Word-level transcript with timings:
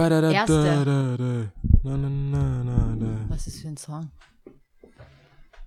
Erste. 0.00 1.52
Was 3.28 3.46
ist 3.46 3.60
für 3.60 3.68
ein 3.68 3.76
Song? 3.76 4.10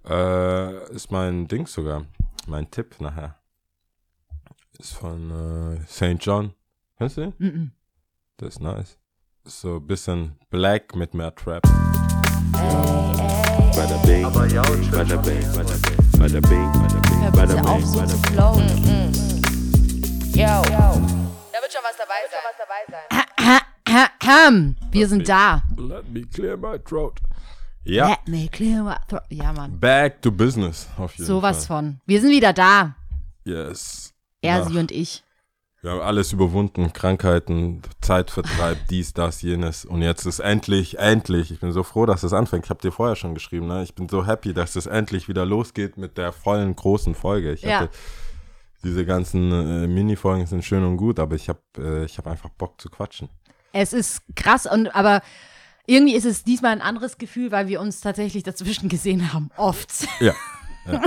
Äh, 0.09 0.91
ist 0.91 1.11
mein 1.11 1.47
Ding 1.47 1.67
sogar. 1.67 2.05
Mein 2.47 2.69
Tipp 2.71 2.99
nachher. 2.99 3.35
Ist 4.79 4.93
von 4.93 5.77
äh, 5.77 5.85
St. 5.85 6.17
John. 6.19 6.53
Kennst 6.97 7.17
du 7.17 7.21
den? 7.21 7.33
Mm 7.37 7.45
-mm. 7.45 7.69
Das 8.37 8.49
ist 8.55 8.59
nice. 8.59 8.97
Ist 9.45 9.61
so 9.61 9.75
ein 9.75 9.85
bisschen 9.85 10.35
Black 10.49 10.95
mit 10.95 11.13
mehr 11.13 11.33
Trap. 11.35 11.61
Bada 13.75 13.97
bing, 14.03 14.23
bada 14.33 14.61
bing, 14.63 14.91
bada 14.91 15.17
bing, 15.17 15.51
bada 15.53 15.77
bing, 15.77 16.17
bada 16.17 16.41
bing. 16.41 16.69
Yo. 20.35 20.45
Da 20.47 21.61
wird 21.61 21.71
schon 21.71 21.83
was 21.83 21.97
dabei 21.97 22.25
sein. 22.31 23.12
Wir 24.91 25.07
sind 25.07 25.29
da. 25.29 25.61
Let 25.77 26.09
me 26.11 26.21
clear 26.25 26.57
my 26.57 26.79
throat. 26.79 27.19
Ja, 27.83 28.07
Let 28.09 28.27
me 28.27 28.47
clear 28.47 28.81
my 28.83 28.95
throat. 29.07 29.21
Ja, 29.29 29.53
Mann. 29.53 29.79
back 29.79 30.21
to 30.21 30.31
business. 30.31 30.87
Auf 30.97 31.13
jeden 31.15 31.25
Sowas 31.27 31.67
Fall. 31.67 31.77
von. 31.83 32.01
Wir 32.05 32.21
sind 32.21 32.31
wieder 32.31 32.53
da. 32.53 32.95
Yes. 33.43 34.13
Er, 34.41 34.59
Nach- 34.59 34.67
sie 34.69 34.77
und 34.77 34.91
ich. 34.91 35.23
Wir 35.81 35.91
haben 35.91 35.99
alles 36.01 36.31
überwunden, 36.31 36.93
Krankheiten, 36.93 37.81
Zeitvertreib, 38.01 38.77
dies, 38.89 39.13
das, 39.13 39.41
jenes. 39.41 39.83
Und 39.83 40.01
jetzt 40.01 40.25
ist 40.25 40.39
endlich, 40.39 40.97
endlich, 40.97 41.51
ich 41.51 41.59
bin 41.59 41.73
so 41.73 41.83
froh, 41.83 42.05
dass 42.05 42.23
es 42.23 42.31
anfängt. 42.31 42.63
Ich 42.65 42.69
habe 42.69 42.81
dir 42.81 42.93
vorher 42.93 43.17
schon 43.17 43.33
geschrieben, 43.33 43.67
ne? 43.67 43.83
Ich 43.83 43.93
bin 43.93 44.07
so 44.07 44.25
happy, 44.25 44.53
dass 44.53 44.75
es 44.77 44.85
endlich 44.85 45.27
wieder 45.27 45.45
losgeht 45.45 45.97
mit 45.97 46.17
der 46.17 46.31
vollen, 46.31 46.73
großen 46.75 47.13
Folge. 47.15 47.51
Ich 47.51 47.63
Ja. 47.63 47.81
hatte 47.81 47.89
diese 48.85 49.05
ganzen 49.05 49.51
äh, 49.51 49.87
Mini-Folgen 49.87 50.45
sind 50.45 50.63
schön 50.63 50.83
und 50.83 50.97
gut, 50.97 51.19
aber 51.19 51.35
ich 51.35 51.47
habe 51.49 51.59
äh, 51.77 52.05
ich 52.05 52.17
hab 52.17 52.27
einfach 52.27 52.49
Bock 52.49 52.79
zu 52.81 52.89
quatschen. 52.89 53.29
Es 53.73 53.91
ist 53.91 54.21
krass 54.35 54.65
und 54.65 54.87
aber 54.95 55.21
irgendwie 55.85 56.15
ist 56.15 56.25
es 56.25 56.43
diesmal 56.45 56.71
ein 56.71 56.81
anderes 56.81 57.17
Gefühl, 57.17 57.51
weil 57.51 57.67
wir 57.67 57.81
uns 57.81 57.99
tatsächlich 57.99 58.43
dazwischen 58.43 58.87
gesehen 58.95 59.33
haben. 59.33 59.49
Oft. 59.57 60.07
Ja. 60.21 60.33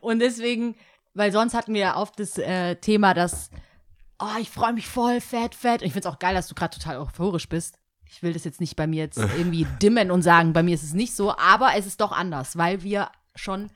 Und 0.00 0.18
deswegen, 0.20 0.76
weil 1.14 1.32
sonst 1.32 1.54
hatten 1.54 1.74
wir 1.74 1.80
ja 1.80 1.96
oft 1.96 2.18
das 2.20 2.36
äh, 2.38 2.76
Thema, 2.76 3.14
dass, 3.14 3.50
oh, 4.20 4.26
ich 4.40 4.50
freue 4.50 4.72
mich 4.72 4.86
voll, 4.88 5.20
fett, 5.20 5.54
fett. 5.54 5.80
Und 5.82 5.86
ich 5.86 5.92
finde 5.92 6.08
es 6.08 6.14
auch 6.14 6.18
geil, 6.18 6.34
dass 6.34 6.48
du 6.48 6.54
gerade 6.54 6.76
total 6.76 6.98
euphorisch 6.98 7.48
bist. 7.48 7.76
Ich 8.08 8.22
will 8.22 8.32
das 8.32 8.44
jetzt 8.44 8.60
nicht 8.60 8.76
bei 8.76 8.86
mir 8.86 9.04
jetzt 9.04 9.18
irgendwie 9.38 9.66
dimmen 9.82 10.10
und 10.10 10.22
sagen, 10.22 10.52
bei 10.52 10.62
mir 10.62 10.74
ist 10.74 10.82
es 10.84 10.92
nicht 10.94 11.14
so, 11.16 11.36
aber 11.36 11.70
es 11.76 11.86
ist 11.86 12.00
doch 12.00 12.12
anders, 12.12 12.56
weil 12.56 12.82
wir 12.82 13.10
schon 13.34 13.70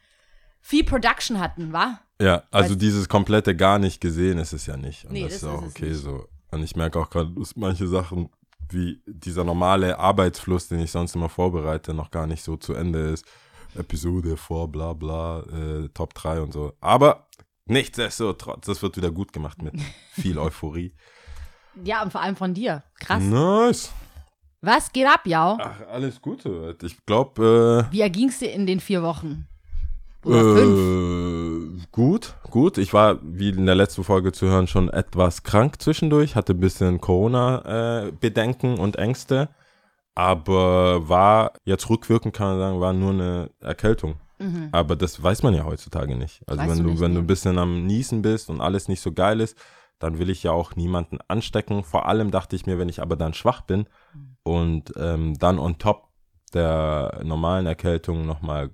viel 0.60 0.84
Production 0.84 1.40
hatten, 1.40 1.72
wa? 1.72 2.00
Ja, 2.20 2.42
also 2.50 2.74
Weißt- 2.74 2.78
dieses 2.78 3.08
komplette 3.08 3.56
gar 3.56 3.78
nicht 3.78 4.00
gesehen 4.00 4.38
ist 4.38 4.52
es 4.52 4.66
ja 4.66 4.76
nicht. 4.76 5.04
Und 5.04 5.12
Nee, 5.12 5.22
das, 5.22 5.34
das 5.34 5.42
ist 5.42 5.48
auch 5.48 5.62
ist 5.62 5.76
okay 5.76 5.88
nicht. 5.90 6.02
so. 6.02 6.28
Und 6.50 6.62
ich 6.62 6.76
merke 6.76 6.98
auch 6.98 7.10
gerade, 7.10 7.30
dass 7.32 7.56
manche 7.56 7.86
Sachen 7.86 8.30
wie 8.70 9.00
dieser 9.06 9.44
normale 9.44 9.98
Arbeitsfluss, 9.98 10.68
den 10.68 10.80
ich 10.80 10.90
sonst 10.90 11.14
immer 11.14 11.28
vorbereite, 11.28 11.94
noch 11.94 12.10
gar 12.10 12.26
nicht 12.26 12.42
so 12.42 12.56
zu 12.56 12.74
Ende 12.74 12.98
ist. 13.10 13.24
Episode 13.74 14.36
vor, 14.36 14.68
bla 14.68 14.92
bla, 14.92 15.40
äh, 15.40 15.88
Top 15.90 16.14
3 16.14 16.40
und 16.40 16.52
so. 16.52 16.72
Aber 16.80 17.28
nichtsdestotrotz, 17.66 18.66
das 18.66 18.82
wird 18.82 18.96
wieder 18.96 19.10
gut 19.10 19.32
gemacht 19.32 19.62
mit 19.62 19.74
viel 20.12 20.38
Euphorie. 20.38 20.94
Ja, 21.84 22.02
und 22.02 22.10
vor 22.10 22.22
allem 22.22 22.36
von 22.36 22.54
dir. 22.54 22.82
Krass. 22.98 23.22
Nice. 23.22 23.92
Was 24.60 24.92
geht 24.92 25.06
ab, 25.06 25.20
Jau? 25.26 25.56
Ach, 25.60 25.80
alles 25.88 26.20
Gute. 26.20 26.76
Ich 26.82 27.06
glaube, 27.06 27.86
äh, 27.88 27.92
Wie 27.92 28.00
erging 28.00 28.28
es 28.28 28.40
dir 28.40 28.52
in 28.52 28.66
den 28.66 28.80
vier 28.80 29.02
Wochen? 29.02 29.46
Oder 30.28 30.42
fünf? 30.42 31.82
Äh, 31.82 31.86
gut, 31.90 32.34
gut. 32.50 32.78
Ich 32.78 32.92
war, 32.92 33.18
wie 33.22 33.50
in 33.50 33.66
der 33.66 33.74
letzten 33.74 34.04
Folge 34.04 34.32
zu 34.32 34.46
hören, 34.46 34.66
schon 34.66 34.88
etwas 34.88 35.42
krank 35.42 35.80
zwischendurch, 35.80 36.36
hatte 36.36 36.52
ein 36.52 36.60
bisschen 36.60 37.00
Corona-Bedenken 37.00 38.78
und 38.78 38.96
Ängste, 38.96 39.48
aber 40.14 41.08
war, 41.08 41.52
jetzt 41.64 41.88
rückwirkend 41.88 42.34
kann 42.34 42.48
man 42.48 42.58
sagen, 42.58 42.80
war 42.80 42.92
nur 42.92 43.12
eine 43.12 43.50
Erkältung. 43.60 44.16
Aber 44.72 44.94
das 44.94 45.20
weiß 45.20 45.42
man 45.42 45.54
ja 45.54 45.64
heutzutage 45.64 46.14
nicht. 46.14 46.42
Also 46.46 46.62
Weißt 46.62 46.70
wenn 46.70 46.84
du 46.84 46.90
nicht, 46.90 47.00
wenn 47.00 47.14
du 47.14 47.20
ein 47.20 47.26
bisschen 47.26 47.58
am 47.58 47.86
Niesen 47.86 48.22
bist 48.22 48.50
und 48.50 48.60
alles 48.60 48.86
nicht 48.86 49.00
so 49.00 49.12
geil 49.12 49.40
ist, 49.40 49.58
dann 49.98 50.18
will 50.18 50.30
ich 50.30 50.44
ja 50.44 50.52
auch 50.52 50.76
niemanden 50.76 51.18
anstecken. 51.26 51.82
Vor 51.82 52.06
allem 52.06 52.30
dachte 52.30 52.54
ich 52.54 52.66
mir, 52.66 52.78
wenn 52.78 52.88
ich 52.88 53.02
aber 53.02 53.16
dann 53.16 53.34
schwach 53.34 53.62
bin 53.62 53.88
und 54.44 54.92
ähm, 54.96 55.36
dann 55.38 55.58
on 55.58 55.78
top 55.78 56.08
der 56.54 57.20
normalen 57.24 57.66
Erkältung 57.66 58.26
nochmal 58.26 58.70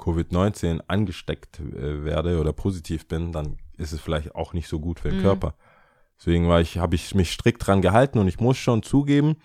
Covid-19 0.00 0.80
angesteckt 0.88 1.60
äh, 1.60 2.04
werde 2.04 2.40
oder 2.40 2.52
positiv 2.52 3.06
bin, 3.06 3.32
dann 3.32 3.58
ist 3.76 3.92
es 3.92 4.00
vielleicht 4.00 4.34
auch 4.34 4.52
nicht 4.52 4.68
so 4.68 4.80
gut 4.80 5.00
für 5.00 5.10
den 5.10 5.18
Mhm. 5.18 5.22
Körper. 5.22 5.54
Deswegen 6.18 6.48
war 6.48 6.60
ich, 6.60 6.78
habe 6.78 6.94
ich 6.94 7.14
mich 7.14 7.32
strikt 7.32 7.66
dran 7.66 7.80
gehalten 7.82 8.18
und 8.18 8.28
ich 8.28 8.40
muss 8.40 8.56
schon 8.58 8.82
zugeben, 8.82 9.36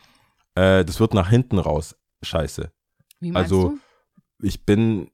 äh, 0.55 0.83
das 0.83 0.99
wird 0.99 1.13
nach 1.13 1.29
hinten 1.29 1.59
raus 1.59 1.95
scheiße. 2.21 2.71
Wie 3.19 3.31
meinst 3.31 3.51
also- 3.53 3.69
du? 3.69 3.77
Ich 4.41 4.65
bin 4.65 5.09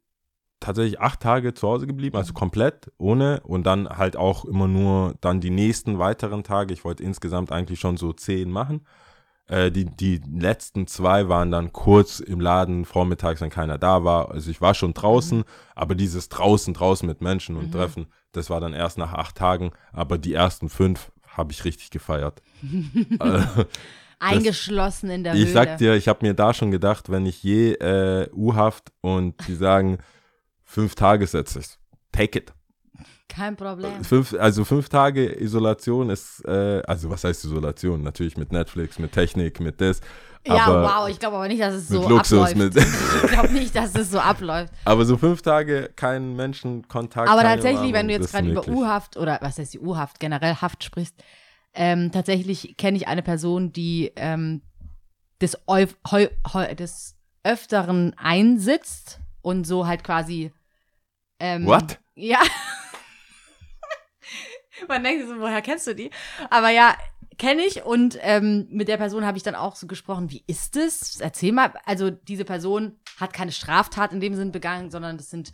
tatsächlich 0.59 0.99
acht 0.99 1.19
Tage 1.19 1.53
zu 1.53 1.67
Hause 1.67 1.85
geblieben, 1.87 2.17
also 2.17 2.33
komplett 2.33 2.91
ohne 2.97 3.41
und 3.41 3.63
dann 3.65 3.87
halt 3.89 4.15
auch 4.15 4.45
immer 4.45 4.67
nur 4.67 5.15
dann 5.21 5.39
die 5.41 5.49
nächsten 5.51 5.99
weiteren 5.99 6.43
Tage. 6.43 6.73
Ich 6.73 6.83
wollte 6.83 7.03
insgesamt 7.03 7.51
eigentlich 7.51 7.79
schon 7.79 7.97
so 7.97 8.13
zehn 8.13 8.49
machen. 8.51 8.85
Äh, 9.51 9.69
die, 9.69 9.85
die 9.85 10.21
letzten 10.33 10.87
zwei 10.87 11.27
waren 11.27 11.51
dann 11.51 11.73
kurz 11.73 12.21
im 12.21 12.39
Laden 12.39 12.85
vormittags, 12.85 13.41
wenn 13.41 13.49
keiner 13.49 13.77
da 13.77 14.05
war. 14.05 14.31
Also 14.31 14.49
ich 14.49 14.61
war 14.61 14.73
schon 14.73 14.93
draußen, 14.93 15.43
aber 15.75 15.93
dieses 15.93 16.29
draußen, 16.29 16.73
draußen 16.73 17.05
mit 17.05 17.19
Menschen 17.19 17.57
und 17.57 17.73
Treffen, 17.73 18.07
das 18.31 18.49
war 18.49 18.61
dann 18.61 18.73
erst 18.73 18.97
nach 18.97 19.11
acht 19.11 19.35
Tagen. 19.35 19.71
Aber 19.91 20.17
die 20.17 20.33
ersten 20.33 20.69
fünf 20.69 21.11
habe 21.27 21.51
ich 21.51 21.65
richtig 21.65 21.91
gefeiert. 21.91 22.41
Also, 23.19 23.65
Eingeschlossen 24.19 25.09
in 25.09 25.23
der 25.23 25.33
ich 25.33 25.45
Höhle. 25.45 25.51
sag 25.51 25.77
dir, 25.79 25.95
ich 25.95 26.07
habe 26.07 26.23
mir 26.23 26.35
da 26.35 26.53
schon 26.53 26.69
gedacht, 26.69 27.09
wenn 27.09 27.25
ich 27.25 27.41
je 27.41 27.73
äh, 27.73 28.29
U-Haft 28.31 28.91
und 29.01 29.35
die 29.47 29.55
sagen, 29.55 29.97
fünf 30.63 30.93
Tagessätze, 30.93 31.57
ich 31.57 31.67
so, 31.67 31.77
take 32.11 32.37
it. 32.37 32.53
Kein 33.31 33.55
Problem. 33.55 34.03
Fünf, 34.03 34.35
also 34.37 34.65
fünf 34.65 34.89
Tage 34.89 35.41
Isolation 35.41 36.09
ist, 36.09 36.43
äh, 36.45 36.81
also 36.85 37.09
was 37.09 37.23
heißt 37.23 37.45
Isolation? 37.45 38.03
Natürlich 38.03 38.35
mit 38.35 38.51
Netflix, 38.51 38.99
mit 38.99 39.13
Technik, 39.13 39.61
mit 39.61 39.79
das. 39.79 40.01
Ja, 40.45 40.67
wow, 40.67 41.07
ich 41.07 41.17
glaube 41.17 41.37
aber 41.37 41.47
nicht, 41.47 41.61
dass 41.61 41.75
es 41.75 41.87
so 41.87 42.01
mit 42.01 42.09
Luxus, 42.09 42.51
abläuft. 42.51 42.75
ich 43.23 43.31
glaube 43.31 43.53
nicht, 43.53 43.73
dass 43.73 43.95
es 43.95 44.11
so 44.11 44.19
abläuft. 44.19 44.73
aber 44.83 45.05
so 45.05 45.15
fünf 45.15 45.41
Tage 45.43 45.89
keinen 45.95 46.35
Menschenkontakt. 46.35 47.29
Aber 47.29 47.43
tatsächlich, 47.43 47.93
wenn 47.93 48.07
Umarmung, 48.07 48.07
du 48.07 48.13
jetzt 48.13 48.31
gerade 48.31 48.49
über. 48.49 48.67
U-Haft 48.67 49.15
oder 49.15 49.39
was 49.41 49.57
heißt 49.57 49.75
die 49.75 49.79
U-Haft, 49.79 50.19
generell 50.19 50.55
Haft 50.55 50.83
sprichst, 50.83 51.15
ähm, 51.73 52.11
tatsächlich 52.11 52.75
kenne 52.75 52.97
ich 52.97 53.07
eine 53.07 53.21
Person, 53.21 53.71
die 53.71 54.11
ähm, 54.17 54.61
des, 55.39 55.57
Eu 55.69 55.85
heu 56.11 56.27
heu 56.53 56.75
des 56.75 57.15
Öfteren 57.43 58.13
einsitzt 58.17 59.21
und 59.41 59.65
so 59.65 59.87
halt 59.87 60.03
quasi. 60.03 60.51
Ähm, 61.39 61.65
What? 61.65 61.99
Ja. 62.15 62.39
Man 64.87 65.03
denkt 65.03 65.27
so, 65.27 65.39
woher 65.39 65.61
kennst 65.61 65.87
du 65.87 65.95
die? 65.95 66.09
Aber 66.49 66.69
ja, 66.69 66.95
kenne 67.37 67.63
ich 67.63 67.83
und 67.83 68.17
ähm, 68.21 68.67
mit 68.69 68.87
der 68.87 68.97
Person 68.97 69.25
habe 69.25 69.37
ich 69.37 69.43
dann 69.43 69.55
auch 69.55 69.75
so 69.75 69.87
gesprochen, 69.87 70.29
wie 70.29 70.43
ist 70.47 70.75
es? 70.75 71.19
Erzähl 71.19 71.51
mal. 71.51 71.73
Also 71.85 72.09
diese 72.11 72.45
Person 72.45 72.99
hat 73.19 73.33
keine 73.33 73.51
Straftat 73.51 74.11
in 74.13 74.19
dem 74.19 74.35
Sinn 74.35 74.51
begangen, 74.51 74.91
sondern 74.91 75.17
das 75.17 75.29
sind 75.29 75.51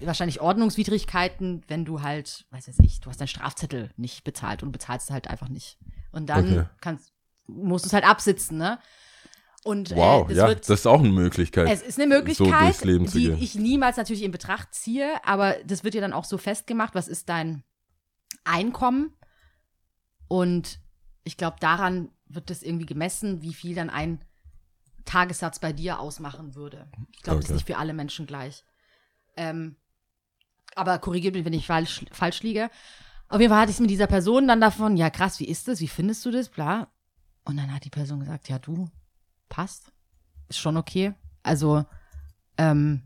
wahrscheinlich 0.00 0.40
Ordnungswidrigkeiten, 0.40 1.62
wenn 1.68 1.84
du 1.84 2.02
halt, 2.02 2.46
weiß 2.50 2.68
weiß 2.68 2.78
ich, 2.82 3.00
du 3.00 3.10
hast 3.10 3.20
deinen 3.20 3.28
Strafzettel 3.28 3.90
nicht 3.96 4.24
bezahlt 4.24 4.62
und 4.62 4.72
bezahlst 4.72 5.08
es 5.08 5.12
halt 5.12 5.28
einfach 5.28 5.48
nicht. 5.48 5.78
Und 6.12 6.30
dann 6.30 6.52
Okay. 6.52 6.64
kannst, 6.80 7.12
musst 7.46 7.84
du 7.84 7.88
es 7.88 7.92
halt 7.92 8.08
absitzen, 8.08 8.58
ne? 8.58 8.78
Und 9.62 9.90
Wow, 9.94 10.24
äh, 10.24 10.28
das 10.28 10.36
ja, 10.38 10.46
wird, 10.48 10.70
das 10.70 10.80
ist 10.80 10.86
auch 10.86 11.00
eine 11.00 11.10
Möglichkeit. 11.10 11.68
es 11.68 11.82
ist 11.82 12.00
eine 12.00 12.08
so 12.10 12.18
Möglichkeit, 12.18 12.76
zu 12.76 12.86
die 12.86 13.30
ich 13.32 13.56
niemals 13.56 13.98
natürlich 13.98 14.22
in 14.22 14.30
Betracht 14.30 14.74
ziehe, 14.74 15.22
aber 15.24 15.56
das 15.66 15.84
wird 15.84 15.94
ja 15.94 16.00
dann 16.00 16.14
auch 16.14 16.24
so 16.24 16.38
festgemacht, 16.38 16.94
was 16.94 17.08
ist 17.08 17.28
dein 17.28 17.62
Einkommen? 18.50 19.12
Und 20.28 20.80
ich 21.24 21.36
glaube, 21.36 21.56
daran 21.60 22.10
wird 22.26 22.50
das 22.50 22.62
irgendwie 22.62 22.86
gemessen, 22.86 23.42
wie 23.42 23.54
viel 23.54 23.74
dann 23.74 23.90
ein 23.90 24.24
Tagessatz 25.04 25.58
bei 25.58 25.72
dir 25.72 25.98
ausmachen 25.98 26.54
würde. 26.54 26.88
Ich 27.12 27.22
glaube, 27.22 27.38
das 27.38 27.46
ist 27.46 27.50
Okay. 27.50 27.54
nicht 27.54 27.66
für 27.66 27.78
alle 27.78 27.92
Menschen 27.94 28.26
gleich. 28.26 28.64
Ähm, 29.36 29.76
aber 30.74 30.98
korrigiert 30.98 31.34
mich, 31.34 31.44
wenn 31.44 31.52
ich 31.52 31.66
falsch, 31.66 32.04
falsch 32.12 32.42
liege. 32.42 32.70
Auf 33.28 33.40
jeden 33.40 33.50
Fall 33.50 33.60
hatte 33.60 33.70
ich 33.70 33.76
es 33.76 33.80
mit 33.80 33.90
dieser 33.90 34.06
Person 34.06 34.48
dann 34.48 34.60
davon, 34.60 34.96
ja 34.96 35.10
krass, 35.10 35.40
wie 35.40 35.48
ist 35.48 35.68
das, 35.68 35.80
wie 35.80 35.88
findest 35.88 36.24
du 36.24 36.30
das, 36.30 36.48
bla. 36.48 36.88
Und 37.44 37.56
dann 37.56 37.72
hat 37.74 37.84
die 37.84 37.90
Person 37.90 38.20
gesagt, 38.20 38.48
ja 38.48 38.58
du, 38.58 38.88
passt, 39.48 39.92
ist 40.48 40.58
schon 40.58 40.76
okay. 40.76 41.14
Also, 41.42 41.84
ähm, 42.56 43.02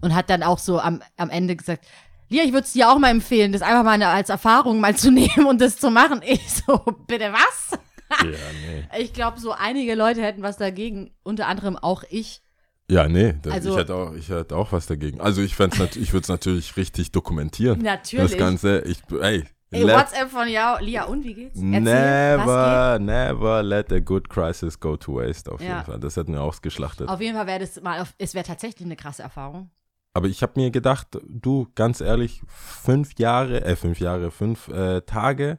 und 0.00 0.14
hat 0.14 0.30
dann 0.30 0.42
auch 0.42 0.58
so 0.58 0.80
am, 0.80 1.02
am 1.16 1.30
Ende 1.30 1.56
gesagt, 1.56 1.86
Lia, 2.28 2.42
ich 2.44 2.52
würde 2.52 2.64
es 2.64 2.72
dir 2.72 2.90
auch 2.90 2.98
mal 2.98 3.10
empfehlen, 3.10 3.52
das 3.52 3.62
einfach 3.62 3.84
mal 3.84 4.02
als 4.02 4.28
Erfahrung 4.28 4.80
mal 4.80 4.96
zu 4.96 5.10
nehmen 5.12 5.46
und 5.46 5.60
das 5.60 5.76
zu 5.78 5.90
machen. 5.90 6.20
Ich 6.24 6.42
so, 6.50 6.78
bitte 7.06 7.32
was? 7.32 7.78
ja, 8.22 8.26
nee. 8.66 8.84
Ich 9.02 9.12
glaube, 9.12 9.38
so 9.40 9.52
einige 9.52 9.94
Leute 9.94 10.22
hätten 10.22 10.42
was 10.42 10.56
dagegen, 10.56 11.10
unter 11.22 11.46
anderem 11.46 11.76
auch 11.76 12.04
ich. 12.10 12.42
Ja, 12.90 13.06
nee, 13.06 13.34
das, 13.42 13.52
Also- 13.52 13.72
ich, 13.72 13.76
hätte 13.78 13.94
auch, 13.94 14.14
ich 14.14 14.28
hätte 14.30 14.56
auch 14.56 14.72
was 14.72 14.86
dagegen. 14.86 15.20
Also 15.20 15.42
ich 15.42 15.52
ich 15.52 15.58
würde 15.58 16.22
es 16.22 16.28
natürlich 16.28 16.76
richtig 16.76 17.12
dokumentieren. 17.12 17.80
Natürlich. 17.82 18.30
Das 18.30 18.38
Ganze, 18.38 18.80
ich, 18.80 19.02
ey, 19.20 19.44
Ey, 19.70 19.82
Let- 19.82 19.96
WhatsApp 19.96 20.30
von 20.30 20.48
ja, 20.48 20.78
Lia, 20.80 21.04
und 21.04 21.22
wie 21.24 21.34
geht's? 21.34 21.56
Erzähl, 21.60 22.38
was 22.38 22.46
Never, 22.46 22.98
never 23.00 23.62
let 23.62 23.92
a 23.92 23.98
good 23.98 24.26
crisis 24.30 24.80
go 24.80 24.96
to 24.96 25.16
waste, 25.16 25.52
auf 25.52 25.60
Ja. 25.60 25.66
jeden 25.74 25.84
Fall. 25.84 26.00
Das 26.00 26.16
hätten 26.16 26.32
wir 26.32 26.40
ausgeschlachtet. 26.42 27.00
geht? 27.06 27.08
Auf 27.10 27.20
jeden 27.20 27.36
Fall 27.36 27.46
wäre 27.46 27.58
das 27.58 27.78
mal, 27.82 28.00
auf, 28.00 28.14
es 28.16 28.32
wäre 28.32 28.46
tatsächlich 28.46 28.86
eine 28.86 28.96
krasse 28.96 29.22
Erfahrung. 29.22 29.70
Aber 30.14 30.26
ich 30.28 30.42
habe 30.42 30.54
mir 30.56 30.70
gedacht, 30.70 31.18
du, 31.28 31.68
ganz 31.74 32.00
ehrlich, 32.00 32.42
fünf 32.46 33.18
Jahre, 33.18 33.64
äh, 33.64 33.76
fünf 33.76 34.00
Jahre, 34.00 34.30
fünf 34.30 34.68
äh, 34.68 35.02
Tage. 35.02 35.58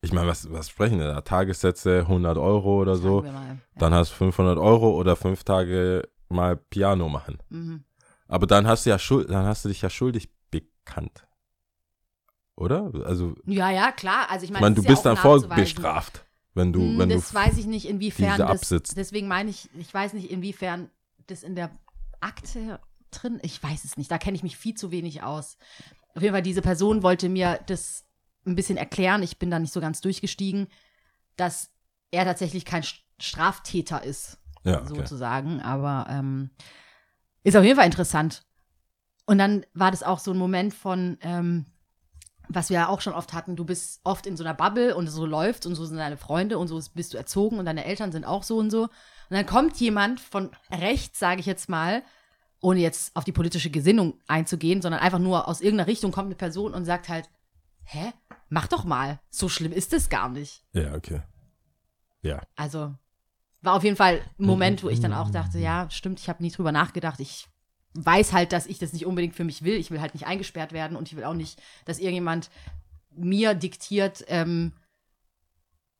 Ich 0.00 0.12
meine, 0.12 0.28
was, 0.28 0.50
was 0.52 0.68
sprechen 0.70 0.98
wir 0.98 1.08
da? 1.08 1.20
Tagessätze 1.22 2.00
100 2.00 2.36
Euro 2.38 2.80
oder 2.80 2.96
so. 2.96 3.22
Mal. 3.22 3.32
Ja. 3.32 3.56
Dann 3.76 3.94
hast 3.94 4.12
du 4.12 4.16
500 4.16 4.58
Euro 4.58 4.90
oder 4.98 5.16
fünf 5.16 5.44
Tage 5.44 6.08
mal 6.28 6.56
Piano 6.56 7.08
machen. 7.08 7.38
Mhm. 7.48 7.84
Aber 8.28 8.46
dann 8.46 8.66
hast 8.66 8.86
du 8.86 8.90
ja 8.90 8.98
schuld, 8.98 9.30
dann 9.30 9.44
hast 9.46 9.64
du 9.64 9.68
dich 9.68 9.82
ja 9.82 9.90
schuldig 9.90 10.28
bekannt. 10.50 11.26
Oder? 12.56 12.90
Also, 13.04 13.34
ja, 13.46 13.70
ja, 13.70 13.92
klar. 13.92 14.30
Also 14.30 14.44
ich 14.44 14.50
ich 14.50 14.52
meine, 14.54 14.62
meine, 14.66 14.74
das 14.76 14.84
du 14.84 14.84
ist 14.84 14.88
ja 14.88 14.92
bist 14.94 15.00
auch 15.00 15.04
dann 15.04 15.16
voll 15.16 15.38
nachzuweisen. 15.40 15.62
bestraft, 15.64 16.24
wenn 16.54 16.72
du, 16.72 16.80
Hm, 16.80 16.98
wenn 16.98 17.08
du 17.08 17.14
das 17.16 17.34
weiß 17.34 17.58
ich 17.58 17.66
nicht, 17.66 17.88
inwiefern 17.88 18.38
das, 18.38 18.48
absitzt. 18.50 18.96
deswegen 18.96 19.26
meine 19.28 19.50
ich, 19.50 19.68
ich 19.78 19.92
weiß 19.92 20.12
nicht, 20.14 20.30
inwiefern 20.30 20.88
das 21.26 21.42
in 21.42 21.56
der 21.56 21.70
Akte 22.20 22.78
drin, 23.22 23.40
ich 23.42 23.62
weiß 23.62 23.84
es 23.84 23.96
nicht, 23.96 24.10
da 24.10 24.18
kenne 24.18 24.36
ich 24.36 24.42
mich 24.42 24.56
viel 24.56 24.74
zu 24.74 24.90
wenig 24.90 25.22
aus. 25.22 25.56
Auf 26.14 26.22
jeden 26.22 26.34
Fall, 26.34 26.42
diese 26.42 26.62
Person 26.62 27.02
wollte 27.02 27.28
mir 27.28 27.60
das 27.66 28.04
ein 28.46 28.54
bisschen 28.54 28.76
erklären, 28.76 29.22
ich 29.22 29.38
bin 29.38 29.50
da 29.50 29.58
nicht 29.58 29.72
so 29.72 29.80
ganz 29.80 30.00
durchgestiegen, 30.00 30.68
dass 31.36 31.70
er 32.10 32.24
tatsächlich 32.24 32.64
kein 32.64 32.82
St- 32.82 33.00
Straftäter 33.18 34.02
ist, 34.02 34.38
ja, 34.64 34.80
okay. 34.82 34.88
sozusagen, 34.88 35.60
aber 35.60 36.06
ähm, 36.10 36.50
ist 37.42 37.56
auf 37.56 37.64
jeden 37.64 37.76
Fall 37.76 37.86
interessant. 37.86 38.44
Und 39.26 39.38
dann 39.38 39.64
war 39.72 39.90
das 39.90 40.02
auch 40.02 40.18
so 40.18 40.32
ein 40.32 40.38
Moment 40.38 40.74
von, 40.74 41.16
ähm, 41.22 41.66
was 42.48 42.68
wir 42.68 42.74
ja 42.74 42.88
auch 42.88 43.00
schon 43.00 43.14
oft 43.14 43.32
hatten, 43.32 43.56
du 43.56 43.64
bist 43.64 44.00
oft 44.04 44.26
in 44.26 44.36
so 44.36 44.44
einer 44.44 44.54
Bubble 44.54 44.94
und 44.94 45.06
so 45.06 45.24
läuft 45.24 45.64
und 45.64 45.74
so 45.74 45.86
sind 45.86 45.96
deine 45.96 46.16
Freunde 46.16 46.58
und 46.58 46.68
so 46.68 46.80
bist 46.92 47.14
du 47.14 47.16
erzogen 47.16 47.58
und 47.58 47.64
deine 47.64 47.84
Eltern 47.84 48.12
sind 48.12 48.24
auch 48.24 48.42
so 48.42 48.58
und 48.58 48.70
so. 48.70 48.82
Und 48.82 48.90
dann 49.30 49.46
kommt 49.46 49.76
jemand 49.80 50.20
von 50.20 50.50
rechts, 50.70 51.18
sage 51.18 51.40
ich 51.40 51.46
jetzt 51.46 51.68
mal, 51.68 52.02
ohne 52.64 52.80
jetzt 52.80 53.14
auf 53.14 53.24
die 53.24 53.32
politische 53.32 53.70
Gesinnung 53.70 54.14
einzugehen, 54.26 54.80
sondern 54.80 55.00
einfach 55.00 55.18
nur 55.18 55.46
aus 55.46 55.60
irgendeiner 55.60 55.86
Richtung 55.86 56.12
kommt 56.12 56.26
eine 56.26 56.34
Person 56.34 56.72
und 56.72 56.86
sagt 56.86 57.10
halt, 57.10 57.28
hä, 57.84 58.12
mach 58.48 58.66
doch 58.68 58.84
mal, 58.84 59.20
so 59.28 59.50
schlimm 59.50 59.70
ist 59.70 59.92
es 59.92 60.08
gar 60.08 60.30
nicht. 60.30 60.64
Ja, 60.72 60.94
okay. 60.94 61.20
Ja. 62.22 62.40
Also 62.56 62.94
war 63.60 63.74
auf 63.74 63.84
jeden 63.84 63.96
Fall 63.96 64.22
ein 64.38 64.46
Moment, 64.46 64.82
wo 64.82 64.88
ich 64.88 65.00
dann 65.00 65.12
auch 65.12 65.30
dachte, 65.30 65.58
ja, 65.58 65.88
stimmt, 65.90 66.20
ich 66.20 66.28
habe 66.30 66.42
nie 66.42 66.50
drüber 66.50 66.72
nachgedacht. 66.72 67.20
Ich 67.20 67.46
weiß 67.94 68.32
halt, 68.32 68.52
dass 68.52 68.66
ich 68.66 68.78
das 68.78 68.94
nicht 68.94 69.04
unbedingt 69.04 69.34
für 69.34 69.44
mich 69.44 69.62
will. 69.62 69.74
Ich 69.74 69.90
will 69.90 70.00
halt 70.00 70.14
nicht 70.14 70.26
eingesperrt 70.26 70.72
werden 70.72 70.96
und 70.96 71.08
ich 71.08 71.16
will 71.16 71.24
auch 71.24 71.34
nicht, 71.34 71.62
dass 71.84 71.98
irgendjemand 71.98 72.50
mir 73.10 73.54
diktiert, 73.54 74.24
ähm, 74.28 74.72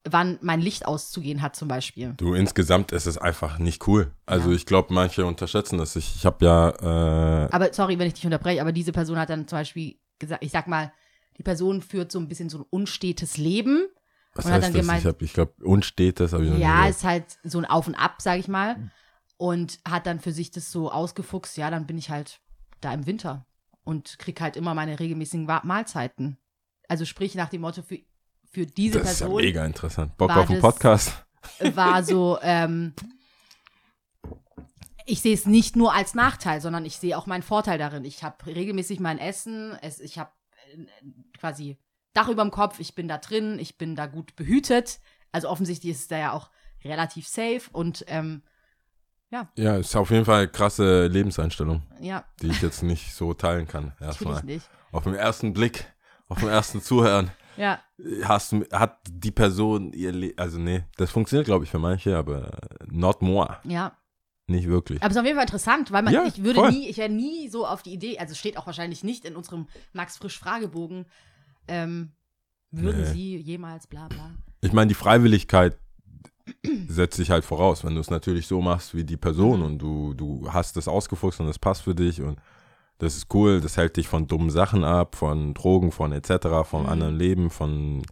wann 0.09 0.39
mein 0.43 0.61
Licht 0.61 0.87
auszugehen 0.87 1.41
hat, 1.43 1.57
zum 1.57 1.69
Beispiel. 1.69 2.15
Du, 2.17 2.35
insgesamt 2.35 2.93
ist 2.93 3.07
es 3.07 3.17
einfach 3.19 3.59
nicht 3.59 3.87
cool. 3.89 4.13
Also 4.27 4.51
Ja. 4.51 4.57
ich 4.57 4.67
glaube, 4.67 4.93
manche 4.93 5.25
unterschätzen 5.25 5.79
das. 5.79 5.97
Ich, 5.97 6.15
ich 6.17 6.27
habe 6.27 6.45
ja, 6.45 7.47
äh, 7.47 7.49
Aber 7.53 7.73
sorry, 7.73 7.99
wenn 7.99 8.07
ich 8.09 8.15
dich 8.15 8.25
unterbreche, 8.25 8.61
aber 8.61 8.73
diese 8.73 8.93
Person 8.93 9.19
hat 9.19 9.31
dann 9.31 9.49
zum 9.49 9.59
Beispiel 9.59 9.97
gesagt, 10.19 10.45
ich 10.45 10.53
sag 10.53 10.67
mal, 10.69 10.93
die 11.39 11.43
Person 11.43 11.83
führt 11.83 12.13
so 12.13 12.19
ein 12.19 12.29
bisschen 12.29 12.49
so 12.49 12.59
ein 12.59 12.65
unstetes 12.71 13.37
Leben. 13.39 13.87
was 14.35 14.45
und 14.45 14.53
hat 14.53 14.63
heißt 14.63 14.69
dann 14.69 14.73
das? 14.75 14.83
gemeint- 14.83 15.01
ich 15.01 15.07
habe, 15.07 15.25
ich 15.25 15.33
glaube, 15.33 15.53
unstetes 15.65 16.33
habe 16.33 16.45
ich 16.45 16.51
noch 16.51 16.59
Ja, 16.59 16.87
ist 16.87 17.05
halt 17.05 17.39
so 17.43 17.59
ein 17.59 17.65
Auf 17.65 17.87
und 17.89 17.95
Ab, 17.95 18.17
sag 18.21 18.39
ich 18.39 18.49
mal. 18.49 18.91
Und 19.37 19.81
hat 19.89 20.07
dann 20.07 20.21
für 20.21 20.33
sich 20.33 20.51
das 20.53 20.71
so 20.71 20.93
ausgefuchst, 20.93 21.57
ja, 21.57 21.71
dann 21.71 21.87
bin 21.87 21.99
ich 21.99 22.11
halt 22.11 22.41
da 22.81 22.93
im 22.95 23.07
Winter 23.07 23.47
und 23.83 24.19
krieg 24.19 24.41
halt 24.41 24.57
immer 24.57 24.75
meine 24.75 25.01
regelmäßigen 25.01 25.47
Mahlzeiten. 25.65 26.39
Also 26.89 27.05
sprich 27.05 27.35
nach 27.35 27.49
dem 27.49 27.63
Motto, 27.63 27.83
für, 27.83 27.99
für 28.55 28.67
diese 28.67 29.01
Das 29.01 29.13
ist 29.13 29.21
ja 29.21 29.27
Person 29.27 29.43
mega 29.45 29.65
interessant. 29.67 30.17
Bock 30.17 30.31
auf 30.31 30.49
einen 30.49 30.61
das- 30.61 30.75
Podcast? 30.75 31.25
war 31.75 32.03
so, 32.03 32.39
ähm, 32.41 32.95
ich 35.07 35.21
sehe 35.21 35.35
es 35.35 35.45
nicht 35.47 35.77
nur 35.77 35.93
als 35.93 36.15
Nachteil, 36.15 36.61
sondern 36.61 36.85
ich 36.87 36.97
sehe 36.97 37.19
auch 37.19 37.27
meinen 37.27 37.43
Vorteil 37.43 37.79
darin. 37.79 38.05
Ich 38.05 38.23
habe 38.23 38.47
regelmäßig 38.47 39.01
mein 39.01 39.19
Essen, 39.19 39.77
es, 39.83 40.01
ich 40.01 40.19
habe 40.19 40.31
äh, 40.73 40.87
quasi 41.39 41.79
Dach 42.15 42.29
über 42.29 42.43
dem 42.43 42.53
Kopf, 42.53 42.79
ich 42.79 42.95
bin 42.95 43.09
da 43.09 43.19
drin, 43.19 43.59
ich 43.59 43.77
bin 43.77 43.97
da 43.97 44.07
gut 44.07 44.37
behütet. 44.37 45.01
Also 45.33 45.49
offensichtlich 45.49 45.93
ist 45.93 46.01
es 46.03 46.09
da 46.09 46.17
ja 46.17 46.33
auch 46.33 46.49
relativ 46.85 47.27
safe 47.27 47.63
und 47.73 48.05
ähm, 48.07 48.43
Ja, 49.57 49.77
ist 49.77 49.97
auf 49.97 50.11
jeden 50.11 50.25
Fall 50.25 50.43
eine 50.43 50.49
krasse 50.49 51.09
Lebenseinstellung, 51.09 51.83
ja, 52.01 52.25
die 52.41 52.47
ich 52.49 52.63
jetzt 52.63 52.85
nicht 52.85 53.13
so 53.15 53.35
teilen 53.35 53.67
kann. 53.67 53.95
Erstmal. 54.01 54.43
Auf 54.93 55.03
den 55.03 55.15
ersten 55.15 55.53
Blick, 55.53 55.93
auf 56.29 56.39
den 56.39 56.49
ersten 56.49 56.81
Zuhören, 56.81 57.33
Ja, 57.57 57.81
hast, 58.25 58.53
du- 58.53 58.65
hat 58.73 58.99
die 59.11 59.31
Person 59.31 59.93
ihr 59.93 60.13
Le 60.13 60.33
also 60.37 60.59
nee, 60.59 60.85
das 60.97 61.11
funktioniert, 61.11 61.47
glaube 61.47 61.65
ich, 61.65 61.71
für 61.71 61.79
manche, 61.79 62.17
aber 62.17 62.59
not 62.87 63.23
more. 63.23 63.59
ja. 63.65 63.97
Nicht 64.47 64.69
wirklich. 64.69 65.01
Aber 65.01 65.09
es 65.11 65.17
ist 65.17 65.21
auf 65.21 65.25
jeden 65.25 65.37
Fall 65.39 65.47
interessant, 65.47 65.91
weil 65.91 66.03
man, 66.03 66.13
Ja, 66.13 66.25
ich 66.27 66.45
würde 66.45 66.61
voll. 66.61 66.71
nie, 66.71 66.87
ich 66.91 66.99
wäre 66.99 67.09
nie 67.09 67.49
so 67.49 67.67
auf 67.67 67.83
die 67.83 67.95
Idee, 67.95 68.19
also 68.19 68.35
steht 68.35 68.59
auch 68.59 68.67
wahrscheinlich 68.67 69.03
nicht 69.03 69.25
in 69.25 69.37
unserem 69.37 69.69
Max 69.95 70.19
Frisch 70.19 70.39
Fragebogen, 70.39 71.07
ähm, 71.67 72.13
würden 72.71 73.01
Nee. 73.05 73.07
Sie 73.13 73.37
jemals 73.39 73.87
bla 73.87 74.07
bla. 74.09 74.33
Ich 74.61 74.75
meine, 74.75 74.89
die 74.89 74.95
Freiwilligkeit 74.95 75.79
setzt 76.89 77.17
sich 77.17 77.31
halt 77.31 77.45
voraus, 77.45 77.85
wenn 77.85 77.95
du 77.95 78.03
es 78.03 78.11
natürlich 78.11 78.47
so 78.47 78.61
machst 78.61 78.95
wie 78.95 79.05
die 79.05 79.17
Person 79.17 79.61
Mhm. 79.61 79.65
und 79.67 79.79
du, 79.79 80.13
du 80.13 80.53
hast 80.53 80.77
das 80.77 80.89
ausgefuchst 80.89 81.41
und 81.41 81.49
es 81.49 81.59
passt 81.59 81.81
für 81.83 81.95
dich 81.95 82.21
und 82.21 82.39
das 83.05 83.17
ist 83.17 83.33
cool, 83.35 83.61
das 83.61 83.77
hält 83.77 83.97
dich 83.97 84.09
von 84.09 84.27
dummen 84.27 84.51
Sachen 84.51 84.83
ab, 84.85 85.15
von 85.15 85.55
Drogen, 85.55 85.93
von 85.93 86.13
etc., 86.13 86.65
vom 86.65 86.83
Mhm. 86.83 86.89
anderen 86.89 87.17
Leben, 87.17 87.51
von 87.51 88.03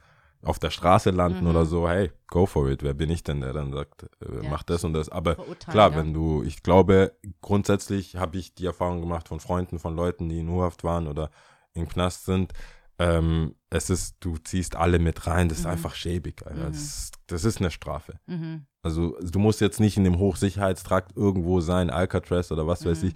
auf 0.44 0.58
der 0.58 0.70
Straße 0.70 1.10
landen 1.10 1.44
Mhm. 1.44 1.50
oder 1.50 1.64
so, 1.66 1.88
hey, 1.88 2.10
go 2.26 2.46
for 2.46 2.68
it, 2.68 2.82
wer 2.82 2.94
bin 2.94 3.10
ich 3.10 3.22
denn, 3.22 3.40
der 3.40 3.52
dann 3.52 3.72
sagt, 3.72 4.04
äh, 4.20 4.42
Ja. 4.42 4.50
mach 4.50 4.64
das 4.64 4.82
und 4.84 4.92
das, 4.92 5.08
aber 5.08 5.36
klar, 5.70 5.90
ja. 5.92 5.96
wenn 5.96 6.12
du, 6.12 6.42
ich 6.42 6.62
glaube, 6.64 7.12
grundsätzlich 7.40 8.16
habe 8.16 8.38
ich 8.38 8.54
die 8.54 8.66
Erfahrung 8.66 9.00
gemacht 9.00 9.28
von 9.28 9.38
Freunden, 9.40 9.78
von 9.78 9.94
Leuten, 9.94 10.28
die 10.28 10.40
in 10.40 10.48
U-Haft 10.48 10.82
waren 10.84 11.06
oder 11.06 11.30
im 11.74 11.88
Knast 11.88 12.24
sind, 12.24 12.52
ähm, 12.98 13.54
es 13.70 13.88
ist, 13.88 14.16
du 14.20 14.36
ziehst 14.36 14.74
alle 14.76 14.98
mit 14.98 15.26
rein, 15.26 15.48
das 15.48 15.58
ist 15.60 15.64
Mhm. 15.64 15.70
einfach 15.72 15.94
schäbig, 15.94 16.44
Alter. 16.46 16.66
Mhm. 16.68 16.72
Das, 16.72 16.82
ist, 16.82 17.14
das 17.28 17.44
ist 17.44 17.58
eine 17.60 17.70
Strafe. 17.70 18.14
Mhm. 18.26 18.66
Also 18.82 19.16
du 19.22 19.38
musst 19.38 19.60
jetzt 19.60 19.78
nicht 19.80 19.96
in 19.96 20.02
dem 20.04 20.18
Hochsicherheitstrakt 20.18 21.16
irgendwo 21.16 21.60
sein, 21.60 21.88
Alcatraz 21.88 22.50
oder 22.50 22.66
was 22.66 22.84
weiß 22.84 23.02
Mhm. 23.02 23.08
ich, 23.10 23.14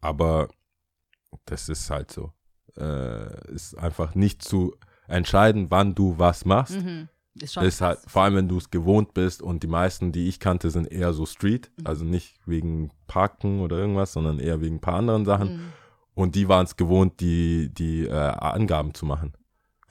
aber 0.00 0.48
das 1.44 1.68
ist 1.68 1.90
halt 1.90 2.10
so. 2.10 2.32
Äh, 2.76 3.52
ist 3.52 3.76
einfach 3.78 4.14
nicht 4.14 4.42
zu 4.42 4.74
entscheiden, 5.08 5.70
wann 5.70 5.94
du 5.94 6.18
was 6.18 6.44
machst. 6.44 6.82
Mhm. 6.82 7.08
Ist 7.40 7.56
Ist 7.58 7.80
halt, 7.82 7.98
vor 8.06 8.22
allem 8.22 8.34
wenn 8.36 8.48
du 8.48 8.56
es 8.56 8.70
gewohnt 8.70 9.12
bist 9.12 9.42
und 9.42 9.62
die 9.62 9.66
meisten, 9.66 10.10
die 10.10 10.26
ich 10.26 10.40
kannte, 10.40 10.70
sind 10.70 10.90
eher 10.90 11.12
so 11.12 11.26
Street, 11.26 11.70
Mhm. 11.76 11.86
also 11.86 12.04
nicht 12.04 12.36
wegen 12.46 12.90
Parken 13.06 13.60
oder 13.60 13.76
irgendwas, 13.76 14.12
sondern 14.14 14.38
eher 14.38 14.60
wegen 14.62 14.76
ein 14.76 14.80
paar 14.80 14.94
anderen 14.94 15.24
Sachen. 15.26 15.56
Mhm. 15.56 15.72
Und 16.14 16.34
die 16.34 16.48
waren 16.48 16.64
es 16.64 16.76
gewohnt, 16.76 17.20
die, 17.20 17.68
die 17.74 18.06
äh, 18.06 18.10
Angaben 18.12 18.94
zu 18.94 19.04
machen. 19.04 19.34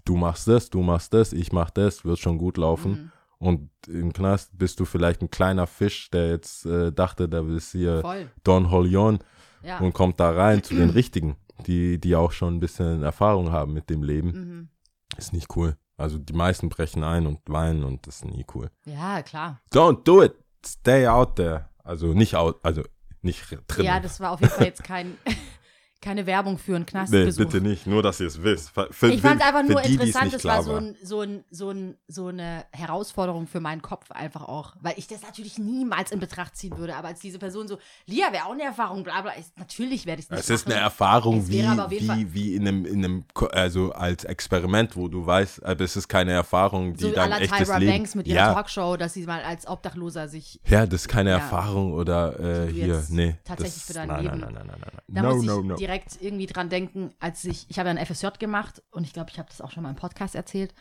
Du 0.05 0.15
machst 0.17 0.47
das, 0.47 0.71
du 0.71 0.81
machst 0.81 1.13
das, 1.13 1.33
ich 1.33 1.51
mach 1.51 1.69
das, 1.69 2.03
wird 2.03 2.17
schon 2.19 2.39
gut 2.39 2.57
laufen. 2.57 2.91
Mhm. 2.91 3.11
Und 3.37 3.69
im 3.87 4.11
Knast 4.13 4.57
bist 4.57 4.79
du 4.79 4.85
vielleicht 4.85 5.21
ein 5.21 5.29
kleiner 5.29 5.67
Fisch, 5.67 6.09
der 6.09 6.29
jetzt 6.29 6.65
äh, 6.65 6.91
dachte, 6.91 7.29
da 7.29 7.41
ist 7.47 7.71
hier 7.73 8.01
Voll. 8.01 8.31
Don 8.43 8.71
Holion 8.71 9.19
Ja. 9.65 9.79
und 9.79 9.93
kommt 9.93 10.19
da 10.19 10.31
rein 10.31 10.63
zu 10.63 10.75
den 10.75 10.89
Richtigen, 10.91 11.35
die, 11.65 11.99
die 11.99 12.15
auch 12.15 12.31
schon 12.31 12.55
ein 12.55 12.59
bisschen 12.59 13.03
Erfahrung 13.03 13.51
haben 13.51 13.73
mit 13.73 13.89
dem 13.89 14.03
Leben. 14.03 14.31
Mhm. 14.31 14.69
Ist 15.17 15.33
nicht 15.33 15.55
cool. 15.55 15.77
Also 15.97 16.17
die 16.17 16.33
meisten 16.33 16.69
brechen 16.69 17.03
ein 17.03 17.25
und 17.25 17.39
weinen 17.47 17.83
und 17.83 18.05
das 18.05 18.17
ist 18.17 18.25
nie 18.25 18.45
cool. 18.53 18.69
Ja, 18.85 19.21
klar. 19.21 19.61
Don't 19.73 20.03
do 20.03 20.23
it. 20.23 20.33
Stay 20.65 21.07
out 21.07 21.35
there. 21.37 21.69
Also 21.83 22.13
nicht 22.13 22.35
out, 22.35 22.59
also 22.63 22.83
nicht 23.21 23.45
drin. 23.67 23.85
Ja, 23.85 23.99
das 23.99 24.19
war 24.19 24.31
auf 24.31 24.41
jeden 24.41 24.51
Fall 24.53 24.65
jetzt 24.65 24.83
kein, 24.83 25.17
keine 26.05 26.25
Werbung 26.25 26.57
für 26.57 26.75
einen 26.75 26.85
Nee, 26.85 26.91
Knastbesuch. 26.91 27.37
bitte 27.45 27.61
nicht. 27.61 27.87
Nur, 27.87 28.01
dass 28.03 28.19
ihr 28.19 28.27
es 28.27 28.41
wisst. 28.41 28.71
Für, 28.91 29.07
Ich 29.09 29.21
fand 29.21 29.41
es 29.41 29.47
einfach 29.47 29.63
nur 29.63 29.81
die, 29.81 29.97
die 29.97 30.09
es 30.09 30.15
interessant, 30.15 30.33
das 30.33 30.43
war 30.45 30.61
klar 30.61 30.63
so, 30.63 30.75
ein, 30.75 30.95
so, 31.03 31.21
ein, 31.21 31.43
so, 31.49 31.69
ein, 31.71 31.97
so 32.07 32.27
eine 32.27 32.65
Herausforderung 32.71 33.47
für 33.47 33.59
meinen 33.59 33.81
Kopf 33.81 34.11
einfach 34.11 34.43
auch. 34.43 34.75
Weil 34.81 34.93
ich 34.97 35.07
das 35.07 35.23
natürlich 35.23 35.57
niemals 35.57 36.11
in 36.11 36.19
Betracht 36.19 36.55
ziehen 36.55 36.77
würde. 36.77 36.95
Aber 36.95 37.07
als 37.09 37.19
diese 37.19 37.39
Person 37.39 37.67
so, 37.67 37.77
Lia 38.05 38.31
wäre 38.31 38.45
auch 38.45 38.51
eine 38.53 38.63
Erfahrung, 38.63 39.03
bla 39.03 39.21
bla, 39.21 39.31
ist, 39.33 39.57
natürlich 39.57 40.05
werde 40.05 40.19
ich 40.19 40.25
es 40.27 40.29
nicht 40.31 40.39
Es 40.41 40.49
ist 40.49 40.65
eine 40.67 40.75
machen. 40.75 40.83
Erfahrung 40.85 41.47
wie, 41.47 41.63
wie, 41.63 42.33
wie 42.33 42.55
in 42.55 42.67
einem, 42.67 42.85
in 42.85 43.03
einem, 43.03 43.25
also 43.51 43.91
als 43.91 44.23
Experiment, 44.23 44.95
wo 44.95 45.07
du 45.07 45.25
weißt, 45.25 45.65
aber 45.65 45.83
es 45.83 45.95
ist 45.95 46.07
keine 46.07 46.31
Erfahrung, 46.31 46.93
die 46.95 47.03
So 47.03 47.11
la 47.13 47.37
echtes 47.39 47.57
Tyra 47.67 47.77
Leben. 47.77 47.91
Banks 47.91 48.15
mit 48.15 48.27
ihrer 48.27 48.37
ja, 48.37 48.53
Talkshow, 48.53 48.95
dass 48.95 49.13
sie 49.13 49.25
mal 49.25 49.41
als 49.41 49.67
Obdachloser 49.67 50.27
sich 50.27 50.59
ja, 50.67 50.85
das 50.85 51.01
ist 51.01 51.07
keine 51.07 51.31
Ja. 51.31 51.37
Erfahrung 51.37 51.93
oder 51.93 52.39
äh, 52.67 52.71
hier, 52.71 53.03
nee. 53.09 53.35
tatsächlich 53.43 53.75
das, 53.75 53.87
für 53.87 53.93
dein 53.93 54.07
nein, 54.07 54.23
Leben- 54.23 54.39
Nein, 54.39 54.53
nein, 54.53 54.67
nein, 54.67 54.77
nein, 54.81 54.91
nein. 54.93 55.01
Da 55.07 55.21
no, 55.23 55.33
muss 55.35 55.41
ich 55.43 55.47
no, 55.49 55.61
no. 55.61 55.75
Direkt 55.95 56.21
irgendwie 56.21 56.45
dran 56.45 56.69
denken, 56.69 57.13
als 57.19 57.45
ich, 57.45 57.65
ich 57.69 57.79
habe 57.79 57.89
ja 57.89 57.95
ein 57.95 58.05
FSJ 58.05 58.27
gemacht 58.39 58.83
und 58.91 59.03
ich 59.05 59.13
glaube, 59.13 59.29
ich 59.31 59.39
habe 59.39 59.49
das 59.49 59.61
auch 59.61 59.71
schon 59.71 59.83
mal 59.83 59.89
im 59.89 59.95
Podcast 59.95 60.35
erzählt. 60.35 60.73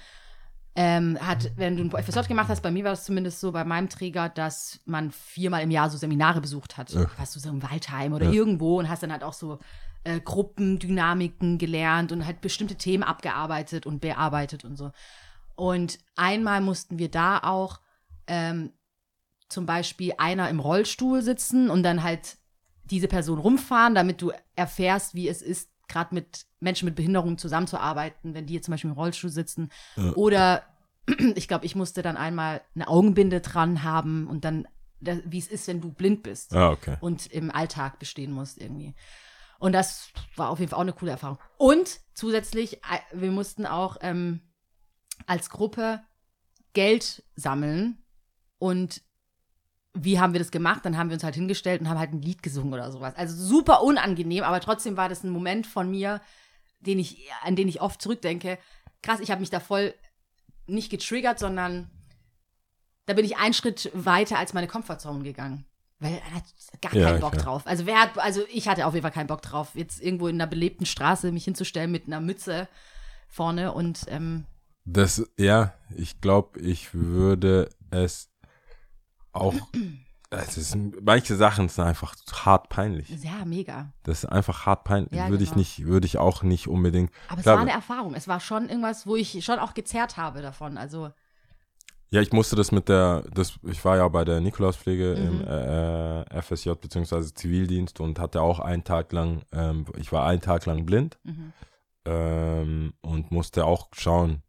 Ähm, 0.76 1.16
hat, 1.20 1.52
wenn 1.56 1.76
du 1.76 1.84
ein 1.84 2.02
FSJ 2.02 2.26
gemacht 2.26 2.48
hast, 2.48 2.60
bei 2.62 2.72
mir 2.72 2.82
war 2.82 2.90
das 2.90 3.04
zumindest 3.04 3.38
so 3.38 3.52
bei 3.52 3.64
meinem 3.64 3.88
Träger, 3.88 4.28
dass 4.28 4.80
man 4.86 5.12
viermal 5.12 5.62
im 5.62 5.70
Jahr 5.70 5.88
so 5.88 5.96
Seminare 5.96 6.40
besucht 6.40 6.76
hat. 6.76 6.90
Ja. 6.90 7.06
Warst 7.16 7.36
du 7.36 7.40
so 7.40 7.48
im 7.48 7.62
Waldheim 7.62 8.12
oder 8.12 8.26
Ja. 8.26 8.32
irgendwo 8.32 8.80
und 8.80 8.88
hast 8.88 9.04
dann 9.04 9.12
halt 9.12 9.22
auch 9.22 9.34
so 9.34 9.60
äh, 10.02 10.18
Gruppendynamiken 10.18 11.58
gelernt 11.58 12.10
und 12.10 12.26
halt 12.26 12.40
bestimmte 12.40 12.74
Themen 12.74 13.04
abgearbeitet 13.04 13.86
und 13.86 14.00
bearbeitet 14.00 14.64
und 14.64 14.76
so. 14.76 14.90
Und 15.54 16.00
einmal 16.16 16.60
mussten 16.60 16.98
wir 16.98 17.08
da 17.08 17.38
auch 17.38 17.80
ähm, 18.26 18.72
zum 19.48 19.66
Beispiel 19.66 20.14
einer 20.18 20.48
im 20.48 20.58
Rollstuhl 20.58 21.22
sitzen 21.22 21.70
und 21.70 21.84
dann 21.84 22.02
halt 22.02 22.36
diese 22.90 23.08
Person 23.08 23.38
rumfahren, 23.38 23.94
damit 23.94 24.20
du 24.22 24.32
erfährst, 24.56 25.14
wie 25.14 25.28
es 25.28 25.42
ist, 25.42 25.70
gerade 25.88 26.14
mit 26.14 26.46
Menschen 26.60 26.86
mit 26.86 26.94
Behinderungen 26.94 27.38
zusammenzuarbeiten, 27.38 28.34
wenn 28.34 28.46
die 28.46 28.54
jetzt 28.54 28.66
zum 28.66 28.72
Beispiel 28.72 28.90
im 28.90 28.96
Rollstuhl 28.96 29.30
sitzen. 29.30 29.70
Oder 30.14 30.62
ich 31.34 31.48
glaube, 31.48 31.66
ich 31.66 31.74
musste 31.74 32.02
dann 32.02 32.16
einmal 32.16 32.62
eine 32.74 32.88
Augenbinde 32.88 33.40
dran 33.40 33.82
haben 33.82 34.26
und 34.26 34.44
dann, 34.44 34.66
da- 35.00 35.20
wie 35.24 35.38
es 35.38 35.48
ist, 35.48 35.66
wenn 35.68 35.80
du 35.82 35.92
blind 35.92 36.22
bist 36.22 36.54
Ah, 36.54 36.70
okay. 36.70 36.96
und 37.00 37.26
im 37.26 37.50
Alltag 37.50 37.98
bestehen 37.98 38.32
musst 38.32 38.58
irgendwie. 38.58 38.94
Und 39.58 39.72
das 39.72 40.08
war 40.36 40.50
auf 40.50 40.58
jeden 40.58 40.70
Fall 40.70 40.78
auch 40.78 40.82
eine 40.82 40.92
coole 40.92 41.10
Erfahrung. 41.12 41.38
Und 41.58 42.00
zusätzlich, 42.14 42.78
äh, 42.84 42.98
wir 43.12 43.30
mussten 43.30 43.66
auch 43.66 43.96
ähm, 44.00 44.40
als 45.26 45.48
Gruppe 45.50 46.00
Geld 46.72 47.22
sammeln. 47.36 47.98
Und 48.58 49.02
wie 49.94 50.18
haben 50.20 50.32
wir 50.32 50.40
das 50.40 50.50
gemacht? 50.50 50.84
Dann 50.84 50.96
haben 50.98 51.08
wir 51.10 51.14
uns 51.14 51.24
halt 51.24 51.36
hingestellt 51.36 51.80
und 51.80 51.88
haben 51.88 51.98
halt 51.98 52.12
ein 52.12 52.22
Lied 52.22 52.42
gesungen 52.42 52.74
oder 52.74 52.90
sowas. 52.92 53.14
Also 53.16 53.36
super 53.42 53.82
unangenehm, 53.82 54.42
aber 54.44 54.60
trotzdem 54.60 54.96
war 54.96 55.08
das 55.08 55.22
ein 55.24 55.30
Moment 55.30 55.66
von 55.66 55.90
mir, 55.90 56.20
den 56.80 56.98
ich, 56.98 57.28
an 57.42 57.56
den 57.56 57.68
ich 57.68 57.80
oft 57.80 58.02
zurückdenke. 58.02 58.58
Krass, 59.02 59.20
ich 59.20 59.30
habe 59.30 59.40
mich 59.40 59.50
da 59.50 59.60
voll 59.60 59.94
nicht 60.66 60.90
getriggert, 60.90 61.38
sondern 61.38 61.90
da 63.06 63.14
bin 63.14 63.24
ich 63.24 63.36
einen 63.36 63.54
Schritt 63.54 63.90
weiter 63.94 64.38
als 64.38 64.52
meine 64.54 64.66
Comfortzone 64.66 65.22
gegangen. 65.24 65.66
Weil 66.00 66.14
er 66.14 66.34
hat 66.34 66.44
gar 66.80 66.92
Ja, 66.92 67.00
keinen 67.10 67.20
Bock 67.20 67.32
klar. 67.32 67.44
drauf. 67.44 67.66
Also 67.66 67.86
wer 67.86 68.00
hat, 68.00 68.18
also 68.18 68.42
ich 68.52 68.68
hatte 68.68 68.86
auf 68.86 68.94
jeden 68.94 69.02
Fall 69.02 69.12
keinen 69.12 69.26
Bock 69.26 69.42
drauf, 69.42 69.70
jetzt 69.74 70.02
irgendwo 70.02 70.26
in 70.28 70.36
einer 70.36 70.46
belebten 70.48 70.86
Straße 70.86 71.30
mich 71.32 71.44
hinzustellen 71.44 71.90
mit 71.90 72.06
einer 72.06 72.20
Mütze 72.20 72.68
vorne 73.28 73.72
und 73.72 74.06
ähm, 74.08 74.46
Das, 74.84 75.26
ja, 75.38 75.74
ich 75.96 76.20
glaube, 76.20 76.60
ich 76.60 76.92
würde 76.94 77.70
es 77.90 78.30
auch. 79.34 79.54
Es 80.30 80.56
ist, 80.58 80.76
manche 81.00 81.36
Sachen 81.36 81.68
sind 81.68 81.84
einfach 81.84 82.14
hart 82.32 82.68
peinlich. 82.68 83.08
ja, 83.22 83.44
mega. 83.44 83.92
Das 84.02 84.24
ist 84.24 84.30
einfach 84.30 84.66
hart 84.66 84.82
peinlich. 84.84 85.12
Ja, 85.12 85.28
würde 85.28 85.44
ich 85.44 85.50
genau. 85.50 85.60
nicht, 85.60 85.84
würde 85.84 86.06
ich 86.06 86.18
auch 86.18 86.42
nicht 86.42 86.66
unbedingt. 86.66 87.12
Aber 87.28 87.38
es 87.38 87.44
Klar, 87.44 87.56
war 87.56 87.62
eine 87.62 87.70
Erfahrung. 87.72 88.14
Es 88.14 88.26
war 88.26 88.40
schon 88.40 88.68
irgendwas, 88.68 89.06
wo 89.06 89.14
ich 89.14 89.44
schon 89.44 89.58
auch 89.60 89.74
gezerrt 89.74 90.16
habe 90.16 90.42
davon. 90.42 90.76
Also, 90.76 91.10
Ja, 92.10 92.20
ich 92.20 92.32
musste 92.32 92.56
das 92.56 92.72
mit 92.72 92.88
der, 92.88 93.22
das, 93.32 93.58
ich 93.62 93.84
war 93.84 93.96
ja 93.96 94.08
bei 94.08 94.24
der 94.24 94.40
Nikolauspflege 94.40 95.14
Mhm. 95.16 95.40
im 95.40 95.46
äh, 95.46 96.42
FSJ 96.42 96.70
beziehungsweise 96.80 97.32
Zivildienst 97.32 98.00
und 98.00 98.18
hatte 98.18 98.40
auch 98.42 98.58
einen 98.58 98.82
Tag 98.82 99.12
lang, 99.12 99.42
ähm, 99.52 99.84
ich 99.96 100.10
war 100.10 100.26
einen 100.26 100.40
Tag 100.40 100.66
lang 100.66 100.84
blind 100.84 101.18
mhm. 101.22 101.52
ähm, 102.06 102.94
und 103.02 103.30
musste 103.30 103.66
auch 103.66 103.88
schauen, 103.92 104.42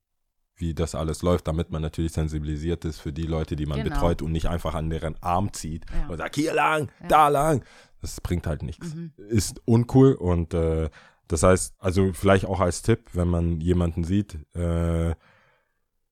wie 0.57 0.73
das 0.73 0.95
alles 0.95 1.21
läuft, 1.21 1.47
damit 1.47 1.69
man 1.71 1.81
natürlich 1.81 2.13
sensibilisiert 2.13 2.85
ist 2.85 2.99
für 2.99 3.11
die 3.13 3.23
Leute, 3.27 3.55
die 3.55 3.65
man 3.65 3.77
Genau. 3.83 3.89
betreut 3.95 4.21
und 4.21 4.31
nicht 4.31 4.47
einfach 4.47 4.73
an 4.75 4.89
deren 4.89 5.15
Arm 5.21 5.51
zieht 5.53 5.85
Ja. 5.93 6.07
und 6.07 6.17
sagt, 6.17 6.35
hier 6.35 6.53
lang, 6.53 6.89
Ja. 7.01 7.07
da 7.07 7.27
lang. 7.27 7.63
Das 8.01 8.21
bringt 8.21 8.47
halt 8.47 8.63
nichts. 8.63 8.93
Mhm. 8.95 9.11
Ist 9.17 9.61
uncool 9.65 10.13
und 10.13 10.53
äh, 10.53 10.89
das 11.27 11.43
heißt, 11.43 11.75
also 11.79 12.13
vielleicht 12.13 12.45
auch 12.45 12.59
als 12.59 12.83
Tipp, 12.83 13.09
wenn 13.13 13.27
man 13.27 13.59
jemanden 13.59 14.03
sieht 14.03 14.37
äh, 14.55 15.15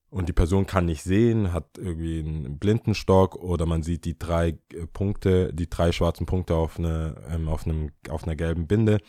und 0.10 0.30
die 0.30 0.34
Person 0.34 0.66
kann 0.68 0.86
nicht 0.86 1.04
sehen, 1.04 1.54
hat 1.54 1.78
irgendwie 1.78 2.20
einen 2.20 2.60
Blindenstock 2.60 3.36
oder 3.36 3.66
man 3.66 3.82
sieht 3.84 4.06
die 4.06 4.18
drei 4.18 4.50
äh, 4.74 4.86
Punkte, 4.92 5.54
die 5.54 5.70
drei 5.70 5.92
schwarzen 5.92 6.26
Punkte 6.26 6.56
auf, 6.56 6.78
eine, 6.80 7.16
ähm, 7.32 7.48
auf, 7.48 7.66
einem, 7.66 7.92
auf 8.10 8.24
einer 8.26 8.36
gelben 8.36 8.68
Binde 8.68 9.00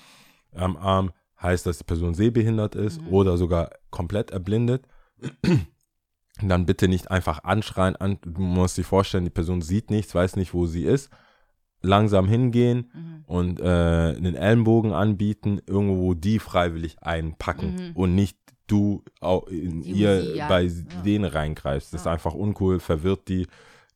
am 0.55 0.77
Arm, 0.77 1.11
heißt, 1.43 1.67
dass 1.67 1.79
die 1.79 1.85
Person 1.85 2.15
sehbehindert 2.15 2.75
ist 2.75 3.01
Mhm. 3.03 3.09
oder 3.09 3.37
sogar 3.37 3.71
komplett 3.91 4.31
erblindet. 4.31 4.87
Dann 6.43 6.67
bitte 6.67 6.89
nicht 6.89 7.11
einfach 7.11 7.45
anschreien. 7.45 7.97
An, 7.97 8.19
du 8.23 8.41
musst 8.41 8.77
dir 8.77 8.85
vorstellen, 8.85 9.25
die 9.25 9.31
Person 9.31 9.63
sieht 9.63 9.91
nichts, 9.91 10.15
weiß 10.15 10.37
nicht, 10.37 10.53
wo 10.53 10.67
sie 10.67 10.85
ist. 10.85 11.11
Langsam 11.81 12.27
hingehen 12.29 12.91
Mhm. 12.95 13.25
und 13.27 13.61
äh, 13.61 13.65
einen 13.65 14.35
Ellenbogen 14.35 14.93
anbieten, 14.93 15.61
irgendwo 15.67 15.99
wo 15.99 16.15
die 16.15 16.39
freiwillig 16.39 17.03
einpacken 17.03 17.75
Mhm. 17.75 17.93
und 17.97 18.15
nicht 18.15 18.39
du 18.67 19.05
in 19.49 19.83
Die, 19.83 19.91
ihr 19.91 20.23
sie, 20.23 20.37
ja. 20.39 20.49
bei 20.49 20.63
Ja. 20.63 21.03
denen 21.05 21.27
reingreifst. 21.27 21.93
Das 21.93 22.01
ist 22.01 22.07
Ja. 22.07 22.13
einfach 22.13 22.35
uncool, 22.35 22.81
verwirrt 22.81 23.29
die, 23.29 23.47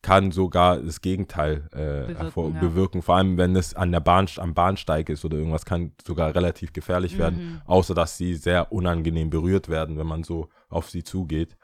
kann 0.02 0.30
sogar 0.30 0.80
das 0.80 1.00
Gegenteil 1.00 1.68
äh, 1.72 2.12
Bewirken, 2.12 2.54
ja. 2.54 2.60
bewirken. 2.60 3.02
Vor 3.02 3.16
allem, 3.16 3.36
wenn 3.36 3.56
es 3.56 3.74
an 3.74 3.90
der 3.90 4.00
Bahn, 4.00 4.28
am 4.36 4.54
Bahnsteig 4.54 5.08
ist 5.08 5.24
oder 5.24 5.36
irgendwas, 5.36 5.64
kann 5.64 5.92
sogar 6.06 6.34
relativ 6.34 6.72
gefährlich 6.72 7.18
werden, 7.18 7.38
Mhm. 7.38 7.62
außer 7.66 7.94
dass 7.94 8.16
sie 8.16 8.34
sehr 8.36 8.72
unangenehm 8.72 9.28
berührt 9.30 9.68
werden, 9.68 9.98
wenn 9.98 10.06
man 10.06 10.22
so 10.22 10.48
auf 10.68 10.88
sie 10.88 11.02
zugeht. 11.02 11.56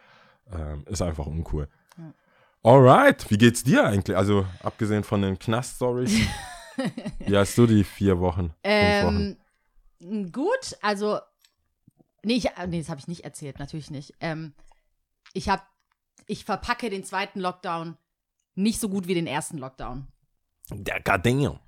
Ähm, 0.53 0.85
ist 0.87 1.01
einfach 1.01 1.27
uncool. 1.27 1.69
Ja. 1.97 2.13
Alright, 2.65 3.31
wie 3.31 3.39
geht's 3.39 3.63
dir 3.63 3.85
eigentlich? 3.87 4.17
Also, 4.17 4.47
abgesehen 4.63 5.05
von 5.05 5.23
den 5.23 5.39
Knast-Stories. 5.39 6.27
wie 7.21 7.37
hast 7.37 7.57
du 7.57 7.67
die 7.67 7.85
vier 7.85 8.19
Wochen? 8.19 8.53
Fünf 8.65 9.05
Wochen? 9.05 9.37
Ähm, 10.01 10.33
gut, 10.33 10.77
also, 10.83 11.19
nee, 12.25 12.35
ich, 12.35 12.49
nee 12.67 12.81
das 12.81 12.89
habe 12.89 13.01
ich 13.01 13.09
nicht 13.09 13.25
erzählt, 13.25 13.59
natürlich 13.59 13.91
nicht. 13.91 14.13
Ähm, 14.21 14.55
ich 15.33 15.49
habe, 15.49 15.63
ich 16.27 16.45
verpacke 16.45 16.91
den 16.91 17.05
zweiten 17.05 17.41
Lockdown 17.41 17.97
nicht 18.55 18.81
so 18.81 18.89
gut 18.89 19.07
wie 19.07 19.15
den 19.15 19.27
ersten 19.27 19.59
Lockdown. 19.59 20.07
Der 20.71 21.01
Goddamn. 21.01 21.59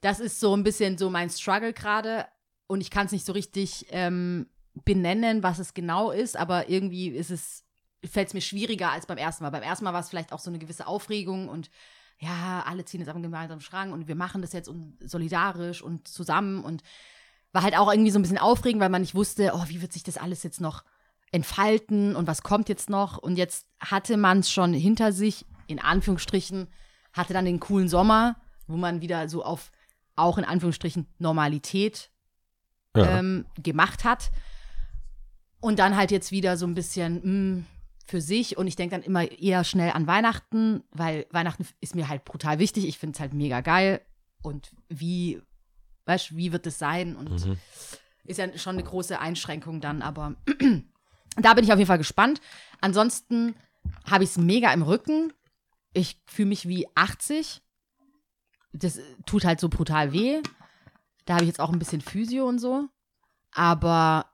Das 0.00 0.20
ist 0.20 0.40
so 0.40 0.56
ein 0.56 0.62
bisschen 0.62 0.98
so 0.98 1.10
mein 1.10 1.30
Struggle 1.30 1.72
gerade 1.72 2.26
und 2.66 2.80
ich 2.80 2.90
kann 2.90 3.06
es 3.06 3.12
nicht 3.12 3.26
so 3.26 3.32
richtig 3.32 3.86
ähm, 3.90 4.48
benennen, 4.84 5.42
was 5.42 5.58
es 5.58 5.74
genau 5.74 6.10
ist, 6.10 6.36
aber 6.36 6.68
irgendwie 6.68 7.08
ist 7.08 7.30
es, 7.30 7.64
fällt 8.04 8.28
es 8.28 8.34
mir 8.34 8.40
schwieriger 8.40 8.90
als 8.90 9.06
beim 9.06 9.18
ersten 9.18 9.44
Mal. 9.44 9.50
Beim 9.50 9.62
ersten 9.62 9.84
Mal 9.84 9.92
war 9.92 10.00
es 10.00 10.08
vielleicht 10.08 10.32
auch 10.32 10.38
so 10.38 10.50
eine 10.50 10.58
gewisse 10.58 10.86
Aufregung 10.86 11.48
und 11.48 11.70
ja, 12.18 12.62
alle 12.66 12.84
ziehen 12.84 13.00
jetzt 13.00 13.08
am 13.08 13.22
gemeinsamen 13.22 13.60
Strang 13.60 13.92
und 13.92 14.06
wir 14.06 14.14
machen 14.14 14.42
das 14.42 14.52
jetzt 14.52 14.68
und 14.68 14.96
solidarisch 15.00 15.82
und 15.82 16.06
zusammen 16.06 16.62
und 16.62 16.82
war 17.52 17.62
halt 17.62 17.76
auch 17.76 17.90
irgendwie 17.90 18.10
so 18.10 18.18
ein 18.18 18.22
bisschen 18.22 18.38
aufregend, 18.38 18.80
weil 18.80 18.90
man 18.90 19.00
nicht 19.00 19.14
wusste, 19.14 19.52
oh, 19.54 19.64
wie 19.68 19.80
wird 19.82 19.92
sich 19.92 20.02
das 20.02 20.18
alles 20.18 20.42
jetzt 20.42 20.60
noch 20.60 20.84
entfalten 21.32 22.16
und 22.16 22.26
was 22.26 22.42
kommt 22.42 22.68
jetzt 22.68 22.90
noch 22.90 23.18
und 23.18 23.36
jetzt 23.36 23.66
hatte 23.80 24.16
man 24.16 24.40
es 24.40 24.50
schon 24.50 24.72
hinter 24.74 25.12
sich, 25.12 25.46
in 25.70 25.78
Anführungsstrichen, 25.78 26.68
hatte 27.12 27.32
dann 27.32 27.44
den 27.44 27.60
coolen 27.60 27.88
Sommer, 27.88 28.36
wo 28.66 28.76
man 28.76 29.00
wieder 29.00 29.28
so 29.28 29.44
auf 29.44 29.70
auch 30.16 30.38
in 30.38 30.44
Anführungsstrichen 30.44 31.06
Normalität 31.18 32.10
Ja. 32.96 33.18
ähm, 33.18 33.46
gemacht 33.62 34.04
hat. 34.04 34.30
Und 35.60 35.78
dann 35.78 35.96
halt 35.96 36.10
jetzt 36.10 36.30
wieder 36.32 36.56
so 36.56 36.66
ein 36.66 36.74
bisschen 36.74 37.56
mh, 37.58 37.64
für 38.06 38.20
sich. 38.20 38.56
Und 38.56 38.66
ich 38.66 38.76
denke 38.76 38.94
dann 38.96 39.02
immer 39.02 39.30
eher 39.30 39.62
schnell 39.64 39.90
an 39.92 40.06
Weihnachten, 40.06 40.82
weil 40.90 41.26
Weihnachten 41.30 41.66
ist 41.80 41.94
mir 41.94 42.08
halt 42.08 42.24
brutal 42.24 42.58
wichtig. 42.58 42.86
Ich 42.86 42.98
finde 42.98 43.14
es 43.16 43.20
halt 43.20 43.34
mega 43.34 43.60
geil. 43.60 44.00
Und 44.42 44.70
wie, 44.88 45.40
weißt 46.06 46.30
du, 46.30 46.36
wie 46.36 46.52
wird 46.52 46.66
es 46.66 46.78
sein? 46.78 47.14
Und 47.16 47.30
Mhm. 47.46 47.58
ist 48.24 48.38
ja 48.38 48.56
schon 48.58 48.76
eine 48.76 48.84
große 48.84 49.18
Einschränkung 49.20 49.80
dann, 49.80 50.00
aber 50.02 50.34
da 51.36 51.54
bin 51.54 51.64
ich 51.64 51.72
auf 51.72 51.78
jeden 51.78 51.88
Fall 51.88 51.98
gespannt. 51.98 52.40
Ansonsten 52.80 53.54
habe 54.10 54.24
ich 54.24 54.30
es 54.30 54.38
mega 54.38 54.72
im 54.72 54.82
Rücken. 54.82 55.32
Ich 55.92 56.20
fühle 56.26 56.48
mich 56.48 56.68
wie 56.68 56.86
80. 56.94 57.62
Das 58.72 58.98
äh, 58.98 59.02
tut 59.26 59.44
halt 59.44 59.60
so 59.60 59.68
brutal 59.68 60.12
weh. 60.12 60.40
Da 61.24 61.34
habe 61.34 61.44
ich 61.44 61.48
jetzt 61.48 61.60
auch 61.60 61.72
ein 61.72 61.78
bisschen 61.78 62.00
Physio 62.00 62.46
und 62.46 62.58
so. 62.58 62.88
Aber 63.52 64.26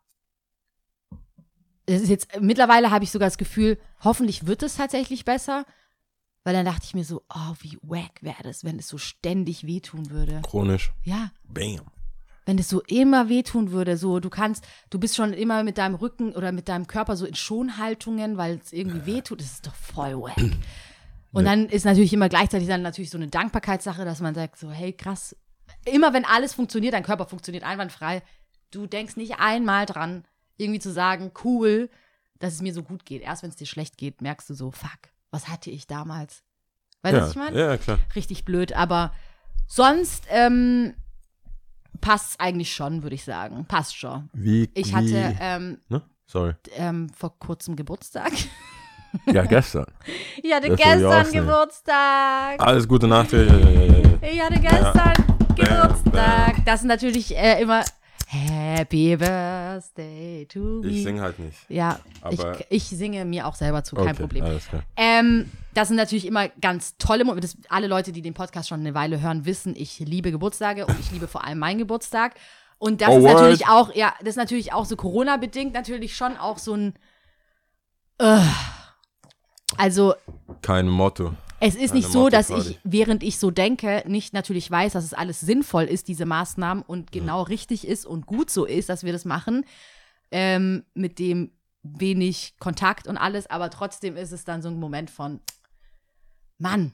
es 1.86 2.02
ist 2.02 2.08
jetzt, 2.08 2.40
mittlerweile 2.40 2.90
habe 2.90 3.04
ich 3.04 3.10
sogar 3.10 3.26
das 3.26 3.38
Gefühl, 3.38 3.78
hoffentlich 4.02 4.46
wird 4.46 4.62
es 4.62 4.76
tatsächlich 4.76 5.24
besser. 5.24 5.64
Weil 6.44 6.54
dann 6.54 6.64
dachte 6.66 6.84
ich 6.84 6.94
mir 6.94 7.04
so, 7.04 7.22
oh, 7.28 7.54
wie 7.60 7.76
wack 7.82 8.22
wäre 8.22 8.44
das, 8.44 8.62
wenn 8.62 8.78
es 8.78 8.86
so 8.86 8.98
ständig 8.98 9.66
wehtun 9.66 10.10
würde. 10.10 10.42
Chronisch. 10.42 10.92
Ja, 11.02 11.32
Bam. 11.42 11.80
wenn 12.44 12.58
es 12.58 12.68
so 12.68 12.82
immer 12.82 13.28
wehtun 13.28 13.72
würde, 13.72 13.96
so 13.96 14.20
du 14.20 14.30
kannst, 14.30 14.64
du 14.90 15.00
bist 15.00 15.16
schon 15.16 15.32
immer 15.32 15.64
mit 15.64 15.76
deinem 15.76 15.96
Rücken 15.96 16.32
oder 16.34 16.52
mit 16.52 16.68
deinem 16.68 16.86
Körper 16.86 17.16
so 17.16 17.26
in 17.26 17.34
Schonhaltungen, 17.34 18.36
weil 18.36 18.60
es 18.62 18.72
irgendwie 18.72 19.06
wehtut, 19.06 19.40
das 19.40 19.54
ist 19.54 19.66
doch 19.66 19.74
voll 19.74 20.16
wack. 20.22 20.36
Und 21.36 21.44
dann 21.44 21.66
ist 21.68 21.84
natürlich 21.84 22.12
immer 22.12 22.28
gleichzeitig 22.28 22.66
dann 22.68 22.82
natürlich 22.82 23.10
so 23.10 23.18
eine 23.18 23.28
Dankbarkeitssache, 23.28 24.04
dass 24.04 24.20
man 24.20 24.34
sagt 24.34 24.58
so, 24.58 24.70
hey 24.70 24.92
krass, 24.92 25.36
immer 25.84 26.12
wenn 26.12 26.24
alles 26.24 26.54
funktioniert, 26.54 26.94
dein 26.94 27.02
Körper 27.02 27.26
funktioniert 27.26 27.64
einwandfrei, 27.64 28.22
du 28.70 28.86
denkst 28.86 29.16
nicht 29.16 29.38
einmal 29.38 29.86
dran, 29.86 30.24
irgendwie 30.56 30.80
zu 30.80 30.90
sagen, 30.92 31.32
cool, 31.44 31.90
dass 32.38 32.54
es 32.54 32.62
mir 32.62 32.72
so 32.72 32.82
gut 32.82 33.04
geht. 33.04 33.22
Erst 33.22 33.42
wenn 33.42 33.50
es 33.50 33.56
dir 33.56 33.66
schlecht 33.66 33.98
geht, 33.98 34.20
merkst 34.22 34.48
du 34.50 34.54
so, 34.54 34.70
fuck, 34.70 34.98
was 35.30 35.48
hatte 35.48 35.70
ich 35.70 35.86
damals? 35.86 36.42
Weißt 37.02 37.12
du, 37.14 37.18
Ja, 37.18 37.24
was 37.24 37.30
ich 37.30 37.36
meine? 37.36 37.58
ja, 37.58 37.76
klar. 37.76 37.98
richtig 38.14 38.44
blöd, 38.44 38.72
aber 38.72 39.12
sonst 39.66 40.24
ähm, 40.30 40.94
passt 42.00 42.30
es 42.32 42.40
eigentlich 42.40 42.74
schon, 42.74 43.02
würde 43.02 43.14
ich 43.14 43.24
sagen. 43.24 43.64
Passt 43.66 43.96
schon. 43.96 44.30
Wie, 44.32 44.70
Ich 44.74 44.94
hatte 44.94 45.36
ähm, 45.40 45.78
ne? 45.88 46.02
Sorry. 46.26 46.54
ähm, 46.74 47.08
vor 47.10 47.38
kurzem 47.38 47.76
Geburtstag. 47.76 48.32
Ja, 49.26 49.44
gestern. 49.44 49.86
Ich 50.42 50.52
hatte 50.52 50.68
Das 50.68 50.76
gestern. 50.78 51.32
Geburtstag. 51.32 52.60
Alles 52.60 52.86
Gute 52.86 53.06
Nacht. 53.08 53.32
Ja, 53.32 53.42
ja, 53.42 53.56
ja, 53.56 53.82
ja. 53.82 54.28
Ich 54.30 54.40
hatte 54.42 54.60
gestern 54.60 55.12
Geburtstag. 55.54 56.56
Das 56.64 56.80
ist 56.80 56.86
natürlich 56.86 57.36
äh, 57.36 57.60
immer 57.62 57.82
Happy 58.28 59.16
Birthday 59.16 60.46
to 60.46 60.58
me. 60.82 60.88
Ich 60.88 61.02
singe 61.04 61.22
halt 61.22 61.38
nicht. 61.38 61.58
Ja, 61.68 61.98
Aber- 62.22 62.60
ich, 62.60 62.66
ich 62.70 62.98
singe 62.98 63.24
mir 63.24 63.46
auch 63.46 63.54
selber 63.54 63.84
zu, 63.84 63.96
kein 63.96 64.08
Okay, 64.08 64.14
Problem. 64.20 64.44
Alles 64.44 64.66
klar. 64.68 64.82
Ähm, 64.96 65.50
das 65.74 65.88
sind 65.88 65.96
natürlich 65.96 66.26
immer 66.26 66.48
ganz 66.60 66.96
tolle 66.98 67.24
Momente. 67.24 67.46
Das, 67.48 67.56
alle 67.70 67.86
Leute, 67.86 68.12
die 68.12 68.22
den 68.22 68.34
Podcast 68.34 68.68
schon 68.68 68.80
eine 68.80 68.94
Weile 68.94 69.20
hören, 69.20 69.46
wissen, 69.46 69.74
ich 69.76 69.98
liebe 70.00 70.30
Geburtstage 70.32 70.86
und 70.86 70.98
ich 71.00 71.10
liebe 71.12 71.28
vor 71.28 71.44
allem 71.44 71.58
meinen 71.58 71.78
Geburtstag. 71.78 72.34
Und 72.78 73.00
das 73.00 73.08
Oh, 73.10 73.18
ist 73.18 73.24
natürlich 73.24 73.68
auch, 73.68 73.94
ja, 73.94 74.12
das 74.20 74.30
ist 74.30 74.36
natürlich 74.36 74.72
auch 74.72 74.84
so 74.84 74.96
Corona-bedingt 74.96 75.72
natürlich 75.72 76.14
schon 76.16 76.36
auch 76.36 76.58
so 76.58 76.74
ein. 76.74 76.94
Äh, 78.18 78.38
also, 79.76 80.14
Kein 80.62 80.88
Motto. 80.88 81.34
es 81.60 81.74
ist 81.74 81.94
nicht 81.94 82.10
so, 82.10 82.28
dass 82.28 82.50
ich, 82.50 82.78
während 82.84 83.22
ich 83.22 83.38
so 83.38 83.50
denke, 83.50 84.04
nicht 84.06 84.32
natürlich 84.32 84.70
weiß, 84.70 84.92
dass 84.92 85.04
es 85.04 85.14
alles 85.14 85.40
sinnvoll 85.40 85.84
ist, 85.84 86.08
diese 86.08 86.26
Maßnahmen 86.26 86.84
und 86.84 87.12
genau 87.12 87.42
richtig 87.42 87.86
ist 87.86 88.06
und 88.06 88.26
gut 88.26 88.50
so 88.50 88.64
ist, 88.64 88.88
dass 88.88 89.04
wir 89.04 89.12
das 89.12 89.24
machen. 89.24 89.64
Ähm, 90.30 90.84
mit 90.94 91.18
dem 91.18 91.52
wenig 91.82 92.54
Kontakt 92.58 93.06
und 93.06 93.16
alles, 93.16 93.48
aber 93.48 93.70
trotzdem 93.70 94.16
ist 94.16 94.32
es 94.32 94.44
dann 94.44 94.62
so 94.62 94.68
ein 94.68 94.78
Moment 94.78 95.10
von 95.10 95.40
Mann. 96.58 96.92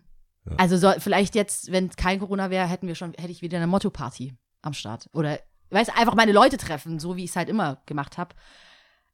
Also 0.57 0.77
so, 0.77 0.93
vielleicht 0.99 1.35
jetzt, 1.35 1.71
wenn 1.71 1.91
kein 1.91 2.19
Corona 2.19 2.51
wäre, 2.51 2.67
hätten 2.67 2.89
wir 2.89 2.95
schon, 2.95 3.15
hätte 3.15 3.31
ich 3.31 3.43
wieder 3.43 3.59
eine 3.59 3.69
Motto-Party 3.69 4.35
am 4.61 4.73
Start. 4.73 5.09
Oder 5.13 5.39
weißt 5.71 5.91
du, 5.91 5.97
einfach 5.97 6.15
meine 6.15 6.33
Leute 6.33 6.57
treffen, 6.57 6.99
so 6.99 7.17
wie 7.17 7.25
ich 7.25 7.31
es 7.31 7.37
halt 7.37 7.49
immer 7.49 7.81
gemacht 7.87 8.19
habe. 8.19 8.35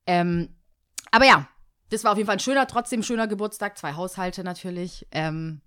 Ähm, 0.06 0.56
aber 1.10 1.26
ja, 1.26 1.48
das 1.90 2.04
war 2.04 2.12
auf 2.12 2.18
jeden 2.18 2.26
Fall 2.26 2.36
ein 2.36 2.40
schöner, 2.40 2.66
trotzdem 2.66 3.02
schöner 3.02 3.26
Geburtstag. 3.26 3.78
Zwei 3.78 3.94
Haushalte 3.94 4.44
natürlich. 4.44 5.06
Ähm, 5.10 5.60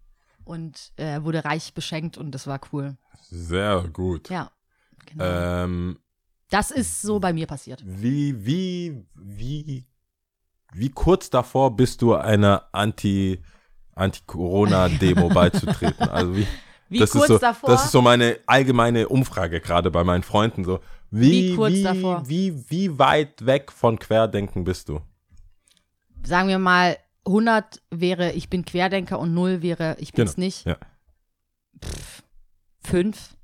und 0.44 0.92
äh, 0.98 1.22
wurde 1.24 1.46
reich 1.46 1.74
beschenkt 1.74 2.18
und 2.18 2.32
das 2.32 2.48
war 2.48 2.60
cool. 2.72 2.98
Sehr 3.30 3.84
gut. 3.94 4.30
Ja. 4.30 4.52
Genau. 5.06 5.24
Ähm, 5.24 6.00
das 6.50 6.72
ist 6.72 7.02
so 7.02 7.20
bei 7.20 7.34
mir 7.34 7.48
passiert. 7.48 7.82
wie, 7.86 8.46
wie, 8.46 9.06
wie, 9.16 9.86
wie 10.74 10.90
kurz 10.90 11.30
davor 11.30 11.76
bist 11.76 12.02
du 12.02 12.16
einer 12.16 12.68
Anti, 12.72 13.42
Anti-Corona-Demo 13.96 15.30
beizutreten? 15.34 16.10
Also 16.10 16.36
wie, 16.36 16.48
Wie 16.90 17.00
das 17.00 17.12
kurz 17.12 17.24
ist 17.24 17.30
so, 17.30 17.38
davor? 17.38 17.70
Das 17.70 17.86
ist 17.86 17.92
so 17.92 18.02
meine 18.02 18.38
allgemeine 18.48 19.08
Umfrage 19.08 19.62
gerade 19.62 19.92
bei 19.92 20.04
meinen 20.04 20.24
Freunden. 20.24 20.66
So, 20.66 20.80
wie, 21.10 21.52
Wie 21.52 21.56
kurz 21.56 21.74
wie, 21.74 21.84
davor? 21.84 22.28
Wie, 22.28 22.70
wie 22.70 23.00
weit 23.00 23.46
weg 23.46 23.72
von 23.72 23.98
Querdenken 23.98 24.64
bist 24.64 24.90
du? 24.90 25.00
Sagen 26.24 26.48
wir 26.50 26.60
mal, 26.60 26.98
100 27.26 27.82
wäre, 27.92 28.32
ich 28.32 28.50
bin 28.50 28.66
Querdenker 28.66 29.20
und 29.20 29.34
0 29.34 29.62
wäre, 29.62 29.96
ich 30.00 30.14
bin's 30.14 30.36
Genau, 30.36 30.46
nicht. 30.46 30.66
ja. 30.66 30.78
Fünf. 32.84 33.36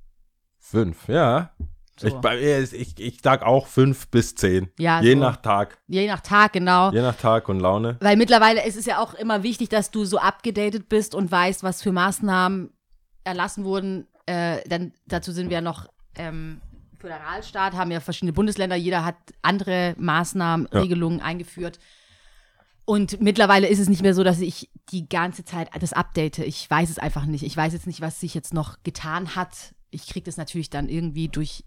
Fünf, 0.60 1.08
ja. 1.08 1.52
So. 2.00 2.08
Ich, 2.08 2.74
ich, 2.74 3.00
ich 3.00 3.20
sag 3.24 3.42
auch 3.42 3.66
fünf 3.66 4.08
bis 4.10 4.36
zehn. 4.36 4.70
Ja, 4.78 5.02
Je 5.02 5.14
so. 5.14 5.20
nach 5.20 5.38
Tag. 5.38 5.80
Je 5.88 6.06
nach 6.08 6.22
Tag, 6.22 6.54
genau. 6.54 6.92
Je 6.92 7.02
nach 7.02 7.16
Tag 7.16 7.50
und 7.50 7.60
Laune. 7.60 7.98
Weil 8.02 8.18
mittlerweile 8.18 8.64
ist 8.68 8.78
es 8.78 8.86
ja 8.86 9.00
auch 9.02 9.16
immer 9.16 9.42
wichtig, 9.42 9.70
dass 9.70 9.90
du 9.90 10.06
so 10.06 10.20
abgedatet 10.20 10.90
bist 10.90 11.16
und 11.16 11.32
weißt, 11.32 11.64
was 11.64 11.82
für 11.82 11.92
Maßnahmen 11.92 12.72
erlassen 13.24 13.64
wurden. 13.66 14.08
Äh, 14.28 14.60
dann, 14.70 14.94
dazu 15.08 15.32
sind 15.32 15.50
wir 15.50 15.56
ja 15.56 15.62
noch 15.62 15.88
ähm, 16.16 16.62
Föderalstaat, 17.00 17.74
haben 17.74 17.90
ja 17.90 18.00
verschiedene 18.00 18.34
Bundesländer, 18.34 18.76
jeder 18.76 19.04
hat 19.04 19.16
andere 19.42 19.96
Maßnahmen, 19.98 20.68
Ja. 20.72 20.82
Regelungen 20.82 21.20
eingeführt. 21.22 21.80
Und 22.90 23.20
mittlerweile 23.20 23.68
ist 23.68 23.80
es 23.80 23.90
nicht 23.90 24.02
mehr 24.02 24.14
so, 24.14 24.24
dass 24.24 24.40
ich 24.40 24.70
die 24.94 25.10
ganze 25.10 25.44
Zeit 25.44 25.70
das 25.78 25.92
update. 25.92 26.40
Ich 26.40 26.70
weiß 26.70 26.90
es 26.90 27.00
einfach 27.00 27.26
nicht. 27.26 27.44
Ich 27.44 27.58
weiß 27.58 27.74
jetzt 27.74 27.86
nicht, 27.86 28.00
was 28.00 28.22
sich 28.22 28.34
jetzt 28.34 28.54
noch 28.54 28.82
getan 28.84 29.36
hat. 29.36 29.76
Ich 29.90 30.08
kriege 30.08 30.24
das 30.24 30.38
natürlich 30.38 30.70
dann 30.70 30.88
irgendwie 30.88 31.28
durch 31.28 31.66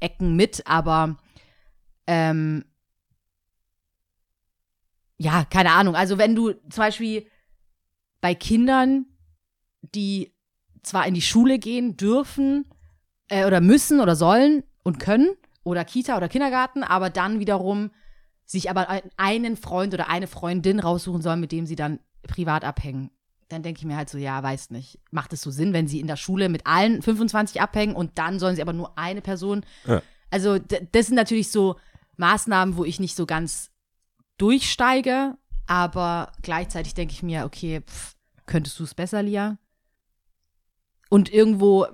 Ecken 0.00 0.34
mit, 0.34 0.66
aber 0.66 1.18
ähm, 2.08 2.64
ja, 5.18 5.44
keine 5.44 5.70
Ahnung. 5.70 5.94
Also 5.94 6.18
wenn 6.18 6.34
du 6.34 6.50
zum 6.50 6.78
Beispiel 6.78 7.28
bei 8.20 8.34
Kindern, 8.34 9.06
die 9.82 10.34
zwar 10.82 11.06
in 11.06 11.14
die 11.14 11.22
Schule 11.22 11.60
gehen 11.60 11.96
dürfen 11.96 12.68
äh, 13.28 13.44
oder 13.46 13.60
müssen 13.60 14.00
oder 14.00 14.16
sollen 14.16 14.64
und 14.82 14.98
können 14.98 15.28
oder 15.62 15.84
Kita 15.84 16.16
oder 16.16 16.28
Kindergarten, 16.28 16.82
aber 16.82 17.08
dann 17.08 17.38
wiederum 17.38 17.92
sich 18.54 18.70
aber 18.70 18.88
ein- 18.88 19.10
einen 19.16 19.56
Freund 19.56 19.92
oder 19.92 20.08
eine 20.08 20.26
Freundin 20.26 20.80
raussuchen 20.80 21.20
sollen, 21.22 21.40
mit 21.40 21.52
dem 21.52 21.66
sie 21.66 21.76
dann 21.76 22.00
privat 22.26 22.64
abhängen. 22.64 23.10
Dann 23.48 23.62
denke 23.62 23.80
ich 23.80 23.84
mir 23.84 23.96
halt 23.96 24.08
so, 24.08 24.16
ja, 24.16 24.42
weiß 24.42 24.70
nicht. 24.70 24.98
Macht 25.10 25.32
es 25.34 25.42
so 25.42 25.50
Sinn, 25.50 25.72
wenn 25.74 25.86
sie 25.86 26.00
in 26.00 26.06
der 26.06 26.16
Schule 26.16 26.48
mit 26.48 26.66
allen 26.66 27.02
25 27.02 27.60
abhängen 27.60 27.94
und 27.94 28.18
dann 28.18 28.38
sollen 28.38 28.56
sie 28.56 28.62
aber 28.62 28.72
nur 28.72 28.98
eine 28.98 29.20
Person? 29.20 29.64
Ja. 29.86 30.02
Also 30.30 30.58
das 30.58 31.06
sind 31.06 31.16
natürlich 31.16 31.50
so 31.50 31.76
Maßnahmen, 32.16 32.76
wo 32.76 32.84
ich 32.84 32.98
nicht 33.00 33.14
so 33.16 33.26
ganz 33.26 33.70
durchsteige, 34.38 35.36
aber 35.66 36.32
gleichzeitig 36.42 36.94
denke 36.94 37.12
ich 37.12 37.22
mir, 37.22 37.44
okay, 37.44 37.82
pff, 37.82 38.16
könntest 38.46 38.78
du 38.78 38.84
es 38.84 38.94
besser, 38.94 39.22
Lia? 39.22 39.58
Und 41.10 41.32
irgendwo 41.32 41.86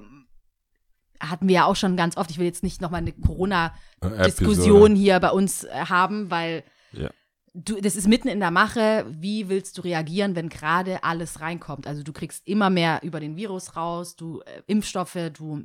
hatten 1.21 1.47
wir 1.49 1.55
ja 1.55 1.65
auch 1.67 1.77
schon 1.77 1.97
ganz 1.97 2.17
oft, 2.17 2.31
ich 2.31 2.39
will 2.39 2.47
jetzt 2.47 2.63
nicht 2.63 2.81
nochmal 2.81 3.03
eine 3.03 3.13
Corona-Diskussion 3.13 4.95
hier 4.97 5.21
bei 5.21 5.31
uns 5.31 5.65
äh, 5.65 5.71
haben, 5.89 6.31
weil 6.31 6.65
Ja. 6.93 7.11
du, 7.55 7.81
das 7.81 7.97
ist 7.97 8.09
mitten 8.09 8.29
in 8.29 8.41
der 8.41 8.51
Mache. 8.51 9.07
Wie 9.11 9.49
willst 9.49 9.79
du 9.79 9.83
reagieren, 9.83 10.35
wenn 10.37 10.49
gerade 10.49 11.05
alles 11.05 11.41
reinkommt? 11.41 11.87
Also 11.87 12.03
du 12.03 12.13
kriegst 12.13 12.47
immer 12.47 12.71
mehr 12.71 13.01
über 13.03 13.21
den 13.21 13.37
Virus 13.37 13.77
raus, 13.77 14.17
du 14.17 14.41
äh, 14.41 14.63
Impfstoffe, 14.67 15.19
du 15.33 15.65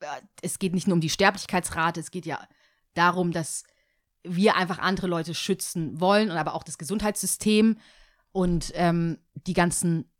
äh, 0.00 0.06
es 0.42 0.58
geht 0.58 0.74
nicht 0.74 0.86
nur 0.86 0.94
um 0.94 1.00
die 1.00 1.10
Sterblichkeitsrate, 1.10 2.00
es 2.00 2.10
geht 2.10 2.26
ja 2.26 2.40
darum, 2.94 3.32
dass 3.32 3.64
wir 4.22 4.56
einfach 4.56 4.78
andere 4.78 5.06
Leute 5.06 5.34
schützen 5.34 6.00
wollen 6.00 6.30
und 6.30 6.36
aber 6.36 6.54
auch 6.54 6.62
das 6.64 6.78
Gesundheitssystem 6.78 7.76
und 8.32 8.72
ähm, 8.74 9.18
die 9.46 9.52
ganzen 9.52 10.10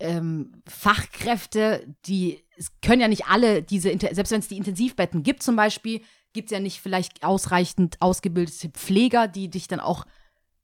ähm, 0.00 0.62
Fachkräfte, 0.66 1.86
die 2.06 2.42
es 2.58 2.72
können 2.80 3.00
ja 3.02 3.08
nicht 3.08 3.26
alle 3.26 3.62
diese, 3.62 3.90
selbst 3.98 4.30
wenn 4.30 4.40
es 4.40 4.48
die 4.48 4.56
Intensivbetten 4.56 5.22
gibt 5.22 5.42
zum 5.42 5.56
Beispiel, 5.56 6.00
gibt 6.32 6.46
es 6.50 6.52
ja 6.52 6.60
nicht 6.60 6.80
vielleicht 6.80 7.22
ausreichend 7.22 7.96
ausgebildete 8.00 8.70
Pfleger, 8.70 9.28
die 9.28 9.48
dich 9.50 9.68
dann 9.68 9.80
auch 9.80 10.06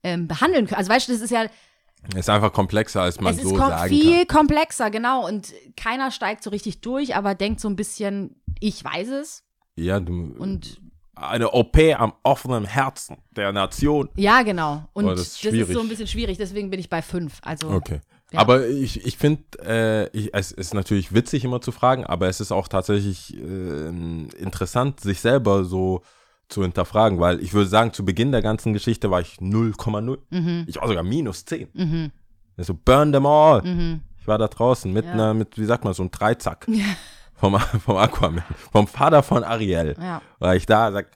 ähm, 0.03 0.27
behandeln 0.27 0.66
können. 0.66 0.79
Also 0.79 0.90
weißt 0.90 1.09
du, 1.09 1.12
das 1.12 1.21
ist 1.21 1.31
ja, 1.31 1.47
Ist 2.16 2.31
einfach 2.31 2.53
komplexer, 2.53 3.03
als 3.03 3.21
man 3.21 3.35
es 3.35 3.42
ist 3.42 3.49
so 3.49 3.57
sagen 3.57 3.88
viel 3.90 4.25
kann. 4.25 4.38
komplexer, 4.38 4.90
genau. 4.90 5.27
Und 5.27 5.53
keiner 5.77 6.11
steigt 6.11 6.42
so 6.42 6.51
richtig 6.51 6.81
durch, 6.81 7.14
aber 7.14 7.35
denkt 7.35 7.61
so 7.61 7.68
ein 7.68 7.77
bisschen, 7.77 8.42
ich 8.59 8.83
weiß 8.83 9.09
es. 9.09 9.45
Ja, 9.77 10.01
du, 10.01 10.35
Und 10.38 10.81
eine 11.14 11.51
OP 11.53 11.77
am 11.99 12.14
offenen 12.23 12.64
Herzen 12.64 13.18
der 13.31 13.53
Nation. 13.53 14.09
ja, 14.16 14.42
genau. 14.42 14.88
Und 14.95 15.05
Oh, 15.05 15.11
das, 15.11 15.18
das 15.18 15.27
ist 15.29 15.35
ist, 15.45 15.51
schwierig. 15.51 15.75
so 15.75 15.81
ein 15.81 15.88
bisschen 15.88 16.07
schwierig, 16.07 16.38
deswegen 16.38 16.71
bin 16.71 16.81
ich 16.81 16.88
bei 16.88 17.03
fünf. 17.03 17.38
Also 17.42 17.68
Okay. 17.71 18.01
Ja. 18.33 18.40
Aber 18.40 18.66
ich, 18.66 19.05
ich 19.07 19.16
finde, 19.18 19.42
äh, 19.64 20.09
ich- 20.16 20.33
es 20.35 20.53
ist 20.53 20.75
natürlich 20.75 21.12
witzig 21.14 21.45
immer 21.45 21.61
zu 21.61 21.71
fragen, 21.73 22.05
aber 22.05 22.29
es 22.29 22.40
ist 22.40 22.53
auch 22.53 22.68
tatsächlich 22.68 23.37
äh, 23.37 23.88
interessant, 23.88 25.01
sich 25.01 25.21
selber 25.21 25.64
so 25.64 26.03
zu 26.49 26.62
hinterfragen, 26.62 27.18
weil 27.21 27.40
ich 27.42 27.55
würde 27.55 27.68
sagen, 27.68 27.92
zu 27.92 28.05
Beginn 28.05 28.33
der 28.33 28.42
ganzen 28.42 28.73
Geschichte 28.73 29.11
war 29.11 29.21
ich 29.21 29.38
0,0. 29.40 30.18
Mhm. 30.31 30.64
Ich 30.66 30.77
war 30.81 30.87
sogar 30.88 31.03
minus 31.03 31.45
10. 31.45 32.11
So, 32.59 32.75
burn 32.75 33.12
them 33.12 33.25
all. 33.27 33.62
Mhm. 33.62 34.01
Ich 34.21 34.27
war 34.29 34.38
da 34.38 34.49
draußen 34.49 34.92
mit 34.92 35.05
Ja. 35.07 35.12
einer, 35.12 35.35
mit, 35.35 35.59
wie 35.59 35.64
sagt 35.64 35.85
man, 35.85 35.95
so 35.95 36.03
einem 36.03 36.11
Dreizack 36.11 36.66
vom, 37.35 37.59
vom 37.59 37.97
Aquaman, 37.97 38.45
vom 38.71 38.87
Vater 38.87 39.23
von 39.23 39.45
Ariel. 39.45 39.97
Ja. 40.01 40.21
War 40.38 40.55
ich 40.57 40.66
da, 40.66 40.92
sag, 40.92 41.07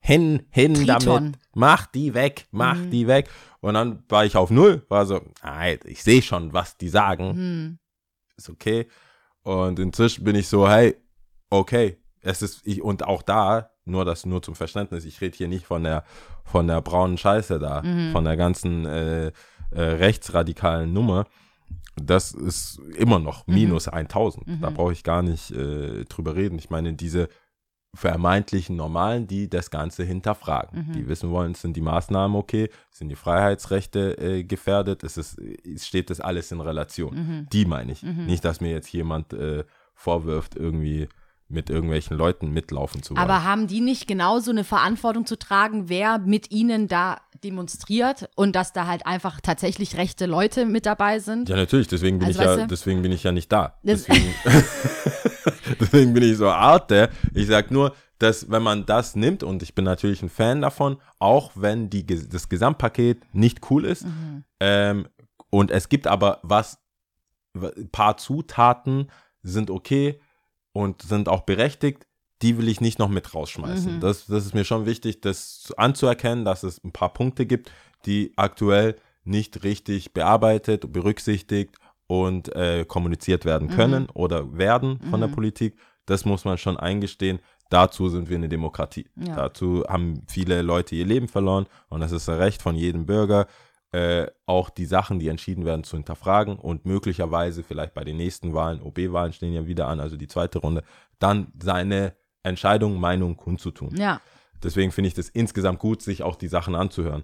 hin, 0.00 0.42
hin 0.50 0.74
Triton. 0.74 0.86
damit, 1.04 1.38
mach 1.54 1.86
die 1.86 2.14
weg, 2.14 2.46
mach 2.50 2.76
Mhm. 2.76 2.90
die 2.90 3.06
weg. 3.06 3.28
Und 3.60 3.74
dann 3.74 4.02
war 4.08 4.24
ich 4.24 4.36
auf 4.36 4.50
Null, 4.50 4.84
war 4.88 5.04
so, 5.06 5.20
nein, 5.42 5.78
ich 5.84 6.02
sehe 6.02 6.22
schon, 6.22 6.52
was 6.52 6.76
die 6.78 6.88
sagen, 6.88 7.34
Hm. 7.34 7.78
ist 8.36 8.48
okay. 8.48 8.86
Und 9.42 9.78
inzwischen 9.78 10.24
bin 10.24 10.36
ich 10.36 10.48
so, 10.48 10.68
hey, 10.68 10.96
okay, 11.50 11.98
es 12.22 12.42
ist, 12.42 12.66
ich, 12.66 12.82
und 12.82 13.04
auch 13.04 13.22
da, 13.22 13.70
nur 13.84 14.04
das 14.04 14.24
nur 14.26 14.42
zum 14.42 14.54
Verständnis, 14.54 15.04
ich 15.04 15.20
rede 15.20 15.36
hier 15.36 15.48
nicht 15.48 15.66
von 15.66 15.82
der, 15.84 16.04
von 16.44 16.66
der 16.66 16.80
braunen 16.80 17.18
Scheiße 17.18 17.58
da, 17.58 17.82
Mhm. 17.82 18.12
von 18.12 18.24
der 18.24 18.36
ganzen 18.36 18.86
äh, 18.86 19.26
äh, 19.72 19.80
rechtsradikalen 19.80 20.92
Nummer. 20.92 21.26
Das 21.96 22.32
ist 22.32 22.78
immer 22.96 23.18
noch 23.18 23.46
Mhm. 23.46 23.54
minus 23.54 23.88
1000. 23.88 24.46
Da 24.62 24.70
brauche 24.70 24.92
ich 24.92 25.02
gar 25.04 25.22
nicht 25.22 25.50
äh, 25.50 26.04
drüber 26.06 26.34
reden. 26.36 26.58
Ich 26.58 26.70
meine, 26.70 26.94
diese 26.94 27.28
vermeintlichen 27.94 28.76
Normalen, 28.76 29.26
die 29.26 29.48
das 29.48 29.70
Ganze 29.70 30.04
hinterfragen. 30.04 30.86
Mhm. 30.88 30.92
Die 30.92 31.08
wissen 31.08 31.30
wollen, 31.30 31.54
sind 31.54 31.76
die 31.76 31.80
Maßnahmen 31.80 32.36
okay, 32.36 32.70
sind 32.90 33.08
die 33.08 33.16
Freiheitsrechte 33.16 34.16
äh, 34.18 34.44
gefährdet, 34.44 35.02
ist 35.02 35.18
es, 35.18 35.36
steht 35.76 36.10
das 36.10 36.20
alles 36.20 36.52
in 36.52 36.60
Relation. 36.60 37.14
Mhm. 37.14 37.46
Die 37.52 37.64
meine 37.64 37.92
ich. 37.92 38.02
Nicht, 38.02 38.44
dass 38.44 38.60
mir 38.60 38.70
jetzt 38.70 38.92
jemand 38.92 39.32
äh, 39.32 39.64
vorwirft, 39.94 40.54
irgendwie 40.54 41.08
mit 41.50 41.68
irgendwelchen 41.68 42.16
Leuten 42.16 42.52
mitlaufen 42.52 43.02
zu 43.02 43.14
wollen. 43.14 43.22
Aber 43.22 43.44
haben 43.44 43.66
die 43.66 43.80
nicht 43.80 44.06
genauso 44.06 44.50
eine 44.52 44.64
Verantwortung 44.64 45.26
zu 45.26 45.36
tragen, 45.36 45.88
wer 45.88 46.18
mit 46.18 46.50
ihnen 46.52 46.86
da 46.86 47.20
demonstriert 47.44 48.28
und 48.36 48.54
dass 48.56 48.72
da 48.72 48.86
halt 48.86 49.06
einfach 49.06 49.40
tatsächlich 49.40 49.96
rechte 49.96 50.26
Leute 50.26 50.66
mit 50.66 50.86
dabei 50.86 51.18
sind? 51.18 51.48
ja, 51.48 51.56
natürlich, 51.56 51.88
deswegen 51.88 52.18
bin 52.18 52.28
Also, 52.28 52.40
ich 52.40 52.46
ja, 52.46 52.56
du? 52.56 52.66
deswegen 52.66 53.02
bin 53.02 53.12
ich 53.12 53.22
ja 53.22 53.32
nicht 53.32 53.50
da. 53.50 53.78
Deswegen, 53.82 54.34
deswegen 55.80 56.14
bin 56.14 56.22
ich 56.22 56.36
so 56.36 56.48
Arte. 56.48 57.10
Ich 57.34 57.46
sag 57.46 57.70
nur, 57.70 57.94
dass 58.18 58.50
wenn 58.50 58.62
man 58.62 58.84
das 58.86 59.16
nimmt, 59.16 59.42
und 59.42 59.62
ich 59.62 59.74
bin 59.74 59.84
natürlich 59.84 60.22
ein 60.22 60.28
Fan 60.28 60.60
davon, 60.60 60.98
auch 61.18 61.52
wenn 61.54 61.88
die, 61.90 62.04
das 62.06 62.48
Gesamtpaket 62.48 63.22
nicht 63.34 63.70
cool 63.70 63.84
ist, 63.84 64.04
Mhm. 64.04 64.44
ähm, 64.60 65.08
und 65.50 65.70
es 65.70 65.88
gibt 65.88 66.06
aber 66.06 66.38
was, 66.42 66.78
ein 67.54 67.88
paar 67.90 68.16
Zutaten 68.16 69.10
sind 69.42 69.70
okay 69.70 70.20
und 70.72 71.02
sind 71.02 71.28
auch 71.28 71.40
berechtigt, 71.40 72.06
die 72.42 72.56
will 72.58 72.68
ich 72.68 72.80
nicht 72.80 72.98
noch 72.98 73.08
mit 73.08 73.34
rausschmeißen. 73.34 73.96
Mhm. 73.96 74.00
Das, 74.00 74.26
das 74.26 74.46
ist 74.46 74.54
mir 74.54 74.64
schon 74.64 74.86
wichtig, 74.86 75.20
das 75.20 75.72
anzuerkennen, 75.76 76.44
dass 76.44 76.62
es 76.62 76.82
ein 76.82 76.92
paar 76.92 77.12
Punkte 77.12 77.46
gibt, 77.46 77.70
die 78.06 78.32
aktuell 78.36 78.96
nicht 79.24 79.62
richtig 79.62 80.12
bearbeitet, 80.14 80.92
berücksichtigt 80.92 81.76
und 82.06 82.54
äh, 82.56 82.84
kommuniziert 82.86 83.44
werden 83.44 83.68
Mhm. 83.68 83.72
können 83.72 84.10
oder 84.14 84.56
werden 84.56 85.00
von 85.10 85.20
der 85.20 85.28
Politik. 85.28 85.76
Das 86.06 86.24
muss 86.24 86.44
man 86.44 86.58
schon 86.58 86.76
eingestehen. 86.76 87.40
Dazu 87.68 88.08
sind 88.08 88.28
wir 88.28 88.36
eine 88.36 88.48
Demokratie. 88.48 89.06
Ja. 89.14 89.36
Dazu 89.36 89.84
haben 89.88 90.22
viele 90.26 90.62
Leute 90.62 90.96
ihr 90.96 91.06
Leben 91.06 91.28
verloren 91.28 91.66
und 91.88 92.00
das 92.00 92.10
ist 92.10 92.28
ein 92.28 92.38
Recht 92.38 92.62
von 92.62 92.74
jedem 92.74 93.06
Bürger, 93.06 93.46
äh, 93.92 94.26
auch 94.46 94.70
die 94.70 94.86
Sachen, 94.86 95.18
die 95.20 95.28
entschieden 95.28 95.64
werden, 95.64 95.84
zu 95.84 95.96
hinterfragen 95.96 96.56
und 96.56 96.84
möglicherweise 96.86 97.62
vielleicht 97.62 97.94
bei 97.94 98.02
den 98.02 98.16
nächsten 98.16 98.54
Wahlen, 98.54 98.80
OB-Wahlen 98.82 99.32
stehen 99.32 99.52
ja 99.52 99.66
wieder 99.66 99.86
an, 99.88 100.00
also 100.00 100.16
die 100.16 100.26
zweite 100.28 100.58
Runde, 100.58 100.82
dann 101.20 101.52
seine 101.62 102.14
Entscheidung, 102.42 102.98
Meinung 102.98 103.36
kundzutun. 103.36 103.96
Ja. 103.96 104.20
Deswegen 104.62 104.92
finde 104.92 105.08
ich 105.08 105.14
das 105.14 105.28
insgesamt 105.28 105.78
gut, 105.78 106.02
sich 106.02 106.22
auch 106.22 106.36
die 106.36 106.48
Sachen 106.48 106.74
anzuhören. 106.74 107.22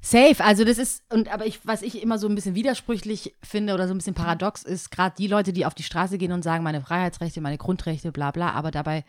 Safe, 0.00 0.44
also 0.44 0.64
das 0.64 0.76
ist, 0.76 1.02
und 1.10 1.32
aber 1.32 1.46
ich, 1.46 1.66
was 1.66 1.80
ich 1.80 2.02
immer 2.02 2.18
so 2.18 2.28
ein 2.28 2.34
bisschen 2.34 2.54
widersprüchlich 2.54 3.34
finde 3.42 3.72
oder 3.72 3.88
so 3.88 3.94
ein 3.94 3.96
bisschen 3.96 4.12
paradox 4.12 4.62
ist, 4.62 4.90
gerade 4.90 5.14
die 5.16 5.28
Leute, 5.28 5.54
die 5.54 5.64
auf 5.64 5.74
die 5.74 5.82
Straße 5.82 6.18
gehen 6.18 6.32
und 6.32 6.42
sagen, 6.42 6.62
meine 6.62 6.82
Freiheitsrechte, 6.82 7.40
meine 7.40 7.56
Grundrechte, 7.56 8.12
bla 8.12 8.30
bla, 8.30 8.50
aber 8.52 8.70
dabei 8.70 9.04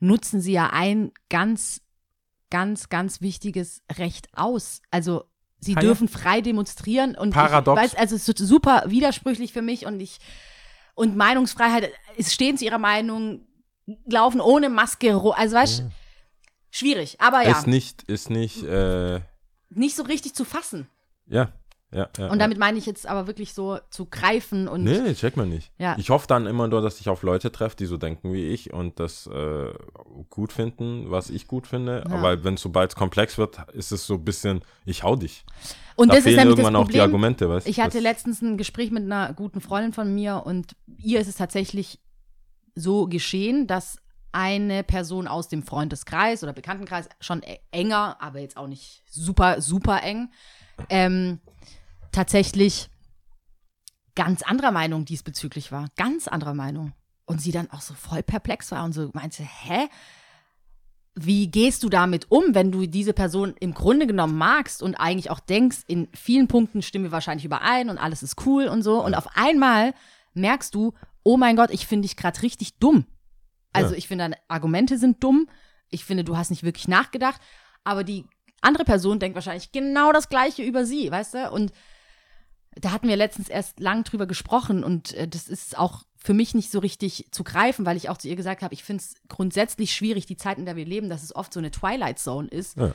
nutzen 0.00 0.40
sie 0.40 0.52
ja 0.52 0.70
ein 0.72 1.12
ganz, 1.30 1.82
ganz, 2.50 2.88
ganz 2.88 3.20
wichtiges 3.20 3.82
Recht 3.96 4.28
aus. 4.32 4.82
Also 4.90 5.24
sie 5.60 5.74
ja. 5.74 5.80
dürfen 5.80 6.08
frei 6.08 6.40
demonstrieren 6.40 7.14
und 7.14 7.30
Paradox. 7.30 7.80
ich 7.80 7.92
weiß, 7.92 7.94
also 7.96 8.16
es 8.16 8.28
ist 8.28 8.38
super 8.38 8.82
widersprüchlich 8.88 9.52
für 9.52 9.62
mich 9.62 9.86
und 9.86 10.00
ich 10.00 10.18
und 10.96 11.16
Meinungsfreiheit, 11.16 11.92
es 12.18 12.34
stehen 12.34 12.58
zu 12.58 12.64
ihrer 12.64 12.78
Meinung, 12.78 13.46
laufen 14.06 14.40
ohne 14.40 14.68
Maske, 14.70 15.14
ro- 15.14 15.32
also 15.32 15.56
weißt 15.56 15.80
du, 15.80 15.90
schwierig, 16.70 17.20
aber 17.20 17.42
ja, 17.42 17.52
Ist 17.58 17.66
nicht, 17.66 18.02
ist 18.04 18.30
nicht, 18.30 18.62
äh, 18.64 19.20
nicht 19.70 19.96
so 19.96 20.02
richtig 20.04 20.34
zu 20.34 20.44
fassen. 20.44 20.88
ja, 21.26 21.52
ja, 21.92 22.08
ja. 22.18 22.28
Und 22.28 22.40
damit 22.40 22.58
meine 22.58 22.76
ich 22.76 22.86
jetzt 22.86 23.06
aber 23.06 23.28
wirklich 23.28 23.54
so 23.54 23.78
zu 23.90 24.06
greifen 24.06 24.66
und 24.66 24.82
Nee, 24.82 25.14
check 25.14 25.36
mal 25.36 25.46
nicht. 25.46 25.70
Ja. 25.78 25.94
Ich 25.96 26.10
hoffe 26.10 26.26
dann 26.26 26.46
immer 26.46 26.66
nur, 26.66 26.82
dass 26.82 26.98
ich 26.98 27.08
auf 27.08 27.22
Leute 27.22 27.52
treffe, 27.52 27.76
die 27.76 27.86
so 27.86 27.96
denken 27.98 28.32
wie 28.32 28.48
ich 28.48 28.72
und 28.72 28.98
das 28.98 29.28
äh, 29.28 29.72
gut 30.28 30.52
finden, 30.52 31.12
was 31.12 31.30
ich 31.30 31.46
gut 31.46 31.68
finde. 31.68 32.02
Ja. 32.08 32.16
Aber 32.16 32.42
wenn 32.42 32.56
sobald 32.56 32.90
es 32.90 32.96
komplex 32.96 33.38
wird, 33.38 33.58
ist 33.74 33.92
es 33.92 34.08
so 34.08 34.14
ein 34.14 34.24
bisschen, 34.24 34.62
ich 34.84 35.04
hau 35.04 35.14
dich. 35.14 35.44
und 35.94 36.08
da 36.08 36.14
das 36.14 36.18
ist 36.18 36.24
fehlen 36.24 36.38
nämlich 36.38 36.56
das 36.56 36.64
irgendwann 36.64 36.76
auch 36.82 36.86
die 36.88 36.98
Problem. 36.98 37.02
Argumente, 37.02 37.48
weißt 37.48 37.68
Ich 37.68 37.78
hatte 37.78 37.98
das, 37.98 38.02
letztens 38.02 38.42
ein 38.42 38.56
Gespräch 38.58 38.90
mit 38.90 39.04
einer 39.04 39.32
guten 39.32 39.60
Freundin 39.60 39.92
von 39.92 40.12
mir 40.12 40.42
und 40.44 40.74
ihr 40.98 41.20
ist 41.20 41.28
es 41.28 41.36
tatsächlich 41.36 42.00
so 42.74 43.06
geschehen, 43.06 43.66
dass 43.66 43.98
eine 44.32 44.82
Person 44.82 45.28
aus 45.28 45.48
dem 45.48 45.62
Freundeskreis 45.62 46.42
oder 46.42 46.52
Bekanntenkreis 46.52 47.08
schon 47.20 47.42
e- 47.42 47.60
enger, 47.70 48.16
aber 48.20 48.40
jetzt 48.40 48.56
auch 48.56 48.66
nicht 48.66 49.04
super, 49.08 49.60
super 49.60 50.02
eng, 50.02 50.30
ähm, 50.88 51.40
tatsächlich 52.10 52.88
ganz 54.16 54.42
anderer 54.42 54.72
Meinung 54.72 55.04
diesbezüglich 55.04 55.70
war. 55.72 55.88
Ganz 55.96 56.28
anderer 56.28 56.54
Meinung. 56.54 56.92
Und 57.26 57.40
sie 57.40 57.52
dann 57.52 57.70
auch 57.70 57.80
so 57.80 57.94
voll 57.94 58.22
perplex 58.22 58.70
war 58.72 58.84
und 58.84 58.92
so 58.92 59.10
meinte, 59.12 59.42
hä? 59.42 59.88
Wie 61.14 61.48
gehst 61.48 61.84
du 61.84 61.88
damit 61.88 62.28
um, 62.32 62.56
wenn 62.56 62.72
du 62.72 62.86
diese 62.86 63.12
Person 63.12 63.54
im 63.60 63.72
Grunde 63.72 64.08
genommen 64.08 64.36
magst 64.36 64.82
und 64.82 64.96
eigentlich 64.96 65.30
auch 65.30 65.38
denkst, 65.38 65.82
in 65.86 66.08
vielen 66.12 66.48
Punkten 66.48 66.82
stimmen 66.82 67.04
wir 67.04 67.12
wahrscheinlich 67.12 67.44
überein 67.44 67.88
und 67.88 67.98
alles 67.98 68.24
ist 68.24 68.44
cool 68.46 68.66
und 68.66 68.82
so. 68.82 69.02
Und 69.02 69.14
auf 69.14 69.28
einmal 69.36 69.94
merkst 70.34 70.74
du, 70.74 70.92
oh 71.24 71.36
mein 71.36 71.56
Gott, 71.56 71.70
ich 71.70 71.86
finde 71.86 72.06
dich 72.06 72.16
gerade 72.16 72.40
richtig 72.42 72.78
dumm. 72.78 73.06
Also 73.72 73.92
Ja. 73.92 73.98
ich 73.98 74.06
finde, 74.08 74.24
deine 74.24 74.36
Argumente 74.48 74.98
sind 74.98 75.22
dumm. 75.24 75.48
Ich 75.90 76.04
finde, 76.04 76.22
du 76.24 76.36
hast 76.36 76.50
nicht 76.50 76.62
wirklich 76.62 76.86
nachgedacht. 76.86 77.40
Aber 77.82 78.04
die 78.04 78.24
andere 78.60 78.84
Person 78.84 79.18
denkt 79.18 79.34
wahrscheinlich 79.34 79.72
genau 79.72 80.12
das 80.12 80.28
Gleiche 80.28 80.62
über 80.62 80.84
sie, 80.86 81.10
weißt 81.10 81.34
du? 81.34 81.50
Und 81.50 81.72
da 82.76 82.92
hatten 82.92 83.08
wir 83.08 83.16
letztens 83.16 83.48
erst 83.48 83.78
lang 83.80 84.04
drüber 84.04 84.26
gesprochen 84.26 84.82
und 84.84 85.12
äh, 85.12 85.28
das 85.28 85.48
ist 85.48 85.78
auch 85.78 86.02
für 86.16 86.34
mich 86.34 86.54
nicht 86.54 86.70
so 86.72 86.78
richtig 86.78 87.28
zu 87.30 87.44
greifen, 87.44 87.84
weil 87.86 87.96
ich 87.96 88.08
auch 88.08 88.16
zu 88.16 88.28
ihr 88.28 88.34
gesagt 88.36 88.62
habe, 88.62 88.74
ich 88.74 88.82
finde 88.82 89.02
es 89.04 89.14
grundsätzlich 89.28 89.94
schwierig, 89.94 90.26
die 90.26 90.36
Zeit, 90.36 90.58
in 90.58 90.64
der 90.64 90.74
wir 90.74 90.86
leben, 90.86 91.08
dass 91.08 91.22
es 91.22 91.36
oft 91.36 91.52
so 91.52 91.60
eine 91.60 91.70
Twilight 91.70 92.18
Zone 92.18 92.48
ist 92.48 92.76
Ja. 92.78 92.92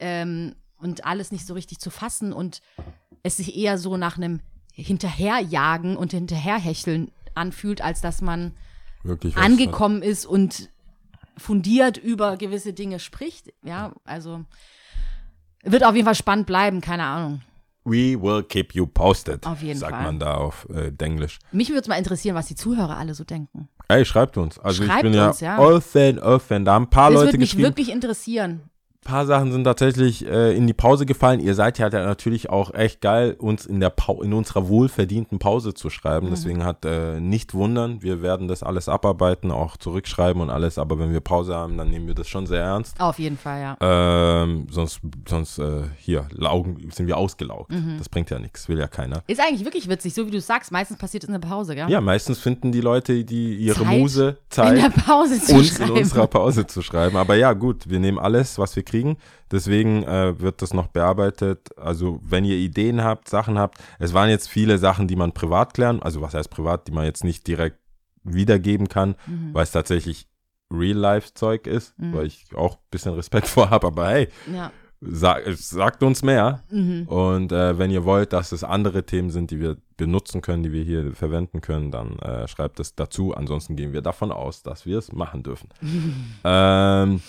ähm, 0.00 0.56
und 0.78 1.04
alles 1.04 1.30
nicht 1.30 1.46
so 1.46 1.54
richtig 1.54 1.78
zu 1.78 1.90
fassen 1.90 2.32
und 2.32 2.60
es 3.22 3.36
sich 3.36 3.54
eher 3.56 3.76
so 3.78 3.96
nach 3.98 4.16
einem 4.16 4.40
Hinterherjagen 4.72 5.96
und 5.96 6.12
Hinterherhecheln 6.12 7.12
anfühlt, 7.34 7.82
als 7.82 8.00
dass 8.00 8.22
man 8.22 8.52
wirklich 9.02 9.36
angekommen 9.36 10.02
ist 10.02 10.26
und 10.26 10.68
fundiert 11.36 11.96
über 11.96 12.36
gewisse 12.36 12.72
Dinge 12.72 12.98
spricht. 12.98 13.52
Ja, 13.62 13.92
also 14.04 14.44
wird 15.62 15.84
auf 15.84 15.94
jeden 15.94 16.04
Fall 16.06 16.14
spannend 16.14 16.46
bleiben, 16.46 16.80
keine 16.80 17.04
Ahnung. 17.04 17.42
We 17.84 18.20
will 18.20 18.42
keep 18.42 18.74
you 18.74 18.86
posted. 18.86 19.46
Auf 19.46 19.62
jeden 19.62 19.78
sagt 19.78 19.92
Fall. 19.94 20.02
man 20.04 20.18
da 20.18 20.34
auf 20.34 20.68
äh, 20.68 20.90
Denglisch. 20.92 21.38
Mich 21.50 21.70
würde 21.70 21.80
es 21.80 21.88
mal 21.88 21.96
interessieren, 21.96 22.34
was 22.34 22.46
die 22.46 22.54
Zuhörer 22.54 22.98
alle 22.98 23.14
so 23.14 23.24
denken. 23.24 23.68
Ey, 23.88 24.04
schreibt 24.04 24.36
uns. 24.36 24.58
Also 24.58 24.82
ich 24.82 24.88
Schreibt 24.88 25.02
bin 25.02 25.14
ja, 25.14 25.28
uns, 25.28 25.40
ja. 25.40 25.58
all 25.58 25.80
fan, 25.80 26.18
all 26.18 26.38
fan. 26.38 26.64
Da 26.64 26.74
haben 26.74 26.84
ein 26.84 26.90
paar 26.90 27.10
Das 27.10 27.14
Leute 27.14 27.28
würde 27.28 27.38
mich 27.38 27.50
geschrieben. 27.50 27.68
wirklich 27.68 27.90
interessieren. 27.90 28.60
Ein 29.10 29.16
paar 29.16 29.26
Sachen 29.26 29.50
sind 29.50 29.64
tatsächlich 29.64 30.24
äh, 30.24 30.56
in 30.56 30.68
die 30.68 30.72
Pause 30.72 31.04
gefallen. 31.04 31.40
Ihr 31.40 31.56
seid 31.56 31.78
ja 31.78 31.88
natürlich 31.90 32.48
auch 32.48 32.72
echt 32.72 33.00
geil, 33.00 33.34
uns 33.36 33.66
in 33.66 33.80
der 33.80 33.90
Pau 33.90 34.22
in 34.22 34.32
unserer 34.32 34.68
wohlverdienten 34.68 35.40
Pause 35.40 35.74
zu 35.74 35.90
schreiben. 35.90 36.26
Mhm. 36.26 36.30
Deswegen 36.30 36.64
hat 36.64 36.84
äh, 36.84 37.18
nicht 37.18 37.52
wundern, 37.52 38.02
wir 38.02 38.22
werden 38.22 38.46
das 38.46 38.62
alles 38.62 38.88
abarbeiten, 38.88 39.50
auch 39.50 39.76
zurückschreiben 39.76 40.40
und 40.40 40.48
alles. 40.48 40.78
Aber 40.78 41.00
wenn 41.00 41.12
wir 41.12 41.18
Pause 41.18 41.56
haben, 41.56 41.76
dann 41.76 41.90
nehmen 41.90 42.06
wir 42.06 42.14
das 42.14 42.28
schon 42.28 42.46
sehr 42.46 42.62
ernst. 42.62 43.00
Auf 43.00 43.18
jeden 43.18 43.36
Fall, 43.36 43.60
ja. 43.60 43.76
Ähm, 43.80 44.68
sonst 44.70 45.00
sonst 45.28 45.58
äh, 45.58 45.82
hier 45.98 46.28
laugen, 46.30 46.88
sind 46.92 47.08
wir 47.08 47.16
ausgelaugt. 47.16 47.72
Mhm. 47.72 47.96
Das 47.98 48.08
bringt 48.08 48.30
ja 48.30 48.38
nichts, 48.38 48.68
will 48.68 48.78
ja 48.78 48.86
keiner. 48.86 49.24
Ist 49.26 49.40
eigentlich 49.40 49.64
wirklich 49.64 49.88
witzig, 49.88 50.14
so 50.14 50.24
wie 50.24 50.30
du 50.30 50.40
sagst. 50.40 50.70
Meistens 50.70 50.98
passiert 50.98 51.24
es 51.24 51.28
in 51.28 51.32
der 51.32 51.48
Pause, 51.48 51.74
gell? 51.74 51.90
Ja, 51.90 52.00
meistens 52.00 52.38
finden 52.38 52.70
die 52.70 52.80
Leute, 52.80 53.24
die 53.24 53.56
ihre 53.56 53.82
Zeit 53.82 53.98
Muse 53.98 54.28
In 54.28 54.36
Zeit 54.50 54.78
der 54.78 54.90
Pause 54.90 55.40
zu 55.40 55.56
uns 55.56 55.66
schreiben. 55.74 55.96
in 55.96 55.98
unserer 55.98 56.28
Pause 56.28 56.64
zu 56.68 56.80
schreiben. 56.80 57.16
Aber 57.16 57.34
ja, 57.34 57.54
gut, 57.54 57.90
wir 57.90 57.98
nehmen 57.98 58.20
alles, 58.20 58.56
was 58.56 58.76
wir 58.76 58.84
kriegen. 58.84 58.99
Deswegen 59.50 60.02
äh, 60.04 60.38
wird 60.40 60.62
das 60.62 60.72
noch 60.74 60.88
bearbeitet. 60.88 61.76
Also, 61.78 62.20
wenn 62.22 62.44
ihr 62.44 62.56
Ideen 62.56 63.02
habt, 63.02 63.28
Sachen 63.28 63.58
habt, 63.58 63.78
es 63.98 64.14
waren 64.14 64.28
jetzt 64.30 64.48
viele 64.48 64.78
Sachen, 64.78 65.08
die 65.08 65.16
man 65.16 65.32
privat 65.32 65.74
klären, 65.74 66.02
also 66.02 66.20
was 66.20 66.34
heißt 66.34 66.50
privat, 66.50 66.86
die 66.88 66.92
man 66.92 67.04
jetzt 67.04 67.24
nicht 67.24 67.46
direkt 67.46 67.78
wiedergeben 68.22 68.88
kann, 68.88 69.14
Mhm. 69.26 69.54
weil 69.54 69.62
es 69.64 69.72
tatsächlich 69.72 70.26
Real-Life-Zeug 70.72 71.66
ist, 71.66 71.98
Mhm. 71.98 72.12
weil 72.14 72.26
ich 72.26 72.46
auch 72.54 72.74
ein 72.76 72.82
bisschen 72.90 73.14
Respekt 73.14 73.46
vor 73.48 73.70
habe. 73.70 73.86
Aber 73.88 74.08
hey, 74.08 74.28
ja. 74.52 74.70
sag, 75.00 75.42
sagt 75.56 76.02
uns 76.02 76.22
mehr. 76.22 76.62
Mhm. 76.70 77.08
Und 77.08 77.52
äh, 77.52 77.78
wenn 77.78 77.90
ihr 77.90 78.04
wollt, 78.04 78.32
dass 78.32 78.52
es 78.52 78.62
andere 78.62 79.04
Themen 79.04 79.30
sind, 79.30 79.50
die 79.50 79.58
wir 79.60 79.76
benutzen 79.96 80.42
können, 80.42 80.62
die 80.62 80.72
wir 80.72 80.82
hier 80.84 81.12
verwenden 81.14 81.60
können, 81.60 81.90
dann 81.90 82.18
äh, 82.20 82.46
schreibt 82.48 82.78
es 82.80 82.94
dazu. 82.94 83.34
Ansonsten 83.34 83.74
gehen 83.76 83.92
wir 83.92 84.00
davon 84.02 84.30
aus, 84.32 84.62
dass 84.62 84.86
wir 84.86 84.98
es 84.98 85.12
machen 85.12 85.42
dürfen. 85.42 85.68
ähm, 86.44 87.20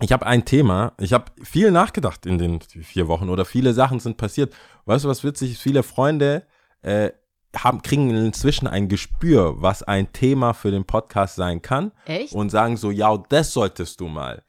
ich 0.00 0.12
habe 0.12 0.26
ein 0.26 0.44
Thema. 0.44 0.92
Ich 0.98 1.12
habe 1.12 1.26
viel 1.42 1.70
nachgedacht 1.70 2.26
in 2.26 2.38
den 2.38 2.60
vier 2.60 3.08
Wochen 3.08 3.28
oder 3.28 3.44
viele 3.44 3.74
Sachen 3.74 4.00
sind 4.00 4.16
passiert. 4.16 4.54
Weißt 4.84 5.04
du, 5.04 5.08
was 5.08 5.22
witzig 5.22 5.52
ist? 5.52 5.62
Viele 5.62 5.82
Freunde 5.82 6.44
äh, 6.82 7.10
haben, 7.56 7.82
kriegen 7.82 8.10
inzwischen 8.10 8.66
ein 8.66 8.88
Gespür, 8.88 9.60
was 9.60 9.82
ein 9.82 10.12
Thema 10.12 10.54
für 10.54 10.70
den 10.70 10.84
Podcast 10.84 11.36
sein 11.36 11.60
kann 11.60 11.92
Echt? 12.06 12.32
und 12.32 12.50
sagen 12.50 12.76
so, 12.76 12.90
ja, 12.90 13.16
das 13.28 13.52
solltest 13.52 14.00
du 14.00 14.08
mal. 14.08 14.42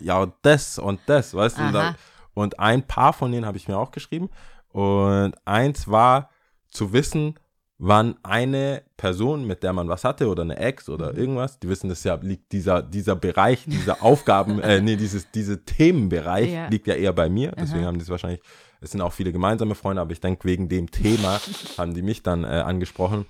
Ja, 0.00 0.32
das 0.42 0.78
und 0.78 1.00
das, 1.06 1.34
weißt 1.34 1.58
du? 1.58 1.62
Aha. 1.62 1.96
und 2.34 2.58
ein 2.58 2.86
paar 2.86 3.12
von 3.12 3.32
denen 3.32 3.46
habe 3.46 3.56
ich 3.56 3.68
mir 3.68 3.78
auch 3.78 3.90
geschrieben. 3.90 4.28
Und 4.68 5.34
eins 5.44 5.88
war 5.88 6.30
zu 6.68 6.92
wissen, 6.92 7.38
wann 7.84 8.14
eine 8.22 8.82
Person, 8.96 9.44
mit 9.44 9.64
der 9.64 9.72
man 9.72 9.88
was 9.88 10.04
hatte 10.04 10.28
oder 10.28 10.42
eine 10.42 10.56
Ex 10.56 10.86
Mhm. 10.86 10.94
oder 10.94 11.16
irgendwas, 11.16 11.58
die 11.58 11.68
wissen 11.68 11.88
das 11.88 12.04
ja, 12.04 12.14
liegt 12.22 12.52
dieser, 12.52 12.80
dieser 12.80 13.16
Bereich, 13.16 13.64
dieser 13.66 14.02
Aufgaben, 14.04 14.60
äh, 14.60 14.80
nee, 14.80 14.94
dieses, 14.94 15.28
diese 15.32 15.64
Themenbereich 15.64 16.52
Ja. 16.52 16.68
liegt 16.68 16.86
ja 16.86 16.94
eher 16.94 17.12
bei 17.12 17.28
mir. 17.28 17.50
Deswegen 17.58 17.80
Aha. 17.80 17.88
haben 17.88 17.98
die 17.98 18.04
es 18.04 18.08
wahrscheinlich, 18.08 18.40
es 18.80 18.92
sind 18.92 19.00
auch 19.00 19.12
viele 19.12 19.32
gemeinsame 19.32 19.74
Freunde, 19.74 20.00
aber 20.00 20.12
ich 20.12 20.20
denke, 20.20 20.44
wegen 20.44 20.68
dem 20.68 20.90
Thema 20.92 21.40
haben 21.78 21.92
die 21.92 22.02
mich 22.02 22.22
dann 22.22 22.44
äh, 22.44 22.46
angesprochen. 22.46 23.26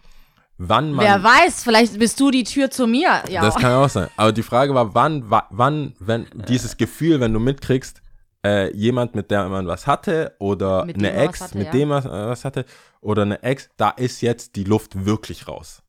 Wann 0.59 0.93
man. 0.93 1.07
Wer 1.07 1.23
weiß, 1.25 1.65
vielleicht 1.65 1.99
bist 1.99 2.21
du 2.21 2.31
die 2.31 2.45
Tür 2.45 2.71
zu 2.71 2.87
mir. 2.87 3.23
Ja. 3.31 3.41
Das 3.41 3.55
kann 3.57 3.73
auch 3.73 3.89
sein. 3.89 4.09
Aber 4.19 4.33
die 4.33 4.43
Frage 4.43 4.75
war, 4.75 4.95
wann, 4.95 5.31
wa- 5.31 5.47
wann, 5.51 5.95
wenn 5.99 6.27
dieses 6.47 6.77
Gefühl, 6.77 7.21
wenn 7.21 7.33
du 7.33 7.41
mitkriegst, 7.41 8.03
äh, 8.45 8.75
jemand, 8.77 9.15
mit 9.15 9.31
der 9.31 9.49
man 9.49 9.67
was 9.67 9.87
hatte 9.87 10.35
oder 10.39 10.85
Mit 10.85 10.97
eine 10.97 11.13
Ex, 11.13 11.41
hatte, 11.41 11.59
mit 11.59 11.67
ja. 11.69 11.73
dem 11.73 11.89
man 11.89 12.05
äh, 12.05 12.09
was 12.29 12.45
hatte 12.45 12.65
oder 13.01 13.23
eine 13.23 13.43
Ex, 13.43 13.69
da 13.77 13.91
ist 13.91 14.21
jetzt 14.21 14.57
die 14.57 14.65
Luft 14.65 15.05
wirklich 15.07 15.47
raus. 15.49 15.83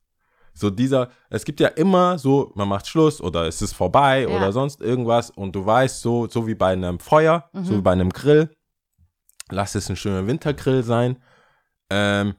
So 0.56 0.70
dieser, 0.70 1.08
es 1.30 1.44
gibt 1.44 1.58
ja 1.58 1.66
immer 1.68 2.16
so, 2.16 2.52
man 2.54 2.68
macht 2.68 2.86
Schluss 2.86 3.20
oder 3.20 3.48
es 3.48 3.60
ist 3.60 3.72
vorbei 3.74 4.22
Ja. 4.22 4.28
oder 4.28 4.52
sonst 4.52 4.80
irgendwas 4.80 5.30
und 5.30 5.52
du 5.56 5.66
weißt 5.66 6.00
so, 6.00 6.28
so 6.28 6.46
wie 6.46 6.54
bei 6.54 6.72
einem 6.72 7.00
Feuer, 7.00 7.48
Mhm. 7.52 7.64
so 7.64 7.76
wie 7.76 7.80
bei 7.82 7.90
einem 7.92 8.10
Grill, 8.10 8.48
lass 9.50 9.74
es 9.74 9.90
ein 9.90 9.96
schöner 9.96 10.26
Wintergrill 10.28 10.84
sein. 10.84 11.18
Ähm, 11.90 12.34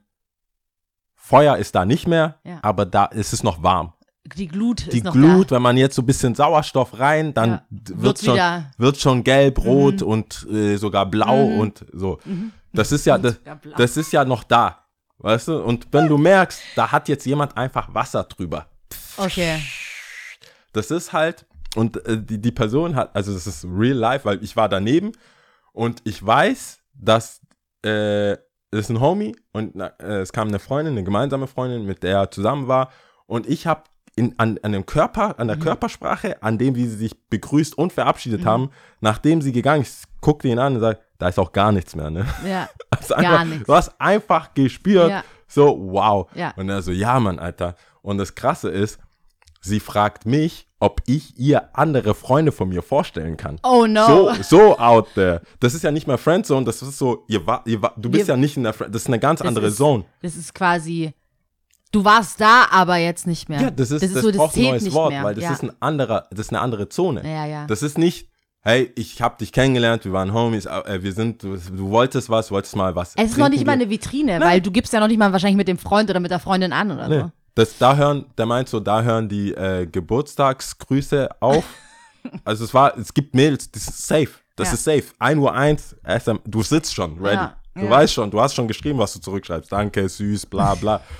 Feuer 1.15 1.57
ist 1.57 1.75
da 1.75 1.85
nicht 1.85 2.07
mehr, 2.07 2.39
Ja. 2.43 2.59
aber 2.61 2.85
da 2.85 3.05
ist 3.05 3.33
es 3.33 3.43
noch 3.43 3.61
warm. 3.63 3.93
Die 4.35 4.47
Glut 4.47 4.91
Die 4.91 4.97
ist 4.97 5.03
noch 5.03 5.13
Glut, 5.13 5.51
da. 5.51 5.55
wenn 5.55 5.61
man 5.61 5.77
jetzt 5.77 5.95
so 5.95 6.01
ein 6.01 6.05
bisschen 6.05 6.33
Sauerstoff 6.33 6.97
rein, 6.99 7.33
dann 7.33 7.49
Ja. 7.51 7.65
wird 7.69 8.19
schon, 8.19 8.33
wieder- 8.33 8.71
wird 8.77 8.97
schon 8.97 9.23
gelb, 9.23 9.63
rot 9.63 10.01
und 10.01 10.47
äh, 10.51 10.77
sogar 10.77 11.05
blau 11.05 11.47
Mhm. 11.49 11.59
und 11.59 11.85
so. 11.93 12.19
Das 12.73 12.91
ist 12.91 13.05
ja, 13.05 13.17
das, 13.17 13.39
das 13.77 13.97
ist 13.97 14.11
ja 14.11 14.25
noch 14.25 14.43
da. 14.43 14.79
Weißt 15.19 15.47
du? 15.47 15.61
Und 15.63 15.87
wenn 15.91 16.07
du 16.07 16.17
merkst, 16.17 16.59
da 16.75 16.91
hat 16.91 17.07
jetzt 17.07 17.25
jemand 17.25 17.55
einfach 17.55 17.93
Wasser 17.93 18.23
drüber. 18.23 18.65
Okay. 19.17 19.59
Das 20.73 20.91
ist 20.91 21.13
halt, 21.13 21.45
und 21.75 22.03
äh, 22.05 22.21
die, 22.21 22.39
die 22.41 22.51
Person 22.51 22.95
hat, 22.95 23.15
also 23.15 23.33
das 23.33 23.47
ist 23.47 23.65
real 23.65 23.95
life, 23.97 24.25
weil 24.25 24.43
ich 24.43 24.55
war 24.57 24.67
daneben 24.67 25.11
und 25.71 26.01
ich 26.03 26.25
weiß, 26.25 26.79
dass 26.95 27.41
äh, 27.83 28.37
das 28.71 28.81
ist 28.81 28.89
ein 28.89 28.99
Homie 28.99 29.35
und 29.53 29.75
äh, 29.79 29.91
es 30.19 30.33
kam 30.33 30.47
eine 30.49 30.59
Freundin, 30.59 30.95
eine 30.95 31.03
gemeinsame 31.03 31.47
Freundin, 31.47 31.85
mit 31.85 32.03
der 32.03 32.17
er 32.17 32.31
zusammen 32.31 32.67
war 32.67 32.91
und 33.25 33.47
ich 33.47 33.67
habe 33.67 33.83
in, 34.15 34.33
an, 34.37 34.57
an 34.63 34.71
dem 34.71 34.85
Körper, 34.85 35.39
an 35.39 35.47
der 35.47 35.57
Körpersprache, 35.57 36.41
an 36.41 36.57
dem, 36.57 36.75
wie 36.75 36.85
sie 36.87 36.95
sich 36.95 37.15
begrüßt 37.29 37.77
und 37.77 37.91
verabschiedet 37.93 38.45
haben, 38.45 38.69
nachdem 39.01 39.41
sie 39.41 39.51
gegangen 39.51 39.81
ist, 39.81 40.05
guckte 40.21 40.47
ihn 40.47 40.59
an 40.59 40.75
und 40.75 40.79
sagt, 40.81 41.01
da 41.17 41.27
ist 41.29 41.37
auch 41.39 41.51
gar 41.51 41.71
nichts 41.71 41.95
mehr, 41.95 42.09
ne? 42.09 42.25
Ja. 42.47 42.69
Hast 42.95 43.13
einfach, 43.13 43.31
Gar 43.31 43.45
nichts. 43.45 43.65
Du 43.67 43.73
hast 43.73 43.91
einfach 43.99 44.53
gespürt, 44.53 45.09
Ja. 45.09 45.23
so, 45.47 45.77
wow. 45.91 46.29
Ja. 46.33 46.53
Und 46.55 46.69
er 46.69 46.81
so, 46.81 46.91
ja, 46.91 47.19
Mann, 47.19 47.39
Alter. 47.39 47.75
Und 48.01 48.17
das 48.17 48.35
Krasse 48.35 48.69
ist, 48.69 48.99
sie 49.61 49.79
fragt 49.79 50.25
mich, 50.25 50.67
ob 50.79 51.01
ich 51.07 51.37
ihr 51.37 51.75
andere 51.75 52.13
Freunde 52.15 52.51
von 52.51 52.69
mir 52.69 52.81
vorstellen 52.83 53.35
kann. 53.37 53.59
Oh 53.63 53.85
no. 53.87 54.05
So, 54.07 54.33
so 54.43 54.77
out 54.77 55.07
there. 55.15 55.41
Das 55.59 55.73
ist 55.73 55.83
ja 55.83 55.91
nicht 55.91 56.05
mehr 56.07 56.17
Friendzone, 56.17 56.65
das 56.65 56.81
ist 56.81 56.97
so, 56.97 57.23
ihr 57.27 57.45
war, 57.47 57.63
ihr 57.65 57.81
war, 57.81 57.93
du 57.97 58.09
bist 58.09 58.27
Wir- 58.27 58.35
ja 58.35 58.37
nicht 58.37 58.55
in 58.57 58.63
der 58.63 58.73
Friend, 58.73 58.93
das 58.93 59.01
ist 59.03 59.07
eine 59.07 59.19
ganz 59.19 59.41
andere 59.41 59.67
ist, 59.67 59.77
Zone. 59.77 60.05
Das 60.21 60.35
ist 60.35 60.53
quasi, 60.53 61.13
du 61.91 62.03
warst 62.05 62.39
da, 62.41 62.65
aber 62.71 62.97
jetzt 62.97 63.25
nicht 63.27 63.47
mehr. 63.49 63.61
Ja, 63.61 63.71
das 63.71 63.91
ist, 63.91 64.03
das 64.03 64.21
so, 64.21 64.29
das 64.29 64.37
braucht 64.37 64.55
ein 64.57 64.63
neues 64.63 64.93
Wort, 64.93 65.11
mehr. 65.11 65.23
weil 65.23 65.35
das 65.35 65.43
ja. 65.43 65.53
ist 65.53 65.63
ein 65.63 65.71
anderer, 65.79 66.27
das 66.31 66.39
ist 66.47 66.49
eine 66.49 66.61
andere 66.61 66.89
Zone. 66.89 67.21
Ja, 67.23 67.45
ja. 67.45 67.67
Das 67.67 67.81
ist 67.83 67.97
nicht, 67.97 68.29
hey, 68.61 68.91
ich 68.95 69.21
hab 69.21 69.37
dich 69.37 69.51
kennengelernt, 69.51 70.03
wir 70.05 70.11
waren 70.13 70.33
Homies, 70.33 70.65
äh, 70.65 70.99
wir 71.01 71.13
sind, 71.13 71.41
du, 71.43 71.55
du 71.57 71.89
wolltest 71.89 72.29
was, 72.29 72.51
wolltest 72.51 72.75
mal 72.75 72.95
was. 72.95 73.13
es 73.15 73.31
ist 73.31 73.37
noch 73.37 73.49
nicht 73.49 73.65
mal 73.65 73.73
eine 73.73 73.89
Vitrine, 73.89 74.39
weil 74.41 74.59
du 74.61 74.71
gibst 74.71 74.91
ja 74.93 74.99
noch 74.99 75.07
nicht 75.07 75.19
mal 75.19 75.31
wahrscheinlich 75.31 75.57
mit 75.57 75.67
dem 75.67 75.77
Freund 75.77 76.09
oder 76.09 76.19
mit 76.19 76.31
der 76.31 76.39
Freundin 76.39 76.73
an 76.73 76.91
oder 76.91 77.07
Nee. 77.07 77.19
so. 77.21 77.31
Das, 77.55 77.77
da 77.77 77.95
hören, 77.95 78.25
der 78.37 78.45
meint 78.47 78.67
so, 78.67 78.81
da 78.81 79.01
hören 79.01 79.29
die 79.29 79.53
äh, 79.53 79.85
Geburtstagsgrüße 79.87 81.29
auf. 81.39 81.63
also 82.43 82.65
es 82.65 82.73
war, 82.73 82.97
es 82.97 83.13
gibt 83.13 83.33
Mails, 83.35 83.71
das 83.71 83.87
ist 83.87 84.05
safe. 84.07 84.29
Das 84.57 84.69
Ja. 84.69 84.73
ist 84.73 84.83
safe. 84.83 85.03
1 85.19 85.39
Uhr 85.39 85.53
1, 85.53 85.95
SM, 86.03 86.37
du 86.45 86.61
sitzt 86.63 86.93
schon, 86.93 87.17
ready. 87.19 87.35
Ja, 87.35 87.55
Du 87.77 87.83
ja. 87.85 87.89
weißt 87.89 88.13
schon, 88.13 88.31
du 88.31 88.39
hast 88.39 88.55
schon 88.55 88.69
geschrieben, 88.69 88.97
was 88.99 89.11
du 89.13 89.19
zurückschreibst. 89.19 89.69
Danke, 89.69 90.07
süß, 90.07 90.45
bla 90.45 90.75
bla. 90.75 91.01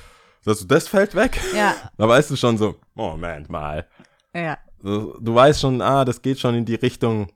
das, 0.45 0.65
das 0.67 0.87
fällt 0.87 1.15
weg. 1.15 1.39
Ja, 1.55 1.75
Da 1.97 2.07
weißt 2.07 2.31
du 2.31 2.35
schon 2.35 2.57
so, 2.57 2.75
Moment 2.93 3.49
mal. 3.49 3.85
ja. 4.33 4.57
Du, 4.81 5.17
du 5.19 5.33
weißt 5.33 5.61
schon, 5.61 5.81
ah, 5.81 6.05
das 6.05 6.21
geht 6.21 6.39
schon 6.39 6.53
in 6.53 6.63
die 6.65 6.75
Richtung, 6.75 7.27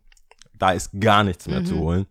da 0.54 0.72
ist 0.72 0.92
gar 1.00 1.24
nichts 1.24 1.48
mehr 1.48 1.62
Mhm. 1.62 1.66
zu 1.66 1.80
holen. 1.80 2.06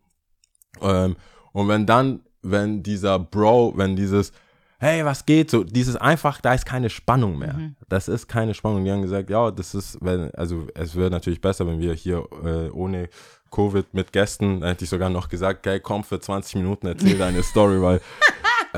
Ähm, 0.83 1.17
und 1.53 1.69
wenn 1.69 1.87
dann, 1.87 2.21
wenn 2.43 2.83
dieser 2.83 3.19
Bro, 3.21 3.75
wenn 3.77 3.95
dieses, 3.95 4.33
hey, 4.81 5.05
was 5.05 5.25
geht, 5.27 5.51
so 5.51 5.63
dieses 5.65 5.95
einfach, 5.97 6.41
da 6.41 6.55
ist 6.55 6.67
keine 6.67 6.91
Spannung 6.91 7.39
mehr. 7.39 7.53
Mhm. 7.55 7.77
Das 7.89 8.09
ist 8.09 8.27
keine 8.27 8.53
Spannung. 8.55 8.85
Die 8.85 8.91
haben 8.91 9.03
gesagt, 9.03 9.31
ja, 9.31 9.51
das 9.53 9.75
ist, 9.75 9.99
wenn, 10.01 10.33
also 10.35 10.67
es 10.75 10.97
wäre 10.97 11.11
natürlich 11.11 11.41
besser, 11.41 11.67
wenn 11.69 11.79
wir 11.79 11.95
hier 11.95 12.25
äh, 12.45 12.69
ohne 12.71 13.09
Covid 13.51 13.95
mit 13.95 14.13
Gästen, 14.13 14.61
da 14.61 14.69
hätte 14.69 14.85
ich 14.85 14.91
sogar 14.91 15.09
noch 15.09 15.29
gesagt, 15.29 15.63
geil, 15.63 15.81
komm 15.81 16.03
für 16.05 16.21
20 16.21 16.57
Minuten, 16.57 16.87
erzähl 16.89 17.17
deine 17.19 17.43
Story, 17.43 17.81
weil 17.81 18.01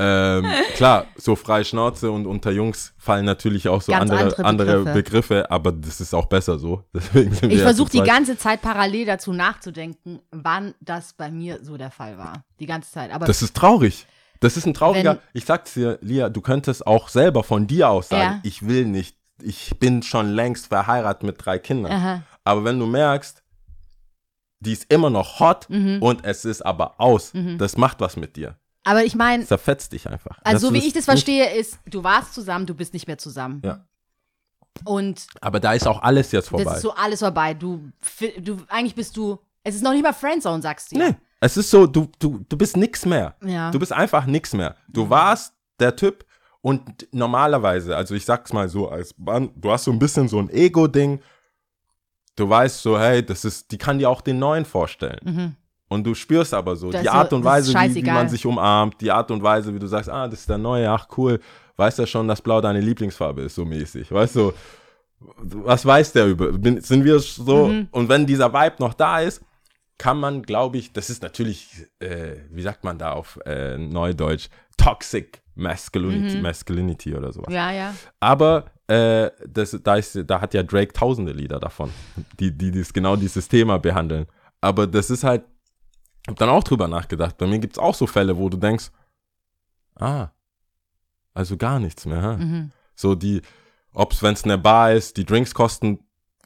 ähm, 0.01 0.45
klar, 0.75 1.05
so 1.15 1.35
freie 1.35 1.63
Schnauze 1.63 2.09
und 2.11 2.25
unter 2.25 2.51
Jungs 2.51 2.93
fallen 2.97 3.25
natürlich 3.25 3.67
auch 3.69 3.81
so 3.81 3.93
andere, 3.93 4.19
andere 4.37 4.45
andere 4.45 4.77
Begriffe. 4.79 4.93
Begriffe. 4.93 5.51
aber 5.51 5.71
das 5.71 6.01
ist 6.01 6.13
auch 6.13 6.25
besser 6.25 6.57
so. 6.59 6.83
Ich 7.13 7.61
versuche 7.61 7.91
die 7.91 8.01
ganze 8.01 8.37
Zeit 8.37 8.61
parallel 8.61 9.05
dazu 9.05 9.31
nachzudenken, 9.33 10.19
wann 10.31 10.73
das 10.81 11.13
bei 11.13 11.29
mir 11.29 11.59
so 11.63 11.77
der 11.77 11.91
Fall 11.91 12.17
war. 12.17 12.43
Die 12.59 12.65
ganze 12.65 12.91
Zeit. 12.91 13.11
Aber 13.11 13.25
Das 13.25 13.41
ist 13.41 13.55
traurig. 13.55 14.05
Das 14.39 14.57
ist 14.57 14.65
ein 14.65 14.73
trauriger. 14.73 15.11
Wenn- 15.15 15.19
ich 15.33 15.45
sag's 15.45 15.73
dir, 15.75 15.99
Lia, 16.01 16.29
du 16.29 16.41
könntest 16.41 16.87
auch 16.87 17.09
selber 17.09 17.43
von 17.43 17.67
dir 17.67 17.89
aus 17.89 18.09
sagen, 18.09 18.21
Ja. 18.21 18.39
ich 18.43 18.67
will 18.67 18.85
nicht. 18.85 19.15
Ich 19.43 19.77
bin 19.79 20.01
schon 20.03 20.29
längst 20.31 20.67
verheiratet 20.67 21.23
mit 21.23 21.43
drei 21.45 21.59
Kindern. 21.59 21.91
Aha. 21.91 22.23
Aber 22.43 22.63
wenn 22.63 22.79
du 22.79 22.85
merkst, 22.87 23.43
die 24.59 24.73
ist 24.73 24.91
immer 24.93 25.09
noch 25.09 25.39
hot 25.39 25.67
Mhm. 25.69 26.01
und 26.01 26.23
es 26.25 26.45
ist 26.45 26.61
aber 26.63 26.99
aus, 26.99 27.33
das 27.57 27.77
macht 27.77 27.99
was 27.99 28.15
mit 28.17 28.35
dir. 28.35 28.55
Aber 28.83 29.03
ich 29.03 29.15
meine, 29.15 29.45
zerfetzt 29.45 29.93
dich 29.93 30.07
einfach. 30.09 30.39
also 30.43 30.67
so 30.67 30.73
wie 30.73 30.79
ich 30.79 30.93
das 30.93 31.05
verstehe, 31.05 31.53
ist, 31.53 31.77
du 31.85 32.03
warst 32.03 32.33
zusammen, 32.33 32.65
du 32.65 32.73
bist 32.73 32.93
nicht 32.93 33.07
mehr 33.07 33.17
zusammen. 33.17 33.61
Ja. 33.63 33.85
Und 34.85 35.27
Aber 35.41 35.59
da 35.59 35.73
ist 35.73 35.87
auch 35.87 36.01
alles 36.01 36.31
jetzt 36.31 36.49
vorbei. 36.49 36.63
das 36.63 36.75
ist 36.77 36.81
so 36.81 36.93
alles 36.93 37.19
vorbei. 37.19 37.53
Du, 37.53 37.91
du, 38.39 38.57
eigentlich 38.67 38.95
bist 38.95 39.15
du, 39.17 39.39
es 39.63 39.75
ist 39.75 39.83
noch 39.83 39.91
nicht 39.91 40.03
mal 40.03 40.13
Friendzone, 40.13 40.61
sagst 40.61 40.91
du. 40.91 40.97
Nee, 40.97 41.15
es 41.39 41.57
ist 41.57 41.69
so, 41.69 41.85
du, 41.85 42.09
du, 42.19 42.43
du 42.47 42.57
bist 42.57 42.77
nix 42.77 43.05
mehr. 43.05 43.35
Ja. 43.43 43.69
Du 43.71 43.79
bist 43.79 43.91
einfach 43.91 44.25
nix 44.25 44.53
mehr. 44.53 44.75
Du 44.87 45.09
warst 45.09 45.53
der 45.79 45.95
Typ 45.95 46.25
und 46.61 47.07
normalerweise, 47.11 47.95
also 47.95 48.15
ich 48.15 48.25
sag's 48.25 48.53
mal 48.53 48.69
so, 48.69 48.89
als 48.89 49.15
Mann, 49.17 49.51
du 49.55 49.71
hast 49.71 49.83
so 49.83 49.91
ein 49.91 49.99
bisschen 49.99 50.27
so 50.27 50.39
ein 50.39 50.49
Ego-Ding. 50.49 51.21
Du 52.35 52.49
weißt 52.49 52.81
so, 52.81 52.97
hey, 52.97 53.23
das 53.23 53.43
ist, 53.45 53.71
die 53.71 53.77
kann 53.77 53.99
dir 53.99 54.09
auch 54.09 54.21
den 54.21 54.39
neuen 54.39 54.65
vorstellen. 54.65 55.57
Und 55.91 56.05
du 56.05 56.15
spürst 56.15 56.53
aber 56.53 56.77
so, 56.77 56.87
Mhm. 56.87 56.91
Das 56.93 57.01
die 57.01 57.09
Art 57.09 57.33
und 57.33 57.43
Weise, 57.43 57.73
wie, 57.73 57.95
wie 57.95 58.03
man 58.03 58.29
sich 58.29 58.45
umarmt, 58.45 59.01
die 59.01 59.11
Art 59.11 59.29
und 59.29 59.43
Weise, 59.43 59.75
wie 59.75 59.79
du 59.79 59.87
sagst, 59.87 60.09
ah, 60.09 60.25
das 60.25 60.39
ist 60.39 60.49
der 60.49 60.57
neue, 60.57 60.89
ach 60.89 61.05
cool, 61.17 61.41
weißt 61.75 61.99
ja 61.99 62.07
schon, 62.07 62.29
dass 62.29 62.41
Blau 62.41 62.61
deine 62.61 62.79
Lieblingsfarbe 62.79 63.41
ist, 63.41 63.55
so 63.55 63.65
mäßig. 63.65 64.09
Weißt 64.09 64.37
du, 64.37 64.53
was 65.19 65.85
weiß 65.85 66.13
der 66.13 66.27
über? 66.27 66.53
Bin, 66.53 66.79
sind 66.79 67.03
wir 67.03 67.19
so? 67.19 67.67
Mhm. 67.67 67.89
Und 67.91 68.07
wenn 68.07 68.25
dieser 68.25 68.53
Vibe 68.53 68.75
noch 68.79 68.93
da 68.93 69.19
ist, 69.19 69.41
kann 69.97 70.17
man, 70.17 70.43
glaube 70.43 70.77
ich, 70.77 70.93
das 70.93 71.09
ist 71.09 71.23
natürlich, 71.23 71.85
äh, 71.99 72.37
wie 72.49 72.61
sagt 72.61 72.85
man 72.85 72.97
da 72.97 73.11
auf 73.11 73.37
äh, 73.45 73.77
Neudeutsch, 73.77 74.47
Toxic 74.77 75.41
Masculinity, 75.55 76.37
Masculinity 76.39 77.15
oder 77.15 77.33
sowas. 77.33 77.49
Mhm. 77.49 77.55
Ja, 77.55 77.71
ja. 77.73 77.93
Aber 78.21 78.71
äh, 78.87 79.29
das, 79.45 79.77
da, 79.83 79.97
ist, 79.97 80.17
da 80.25 80.39
hat 80.39 80.53
ja 80.53 80.63
Drake 80.63 80.93
tausende 80.93 81.33
Lieder 81.33 81.59
davon, 81.59 81.89
die, 82.39 82.49
die, 82.49 82.71
dies, 82.71 82.93
genau 82.93 83.17
dieses 83.17 83.49
Thema 83.49 83.77
behandeln. 83.77 84.25
Aber 84.61 84.87
das 84.87 85.09
ist 85.09 85.25
halt, 85.25 85.43
habe 86.27 86.37
dann 86.37 86.49
auch 86.49 86.63
drüber 86.63 86.87
nachgedacht. 86.87 87.37
Bei 87.37 87.47
mir 87.47 87.59
gibt 87.59 87.73
es 87.73 87.79
auch 87.79 87.95
so 87.95 88.07
Fälle, 88.07 88.37
wo 88.37 88.49
du 88.49 88.57
denkst, 88.57 88.91
ah, 89.99 90.29
also 91.33 91.57
gar 91.57 91.79
nichts 91.79 92.05
mehr. 92.05 92.37
Mhm. 92.37 92.71
So 92.95 93.15
die, 93.15 93.41
ob 93.93 94.13
es, 94.13 94.21
wenn 94.21 94.33
es 94.33 94.43
eine 94.43 94.57
Bar 94.57 94.93
ist, 94.93 95.17
die 95.17 95.25
Drinks 95.25 95.53
kosten 95.53 95.99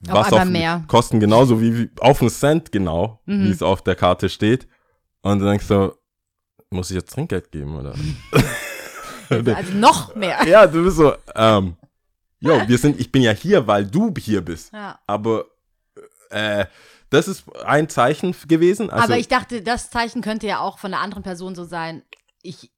was 0.08 0.32
auf, 0.32 0.46
mehr. 0.46 0.84
kosten 0.88 1.20
genauso 1.20 1.60
wie, 1.62 1.78
wie 1.78 1.90
auf 2.00 2.22
einen 2.22 2.30
Cent 2.30 2.72
genau, 2.72 3.20
Mhm. 3.26 3.46
wie 3.46 3.50
es 3.52 3.62
auf 3.64 3.82
der 3.82 3.96
Karte 3.96 4.30
steht. 4.30 4.68
Und 5.22 5.40
du 5.40 5.46
denkst 5.46 5.66
so, 5.66 5.96
muss 6.70 6.92
ich 6.92 6.96
jetzt 6.96 7.14
Trinkgeld 7.14 7.52
geben 7.52 7.76
oder? 7.76 7.94
Also 9.30 9.74
noch 9.74 10.14
mehr. 10.16 10.38
ja, 10.48 10.68
du 10.68 10.84
bist 10.84 10.98
so, 10.98 11.16
ähm, 11.34 11.76
jo, 12.40 12.62
wir 12.68 12.78
sind, 12.78 13.00
ich 13.00 13.12
bin 13.12 13.24
ja 13.24 13.32
hier, 13.32 13.66
weil 13.66 13.84
du 13.88 14.14
hier 14.20 14.42
bist. 14.42 14.72
Ja. 14.72 15.00
Aber 15.08 15.46
äh, 16.30 16.66
das 17.10 17.28
ist 17.28 17.44
ein 17.65 17.88
Zeichen 17.89 18.36
gewesen. 18.48 18.89
Also, 18.89 19.06
Aber 19.06 19.18
ich 19.18 19.28
dachte, 19.28 19.62
das 19.62 19.89
Zeichen 19.89 20.22
könnte 20.22 20.48
ja 20.48 20.60
auch 20.60 20.80
von 20.80 20.91
der 20.91 21.00
anderen 21.02 21.24
Person 21.24 21.56
so 21.56 21.63
sein. 21.63 22.04
Ich 22.41 22.72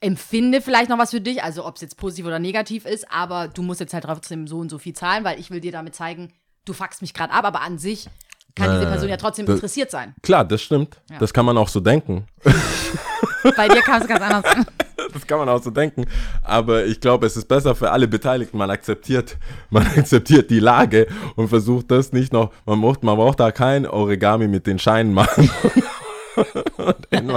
empfinde 0.00 0.60
vielleicht 0.60 0.90
noch 0.90 0.98
was 0.98 1.10
für 1.10 1.20
dich, 1.20 1.42
also 1.42 1.64
ob 1.64 1.76
es 1.76 1.80
jetzt 1.82 1.96
positiv 1.96 2.26
oder 2.26 2.38
negativ 2.38 2.86
ist, 2.86 3.10
aber 3.10 3.48
du 3.48 3.62
musst 3.62 3.80
jetzt 3.80 3.94
halt 3.94 4.04
trotzdem 4.04 4.46
so 4.48 4.58
und 4.58 4.68
so 4.68 4.78
viel 4.78 4.94
zahlen, 4.94 5.22
weil 5.24 5.38
ich 5.38 5.50
will 5.50 5.60
dir 5.60 5.70
damit 5.72 5.94
zeigen, 5.94 6.32
du 6.64 6.72
fuckst 6.72 7.02
mich 7.02 7.14
gerade 7.14 7.32
ab, 7.32 7.44
aber 7.44 7.60
an 7.62 7.78
sich 7.78 8.08
kann 8.56 8.70
diese 8.72 8.84
Äh, 8.84 8.90
Person 8.90 9.08
ja 9.08 9.16
trotzdem 9.16 9.46
das- 9.46 9.54
interessiert 9.56 9.90
sein. 9.90 10.14
klar, 10.22 10.44
das 10.44 10.60
stimmt. 10.60 11.00
Ja. 11.10 11.18
Das 11.18 11.32
kann 11.32 11.46
man 11.46 11.56
auch 11.56 11.68
so 11.68 11.78
denken. 11.80 12.26
Bei 13.56 13.68
dir 13.68 13.80
kam 13.82 14.02
es 14.02 14.08
ganz 14.08 14.20
anders. 14.20 14.44
Das 15.22 15.26
kann 15.26 15.38
man 15.38 15.48
auch 15.48 15.62
so 15.62 15.70
denken. 15.70 16.06
Aber 16.42 16.84
ich 16.86 17.00
glaube, 17.00 17.26
es 17.26 17.36
ist 17.36 17.48
besser 17.48 17.74
für 17.74 17.90
alle 17.90 18.08
Beteiligten. 18.08 18.58
Man 18.58 18.70
akzeptiert, 18.70 19.38
man 19.70 19.86
akzeptiert 19.86 20.50
die 20.50 20.60
Lage 20.60 21.06
und 21.36 21.48
versucht 21.48 21.90
das 21.90 22.12
nicht 22.12 22.32
noch. 22.32 22.52
Man 22.66 22.80
braucht, 22.80 23.02
man 23.02 23.16
braucht 23.16 23.40
da 23.40 23.52
kein 23.52 23.86
Origami 23.86 24.48
mit 24.48 24.66
den 24.66 24.78
Scheinen 24.78 25.12
machen. 25.12 25.50
und, 26.76 27.32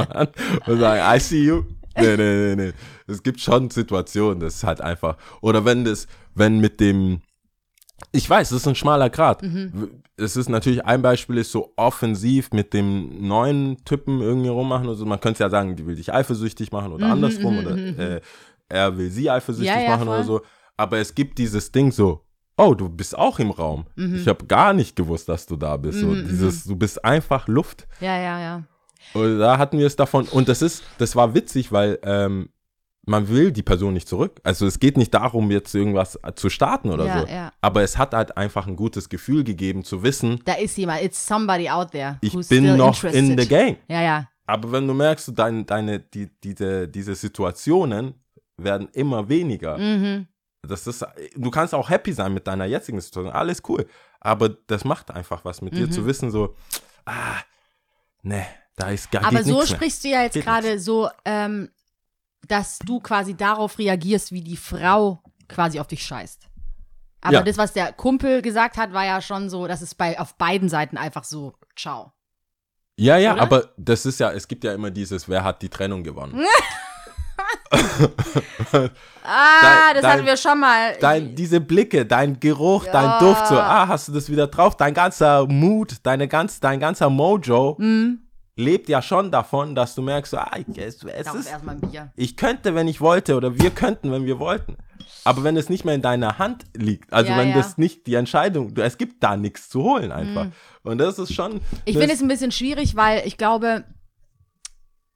und 0.68 0.80
sagen, 0.80 1.16
I 1.16 1.20
see 1.20 1.44
you. 1.44 1.64
Nee, 1.98 2.18
nee, 2.18 2.56
nee, 2.56 2.56
nee. 2.56 2.74
Es 3.08 3.24
gibt 3.24 3.40
schon 3.40 3.70
Situationen, 3.70 4.40
das 4.40 4.56
ist 4.56 4.64
halt 4.64 4.82
einfach. 4.82 5.18
Oder 5.42 5.64
wenn 5.64 5.86
das, 5.86 6.08
wenn 6.34 6.60
mit 6.60 6.80
dem, 6.80 7.22
ich 8.16 8.30
weiß, 8.30 8.52
es 8.52 8.62
ist 8.62 8.68
ein 8.68 8.76
schmaler 8.76 9.10
Grad. 9.10 9.44
Es 10.18 10.38
ist 10.38 10.50
natürlich, 10.50 10.86
ein 10.86 11.02
Beispiel 11.02 11.38
ist 11.38 11.52
so 11.52 11.74
offensiv 11.76 12.52
mit 12.52 12.74
dem 12.74 13.28
neuen 13.28 13.84
Typen 13.86 14.22
irgendwie 14.22 14.50
rummachen. 14.50 14.88
Also 14.88 15.06
man 15.06 15.20
könnte 15.20 15.44
ja 15.44 15.50
sagen, 15.50 15.76
die 15.76 15.86
will 15.86 15.96
dich 15.96 16.14
eifersüchtig 16.14 16.72
machen 16.72 16.94
oder 16.94 17.08
andersrum 17.08 17.60
oder 17.60 17.76
äh, 17.78 18.22
er 18.70 18.98
will 18.98 19.12
sie 19.12 19.30
eifersüchtig 19.30 19.74
Ja, 19.76 19.82
ja, 19.82 19.90
machen 19.90 20.06
voll. 20.06 20.16
oder 20.16 20.24
so. 20.24 20.42
Aber 20.78 20.98
es 20.98 21.14
gibt 21.16 21.38
dieses 21.38 21.72
Ding 21.72 21.92
so, 21.92 22.22
oh, 22.58 22.74
du 22.74 22.90
bist 22.90 23.18
auch 23.18 23.40
im 23.40 23.52
Raum. 23.52 23.86
Mhm. 23.96 24.16
Ich 24.16 24.28
habe 24.28 24.46
gar 24.46 24.74
nicht 24.74 24.96
gewusst, 24.96 25.28
dass 25.30 25.46
du 25.46 25.56
da 25.56 25.78
bist. 25.78 26.00
So 26.00 26.14
dieses, 26.16 26.64
du 26.64 26.76
bist 26.76 27.04
einfach 27.04 27.48
Luft. 27.48 27.88
Ja, 28.00 28.18
ja, 28.18 28.40
ja. 28.40 28.64
Und 29.14 29.40
da 29.40 29.58
hatten 29.58 29.78
wir 29.78 29.86
es 29.88 29.96
davon. 29.96 30.28
Und 30.30 30.50
das 30.50 30.62
ist, 30.62 30.84
das 30.98 31.16
war 31.16 31.34
witzig, 31.36 31.72
weil 31.72 32.00
ähm, 32.04 32.50
man 33.06 33.28
will 33.30 33.52
die 33.52 33.62
Person 33.64 33.94
nicht 33.94 34.08
zurück. 34.08 34.40
Also 34.44 34.66
es 34.66 34.80
geht 34.80 34.98
nicht 34.98 35.14
darum, 35.14 35.52
jetzt 35.52 35.74
irgendwas 35.76 36.20
zu 36.36 36.50
starten 36.50 36.90
oder 36.90 37.06
Ja, 37.06 37.20
so. 37.22 37.28
ja. 37.28 37.52
Aber 37.62 37.82
es 37.84 37.98
hat 37.98 38.14
halt 38.14 38.36
einfach 38.38 38.66
ein 38.68 38.76
gutes 38.76 39.10
Gefühl 39.10 39.44
gegeben 39.44 39.84
zu 39.84 40.02
wissen, 40.04 40.42
Da 40.46 40.54
ist 40.54 40.78
jemand, 40.78 41.02
it's 41.04 41.26
somebody 41.26 41.70
out 41.70 41.92
there. 41.92 42.18
ich 42.22 42.34
bin 42.48 42.76
noch 42.78 43.04
in 43.04 43.10
interested. 43.32 43.40
the 43.42 43.48
game. 43.48 43.78
Ja, 43.88 44.02
ja. 44.02 44.30
Aber 44.48 44.72
wenn 44.72 44.88
du 44.88 44.94
merkst, 44.94 45.32
dein, 45.36 45.66
deine, 45.66 46.00
die, 46.00 46.30
diese, 46.44 46.88
diese 46.88 47.16
Situationen 47.16 48.14
werden 48.58 48.90
immer 48.94 49.28
weniger. 49.28 49.78
Mhm. 49.78 50.28
Das 50.62 50.88
ist, 50.88 51.06
du 51.36 51.52
kannst 51.52 51.74
auch 51.76 51.90
happy 51.90 52.12
sein 52.14 52.34
mit 52.34 52.48
deiner 52.48 52.66
jetzigen 52.66 53.00
Situation, 53.00 53.32
alles 53.34 53.62
cool. 53.68 53.86
Aber 54.20 54.50
das 54.50 54.84
macht 54.84 55.12
einfach 55.12 55.46
was 55.46 55.62
mit 55.62 55.74
Mhm. 55.74 55.78
dir 55.78 55.90
zu 55.92 56.06
wissen, 56.06 56.32
so, 56.32 56.56
ah, 57.06 57.38
ne, 58.24 58.46
da 58.76 58.90
ist 58.90 59.12
gar 59.12 59.24
Aber 59.26 59.38
geht 59.38 59.46
so 59.48 59.58
nix 59.60 59.70
mehr. 59.70 59.78
sprichst 59.78 60.04
du 60.04 60.08
ja 60.10 60.24
jetzt 60.24 60.36
gerade 60.42 60.80
so, 60.80 61.10
ähm, 61.24 61.70
dass 62.48 62.80
du 62.80 63.00
quasi 63.00 63.36
darauf 63.36 63.78
reagierst, 63.78 64.32
wie 64.32 64.42
die 64.42 64.58
Frau 64.58 65.22
quasi 65.48 65.80
auf 65.80 65.88
dich 65.88 66.04
scheißt. 66.06 66.48
Aber 67.22 67.34
Ja. 67.34 67.42
das, 67.44 67.58
was 67.58 67.74
der 67.74 67.92
Kumpel 67.94 68.42
gesagt 68.42 68.78
hat, 68.78 68.94
war 68.94 69.06
ja 69.06 69.20
schon 69.22 69.50
so, 69.50 69.68
dass 69.68 69.82
es 69.82 69.96
bei 69.96 70.20
auf 70.20 70.36
beiden 70.36 70.70
Seiten 70.70 70.98
einfach 70.98 71.24
so, 71.24 71.54
ciao. 71.76 72.12
Ja, 72.98 73.18
ja, 73.18 73.34
Oder? 73.34 73.42
aber 73.42 73.70
das 73.78 74.06
ist 74.06 74.20
ja, 74.20 74.32
es 74.32 74.48
gibt 74.48 74.64
ja 74.64 74.74
immer 74.74 74.92
dieses, 74.92 75.28
wer 75.28 75.44
hat 75.44 75.62
die 75.62 75.70
Trennung 75.70 76.04
gewonnen. 76.04 76.40
Ah, 79.24 79.60
Dein- 79.62 79.94
das 79.96 80.02
dein- 80.04 80.12
hatten 80.12 80.26
wir 80.26 80.38
schon 80.38 80.60
mal. 80.60 80.96
Dein, 81.00 81.36
diese 81.36 81.60
Blicke, 81.60 82.06
dein 82.06 82.40
Geruch, 82.40 82.86
Ja. 82.86 82.92
dein 82.92 83.20
Duft, 83.20 83.48
so, 83.48 83.56
ah, 83.58 83.88
hast 83.88 84.08
du 84.08 84.12
das 84.14 84.30
wieder 84.30 84.48
drauf? 84.48 84.78
Dein 84.78 84.94
ganzer 84.94 85.46
Mut, 85.48 85.96
deine 86.04 86.28
ganz, 86.28 86.60
dein 86.60 86.80
ganzer 86.80 87.10
Mojo 87.10 87.76
Mhm. 87.80 88.20
Lebt 88.58 88.88
ja 88.90 89.02
schon 89.02 89.32
davon, 89.32 89.76
dass 89.76 89.96
du 89.96 90.02
merkst, 90.02 90.32
so, 90.32 90.38
ah, 90.38 90.52
es, 90.78 91.04
es 91.04 91.34
ist, 91.34 91.52
ich 92.16 92.38
könnte, 92.38 92.74
wenn 92.76 92.88
ich 92.88 93.02
wollte, 93.02 93.36
oder 93.36 93.58
wir 93.60 93.70
könnten, 93.72 94.12
wenn 94.12 94.26
wir 94.26 94.40
wollten. 94.40 94.78
Aber 95.24 95.44
wenn 95.44 95.58
es 95.58 95.70
nicht 95.70 95.86
mehr 95.86 95.96
in 95.96 96.02
deiner 96.02 96.38
Hand 96.38 96.64
liegt, 96.76 97.12
also 97.12 97.32
Ja, 97.32 97.38
wenn 97.38 97.50
ja. 97.50 97.56
das 97.56 97.78
nicht 97.78 98.08
die 98.08 98.16
Entscheidung, 98.16 98.74
du- 98.74 98.84
es 98.84 98.98
gibt 98.98 99.22
da 99.24 99.36
nichts 99.38 99.70
zu 99.70 99.84
holen 99.84 100.12
einfach. 100.12 100.48
Und 100.84 101.00
das 101.00 101.20
ist 101.20 101.34
schon. 101.34 101.56
Mhm. 101.56 101.62
Ich 101.86 101.98
finde 101.98 102.14
es 102.14 102.22
ein 102.22 102.28
bisschen 102.28 102.52
schwierig, 102.52 102.96
weil 102.96 103.26
ich 103.28 103.38
glaube, 103.38 103.84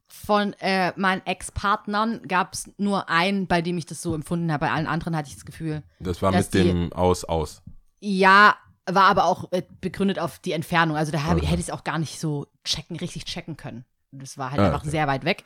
von 0.08 0.54
äh, 0.60 0.92
meinen 0.98 1.26
Ex-Partnern 1.26 2.22
gab 2.28 2.54
es 2.54 2.70
nur 2.78 3.10
einen, 3.10 3.48
bei 3.48 3.62
dem 3.62 3.78
ich 3.78 3.86
das 3.86 4.02
so 4.02 4.14
empfunden 4.16 4.52
habe. 4.52 4.66
Bei 4.66 4.72
allen 4.72 4.88
anderen 4.88 5.16
hatte 5.16 5.30
ich 5.30 5.36
das 5.36 5.46
Gefühl, 5.46 5.84
das 6.00 6.22
war 6.22 6.32
mit 6.32 6.54
dem 6.54 6.92
Aus, 6.94 7.24
aus. 7.24 7.62
ja, 8.00 8.56
war 8.96 9.06
aber 9.06 9.26
auch 9.26 9.52
äh, 9.52 9.64
begründet 9.82 10.20
auf 10.20 10.40
die 10.40 10.52
Entfernung. 10.54 10.96
Also 10.98 11.12
da 11.12 11.24
hab, 11.24 11.38
ich- 11.38 11.46
hätte 11.50 11.60
ich 11.62 11.68
es 11.68 11.72
auch 11.72 11.84
gar 11.84 11.98
nicht 12.00 12.20
so 12.20 12.48
checken, 12.64 12.98
richtig 12.98 13.26
checken 13.26 13.58
können. 13.58 13.86
Das 14.12 14.38
war 14.40 14.50
halt 14.52 14.60
Ah, 14.60 14.66
einfach 14.68 14.82
okay. 14.82 14.90
sehr 14.90 15.08
weit 15.08 15.24
weg. 15.24 15.44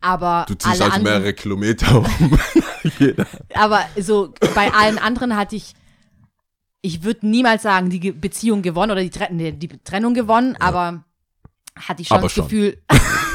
Aber 0.00 0.46
Du 0.48 0.54
ziehst 0.54 0.66
alle 0.80 0.84
also 0.84 0.96
anderen, 0.96 1.02
mehrere 1.20 1.34
Kilometer 1.34 1.98
um. 1.98 2.06
Aber 3.54 3.80
so 4.00 4.32
bei 4.54 4.72
allen 4.72 4.98
anderen 4.98 5.36
hatte 5.36 5.56
ich, 5.56 5.74
ich 6.80 7.02
würde 7.02 7.26
niemals 7.28 7.62
sagen, 7.62 7.90
die 7.90 8.12
Beziehung 8.12 8.62
gewonnen 8.62 8.92
oder 8.92 9.02
die, 9.04 9.10
nee, 9.30 9.52
die 9.52 9.68
Trennung 9.68 10.14
gewonnen, 10.14 10.56
aber 10.60 11.04
hatte 11.78 12.00
ich 12.02 12.08
schon 12.08 12.16
Aber 12.18 12.26
das 12.26 12.32
schon. 12.32 12.44
Gefühl, 12.44 12.78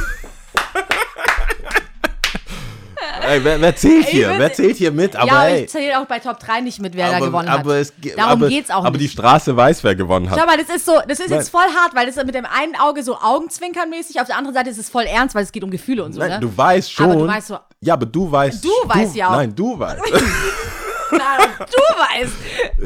Ey, 3.21 3.43
wer, 3.43 3.62
wer 3.62 3.75
zählt 3.75 4.07
hier? 4.07 4.29
würd- 4.31 4.39
wer 4.39 4.53
zählt 4.53 4.77
hier 4.77 4.91
mit? 4.91 5.15
Aber 5.15 5.27
ja, 5.27 5.45
ey, 5.45 5.63
ich 5.63 5.69
zähle 5.69 5.99
auch 5.99 6.05
bei 6.05 6.19
Top 6.19 6.39
3 6.39 6.62
nicht 6.62 6.79
mit, 6.81 6.95
wer 6.95 7.10
da 7.12 7.17
aber, 7.17 7.27
gewonnen 7.27 7.49
hat. 7.49 7.60
aber 7.60 7.75
es, 7.77 7.93
ge- 8.01 8.15
Darum 8.15 8.31
aber, 8.43 8.47
geht's 8.49 8.69
auch 8.71 8.84
Aber 8.84 8.97
die 8.97 9.03
nicht. 9.03 9.13
Straße 9.13 9.55
weiß, 9.55 9.84
wer 9.84 9.95
gewonnen 9.95 10.29
hat. 10.29 10.39
Schau 10.39 10.45
mal, 10.45 10.57
das 10.57 10.75
ist 10.75 10.86
so, 10.86 10.93
das 11.07 11.19
ist 11.19 11.29
Nein. 11.29 11.39
jetzt 11.39 11.49
voll 11.49 11.62
hart, 11.62 11.93
weil 11.95 12.05
das 12.12 12.15
mit 12.23 12.34
dem 12.36 12.45
einen 12.45 12.75
Auge 12.79 13.03
so 13.03 13.15
Augenzwinkern-mäßig, 13.17 14.19
auf 14.19 14.27
der 14.27 14.38
anderen 14.38 14.55
Seite 14.55 14.69
ist 14.69 14.77
es 14.79 14.89
voll 14.89 15.03
ernst, 15.03 15.36
weil 15.36 15.43
es 15.43 15.51
geht 15.51 15.63
um 15.63 15.69
Gefühle 15.71 16.03
und 16.03 16.13
so, 16.13 16.19
Nein, 16.19 16.29
ne? 16.31 16.39
du 16.39 16.57
weißt 16.57 16.91
schon. 16.91 17.05
Aber 17.12 17.15
du 17.15 17.27
weißt 17.27 17.47
so, 17.47 17.57
ja, 17.81 17.93
aber 17.93 18.05
du 18.05 18.31
weißt. 18.31 18.63
Du 18.65 18.69
weißt 18.86 19.15
ja 19.15 19.27
auch. 19.29 19.31
Nein, 19.36 19.55
du 19.55 19.77
weißt. 19.79 20.01
na, 21.12 21.38
du 21.60 22.23
weißt. 22.23 22.34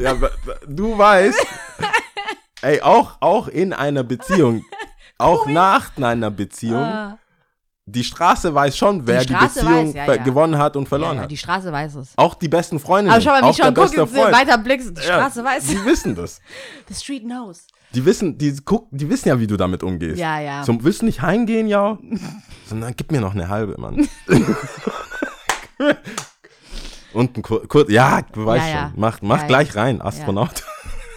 ja, 0.02 0.14
du 0.66 0.98
weißt. 0.98 1.46
ey, 2.62 2.80
auch, 2.82 3.16
auch 3.20 3.48
in 3.48 3.72
einer 3.72 4.02
Beziehung, 4.02 4.64
auch 5.18 5.46
nach 5.46 5.90
einer 5.96 6.30
Beziehung, 6.30 6.82
Ah. 6.82 7.18
Die 7.88 8.02
Straße 8.02 8.52
weiß 8.52 8.76
schon, 8.76 9.06
wer 9.06 9.24
die, 9.24 9.32
Straße 9.32 9.60
Beziehung 9.60 9.88
weiß, 9.88 9.94
ja, 9.94 10.14
ja. 10.14 10.22
gewonnen 10.22 10.58
hat 10.58 10.76
und 10.76 10.88
verloren 10.88 11.16
ja, 11.16 11.22
hat. 11.22 11.30
die 11.30 11.36
Straße 11.36 11.70
weiß 11.70 11.94
es. 11.94 12.12
Auch 12.16 12.34
die 12.34 12.48
besten 12.48 12.80
Freundinnen. 12.80 13.12
Aber 13.12 13.22
schau 13.22 13.30
mal, 13.30 13.48
wie 13.48 13.54
schon 13.54 13.72
der 13.74 13.84
gucke, 13.84 14.00
beste 14.02 14.18
Freund. 14.18 14.34
weiter 14.34 14.58
blickst, 14.58 14.96
die 14.96 15.02
Straße 15.02 15.44
weiß 15.44 15.62
es. 15.62 15.70
Die 15.70 15.84
wissen 15.84 16.14
das. 16.16 16.40
The 16.88 16.94
street 16.94 17.22
knows. 17.22 17.66
Die 17.94 18.04
wissen, 18.04 18.36
die, 18.36 18.56
guck, 18.64 18.88
die 18.90 19.08
wissen 19.08 19.28
ja, 19.28 19.38
wie 19.38 19.46
du 19.46 19.56
damit 19.56 19.84
umgehst. 19.84 20.18
Ja, 20.18 20.40
ja. 20.40 20.64
So, 20.64 20.76
willst 20.82 21.02
du 21.02 21.06
nicht 21.06 21.22
heimgehen, 21.22 21.68
ja? 21.68 21.96
Sondern 22.68 22.92
gib 22.96 23.12
mir 23.12 23.20
noch 23.20 23.34
eine 23.34 23.48
halbe, 23.48 23.80
Mann. 23.80 24.08
Und 27.12 27.36
ein 27.36 27.42
kur 27.42 27.66
kurz, 27.68 27.88
ja, 27.90 28.20
du 28.20 28.44
weißt 28.44 28.68
schon. 28.68 28.92
Mach, 28.96 29.22
mach 29.22 29.46
gleich 29.46 29.76
rein, 29.76 30.02
Astronaut. 30.02 30.64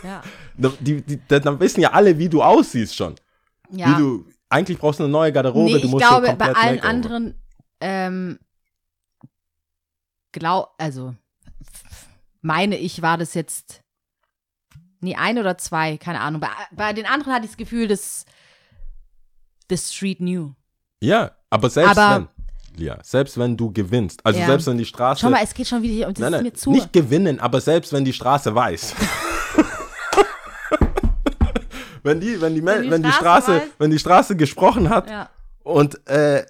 Ja. 0.04 0.22
Die, 0.56 1.02
die, 1.02 1.02
die, 1.02 1.20
dann 1.28 1.60
wissen 1.60 1.82
ja 1.82 1.92
alle, 1.92 2.18
wie 2.18 2.30
du 2.30 2.44
aussiehst 2.44 2.96
schon. 2.96 3.16
ja. 3.72 3.90
Wie 3.90 3.96
du, 4.00 4.26
eigentlich 4.50 4.78
brauchst 4.80 5.00
du 5.00 5.04
eine 5.04 5.12
neue 5.12 5.32
Garderobe, 5.32 5.66
nee, 5.72 5.78
ich 5.78 5.92
glaube, 5.98 6.34
bei 6.36 6.54
allen 6.54 6.76
Makeover. 6.78 6.84
anderen, 6.90 7.42
ähm, 7.82 8.40
glaub, 10.32 10.74
also, 10.78 11.16
meine 12.42 12.78
ich, 12.78 13.02
war 13.02 13.18
das 13.18 13.34
jetzt, 13.34 13.82
nee, 15.02 15.16
ein 15.16 15.38
oder 15.38 15.58
zwei, 15.58 15.98
keine 15.98 16.22
Ahnung. 16.22 16.42
Bei, 16.42 16.50
bei 16.72 16.94
den 16.94 17.06
anderen 17.06 17.34
hatte 17.34 17.46
ich 17.46 17.52
das 17.52 17.58
Gefühl, 17.58 17.88
dass 17.88 18.26
the 19.70 19.78
street 19.78 20.18
knew. 20.18 20.54
Ja, 21.02 21.32
aber 21.50 21.70
selbst 21.70 21.98
Aber- 21.98 22.28
wenn, 22.76 22.84
ja, 22.84 22.98
selbst 23.04 23.38
wenn 23.38 23.56
du 23.58 23.72
gewinnst, 23.72 24.26
also 24.26 24.40
Ja. 24.40 24.46
selbst 24.48 24.68
wenn 24.68 24.78
die 24.78 24.86
Straße, 24.86 25.22
Schau 25.22 25.30
mal, 25.30 25.44
es 25.44 25.54
geht 25.54 25.68
schon 25.68 25.82
wieder 25.82 25.94
hier 25.94 26.08
und 26.08 26.18
das 26.18 26.22
nein, 26.22 26.34
ist 26.34 26.38
nein, 26.38 26.44
mir 26.44 26.54
zu. 26.54 26.72
nicht 26.72 26.94
gewinnen, 26.94 27.40
aber 27.40 27.62
selbst 27.62 27.92
wenn 27.94 28.06
die 28.06 28.14
Straße 28.14 28.54
weiß. 28.56 28.96
wenn 32.04 32.20
die, 32.20 32.40
wenn 32.42 32.56
die, 32.56 32.64
Wenn 32.66 32.84
die 32.84 32.92
wenn 32.92 33.04
die 33.04 33.12
Straße 33.12 33.52
Straße, 33.56 33.72
wenn 33.78 33.92
die 33.92 34.00
Straße 34.00 34.36
gesprochen 34.36 34.90
hat 34.90 35.10
ja. 35.10 35.30
und 35.64 36.08
äh, 36.08 36.46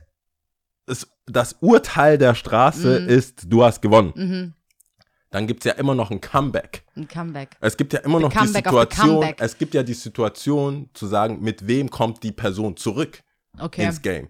es, 0.85 1.07
das 1.25 1.53
Urteil 1.62 2.17
der 2.17 2.35
Straße 2.35 3.01
Mhm. 3.01 3.09
ist, 3.09 3.43
du 3.47 3.63
hast 3.63 3.81
gewonnen, 3.81 4.13
Mhm. 4.15 4.53
dann 5.29 5.45
gibt 5.47 5.62
es 5.65 5.65
ja 5.71 5.73
immer 5.77 5.93
noch 5.95 6.09
ein 6.12 6.21
Comeback. 6.21 6.83
Ein 6.95 7.07
Comeback. 7.07 7.49
Es 7.62 7.77
gibt 7.77 7.93
ja 7.93 7.99
immer 7.99 8.17
The 8.17 8.23
noch 8.25 8.33
die 8.33 8.47
Situation, 8.47 9.25
es 9.38 9.57
gibt 9.57 9.73
ja 9.73 9.83
die 9.83 9.93
Situation 9.93 10.89
zu 10.93 11.05
sagen, 11.07 11.39
mit 11.41 11.67
wem 11.67 11.89
kommt 11.89 12.23
die 12.23 12.31
Person 12.31 12.75
zurück 12.77 13.21
Okay. 13.59 13.83
ins 13.85 14.01
Game. 14.01 14.29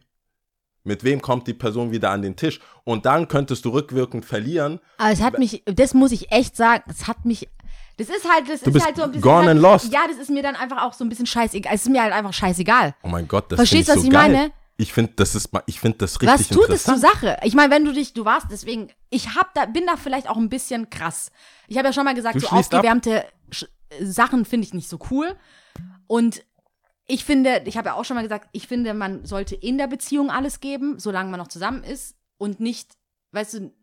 Mit 0.83 1.03
wem 1.03 1.21
kommt 1.21 1.45
die 1.47 1.53
Person 1.53 1.91
wieder 1.91 2.09
an 2.09 2.21
den 2.21 2.35
Tisch? 2.35 2.59
Und 2.83 3.05
dann 3.05 3.27
könntest 3.27 3.63
du 3.65 3.69
rückwirkend 3.69 4.25
verlieren. 4.25 4.79
Aber 4.97 5.11
es 5.11 5.21
hat 5.21 5.37
mich, 5.37 5.61
das 5.65 5.93
muss 5.93 6.11
ich 6.11 6.31
echt 6.31 6.55
sagen, 6.55 6.83
es 6.89 7.05
hat 7.07 7.25
mich, 7.25 7.47
das 7.99 8.07
ist 8.09 8.27
halt, 8.31 8.47
das 8.47 8.61
ist 8.61 8.71
bist 8.71 8.85
halt 8.85 8.95
so 8.95 9.03
ein 9.03 9.11
bisschen. 9.11 9.21
gone 9.21 9.39
halt, 9.39 9.49
and 9.49 9.61
lost. 9.61 9.91
Ja, 9.93 10.07
das 10.07 10.17
ist 10.17 10.29
mir 10.29 10.41
dann 10.41 10.55
einfach 10.55 10.81
auch 10.81 10.93
so 10.93 11.03
ein 11.03 11.09
bisschen 11.09 11.25
scheißegal. 11.25 11.73
Es 11.75 11.83
ist 11.83 11.89
mir 11.89 12.01
halt 12.01 12.13
einfach 12.13 12.33
scheißegal. 12.33 12.95
Oh 13.03 13.09
mein 13.09 13.27
Gott, 13.27 13.51
das 13.51 13.57
Verstehst 13.57 13.89
find 13.89 13.89
du, 13.89 13.91
was 13.93 14.01
so 14.01 14.07
ich 14.07 14.13
geil. 14.13 14.31
meine? 14.31 14.51
Ich 14.77 14.93
finde, 14.93 15.11
das 15.17 15.35
ist, 15.35 15.49
ich 15.65 15.81
finde 15.81 15.97
das 15.97 16.21
richtig 16.21 16.39
Was 16.39 16.47
tut 16.47 16.69
es 16.69 16.85
zur. 16.85 16.97
Sache? 16.97 17.37
Ich 17.43 17.53
meine, 17.53 17.69
wenn 17.73 17.83
du 17.83 17.91
dich, 17.91 18.13
du 18.13 18.23
warst 18.23 18.47
deswegen, 18.49 18.89
ich 19.09 19.35
hab 19.35 19.53
da, 19.53 19.65
bin 19.65 19.85
da 19.85 19.97
vielleicht 19.97 20.29
auch 20.29 20.37
ein 20.37 20.47
bisschen 20.47 20.89
krass. 20.89 21.31
Ich 21.67 21.77
habe 21.77 21.89
ja 21.89 21.93
schon 21.93 22.05
mal 22.05 22.15
gesagt, 22.15 22.35
Du 22.37 22.39
so 22.39 22.47
aufgewärmte 22.47 23.25
Sch 23.51 23.65
Sachen 24.01 24.45
finde 24.45 24.67
ich 24.67 24.73
nicht 24.73 24.87
so 24.87 24.97
cool. 25.11 25.35
Und 26.07 26.45
ich 27.07 27.25
finde, 27.25 27.63
ich 27.65 27.75
habe 27.75 27.89
ja 27.89 27.95
auch 27.95 28.05
schon 28.05 28.15
mal 28.15 28.23
gesagt, 28.23 28.47
ich 28.53 28.67
finde, 28.67 28.93
man 28.93 29.25
sollte 29.25 29.55
in 29.55 29.77
der 29.77 29.87
Beziehung 29.87 30.29
alles 30.29 30.61
geben, 30.61 30.97
solange 30.99 31.29
man 31.31 31.39
noch 31.39 31.47
zusammen 31.49 31.83
ist 31.83 32.15
und 32.37 32.61
nicht, 32.61 32.93
weißt 33.31 33.55
du, 33.55 33.73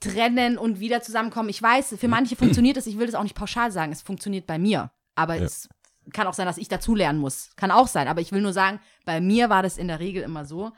trennen 0.00 0.58
und 0.58 0.78
wieder 0.80 1.00
zusammenkommen. 1.02 1.48
Ich 1.48 1.62
weiß, 1.62 1.96
für 1.98 2.08
manche 2.08 2.36
funktioniert 2.36 2.76
es, 2.76 2.86
ich 2.86 2.98
will 2.98 3.06
das 3.06 3.14
auch 3.14 3.22
nicht 3.22 3.34
pauschal 3.34 3.70
sagen, 3.72 3.92
es 3.92 4.02
funktioniert 4.02 4.46
bei 4.46 4.58
mir. 4.58 4.90
Aber 5.14 5.36
Ja. 5.36 5.44
es 5.44 5.68
kann 6.12 6.26
auch 6.26 6.34
sein, 6.34 6.46
dass 6.46 6.58
ich 6.58 6.68
dazulernen 6.68 7.18
muss. 7.20 7.50
Kann 7.56 7.70
auch 7.70 7.88
sein. 7.88 8.06
Aber 8.08 8.20
ich 8.20 8.30
will 8.32 8.42
nur 8.42 8.52
sagen, 8.52 8.78
bei 9.04 9.20
mir 9.20 9.48
war 9.48 9.62
das 9.62 9.78
in 9.78 9.88
der 9.88 9.98
Regel 10.00 10.22
immer 10.22 10.44
so. 10.44 10.72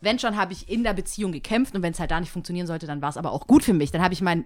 Wenn 0.00 0.18
schon, 0.18 0.36
habe 0.36 0.52
ich 0.52 0.68
in 0.68 0.82
der 0.82 0.94
Beziehung 0.94 1.32
gekämpft 1.32 1.74
und 1.74 1.82
wenn 1.82 1.92
es 1.92 2.00
halt 2.00 2.10
da 2.10 2.18
nicht 2.20 2.32
funktionieren 2.32 2.66
sollte, 2.66 2.86
dann 2.86 3.00
war 3.02 3.10
es 3.10 3.16
aber 3.16 3.32
auch 3.32 3.46
gut 3.46 3.62
für 3.64 3.72
mich. 3.74 3.90
Dann 3.90 4.02
habe 4.02 4.14
ich 4.14 4.20
mein 4.22 4.44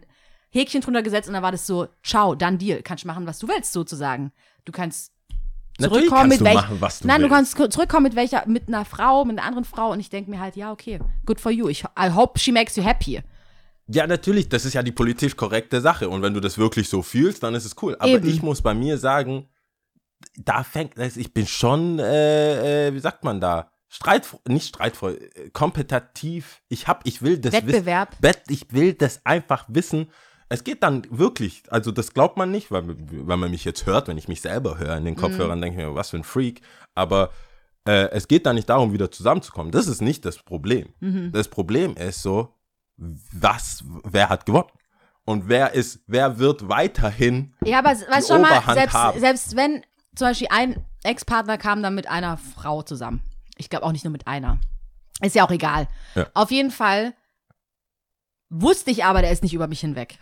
Häkchen 0.51 0.81
drunter 0.81 1.03
gesetzt 1.03 1.29
und 1.29 1.35
dann 1.35 1.43
war 1.43 1.53
das 1.53 1.67
so, 1.67 1.89
ciao, 2.05 2.35
dann 2.35 2.59
Deal. 2.59 2.83
Kannst 2.83 3.05
machen, 3.05 3.27
was 3.27 3.39
du 3.39 3.49
willst, 3.49 3.73
sozusagen. 3.73 4.33
Du 4.65 4.73
kannst 4.73 5.13
zurückkommen 5.81 6.29
mit 6.29 6.41
du 6.41 6.45
welch- 6.45 6.55
machen, 6.55 6.81
was 6.81 7.01
du 7.01 7.07
Nein, 7.07 7.23
du 7.23 7.31
willst. 7.31 7.55
kannst 7.57 7.73
zurückkommen 7.73 8.05
mit 8.05 8.17
welcher, 8.17 8.47
mit 8.47 8.67
einer 8.69 8.85
Frau, 8.85 9.25
mit 9.25 9.39
einer 9.39 9.47
anderen 9.47 9.65
Frau 9.65 9.93
und 9.93 10.01
ich 10.01 10.11
denke 10.11 10.31
mir 10.31 10.41
halt, 10.41 10.57
ja, 10.57 10.73
okay, 10.73 10.99
good 11.25 11.41
for 11.41 11.53
you. 11.53 11.69
Ich, 11.69 11.85
I 11.99 12.11
hope 12.11 12.39
she 12.39 12.51
makes 12.53 12.75
you 12.77 12.83
happy. 12.85 13.21
Ja, 13.91 14.07
natürlich, 14.07 14.49
das 14.49 14.65
ist 14.65 14.75
ja 14.75 14.83
die 14.83 14.93
politisch 14.93 15.35
korrekte 15.37 15.81
Sache. 15.81 16.09
Und 16.09 16.23
wenn 16.23 16.35
du 16.35 16.41
das 16.41 16.59
wirklich 16.59 16.89
so 16.89 17.03
fühlst, 17.03 17.43
dann 17.43 17.55
ist 17.55 17.65
es 17.65 17.75
cool. 17.83 17.97
Aber 17.99 18.13
Eben. 18.13 18.29
ich 18.29 18.43
muss 18.43 18.61
bei 18.61 18.75
mir 18.75 18.99
sagen, 18.99 19.49
da 20.37 20.63
fängt 20.63 20.99
es, 20.99 21.17
ich 21.17 21.33
bin 21.33 21.47
schon, 21.47 21.99
äh, 21.99 22.89
äh, 22.89 22.95
wie 22.95 23.01
sagt 23.01 23.25
man 23.25 23.41
da? 23.41 23.71
Streitfreu, 23.89 24.39
nicht 24.47 24.69
streitfreu, 24.69 25.13
äh, 25.13 25.51
kompetitiv. 25.51 26.61
Ich 26.69 26.87
hab, 26.87 27.07
ich 27.07 27.23
will 27.23 27.39
das 27.39 27.55
Wettbewerb. 27.55 28.17
wissen. 28.21 28.43
Ich 28.49 28.73
will 28.73 28.93
das 28.93 29.25
einfach 29.25 29.65
wissen. 29.69 30.09
Es 30.51 30.65
geht 30.65 30.83
dann 30.83 31.07
wirklich, 31.11 31.63
also 31.69 31.91
das 31.91 32.13
glaubt 32.13 32.37
man 32.37 32.51
nicht, 32.51 32.71
weil, 32.71 32.85
weil 32.87 33.37
man 33.37 33.51
mich 33.51 33.65
jetzt 33.65 33.87
hört, 33.87 34.09
wenn 34.09 34.19
ich 34.19 34.29
mich 34.29 34.41
selber 34.41 34.79
höre 34.79 34.97
in 34.97 35.05
den 35.05 35.17
Kopfhörern, 35.17 35.61
denke 35.61 35.81
ich 35.81 35.87
mir, 35.87 35.95
was 35.95 36.11
für 36.11 36.17
ein 36.19 36.25
Freak. 36.25 36.61
Aber 36.95 37.31
äh, 37.87 38.11
es 38.11 38.29
geht 38.29 38.45
da 38.45 38.53
nicht 38.53 38.69
darum, 38.69 38.93
wieder 38.93 39.11
zusammenzukommen. 39.11 39.73
Das 39.73 39.87
ist 39.87 40.03
nicht 40.03 40.25
das 40.25 40.39
Problem. 40.39 40.89
Das 41.33 41.49
Problem 41.49 41.97
ist 41.97 42.23
so, 42.23 42.55
was, 42.99 43.85
wer 44.05 44.29
hat 44.29 44.45
gewonnen? 44.47 44.69
Und 45.25 45.49
wer 45.49 45.73
ist, 45.75 46.01
wer 46.07 46.39
wird 46.39 46.69
weiterhin 46.69 47.55
Ja, 47.65 47.79
aber 47.81 47.91
weißt 47.91 48.29
schon 48.29 48.41
mal, 48.41 48.63
selbst, 48.75 48.95
haben. 48.95 49.21
selbst 49.21 49.57
wenn 49.57 49.83
zum 50.15 50.27
Beispiel 50.29 50.49
ein 50.51 50.85
Ex-Partner 51.05 51.59
kam 51.59 51.83
dann 51.83 51.95
mit 51.95 52.09
einer 52.09 52.39
Frau 52.39 52.83
zusammen. 52.83 53.23
Ich 53.57 53.69
glaube 53.71 53.85
auch 53.85 53.93
nicht 53.93 54.05
nur 54.05 54.13
mit 54.13 54.27
einer. 54.27 54.59
Ist 55.21 55.35
ja 55.35 55.45
auch 55.47 55.51
egal. 55.51 55.87
Ja. 56.15 56.27
Auf 56.35 56.51
jeden 56.51 56.71
Fall 56.71 57.15
wusste 58.49 58.91
ich 58.91 59.05
aber, 59.05 59.21
der 59.21 59.31
ist 59.31 59.43
nicht 59.43 59.55
über 59.55 59.67
mich 59.67 59.81
hinweg. 59.81 60.19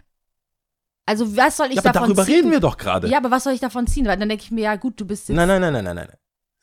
Also 1.07 1.37
was 1.37 1.57
soll 1.57 1.69
ich 1.69 1.77
Ja, 1.77 1.83
aber 1.83 1.93
davon 1.93 2.09
darüber 2.09 2.25
ziehen? 2.25 2.35
reden 2.37 2.51
wir 2.51 2.61
doch 2.61 2.77
gerade. 2.77 3.07
Ja, 3.09 3.19
aber 3.19 3.31
was 3.31 3.45
soll 3.45 3.53
ich 3.53 3.61
davon 3.61 3.87
ziehen? 3.87 4.07
Weil 4.07 4.17
dann 4.17 4.29
denke 4.29 4.43
ich 4.43 4.51
mir, 4.51 4.63
ja 4.65 4.77
gut, 4.77 5.01
du 5.01 5.07
bist 5.07 5.29
jetzt 5.29 5.37
Nein, 5.37 5.47
nein, 5.47 5.61
nein, 5.61 5.73
nein, 5.73 5.85
nein, 5.85 5.95
nein. 5.97 6.17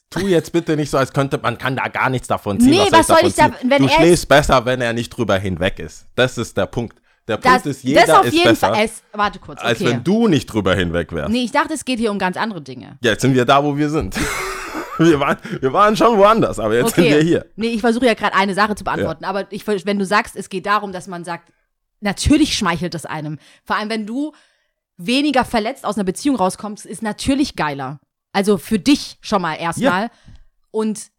Tu 0.10 0.28
jetzt 0.28 0.51
bitte 0.51 0.76
nicht 0.76 0.91
so, 0.91 0.97
als 0.97 1.12
könnte 1.12 1.39
man 1.41 1.58
kann 1.58 1.76
da 1.76 1.88
gar 1.88 2.10
nichts 2.10 2.28
davon 2.28 2.60
ziehen. 2.60 2.70
Nee, 2.70 2.80
was 2.91 2.91
was, 2.91 3.08
soll 3.08 3.18
soll 3.20 3.30
ich 3.30 3.36
da- 3.36 3.51
wenn 3.64 3.82
du 3.84 3.89
er 3.89 3.95
schläfst 3.95 4.28
besser, 4.28 4.66
wenn 4.66 4.80
er 4.82 4.93
nicht 4.93 5.10
drüber 5.10 5.38
hinweg 5.38 5.80
ist. 5.80 6.06
Das 6.16 6.38
ist 6.38 6.56
der 6.56 6.68
Punkt. 6.68 7.01
Der 7.28 7.38
Punkt 7.38 7.60
das, 7.60 7.66
ist, 7.66 7.84
jeder 7.84 8.24
ist 8.26 8.34
jeden 8.34 8.49
besser, 8.49 8.74
Fall. 8.74 8.86
Es, 8.86 9.01
warte 9.14 9.39
kurz, 9.39 9.60
okay. 9.60 9.68
als 9.70 9.80
wenn 9.84 10.04
du 10.04 10.28
nicht 10.28 10.45
drüber 10.47 10.76
hinweg 10.76 11.14
wärst. 11.14 11.32
nee, 11.32 11.43
ich 11.43 11.51
dachte, 11.51 11.74
es 11.74 11.86
geht 11.86 11.99
hier 11.99 12.12
um 12.12 12.20
ganz 12.20 12.36
andere 12.36 12.62
Dinge. 12.62 12.97
Ja, 13.01 13.12
jetzt 13.12 13.22
sind 13.22 13.34
wir 13.34 13.45
da, 13.45 13.64
wo 13.64 13.78
wir 13.78 13.89
sind. 13.89 14.16
wir, 14.97 15.20
waren, 15.20 15.38
wir 15.62 15.72
waren 15.72 15.95
schon 15.95 16.18
woanders, 16.18 16.60
aber 16.60 16.76
jetzt 16.76 16.95
sind 16.95 17.06
wir 17.06 17.22
hier. 17.22 17.45
Nee, 17.56 17.68
ich 17.68 17.82
versuche 17.82 18.06
ja 18.06 18.14
gerade 18.14 18.36
eine 18.36 18.54
Sache 18.54 18.76
zu 18.76 18.84
beantworten, 18.84 19.24
aber 19.24 19.51
ich, 19.51 19.66
wenn 19.66 19.99
du 19.99 20.06
sagst, 20.06 20.36
es 20.36 20.49
geht 20.49 20.66
darum, 20.66 20.91
dass 20.91 21.08
man 21.08 21.24
sagt, 21.24 21.51
natürlich 22.01 22.58
schmeichelt 22.58 22.93
es 22.93 23.06
einem. 23.06 23.39
Vor 23.64 23.78
allem, 23.78 23.89
wenn 23.89 24.06
du 24.06 24.34
weniger 24.97 25.45
verletzt 25.45 25.86
aus 25.86 25.95
einer 25.95 26.04
Beziehung 26.04 26.36
rauskommst, 26.36 26.86
ist 26.86 27.01
natürlich 27.01 27.56
geiler. 27.56 27.99
Also 28.34 28.57
für 28.57 28.79
dich 28.79 29.17
schon 29.21 29.41
mal 29.41 29.55
erstmal. 29.55 30.09
Und 30.71 31.11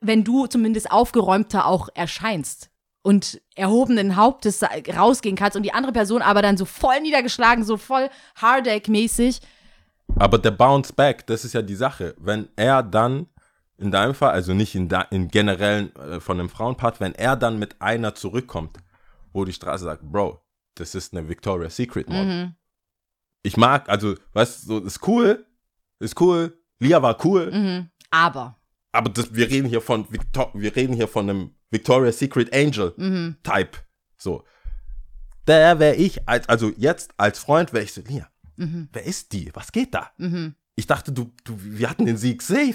wenn 0.00 0.24
du 0.24 0.46
zumindest 0.46 0.90
aufgeräumter 0.90 1.66
auch 1.66 1.88
erscheinst 1.94 2.70
und 3.02 3.40
erhobenen 3.54 4.16
Hauptes 4.16 4.62
rausgehen 4.62 5.36
kannst 5.36 5.56
und 5.56 5.64
die 5.64 5.74
andere 5.74 5.92
Person 5.92 6.22
aber 6.22 6.40
dann 6.40 6.56
so 6.56 6.64
voll 6.64 7.00
niedergeschlagen, 7.00 7.64
so 7.64 7.76
voll 7.76 8.08
Hardegg-mäßig. 8.36 9.40
Aber 10.16 10.38
der 10.38 10.52
Bounce 10.52 10.92
Back, 10.92 11.26
das 11.26 11.44
ist 11.44 11.52
ja 11.52 11.62
die 11.62 11.74
Sache. 11.74 12.14
Wenn 12.18 12.48
er 12.56 12.82
dann, 12.82 13.26
in 13.76 13.90
deinem 13.90 14.14
Fall, 14.14 14.30
also 14.30 14.54
nicht 14.54 14.74
in, 14.74 14.88
da, 14.88 15.02
in 15.02 15.28
generellen 15.28 15.94
äh, 15.96 16.20
von 16.20 16.38
einem 16.38 16.48
Frauenpart, 16.48 17.00
wenn 17.00 17.14
er 17.14 17.36
dann 17.36 17.58
mit 17.58 17.80
einer 17.80 18.14
zurückkommt, 18.14 18.78
wo 19.32 19.44
die 19.44 19.52
Straße 19.52 19.84
sagt, 19.84 20.02
Bro, 20.02 20.40
das 20.74 20.94
ist 20.94 21.12
eine 21.12 21.28
Victoria's 21.28 21.76
Secret 21.76 22.08
Model. 22.08 22.46
Mhm. 22.46 22.54
Ich 23.42 23.56
mag, 23.56 23.88
also, 23.88 24.14
weißt 24.32 24.64
du, 24.64 24.66
so, 24.66 24.84
ist 24.84 25.06
cool, 25.06 25.46
ist 26.00 26.20
cool, 26.20 26.58
Lia 26.80 27.02
war 27.02 27.24
cool, 27.24 27.50
Mhm. 27.52 27.90
Aber. 28.10 28.58
aber 28.92 29.10
das, 29.10 29.34
wir 29.34 29.48
reden 29.50 29.68
hier 29.68 29.80
von 29.80 30.10
Victor, 30.10 30.50
wir 30.54 30.74
reden 30.76 30.94
hier 30.94 31.08
von 31.08 31.28
einem 31.28 31.50
Victoria's 31.70 32.18
Secret 32.18 32.54
Angel 32.54 32.94
Mhm. 32.96 33.36
Type. 33.42 33.78
So. 34.16 34.44
Der 35.46 35.78
wäre 35.78 35.94
ich, 35.96 36.28
als, 36.28 36.48
also 36.48 36.72
jetzt 36.76 37.10
als 37.16 37.38
Freund 37.38 37.72
wäre 37.72 37.84
ich 37.84 37.92
so, 37.92 38.02
Lia, 38.02 38.28
Mhm. 38.56 38.88
wer 38.92 39.04
ist 39.04 39.32
die? 39.32 39.50
Was 39.54 39.72
geht 39.72 39.94
da? 39.94 40.10
Mhm. 40.18 40.54
Ich 40.76 40.86
dachte, 40.86 41.12
du, 41.12 41.32
du, 41.44 41.56
wir 41.60 41.88
hatten 41.90 42.06
den 42.06 42.16
Sieg 42.16 42.42
safe. 42.42 42.74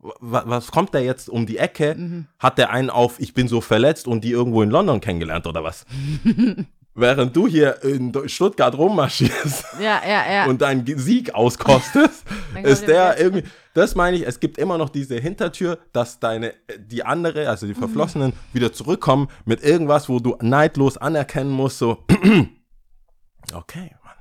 Was, 0.00 0.46
was 0.46 0.70
kommt 0.70 0.94
der 0.94 1.02
jetzt 1.02 1.28
um 1.28 1.44
die 1.46 1.58
Ecke? 1.58 1.94
Mhm. 1.96 2.26
Hat 2.38 2.56
der 2.58 2.70
einen 2.70 2.88
auf, 2.90 3.18
ich 3.20 3.34
bin 3.34 3.48
so 3.48 3.60
verletzt 3.60 4.06
und 4.06 4.22
die 4.22 4.30
irgendwo 4.30 4.62
in 4.62 4.70
London 4.70 5.00
kennengelernt 5.00 5.46
oder 5.46 5.62
was? 5.64 5.84
Während 7.00 7.36
du 7.36 7.46
hier 7.46 7.80
in 7.84 8.12
Stuttgart 8.28 8.76
rummarschierst 8.76 9.64
Ja, 9.80 10.00
ja, 10.04 10.32
ja. 10.32 10.46
und 10.46 10.60
deinen 10.60 10.84
Sieg 10.98 11.32
auskostest, 11.32 12.24
ist 12.64 12.88
der 12.88 13.20
irgendwie, 13.20 13.44
das 13.72 13.94
meine 13.94 14.16
ich, 14.16 14.26
es 14.26 14.40
gibt 14.40 14.58
immer 14.58 14.78
noch 14.78 14.88
diese 14.88 15.14
Hintertür, 15.14 15.78
dass 15.92 16.18
deine, 16.18 16.54
die 16.76 17.04
andere, 17.04 17.48
also 17.48 17.66
die 17.68 17.74
Mhm. 17.74 17.78
Verflossenen, 17.78 18.32
wieder 18.52 18.72
zurückkommen 18.72 19.28
mit 19.44 19.62
irgendwas, 19.62 20.08
wo 20.08 20.18
du 20.18 20.36
neidlos 20.40 20.96
anerkennen 20.98 21.50
musst, 21.52 21.78
so, 21.78 22.04
okay, 23.54 23.94
Mann. 24.04 24.14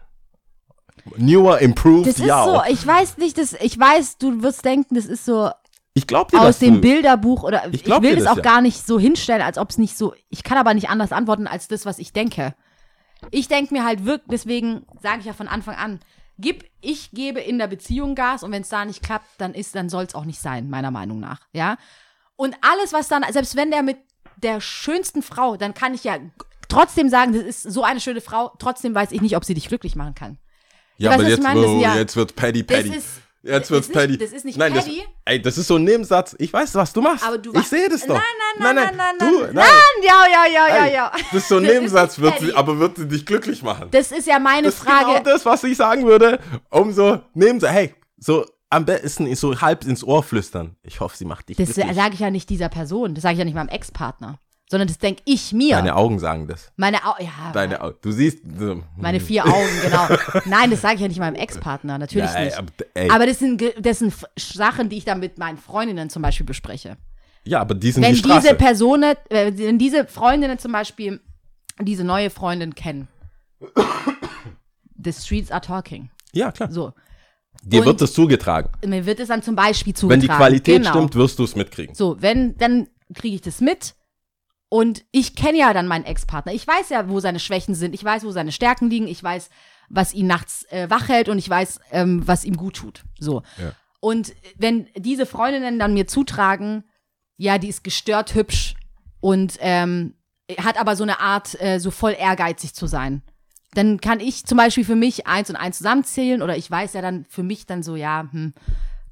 Newer, 1.17 1.59
improved, 1.59 2.05
Das 2.07 2.19
ist 2.19 2.25
ja. 2.25 2.43
so, 2.43 2.61
ich 2.71 2.85
weiß 2.85 3.17
nicht, 3.17 3.39
das, 3.39 3.53
ich 3.53 3.79
weiß, 3.79 4.17
du 4.19 4.43
wirst 4.43 4.63
denken, 4.65 4.93
das 4.93 5.05
ist 5.05 5.25
so 5.25 5.49
Ich 5.95 6.05
glaube 6.05 6.29
dir, 6.31 6.41
aus 6.41 6.45
dass 6.45 6.59
dem 6.59 6.81
Bilderbuch 6.81 7.41
oder 7.43 7.63
ich, 7.71 7.87
Ich 7.87 8.01
will 8.01 8.15
das 8.15 8.25
das 8.25 8.33
auch 8.33 8.37
ja. 8.37 8.43
gar 8.43 8.61
nicht 8.61 8.85
so 8.85 8.99
hinstellen, 8.99 9.41
als 9.41 9.57
ob 9.57 9.71
es 9.71 9.79
nicht 9.79 9.97
so, 9.97 10.13
ich 10.29 10.43
kann 10.43 10.59
aber 10.59 10.75
nicht 10.75 10.89
anders 10.89 11.11
antworten 11.11 11.47
als 11.47 11.67
das, 11.67 11.85
was 11.87 11.97
ich 11.97 12.13
denke. 12.13 12.53
Ich 13.31 13.47
denke 13.47 13.73
mir 13.73 13.83
halt 13.83 14.05
wirklich, 14.05 14.29
deswegen 14.31 14.85
sage 15.01 15.19
ich 15.21 15.25
ja 15.25 15.33
von 15.33 15.47
Anfang 15.47 15.75
an, 15.75 15.99
gib, 16.37 16.65
ich 16.81 17.11
gebe 17.11 17.39
in 17.39 17.57
der 17.57 17.67
Beziehung 17.67 18.15
Gas 18.15 18.43
und 18.43 18.51
wenn 18.51 18.61
es 18.61 18.69
da 18.69 18.85
nicht 18.85 19.01
klappt, 19.03 19.27
dann 19.39 19.53
ist, 19.53 19.75
dann 19.75 19.89
soll 19.89 20.03
es 20.05 20.15
auch 20.15 20.25
nicht 20.25 20.39
sein, 20.39 20.69
meiner 20.69 20.91
Meinung 20.91 21.19
nach, 21.19 21.41
ja. 21.51 21.77
Und 22.35 22.55
alles, 22.61 22.93
was 22.93 23.07
dann, 23.07 23.25
selbst 23.31 23.55
wenn 23.55 23.71
der 23.71 23.81
mit 23.81 23.97
der 24.37 24.61
schönsten 24.61 25.23
Frau, 25.23 25.57
dann 25.57 25.73
kann 25.73 25.95
ich 25.95 26.03
ja 26.03 26.17
trotzdem 26.69 27.09
sagen, 27.09 27.33
das 27.33 27.43
ist 27.43 27.63
so 27.63 27.83
eine 27.83 27.99
schöne 27.99 28.21
Frau, 28.21 28.51
trotzdem 28.59 28.93
weiß 28.93 29.11
ich 29.11 29.21
nicht, 29.21 29.35
ob 29.35 29.45
sie 29.45 29.55
dich 29.55 29.67
glücklich 29.67 29.95
machen 29.95 30.13
kann. 30.13 30.37
ja, 30.97 31.09
weißt, 31.09 31.19
aber 31.21 31.29
jetzt, 31.29 31.43
meine? 31.43 31.61
Das 31.61 31.69
oh, 31.69 31.81
ja- 31.81 31.95
jetzt 31.95 32.15
wird 32.15 32.35
Paddy 32.35 32.63
Das 32.65 32.77
Paddy. 32.77 32.95
ist, 32.95 33.07
Jetzt 33.47 33.61
das 33.63 33.69
wird's 33.71 33.87
ist 33.87 33.93
Paddy. 33.93 34.07
nicht, 34.13 34.21
das 34.21 34.31
ist 34.31 34.45
nicht 34.45 34.57
nein, 34.57 34.73
Paddy. 34.73 34.97
Das, 34.97 35.07
ey, 35.25 35.41
das 35.41 35.57
ist 35.57 35.67
so 35.67 35.75
ein 35.77 35.83
Nebensatz. 35.83 36.35
Ich 36.39 36.51
weiß, 36.53 36.75
was 36.75 36.93
du 36.93 37.01
machst. 37.01 37.25
Aber 37.25 37.37
du 37.37 37.53
ich 37.53 37.67
sehe 37.67 37.89
das 37.89 38.01
doch. 38.01 38.15
Nein, 38.15 38.23
nein, 38.59 38.75
nein, 38.75 38.93
nein, 38.95 38.95
nein, 38.97 39.15
du, 39.19 39.39
nein, 39.45 39.53
nein. 39.55 39.65
Ja, 40.03 40.25
ja, 40.31 40.45
ja, 40.51 40.67
ja, 40.77 40.85
Ey, 40.85 40.93
ja. 40.93 41.11
Das 41.31 41.43
ist 41.43 41.47
so 41.47 41.55
ein 41.57 41.63
Das 41.63 41.71
ist 41.71 41.75
Nebensatz, 41.79 42.19
wird 42.19 42.39
sie, 42.39 42.53
aber 42.53 42.77
wird 42.79 42.97
sie 42.97 43.07
dich 43.07 43.25
glücklich 43.25 43.63
machen. 43.63 43.87
Das 43.91 44.11
ist 44.11 44.27
ja 44.27 44.37
meine 44.39 44.67
Das 44.67 44.75
ist 44.75 44.83
Frage. 44.83 45.05
genau 45.05 45.19
das, 45.23 45.45
was 45.45 45.63
ich 45.63 45.77
sagen 45.77 46.05
würde. 46.05 46.39
Um 46.69 46.91
so, 46.93 47.19
sie, 47.33 47.67
hey, 47.71 47.93
so 48.17 48.45
am 48.69 48.85
besten 48.85 49.27
so 49.39 49.59
halb 49.61 49.85
ins 49.85 50.03
Ohr 50.03 50.23
flüstern. 50.23 50.75
Ich 50.83 50.99
hoffe, 50.99 51.15
sie 51.15 51.23
macht 51.25 51.47
dich 51.47 51.55
Das 51.57 51.73
glücklich. 51.73 51.95
sage 51.95 52.13
ich 52.15 52.19
ja 52.19 52.29
nicht 52.29 52.49
dieser 52.49 52.67
Person. 52.69 53.15
Das 53.15 53.21
sage 53.21 53.33
ich 53.33 53.39
ja 53.39 53.45
nicht 53.45 53.53
meinem 53.55 53.69
Ex-Partner. 53.69 54.39
Sondern 54.69 54.89
das 54.89 54.97
denke 54.97 55.21
ich 55.25 55.53
mir. 55.53 55.75
Deine 55.77 55.95
Augen 55.95 56.19
sagen 56.19 56.45
das. 56.47 56.73
meine 56.75 56.97
Au 57.05 57.13
ja, 57.19 57.51
Deine 57.53 57.79
Augen. 57.79 57.95
Du 58.01 58.11
siehst. 58.11 58.39
So, 58.59 58.83
meine 58.97 59.21
vier 59.21 59.45
Augen, 59.45 59.69
genau. 59.81 60.07
Nein, 60.45 60.71
das 60.71 60.81
sage 60.81 60.95
ich 60.95 61.01
ja 61.01 61.07
nicht 61.07 61.19
meinem 61.19 61.35
Ex-Partner. 61.35 61.97
Natürlich 61.97 62.29
ja, 62.29 62.35
ey, 62.35 62.45
nicht. 62.45 62.57
aber, 62.57 62.67
ey, 62.93 63.09
Aber 63.09 63.25
das 63.25 63.39
sind, 63.39 63.63
das 63.79 63.99
sind 63.99 64.13
Sachen, 64.37 64.89
die 64.89 64.97
ich 64.97 65.05
dann 65.05 65.21
mit 65.21 65.37
meinen 65.37 65.57
Freundinnen 65.57 66.09
zum 66.09 66.21
Beispiel 66.21 66.45
bespreche. 66.45 66.97
ja, 67.45 67.61
aber 67.61 67.75
die 67.75 67.91
sind 67.91 68.03
Wenn 68.03 68.11
die 68.13 68.19
Straße. 68.19 68.41
diese 68.41 68.55
Personen, 68.55 69.15
äh, 69.29 69.53
wenn 69.55 69.79
diese 69.79 70.05
Freundinnen 70.05 70.59
zum 70.59 70.73
Beispiel 70.73 71.21
diese 71.81 72.03
neue 72.03 72.29
Freundin 72.29 72.75
kennen. 72.75 73.07
The 75.01 75.13
streets 75.13 75.51
are 75.51 75.61
talking. 75.61 76.09
ja, 76.33 76.51
klar. 76.51 76.71
So. 76.71 76.91
Dir 77.63 77.79
und- 77.81 77.85
wird 77.87 78.01
das 78.01 78.13
zugetragen. 78.13 78.69
Mir 78.85 79.05
wird 79.05 79.19
es 79.19 79.29
dann 79.29 79.41
zum 79.41 79.55
Beispiel 79.55 79.93
zugetragen. 79.93 80.21
Wenn 80.21 80.27
die 80.29 80.35
Qualität 80.35 80.77
genau. 80.83 80.89
stimmt, 80.91 81.15
wirst 81.15 81.39
du 81.39 81.43
es 81.43 81.55
mitkriegen. 81.55 81.95
So, 81.95 82.21
wenn, 82.21 82.57
dann 82.57 82.87
kriege 83.13 83.35
ich 83.35 83.41
das 83.41 83.61
mit. 83.61 83.95
Und 84.69 85.05
ich 85.11 85.35
kenne 85.35 85.57
ja 85.57 85.73
dann 85.73 85.87
meinen 85.87 86.05
Ex-Partner. 86.05 86.53
Ich 86.53 86.67
weiß 86.67 86.89
ja, 86.89 87.09
wo 87.09 87.19
seine 87.19 87.39
Schwächen 87.39 87.73
sind. 87.73 87.93
Ich 87.93 88.03
weiß, 88.03 88.23
wo 88.25 88.31
seine 88.31 88.51
Stärken 88.51 88.89
liegen. 88.89 89.07
Ich 89.07 89.23
weiß, 89.23 89.49
was 89.89 90.13
ihn 90.13 90.27
nachts 90.27 90.65
äh, 90.69 90.89
wach 90.89 91.07
hält 91.07 91.29
und 91.29 91.37
ich 91.37 91.49
weiß, 91.49 91.79
ähm, 91.91 92.27
was 92.27 92.43
ihm 92.43 92.57
gut 92.57 92.75
tut. 92.75 93.03
So. 93.19 93.43
Ja. 93.57 93.71
Und 93.99 94.33
wenn 94.57 94.87
diese 94.95 95.25
Freundinnen 95.25 95.79
dann 95.79 95.93
mir 95.93 96.07
zutragen, 96.07 96.83
ja, 97.37 97.57
die 97.57 97.69
ist 97.69 97.83
gestört 97.83 98.35
hübsch 98.35 98.75
und 99.21 99.57
ähm, 99.59 100.15
hat 100.59 100.79
aber 100.79 100.95
so 100.95 101.03
eine 101.03 101.19
Art, 101.19 101.59
äh, 101.61 101.79
so 101.79 101.91
voll 101.91 102.15
ehrgeizig 102.17 102.73
zu 102.73 102.87
sein. 102.87 103.21
Dann 103.73 104.01
kann 104.01 104.19
ich 104.19 104.45
zum 104.45 104.57
Beispiel 104.57 104.85
für 104.85 104.95
mich 104.95 105.27
eins 105.27 105.49
und 105.49 105.55
eins 105.55 105.77
zusammenzählen 105.77 106.41
oder 106.41 106.57
ich 106.57 106.69
weiß 106.69 106.93
ja 106.93 107.01
dann 107.01 107.25
für 107.29 107.43
mich 107.43 107.65
dann 107.65 107.83
so, 107.83 107.95
ja, 107.95 108.27
hm, 108.31 108.53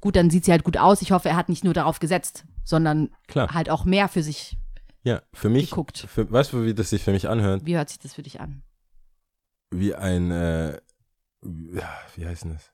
gut, 0.00 0.16
dann 0.16 0.30
sieht 0.30 0.44
sie 0.44 0.50
halt 0.50 0.64
gut 0.64 0.76
aus. 0.76 1.02
Ich 1.02 1.12
hoffe, 1.12 1.28
er 1.28 1.36
hat 1.36 1.48
nicht 1.48 1.64
nur 1.64 1.74
darauf 1.74 2.00
gesetzt, 2.00 2.44
sondern 2.64 3.10
Klar. 3.28 3.52
halt 3.52 3.70
auch 3.70 3.84
mehr 3.84 4.08
für 4.08 4.22
sich. 4.22 4.56
Ja, 5.06 5.22
für 5.32 5.48
mich. 5.48 5.70
Geguckt. 5.70 5.98
Für, 5.98 6.28
weißt 6.30 6.52
du, 6.52 6.64
wie 6.64 6.74
das 6.74 6.90
sich 6.90 7.02
für 7.04 7.12
mich 7.12 7.28
anhört? 7.28 7.64
Wie 7.64 7.76
hört 7.76 7.88
sich 7.88 8.00
das 8.00 8.14
für 8.14 8.22
dich 8.24 8.40
an? 8.40 8.64
Wie 9.70 9.94
ein, 9.94 10.32
äh, 10.32 10.80
wie 11.42 12.26
heißt 12.26 12.46
das? 12.46 12.72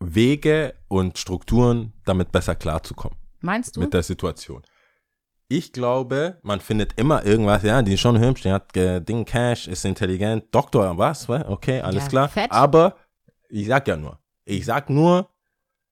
Wege 0.00 0.74
und 0.88 1.18
Strukturen, 1.18 1.92
damit 2.06 2.32
besser 2.32 2.54
klarzukommen 2.54 3.18
Meinst 3.40 3.76
du? 3.76 3.80
mit 3.80 3.92
der 3.92 4.02
Situation. 4.02 4.62
Ich 5.48 5.72
glaube, 5.72 6.38
man 6.42 6.60
findet 6.60 6.98
immer 6.98 7.24
irgendwas, 7.24 7.62
ja, 7.62 7.80
die 7.82 7.94
ist 7.94 8.00
schon 8.00 8.18
hübsch, 8.18 8.42
die 8.42 8.52
hat 8.52 8.74
äh, 8.76 9.00
Ding 9.00 9.24
Cash, 9.26 9.68
ist 9.68 9.84
intelligent, 9.84 10.46
Doktor, 10.54 10.96
was, 10.98 11.28
wa? 11.28 11.44
okay, 11.48 11.80
alles 11.82 12.04
Ja, 12.04 12.08
klar. 12.08 12.28
fett. 12.30 12.50
Aber 12.50 12.96
ich 13.50 13.66
sag 13.66 13.86
ja 13.88 13.96
nur, 13.96 14.18
ich 14.44 14.64
sag 14.64 14.88
nur, 14.90 15.28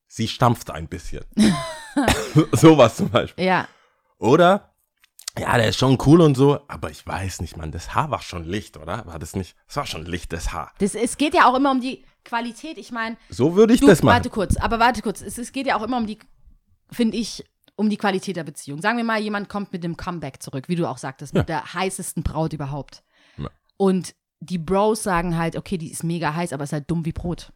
sie 0.09 0.27
stampft 0.27 0.71
ein 0.71 0.89
bisschen. 0.89 1.25
Sowas 2.53 2.97
zum 2.97 3.11
Beispiel. 3.11 3.45
ja, 3.45 3.69
Oder, 4.19 4.74
ja, 5.39 5.57
der 5.57 5.69
ist 5.69 5.79
schon 5.79 5.99
cool 6.07 6.21
und 6.21 6.37
so, 6.37 6.61
aber 6.69 6.91
ich 6.91 7.07
weiß 7.07 7.41
nicht, 7.41 7.57
Mann, 7.57 7.73
das 7.73 7.95
Haar 7.95 8.11
war 8.11 8.23
schon 8.23 8.45
Licht, 8.45 8.77
oder? 8.77 9.05
War 9.07 9.19
das 9.19 9.35
nicht? 9.35 9.57
Das 9.67 9.77
war 9.77 9.87
schon 9.87 10.05
lichtes 10.07 10.53
Haar. 10.53 10.73
das, 10.79 10.95
es 10.95 11.17
geht 11.17 11.35
ja 11.35 11.47
auch 11.51 11.55
immer 11.57 11.71
um 11.71 11.81
die 11.81 12.05
Qualität. 12.25 12.79
Ich 12.79 12.91
meine, 12.93 13.17
So 13.29 13.55
würde 13.57 13.75
ich 13.75 13.81
du, 13.81 13.87
das 13.87 14.03
machen. 14.03 14.15
warte 14.15 14.31
kurz, 14.31 14.57
aber 14.57 14.79
warte 14.79 15.03
kurz. 15.03 15.21
Es, 15.21 15.37
es 15.39 15.53
geht 15.53 15.67
ja 15.67 15.77
auch 15.77 15.83
immer 15.83 15.97
um 15.99 16.07
die, 16.07 16.19
finde 16.91 17.17
ich, 17.17 17.45
um 17.77 17.91
die 17.91 17.97
Qualität 17.97 18.37
der 18.37 18.45
Beziehung. 18.45 18.81
Sagen 18.81 18.97
wir 18.97 19.05
mal, 19.05 19.21
jemand 19.21 19.49
kommt 19.49 19.73
mit 19.73 19.83
dem 19.83 19.97
Comeback 19.97 20.41
zurück, 20.43 20.69
wie 20.69 20.77
du 20.77 20.87
auch 20.89 20.99
sagtest, 20.99 21.35
mit 21.35 21.49
der 21.49 21.75
heißesten 21.75 22.23
Braut 22.23 22.53
überhaupt. 22.53 23.03
Ja. 23.37 23.51
Und 23.77 24.15
die 24.41 24.59
Bros 24.59 25.03
sagen 25.03 25.37
halt, 25.37 25.57
okay, 25.57 25.77
die 25.79 25.91
ist 25.91 26.05
mega 26.05 26.35
heiß, 26.35 26.53
aber 26.53 26.65
ist 26.65 26.73
halt 26.73 26.89
dumm 26.91 27.05
wie 27.05 27.13
Brot. 27.13 27.53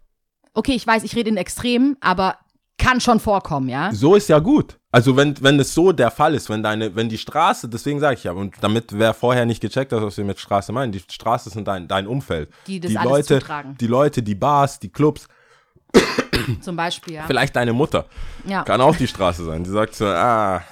Okay, 0.54 0.72
ich 0.72 0.84
weiß, 0.86 1.04
ich 1.04 1.14
rede 1.14 1.30
in 1.30 1.36
Extremen, 1.36 1.96
aber 2.00 2.38
kann 2.78 3.00
schon 3.00 3.20
vorkommen, 3.20 3.68
ja? 3.68 3.92
So 3.92 4.14
ist 4.14 4.28
ja 4.28 4.38
gut. 4.38 4.78
Also 4.90 5.16
wenn, 5.16 5.34
wenn 5.42 5.60
es 5.60 5.74
so 5.74 5.92
der 5.92 6.10
Fall 6.10 6.34
ist, 6.34 6.48
wenn 6.48 6.62
deine, 6.62 6.94
wenn 6.96 7.08
die 7.08 7.18
Straße, 7.18 7.68
deswegen 7.68 8.00
sage 8.00 8.14
ich 8.16 8.24
ja, 8.24 8.32
und 8.32 8.54
damit 8.60 8.98
wer 8.98 9.12
vorher 9.12 9.44
nicht 9.44 9.60
gecheckt 9.60 9.92
hat, 9.92 10.02
was 10.02 10.16
wir 10.16 10.24
mit 10.24 10.38
Straße 10.38 10.72
meinen, 10.72 10.92
die 10.92 11.00
Straße 11.00 11.50
sind 11.50 11.68
dein, 11.68 11.86
dein 11.88 12.06
Umfeld. 12.06 12.50
Die 12.66 12.80
das 12.80 12.90
die 12.90 12.98
alles 12.98 13.10
Leute, 13.10 13.38
zutragen. 13.40 13.76
die 13.78 13.86
Leute, 13.86 14.22
die 14.22 14.34
Bars, 14.34 14.78
die 14.78 14.88
Clubs, 14.88 15.28
Zum 16.60 16.76
Beispiel, 16.76 17.14
ja. 17.14 17.24
vielleicht 17.26 17.56
deine 17.56 17.72
Mutter. 17.72 18.06
Ja. 18.44 18.62
Kann 18.62 18.80
auch 18.80 18.96
die 18.96 19.08
Straße 19.08 19.44
sein. 19.44 19.64
Die 19.64 19.70
sagt 19.70 19.94
so, 19.94 20.06
ah, 20.06 20.62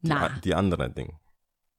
die, 0.00 0.08
Na, 0.08 0.28
die 0.44 0.54
andere 0.54 0.90
Ding. 0.90 1.16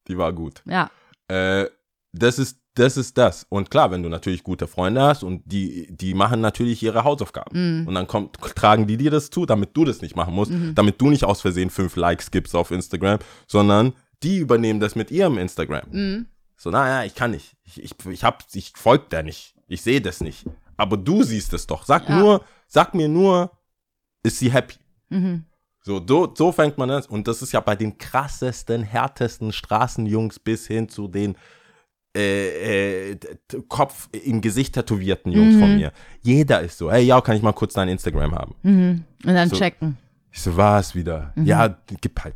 Die 0.08 0.18
war 0.18 0.34
gut. 0.34 0.62
ja. 0.66 0.90
Äh, 1.28 1.70
das 2.16 2.38
ist 2.38 2.60
das 2.76 2.98
ist 2.98 3.18
das. 3.18 3.46
Und 3.50 3.70
klar, 3.70 3.92
wenn 3.92 4.02
du 4.04 4.10
natürlich 4.10 4.44
gute 4.44 4.68
Freunde 4.68 5.02
hast 5.02 5.24
und 5.24 5.44
die, 5.46 5.88
die 5.96 6.14
machen 6.14 6.42
natürlich 6.42 6.82
ihre 6.82 7.04
Hausaufgaben. 7.04 7.86
Und 7.88 7.94
dann 7.94 8.08
kommt, 8.08 8.38
tragen 8.56 8.88
die 8.88 8.98
dir 8.98 9.12
das 9.12 9.30
zu, 9.30 9.46
damit 9.46 9.76
du 9.78 9.86
das 9.86 10.02
nicht 10.02 10.16
machen 10.16 10.34
musst, 10.34 10.52
damit 10.76 11.00
du 11.00 11.10
nicht 11.10 11.24
aus 11.24 11.42
Versehen 11.42 11.70
fünf 11.70 11.96
Likes 11.96 12.32
gibst 12.32 12.56
auf 12.56 12.72
Instagram, 12.72 13.20
sondern 13.48 13.94
die 14.24 14.38
übernehmen 14.38 14.80
das 14.80 14.96
mit 14.96 15.12
ihrem 15.12 15.38
Instagram. 15.38 16.26
So, 16.58 16.72
naja, 16.72 17.06
ich 17.06 17.14
kann 17.14 17.32
nicht. 17.32 17.56
Ich, 17.66 17.84
ich, 17.84 17.92
ich, 18.10 18.24
hab, 18.24 18.44
ich 18.54 18.72
folge 18.76 19.06
der 19.12 19.24
nicht. 19.24 19.54
Ich 19.68 19.82
sehe 19.82 20.02
das 20.02 20.22
nicht. 20.22 20.46
Aber 20.78 20.98
du 20.98 21.22
siehst 21.24 21.54
es 21.54 21.68
doch. 21.68 21.84
Sag 21.86 22.10
Ja. 22.10 22.18
nur, 22.20 22.44
sag 22.68 22.96
mir 22.96 23.08
nur, 23.10 23.52
ist 24.24 24.40
sie 24.40 24.52
happy? 24.52 24.76
Mhm. 25.10 25.44
So, 25.82 26.02
so, 26.08 26.34
so 26.36 26.52
fängt 26.54 26.78
man 26.78 26.90
das. 26.90 27.08
Und 27.08 27.28
das 27.28 27.42
ist 27.42 27.52
ja 27.52 27.60
bei 27.60 27.76
den 27.76 27.98
krassesten, 27.98 28.84
härtesten 28.84 29.52
Straßenjungs 29.52 30.40
bis 30.40 30.66
hin 30.66 30.88
zu 30.88 31.08
den 31.10 31.36
äh, 32.16 33.12
äh, 33.12 33.18
Kopf 33.68 34.10
im 34.12 34.42
Gesicht 34.42 34.76
tätowierten 34.76 35.32
Jungs 35.32 35.56
Mhm. 35.56 35.60
von 35.60 35.76
mir. 35.78 35.92
Jeder 36.22 36.62
ist 36.62 36.78
so, 36.78 36.92
hey, 36.92 37.04
ja, 37.04 37.20
kann 37.22 37.36
ich 37.36 37.42
mal 37.42 37.54
kurz 37.54 37.74
dein 37.74 37.90
Instagram 37.90 38.36
haben? 38.36 38.56
Mhm. 38.64 39.04
Und 39.26 39.34
dann 39.34 39.50
So. 39.50 39.56
checken. 39.58 39.98
Ich 40.32 40.42
so, 40.42 40.56
was 40.58 40.96
wieder? 40.96 41.32
Mhm. 41.36 41.46
Ja, 41.46 41.78
gib 42.02 42.20
halt. 42.24 42.36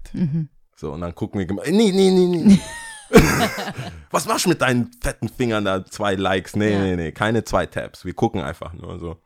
So, 0.76 0.94
und 0.94 1.02
dann 1.02 1.14
gucken 1.16 1.40
wir, 1.40 1.48
geme- 1.48 1.64
nee, 1.72 1.92
nee, 1.92 2.12
nee, 2.12 2.28
nee. 2.46 2.60
Was 4.12 4.26
machst 4.28 4.46
du 4.46 4.50
mit 4.50 4.62
deinen 4.62 4.92
fetten 5.02 5.30
Fingern 5.30 5.64
da? 5.66 5.86
Zwei 5.86 6.16
Likes? 6.16 6.56
Nee, 6.56 6.74
Ja. 6.74 6.82
nee, 6.82 6.96
nee, 6.96 7.12
keine 7.12 7.44
zwei 7.44 7.66
Tabs. 7.66 8.04
Wir 8.06 8.14
gucken 8.14 8.42
einfach 8.42 8.74
nur 8.74 9.00
so. 9.00 9.18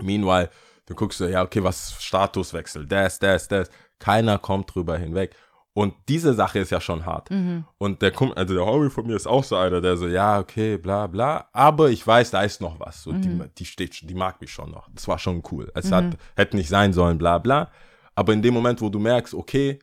Meanwhile, 0.00 0.48
du 0.86 0.94
guckst 0.94 1.18
so, 1.18 1.26
ja, 1.26 1.42
okay, 1.42 1.62
was 1.62 1.96
Statuswechsel, 2.02 2.86
das, 2.86 3.18
das, 3.18 3.48
das. 3.48 3.68
Keiner 3.98 4.38
kommt 4.38 4.74
drüber 4.74 4.96
hinweg. 4.96 5.34
Und 5.72 5.94
diese 6.08 6.34
Sache 6.34 6.58
ist 6.58 6.70
ja 6.70 6.80
schon 6.80 7.06
hart. 7.06 7.30
Mhm. 7.30 7.64
Und 7.78 8.02
der 8.02 8.10
Kumpel, 8.10 8.36
also 8.36 8.54
der 8.54 8.66
Homie 8.66 8.90
von 8.90 9.06
mir 9.06 9.14
ist 9.14 9.28
auch 9.28 9.44
so 9.44 9.54
einer, 9.56 9.80
der 9.80 9.96
so, 9.96 10.08
ja, 10.08 10.40
okay, 10.40 10.76
bla, 10.76 11.06
bla. 11.06 11.48
Aber 11.52 11.90
ich 11.90 12.04
weiß, 12.04 12.32
da 12.32 12.42
ist 12.42 12.60
noch 12.60 12.80
was. 12.80 13.02
So, 13.04 13.12
Mhm. 13.12 13.22
die, 13.22 13.40
die 13.58 13.64
steht, 13.64 14.08
die 14.10 14.14
mag 14.14 14.40
mich 14.40 14.52
schon 14.52 14.70
noch. 14.72 14.88
Das 14.92 15.06
war 15.06 15.18
schon 15.18 15.42
cool. 15.52 15.70
Es 15.74 15.92
hat, 15.92 16.16
hätte 16.34 16.56
nicht 16.56 16.68
sein 16.68 16.92
sollen, 16.92 17.18
bla, 17.18 17.38
bla. 17.38 17.70
Aber 18.16 18.32
in 18.32 18.42
dem 18.42 18.52
Moment, 18.52 18.80
wo 18.80 18.88
du 18.88 18.98
merkst, 18.98 19.32
okay, 19.32 19.78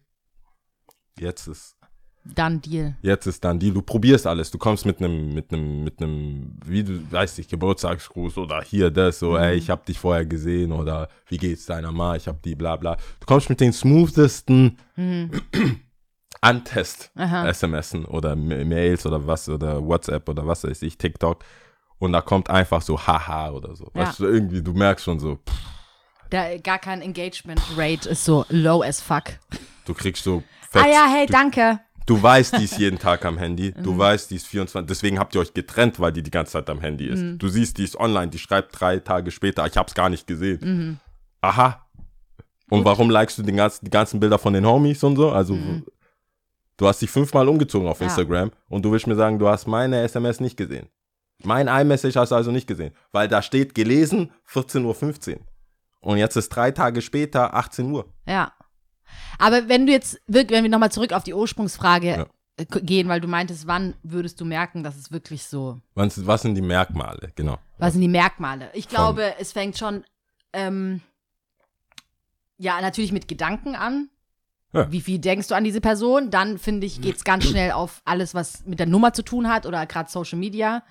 jetzt 1.18 1.48
ist, 1.48 1.76
Dann 2.36 2.61
Deal. 2.61 2.95
jetzt 3.01 3.25
ist 3.25 3.43
dann 3.43 3.59
die, 3.59 3.71
du 3.71 3.82
probierst 3.82 4.28
alles. 4.28 4.51
Du 4.51 4.57
kommst 4.57 4.86
mit 4.86 4.99
einem, 4.99 5.34
mit 5.34 5.51
einem, 5.51 5.84
mit 5.84 6.01
einem, 6.01 6.57
wie 6.65 6.84
du 6.84 7.11
weißt 7.11 7.38
nicht, 7.39 7.49
Geburtstagsgruß 7.49 8.38
oder 8.38 8.61
hier 8.61 8.91
das, 8.91 9.19
so, 9.19 9.38
ey, 9.38 9.55
ich 9.55 9.69
hab 9.69 9.86
dich 9.86 9.97
vorher 9.99 10.25
gesehen 10.25 10.71
oder 10.71 11.07
wie 11.28 11.38
geht's 11.38 11.65
deiner 11.65 11.91
Ma, 11.91 12.15
ich 12.15 12.28
hab 12.28 12.41
die, 12.43 12.55
bla, 12.55 12.75
bla. 12.75 12.95
Du 13.19 13.25
kommst 13.25 13.49
mit 13.49 13.59
den 13.59 13.73
smoothesten 13.73 14.78
Antest 16.41 17.11
Aha. 17.15 17.51
SMSen 17.51 18.05
oder 18.05 18.36
Ma- 18.36 18.63
Mails 18.63 19.05
oder 19.05 19.25
was 19.25 19.49
oder 19.49 19.84
WhatsApp 19.84 20.30
oder 20.30 20.45
was 20.45 20.63
weiß 20.63 20.82
ich, 20.84 20.97
TikTok. 20.97 21.43
Und 21.99 22.13
da 22.13 22.21
kommt 22.21 22.49
einfach 22.49 22.82
so 22.82 22.99
Haha 23.07 23.49
oder 23.51 23.75
so. 23.75 23.89
Ja. 23.95 24.01
Weißt 24.01 24.19
du, 24.19 24.25
irgendwie, 24.25 24.61
du 24.61 24.73
merkst 24.73 25.03
schon 25.05 25.19
so, 25.19 25.36
pff, 25.38 25.55
Da 26.30 26.57
gar 26.57 26.78
kein 26.78 27.01
Engagement 27.01 27.59
Rate 27.75 28.07
ist 28.09 28.23
so 28.23 28.45
low 28.49 28.84
as 28.84 29.01
fuck. 29.01 29.23
du 29.86 29.93
kriegst 29.95 30.23
so 30.23 30.43
fett, 30.69 30.84
ah 30.84 30.88
ja, 30.88 31.07
hey, 31.09 31.25
du, 31.25 31.34
danke. 31.34 31.80
Du 32.08 32.22
weißt, 32.22 32.58
die 32.58 32.64
ist 32.64 32.80
jeden 32.80 32.97
Tag 33.08 33.24
am 33.26 33.38
Handy. 33.38 33.72
Du 33.74 33.93
Mhm. 33.93 33.97
weißt, 33.99 34.32
die 34.32 34.36
ist 34.38 34.47
24. 34.47 34.88
Deswegen 34.88 35.20
habt 35.20 35.36
ihr 35.36 35.41
euch 35.41 35.53
getrennt, 35.53 35.99
weil 35.99 36.12
die 36.12 36.24
die 36.24 36.32
ganze 36.32 36.53
Zeit 36.53 36.68
am 36.72 36.82
Handy 36.82 37.05
ist. 37.05 37.20
Mhm. 37.22 37.38
Du 37.38 37.47
siehst, 37.47 37.78
die 37.78 37.84
ist 37.84 37.95
online, 37.99 38.30
die 38.30 38.39
schreibt 38.39 38.80
drei 38.80 38.97
Tage 38.97 39.30
später, 39.30 39.66
ich 39.68 39.78
hab's 39.78 39.93
gar 39.93 40.10
nicht 40.10 40.26
gesehen. 40.26 40.60
Mhm. 40.64 40.99
Aha. 41.41 41.86
Und 42.70 42.84
warum 42.84 43.10
likest 43.12 43.38
du 43.38 43.43
den 43.43 43.55
ganzen, 43.58 43.86
die 43.86 43.91
ganzen 43.91 44.20
Bilder 44.20 44.39
von 44.39 44.53
den 44.53 44.66
Homies 44.66 45.03
und 45.03 45.16
so? 45.16 45.32
Also, 45.32 45.55
du 46.78 46.88
hast 46.88 47.01
dich 47.01 47.10
fünfmal 47.10 47.47
umgezogen 47.47 47.88
auf 47.88 47.99
Mhm. 47.99 48.05
Ja. 48.05 48.10
Instagram 48.10 48.51
und 48.68 48.84
du 48.84 48.91
willst 48.91 49.08
mir 49.08 49.16
sagen, 49.16 49.39
du 49.39 49.47
hast 49.47 49.68
meine 49.68 50.01
SMS 50.01 50.39
nicht 50.39 50.58
gesehen. 50.58 50.88
Mein 51.43 51.68
iMessage 51.68 52.16
hast 52.16 52.32
du 52.32 52.36
also 52.36 52.51
nicht 52.51 52.68
gesehen, 52.68 52.93
weil 53.12 53.28
da 53.28 53.41
steht 53.43 53.76
gelesen 53.76 54.32
14.15 54.51 55.34
Uhr. 55.36 55.39
Und 56.01 56.18
jetzt 56.18 56.36
ist 56.36 56.49
drei 56.49 56.72
Tage 56.72 57.01
später 57.01 57.53
18 57.53 57.91
Uhr. 57.91 58.05
Ja. 58.28 58.51
Aber 59.39 59.68
wenn 59.70 59.86
du 59.86 59.91
jetzt 59.91 60.20
wirklich, 60.28 60.57
wenn 60.57 60.63
wir 60.63 60.72
nochmal 60.72 60.91
zurück 60.91 61.13
auf 61.13 61.24
die 61.24 61.34
Ursprungsfrage 61.34 62.07
Ja. 62.07 62.65
gehen, 62.82 63.07
weil 63.07 63.22
du 63.22 63.28
meintest, 63.28 63.68
wann 63.68 63.93
würdest 64.03 64.41
du 64.41 64.45
merken, 64.45 64.84
dass 64.84 64.95
es 64.95 65.11
wirklich 65.11 65.45
so, 65.45 65.80
Was, 65.95 66.26
was 66.26 66.41
sind 66.41 66.55
die 66.55 66.61
Merkmale? 66.61 67.32
Genau. 67.36 67.57
was 67.78 67.93
sind 67.93 68.01
die 68.01 68.07
Merkmale? 68.07 68.70
Ich 68.74 68.88
glaube, 68.89 69.34
es 69.39 69.51
fängt 69.51 69.78
schon, 69.78 70.03
ähm, 70.53 71.01
ja, 72.57 72.82
natürlich 72.82 73.11
mit 73.11 73.28
Gedanken 73.28 73.76
an. 73.76 74.09
Ja. 74.74 74.91
Wie 74.91 75.01
viel 75.01 75.20
denkst 75.20 75.47
du 75.47 75.55
an 75.55 75.63
diese 75.63 75.80
Person? 75.82 76.30
Dann, 76.32 76.57
finde 76.57 76.88
ich, 76.88 76.99
geht 77.01 77.15
es 77.18 77.24
ganz 77.24 77.45
schnell 77.49 77.72
auf 77.72 78.01
alles, 78.05 78.34
was 78.34 78.65
mit 78.65 78.80
der 78.80 78.88
Nummer 78.88 79.13
zu 79.13 79.22
tun 79.24 79.47
hat 79.47 79.65
oder 79.65 79.86
gerade 79.86 80.09
Social 80.09 80.39
Media, 80.39 80.84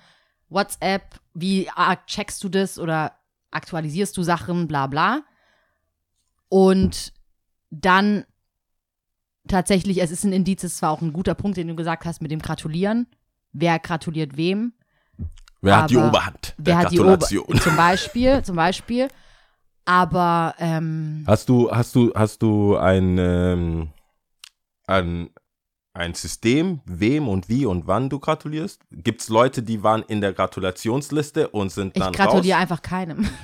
WhatsApp, 0.49 1.19
wie 1.33 1.69
checkst 2.07 2.41
du 2.43 2.49
das 2.49 2.79
oder 2.79 3.17
aktualisierst 3.51 4.15
du 4.15 4.23
Sachen, 4.23 4.67
bla 4.67 4.87
bla. 4.87 5.23
Und 6.49 7.11
dann 7.69 8.25
tatsächlich, 9.47 10.01
es 10.01 10.11
ist 10.11 10.23
ein 10.23 10.33
Indiz, 10.33 10.63
es 10.63 10.81
war 10.81 10.91
auch 10.91 11.01
ein 11.01 11.13
guter 11.13 11.35
Punkt, 11.35 11.57
den 11.57 11.67
du 11.67 11.75
gesagt 11.75 12.05
hast 12.05 12.21
mit 12.21 12.31
dem 12.31 12.41
Gratulieren. 12.41 13.07
Wer 13.53 13.79
gratuliert 13.79 14.37
wem? 14.37 14.73
Wer 15.61 15.77
hat 15.83 15.89
die 15.89 15.97
Aber 15.97 16.09
Oberhand? 16.09 16.53
Wer 16.57 16.77
hat 16.77 16.91
die 16.91 16.99
Ober 16.99 17.17
Gratulation. 17.17 17.59
zum 17.59 17.75
Beispiel, 17.75 18.43
zum 18.43 18.55
Beispiel. 18.55 19.07
Aber 19.85 20.53
ähm, 20.59 21.23
Hast 21.25 21.49
du, 21.49 21.71
hast 21.71 21.95
du, 21.95 22.13
hast 22.13 22.41
du 22.41 22.77
ein, 22.77 23.17
ähm, 23.17 23.89
ein, 24.85 25.29
ein 25.93 26.13
System, 26.13 26.81
wem 26.85 27.27
und 27.27 27.49
wie 27.49 27.65
und 27.65 27.87
wann 27.87 28.09
du 28.09 28.19
gratulierst? 28.19 28.81
Gibt 28.91 29.21
es 29.21 29.29
Leute, 29.29 29.63
die 29.63 29.83
waren 29.83 30.03
in 30.03 30.21
der 30.21 30.33
Gratulationsliste 30.33 31.47
und 31.49 31.71
sind 31.71 31.95
ich 31.95 32.03
dann 32.03 32.13
gratuliere 32.13 32.55
raus? 32.55 32.61
einfach 32.61 32.81
keinem. 32.81 33.27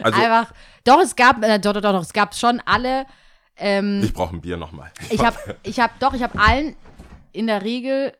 Also, 0.00 0.20
einfach. 0.20 0.52
Doch, 0.84 1.00
es 1.00 1.16
gab, 1.16 1.42
äh, 1.42 1.58
doch, 1.58 1.72
doch, 1.72 1.80
doch, 1.80 2.02
es 2.02 2.12
gab 2.12 2.34
schon 2.34 2.62
alle. 2.66 3.06
Ähm, 3.58 4.00
ich 4.04 4.12
brauche 4.12 4.34
ein 4.36 4.40
Bier 4.40 4.56
nochmal. 4.56 4.90
ich 5.10 5.24
habe, 5.24 5.36
ich 5.62 5.80
habe, 5.80 5.92
doch, 6.00 6.14
ich 6.14 6.22
habe 6.22 6.38
allen 6.38 6.76
in 7.32 7.46
der 7.46 7.62
Regel 7.62 8.12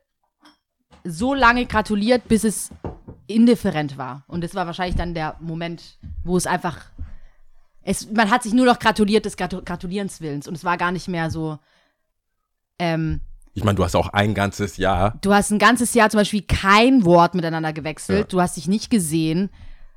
so 1.05 1.33
lange 1.35 1.65
gratuliert, 1.67 2.29
bis 2.29 2.45
es 2.45 2.71
indifferent 3.27 3.97
war. 3.99 4.25
Und 4.27 4.43
das 4.43 4.55
war 4.55 4.67
wahrscheinlich 4.67 4.97
dann 4.97 5.15
der 5.15 5.37
Moment, 5.41 5.99
wo 6.25 6.37
es 6.37 6.47
einfach, 6.47 6.77
es, 7.83 8.11
man 8.11 8.31
hat 8.31 8.43
sich 8.43 8.53
nur 8.53 8.67
noch 8.67 8.79
gratuliert 8.79 9.25
des 9.25 9.37
Gratu 9.37 9.63
Gratulierens 9.65 10.21
Willens. 10.21 10.49
Und 10.49 10.55
es 10.55 10.65
war 10.65 10.77
gar 10.77 10.93
nicht 10.93 11.09
mehr 11.09 11.31
so, 11.31 11.59
ähm, 12.79 13.21
Ich 13.55 13.65
meine, 13.65 13.77
du 13.77 13.85
hast 13.85 13.95
auch 13.97 14.09
ein 14.09 14.35
ganzes 14.35 14.77
Jahr. 14.77 15.17
du 15.21 15.33
hast 15.33 15.51
ein 15.51 15.59
ganzes 15.59 15.95
Jahr 15.95 16.11
zum 16.11 16.19
Beispiel 16.19 16.43
kein 16.43 17.05
Wort 17.05 17.35
miteinander 17.35 17.73
gewechselt, 17.73 18.19
Ja. 18.19 18.25
du 18.27 18.41
hast 18.41 18.57
dich 18.57 18.67
nicht 18.69 18.91
gesehen. 18.91 19.51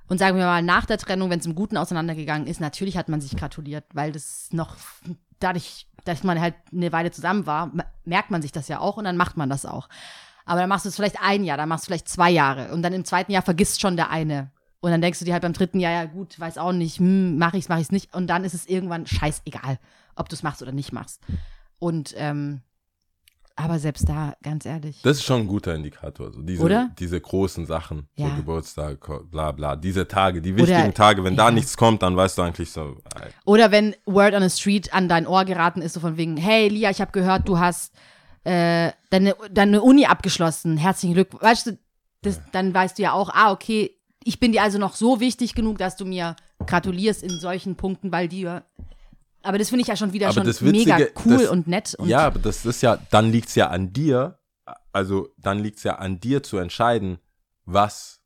Und 0.08 0.18
sagen 0.18 0.38
wir 0.38 0.46
mal, 0.46 0.62
nach 0.62 0.86
der 0.86 0.98
Trennung, 0.98 1.30
wenn 1.30 1.40
es 1.40 1.46
im 1.46 1.56
Guten 1.56 1.78
auseinandergegangen 1.78 2.46
ist, 2.48 2.60
natürlich 2.60 2.98
hat 2.98 3.08
man 3.08 3.22
sich 3.22 3.36
gratuliert, 3.38 3.86
weil 3.94 4.12
das 4.12 4.50
noch 4.52 4.76
dadurch, 5.44 5.88
dass 6.06 6.24
man 6.24 6.40
halt 6.40 6.56
eine 6.72 6.92
Weile 6.92 7.12
zusammen 7.12 7.46
war, 7.46 7.72
merkt 8.06 8.32
man 8.32 8.42
sich 8.42 8.52
das 8.52 8.68
ja 8.68 8.80
auch 8.80 8.98
und 8.98 9.04
dann 9.04 9.18
macht 9.18 9.38
man 9.38 9.50
das 9.50 9.66
auch. 9.66 9.90
Aber 10.46 10.60
dann 10.60 10.70
machst 10.70 10.86
du 10.86 10.90
es 10.90 10.96
vielleicht 10.96 11.22
ein 11.22 11.44
Jahr, 11.44 11.58
dann 11.58 11.70
machst 11.70 11.86
du 11.86 11.88
vielleicht 11.88 12.10
zwei 12.10 12.30
Jahre 12.30 12.74
und 12.74 12.82
dann 12.82 12.94
im 12.94 13.06
zweiten 13.06 13.32
Jahr 13.32 13.44
vergisst 13.44 13.82
schon 13.82 13.96
der 13.96 14.10
eine. 14.10 14.52
Und 14.80 14.90
dann 14.90 15.02
denkst 15.02 15.20
du 15.20 15.26
dir 15.26 15.34
halt 15.34 15.44
beim 15.44 15.54
dritten 15.54 15.80
Jahr, 15.80 15.92
ja 15.92 16.06
gut, 16.06 16.40
weiß 16.40 16.58
auch 16.58 16.72
nicht, 16.72 16.98
hm, 16.98 17.38
mach 17.38 17.54
ich's, 17.54 17.70
mach 17.70 17.78
ich's 17.78 17.92
nicht. 17.92 18.16
Und 18.16 18.28
dann 18.28 18.44
ist 18.44 18.56
es 18.56 18.66
irgendwann 18.66 19.06
scheißegal, 19.06 19.78
ob 20.16 20.28
du 20.28 20.36
es 20.36 20.42
machst 20.42 20.62
oder 20.64 20.72
nicht 20.72 20.92
machst. 20.92 21.22
Und, 21.78 22.16
ähm, 22.18 22.62
aber 23.64 23.80
selbst 23.80 24.08
da, 24.10 24.34
ganz 24.44 24.66
ehrlich. 24.66 25.02
Das 25.04 25.18
ist 25.18 25.24
schon 25.24 25.42
ein 25.42 25.48
guter 25.48 25.74
Indikator. 25.76 26.32
So 26.34 26.42
diese, 26.42 26.64
Oder? 26.64 26.92
diese 27.00 27.20
großen 27.20 27.66
Sachen, 27.66 28.08
so 28.18 28.24
Ja. 28.24 28.36
Geburtstag, 28.36 29.00
bla 29.30 29.52
bla, 29.52 29.76
diese 29.76 30.08
Tage, 30.08 30.42
die 30.42 30.56
wichtigen 30.56 30.84
Oder- 30.84 30.94
Tage, 30.94 31.24
wenn 31.24 31.36
da 31.36 31.46
ja. 31.46 31.52
nichts 31.52 31.78
kommt, 31.78 32.02
dann 32.02 32.16
weißt 32.16 32.38
du 32.38 32.42
eigentlich 32.42 32.72
so, 32.72 32.98
ey, 33.22 33.30
Oder 33.46 33.72
wenn 33.72 33.96
Word 34.06 34.34
on 34.34 34.42
the 34.48 34.50
Street 34.50 34.94
an 34.94 35.08
dein 35.10 35.28
Ohr 35.28 35.46
geraten 35.46 35.82
ist, 35.82 35.94
so 35.94 36.00
von 36.00 36.18
wegen, 36.18 36.38
hey 36.38 36.68
Lia, 36.68 36.90
ich 36.90 37.02
habe 37.02 37.12
gehört, 37.12 37.48
du 37.48 37.60
hast 37.60 37.94
äh, 38.44 38.92
deine, 39.10 39.36
deine 39.52 39.82
Uni 39.82 40.06
abgeschlossen. 40.06 40.78
Herzlichen 40.78 41.14
Glückwunsch. 41.14 41.44
Weißt 41.44 41.68
du, 41.68 41.78
das, 42.24 42.40
dann 42.52 42.74
weißt 42.74 42.98
du 42.98 43.04
ja 43.04 43.14
auch, 43.14 43.30
ah, 43.34 43.52
okay, 43.52 43.92
ich 44.24 44.40
bin 44.40 44.52
dir 44.52 44.62
also 44.64 44.78
noch 44.78 44.96
so 44.96 45.20
wichtig 45.20 45.56
genug, 45.56 45.78
dass 45.78 45.96
du 45.96 46.06
mir 46.06 46.36
gratulierst 46.66 47.24
in 47.24 47.40
solchen 47.40 47.76
Punkten, 47.76 48.12
weil 48.12 48.28
die. 48.28 48.48
Aber 49.44 49.58
das 49.58 49.70
finde 49.70 49.82
ich 49.82 49.88
ja 49.88 49.96
schon 49.96 50.14
wieder 50.14 50.28
Aber 50.28 50.34
schon 50.36 50.46
Witzige- 50.48 50.72
mega 50.72 50.98
cool 51.26 51.38
das- 51.38 51.50
und 51.50 51.68
nett. 51.68 51.96
Und 51.96 52.08
ja, 52.08 52.20
aber 52.28 52.40
das 52.40 52.66
ist 52.66 52.82
ja, 52.82 52.98
dann 53.10 53.32
liegt 53.32 53.50
es 53.50 53.56
ja 53.56 53.68
an 53.70 53.92
dir, 53.94 54.38
also 54.92 55.30
dann 55.38 55.60
liegt 55.60 55.78
es 55.78 55.84
ja 55.84 55.96
an 55.96 56.20
dir 56.20 56.44
zu 56.44 56.58
entscheiden, 56.58 57.18
was 57.66 58.22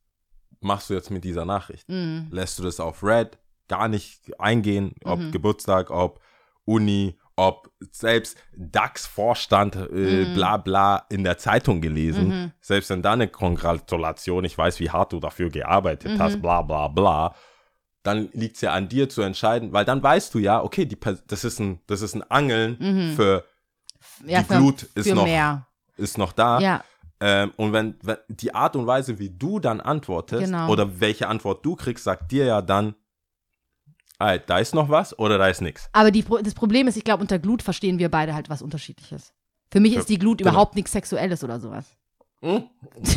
machst 0.60 0.90
du 0.90 0.94
jetzt 0.94 1.12
mit 1.12 1.24
dieser 1.24 1.46
Nachricht? 1.46 1.88
Mhm. 1.90 2.28
Lässt 2.32 2.60
du 2.60 2.64
das 2.64 2.80
auf 2.80 3.04
Red 3.04 3.38
gar 3.68 3.88
nicht 3.88 4.32
eingehen, 4.40 4.94
ob 5.04 5.20
Geburtstag, 5.32 5.90
ob 5.92 6.20
Uni, 6.66 7.18
ob 7.36 7.70
selbst 7.92 8.38
DAX-Vorstand, 8.56 9.76
äh, 9.76 10.26
bla 10.34 10.58
bla, 10.58 11.06
in 11.10 11.24
der 11.24 11.38
Zeitung 11.38 11.82
gelesen. 11.82 12.54
Selbst 12.62 12.90
wenn 12.90 13.02
da 13.02 13.14
eine 13.14 13.28
Kongratulation, 13.28 14.46
ich 14.46 14.58
weiß, 14.58 14.80
wie 14.80 14.90
hart 14.90 15.14
du 15.14 15.20
dafür 15.20 15.50
gearbeitet 15.50 16.18
hast, 16.20 16.42
bla 16.42 16.62
bla 16.62 16.88
bla. 16.88 17.36
Dann 18.06 18.30
liegt 18.34 18.56
es 18.56 18.62
ja 18.62 18.72
an 18.72 18.88
dir 18.88 19.10
zu 19.10 19.22
entscheiden, 19.24 19.74
weil 19.74 19.84
dann 19.84 20.02
weißt 20.04 20.34
du 20.34 20.40
ja, 20.40 20.62
okay, 20.62 20.86
die, 20.86 20.98
das, 21.28 21.44
ist 21.44 21.60
ein, 21.60 21.80
das 21.88 22.02
ist 22.02 22.14
ein 22.16 22.22
Angeln 22.30 23.14
für 23.16 23.44
Ja, 24.26 24.44
Die 24.44 24.48
Glut 24.48 24.84
ist 24.94 25.08
für 25.10 25.16
noch- 25.16 25.24
mehr. 25.26 25.66
ist 25.98 26.18
noch 26.18 26.32
da. 26.32 26.60
Ja. 26.60 26.84
Ähm, 27.20 27.52
und 27.58 27.74
wenn, 27.74 27.96
wenn 28.04 28.18
die 28.28 28.54
Art 28.54 28.76
und 28.76 28.86
Weise, 28.88 29.18
wie 29.20 29.30
du 29.30 29.60
dann 29.60 29.82
antwortest 29.82 30.46
Genau. 30.46 30.70
oder 30.70 31.00
welche 31.00 31.28
Antwort 31.28 31.66
du 31.66 31.76
kriegst, 31.76 32.04
sagt 32.04 32.32
dir 32.32 32.46
ja 32.46 32.62
dann, 32.62 32.94
ey, 34.20 34.40
da 34.46 34.60
ist 34.60 34.76
noch 34.76 34.90
was 34.90 35.18
oder 35.18 35.38
da 35.38 35.48
ist 35.48 35.62
nichts. 35.62 35.90
Aber 35.94 36.12
die, 36.12 36.24
das 36.44 36.54
Problem 36.54 36.88
ist, 36.88 36.98
ich 36.98 37.04
glaube, 37.06 37.22
unter 37.22 37.40
Glut 37.40 37.64
verstehen 37.64 37.98
wir 38.00 38.10
beide 38.10 38.36
halt 38.36 38.50
was 38.50 38.62
Unterschiedliches. 38.62 39.34
Für 39.72 39.80
mich 39.80 39.96
ist 39.96 40.10
die 40.10 40.20
Glut 40.20 40.38
genau. 40.40 40.52
überhaupt 40.52 40.76
nichts 40.76 40.92
Sexuelles 40.92 41.44
oder 41.44 41.60
sowas. 41.60 41.86
Hm? 42.42 42.64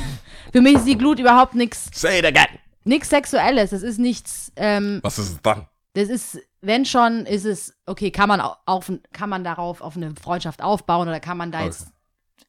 Für 0.53 0.61
mich 0.62 0.74
ist 0.76 0.86
die 0.86 0.97
Glut 0.97 1.18
überhaupt 1.18 1.55
nichts 1.55 1.91
Say 1.93 2.20
it 2.20 2.24
again. 2.24 2.59
Nichts 2.89 3.09
Sexuelles. 3.11 3.70
Das 3.70 3.82
ist 3.82 3.99
nichts, 3.99 4.53
ähm, 4.57 5.01
Was 5.03 5.18
ist 5.18 5.28
es 5.30 5.43
dann? 5.43 5.66
das 5.95 6.09
ist, 6.09 6.39
wenn 6.61 6.84
schon, 6.84 7.26
ist 7.26 7.45
es, 7.45 7.74
okay, 7.86 8.11
kann 8.11 8.28
man 8.28 8.41
au- 8.41 8.55
auf, 8.66 8.91
kann 9.12 9.28
man 9.30 9.43
darauf 9.45 9.80
auf 9.80 9.97
eine 9.97 10.14
Freundschaft 10.20 10.62
aufbauen 10.62 11.09
oder 11.09 11.20
kann 11.20 11.36
man 11.36 11.51
da 11.53 11.64
jetzt. 11.64 11.89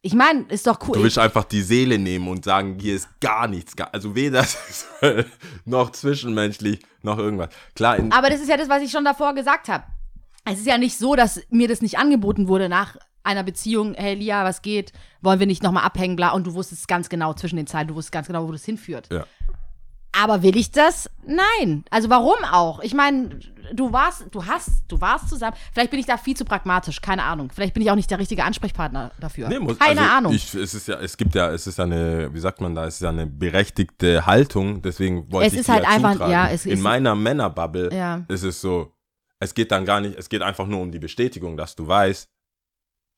Ich 0.01 0.13
meine, 0.13 0.43
ist 0.49 0.65
doch 0.67 0.79
cool. 0.87 0.93
Du 0.95 1.03
willst 1.03 1.17
einfach 1.17 1.43
die 1.43 1.61
Seele 1.61 1.97
nehmen 1.97 2.27
und 2.27 2.45
sagen, 2.45 2.77
hier 2.79 2.95
ist 2.95 3.09
gar 3.19 3.47
nichts, 3.47 3.73
also 3.91 4.15
weder 4.15 4.43
sexuell 4.43 5.25
noch 5.65 5.91
zwischenmenschlich 5.91 6.79
noch 7.01 7.17
irgendwas. 7.17 7.49
Klar, 7.75 7.97
Aber 8.11 8.29
das 8.29 8.39
ist 8.39 8.49
ja 8.49 8.55
das, 8.57 8.69
was 8.69 8.81
ich 8.83 8.91
schon 8.91 9.03
davor 9.05 9.33
gesagt 9.33 9.67
habe. 9.67 9.83
Es 10.45 10.59
ist 10.59 10.67
ja 10.67 10.77
nicht 10.77 10.97
so, 10.97 11.15
dass 11.15 11.41
mir 11.49 11.67
das 11.67 11.81
nicht 11.81 11.97
angeboten 11.97 12.47
wurde 12.47 12.69
nach 12.69 12.95
einer 13.23 13.43
Beziehung. 13.43 13.93
Hey 13.95 14.15
Lia, 14.15 14.43
was 14.45 14.61
geht? 14.61 14.93
Wollen 15.21 15.39
wir 15.39 15.47
nicht 15.47 15.63
nochmal 15.63 15.83
abhängen? 15.83 16.15
Bla. 16.15 16.31
Und 16.31 16.47
du 16.47 16.53
wusstest 16.53 16.87
ganz 16.87 17.09
genau 17.09 17.33
zwischen 17.33 17.57
den 17.57 17.67
Zeilen, 17.67 17.87
du 17.89 17.95
wusstest 17.95 18.11
ganz 18.13 18.27
genau, 18.27 18.47
wo 18.47 18.51
das 18.51 18.63
hinführt. 18.65 19.09
Ja. 19.11 19.25
Aber 20.11 20.41
will 20.41 20.57
ich 20.57 20.71
das? 20.71 21.09
Nein. 21.25 21.85
Also 21.91 22.09
warum 22.09 22.43
auch? 22.51 22.79
Ich 22.81 22.93
meine, 22.95 23.39
du 23.73 23.93
warst, 23.93 24.25
du 24.31 24.43
hast, 24.45 24.83
du 24.87 24.99
warst 24.99 25.29
zusammen. 25.29 25.55
Vielleicht 25.71 25.91
bin 25.91 25.99
ich 25.99 26.07
da 26.07 26.17
viel 26.17 26.35
zu 26.35 26.45
pragmatisch, 26.45 26.99
keine 27.01 27.23
Ahnung. 27.23 27.51
Vielleicht 27.53 27.75
bin 27.75 27.83
ich 27.83 27.91
auch 27.91 27.95
nicht 27.95 28.09
der 28.09 28.17
richtige 28.17 28.43
Ansprechpartner 28.43 29.11
dafür. 29.19 29.47
Nee, 29.49 29.59
muss, 29.59 29.77
keine 29.77 30.01
also 30.01 30.11
Ahnung. 30.13 30.33
Ich, 30.33 30.53
es 30.55 30.73
ist 30.73 30.87
ja, 30.87 30.99
es 30.99 31.15
gibt 31.15 31.35
ja, 31.35 31.51
es 31.51 31.67
ist 31.67 31.77
ja 31.77 31.83
eine, 31.83 32.33
wie 32.33 32.39
sagt 32.39 32.59
man 32.59 32.73
da, 32.73 32.85
es 32.87 32.95
ist 32.95 33.01
ja 33.01 33.09
eine 33.09 33.27
berechtigte 33.27 34.25
Haltung, 34.25 34.81
deswegen 34.81 35.31
wollte 35.31 35.47
Es 35.47 35.53
ich 35.53 35.59
ist 35.59 35.69
halt 35.69 35.83
ja 35.83 35.89
einfach- 35.89 36.13
zutragen. 36.13 36.31
ja, 36.31 36.49
es 36.49 36.65
In 36.65 36.73
ist- 36.73 36.81
meiner 36.81 37.13
Männerbubble 37.15 37.93
Ja. 37.93 38.25
ist 38.29 38.43
es 38.43 38.59
so, 38.59 38.91
es 39.39 39.53
geht 39.53 39.71
dann 39.71 39.85
gar 39.85 40.01
nicht, 40.01 40.17
es 40.17 40.27
geht 40.27 40.41
einfach 40.41 40.65
nur 40.65 40.81
um 40.81 40.91
die 40.91 40.99
Bestätigung, 40.99 41.55
dass 41.55 41.75
du 41.75 41.87
weißt, 41.87 42.27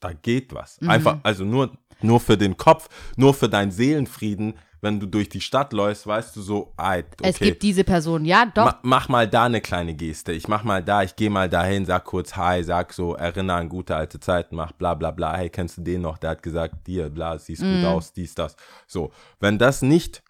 da 0.02 0.12
geht 0.14 0.54
was. 0.54 0.80
Mhm. 0.82 0.90
Einfach, 0.90 1.18
also 1.24 1.46
nur, 1.46 1.72
nur 2.02 2.20
für 2.20 2.38
den 2.38 2.58
Kopf, 2.58 2.90
nur 3.16 3.34
für 3.34 3.48
deinen 3.48 3.72
Seelenfrieden, 3.72 4.56
wenn 4.82 5.00
du 5.00 5.06
durch 5.06 5.30
die 5.30 5.42
Stadt 5.42 5.74
läufst, 5.74 6.08
weißt 6.08 6.36
du 6.36 6.42
so, 6.42 6.74
okay. 6.76 7.04
Es 7.22 7.40
gibt 7.40 7.62
diese 7.62 7.84
Person, 7.84 8.26
ja, 8.26 8.46
doch. 8.48 8.66
Ma 8.66 8.80
mach 8.82 9.10
mal 9.10 9.28
da 9.28 9.46
eine 9.46 9.62
kleine 9.62 9.94
Geste. 9.94 10.32
Ich 10.32 10.48
mach 10.48 10.64
mal 10.64 10.84
da, 10.84 11.04
ich 11.04 11.16
gehe 11.16 11.30
mal 11.30 11.48
dahin, 11.50 11.86
sag 11.86 12.04
kurz 12.06 12.36
Hi, 12.36 12.64
sag 12.64 12.92
so, 12.94 13.16
erinnere 13.16 13.58
an 13.58 13.70
gute 13.70 13.96
alte 13.96 14.20
Zeiten, 14.20 14.56
mach 14.56 14.72
bla 14.72 14.96
bla 14.96 15.12
bla. 15.12 15.36
Hey, 15.38 15.50
kennst 15.50 15.78
du 15.78 15.82
den 15.82 16.02
noch? 16.02 16.18
Der 16.18 16.32
hat 16.32 16.44
gesagt, 16.44 16.88
dir, 16.88 17.10
bla, 17.10 17.38
siehst 17.38 17.62
Mhm. 17.62 17.76
gut 17.82 17.86
aus, 17.86 18.12
dies, 18.14 18.34
das. 18.34 18.56
So, 18.88 19.12
wenn 19.40 19.58
das 19.60 19.82
nicht 19.84 20.24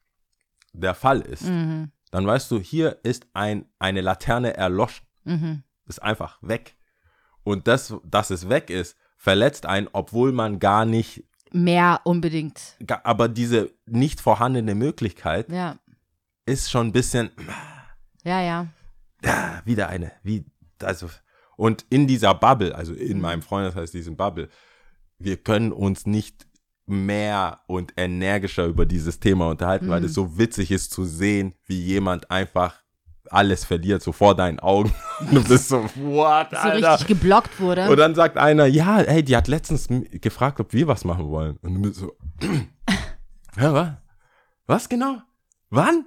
der 0.74 0.96
Fall 0.96 1.22
ist, 1.22 1.44
Mhm. 1.44 1.92
dann 2.12 2.28
weißt 2.28 2.52
du, 2.52 2.60
hier 2.60 3.00
ist 3.04 3.28
ein, 3.34 3.66
eine 3.80 4.02
Laterne 4.02 4.56
erloschen. 4.58 5.06
Mhm. 5.24 5.64
Ist 5.88 6.04
einfach 6.04 6.38
weg. 6.42 6.76
Und 7.44 7.68
das, 7.68 7.96
dass 8.06 8.30
es 8.30 8.50
weg 8.50 8.70
ist, 8.70 8.98
verletzt 9.18 9.66
einen, 9.66 9.88
obwohl 9.94 10.32
man 10.32 10.60
gar 10.60 10.86
nicht, 10.86 11.24
Mehr 11.54 12.02
unbedingt. 12.06 12.78
aber 13.04 13.28
diese 13.28 13.72
nicht 13.86 14.22
vorhandene 14.22 14.76
Möglichkeit 14.76 15.50
Ja. 15.52 15.78
ist 16.46 16.72
schon 16.72 16.88
ein 16.88 16.92
bisschen, 16.92 17.30
Ja, 18.24 18.42
ja. 18.42 18.68
ja, 19.24 19.62
wieder 19.66 19.90
eine, 19.90 20.12
wie, 20.24 20.46
also, 20.82 21.10
und 21.58 21.86
in 21.90 22.08
dieser 22.08 22.34
Bubble, 22.34 22.74
also 22.76 22.94
in 22.94 23.20
meinem 23.22 23.42
Freundeskreis, 23.42 23.92
diesem 23.92 24.16
Bubble, 24.16 24.50
wir 25.20 25.38
können 25.38 25.72
uns 25.72 26.06
nicht 26.06 26.48
mehr 26.88 27.62
und 27.68 27.94
energischer 27.98 28.66
über 28.66 28.86
dieses 28.86 29.20
Thema 29.20 29.48
unterhalten, 29.50 29.90
weil 29.90 30.04
es 30.04 30.14
so 30.14 30.38
witzig 30.38 30.72
ist 30.72 30.92
zu 30.92 31.06
sehen, 31.06 31.54
wie 31.66 31.80
jemand 31.80 32.32
einfach 32.32 32.81
alles 33.34 33.66
verliert, 33.66 34.02
so 34.02 34.12
vor 34.12 34.36
deinen 34.36 34.60
Augen. 34.60 34.94
Und 35.20 35.34
du 35.34 35.44
bist 35.44 35.70
so, 35.70 35.84
what, 35.96 36.50
So 36.52 36.58
Alter? 36.58 36.92
richtig 36.94 37.08
geblockt 37.08 37.60
wurde. 37.60 37.90
Und 37.90 37.98
dann 37.98 38.16
sagt 38.16 38.38
einer, 38.38 38.66
ja, 38.66 38.98
hey, 38.98 39.24
die 39.24 39.36
hat 39.36 39.48
letztens 39.48 39.88
gefragt, 39.90 40.60
ob 40.60 40.74
wir 40.74 40.88
was 40.88 41.06
machen 41.06 41.30
wollen. 41.30 41.58
Und 41.62 41.76
du 41.76 41.82
bist 41.82 41.96
so, 41.96 42.16
ja, 43.58 43.74
was? 43.74 43.90
Was 44.68 44.90
genau? 44.90 45.18
Wann? 45.70 46.06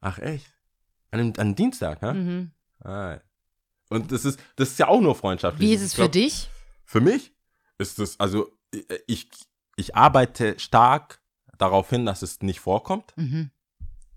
Ach, 0.00 0.18
echt? 0.18 0.46
An, 1.10 1.20
einem- 1.20 1.32
an 1.38 1.54
Dienstag, 1.54 2.02
ne? 2.02 2.14
mhm. 2.14 2.50
Ah. 2.84 3.18
Und 3.90 4.12
das 4.12 4.24
ist, 4.24 4.38
das 4.56 4.68
ist 4.70 4.78
ja 4.78 4.88
auch 4.88 5.00
nur 5.00 5.14
freundschaftlich. 5.14 5.68
Wie 5.68 5.74
ist 5.74 5.80
es 5.82 5.90
Ich 5.90 5.94
für 5.96 6.02
glaub, 6.02 6.12
dich? 6.12 6.50
Für 6.84 7.00
mich 7.00 7.32
ist 7.78 7.98
es, 7.98 8.20
also 8.20 8.50
ich, 9.06 9.28
ich 9.76 9.96
arbeite 9.96 10.58
stark 10.58 11.20
darauf 11.56 11.88
hin, 11.90 12.04
dass 12.06 12.22
es 12.22 12.40
nicht 12.42 12.60
vorkommt. 12.60 13.14
Mhm. 13.16 13.50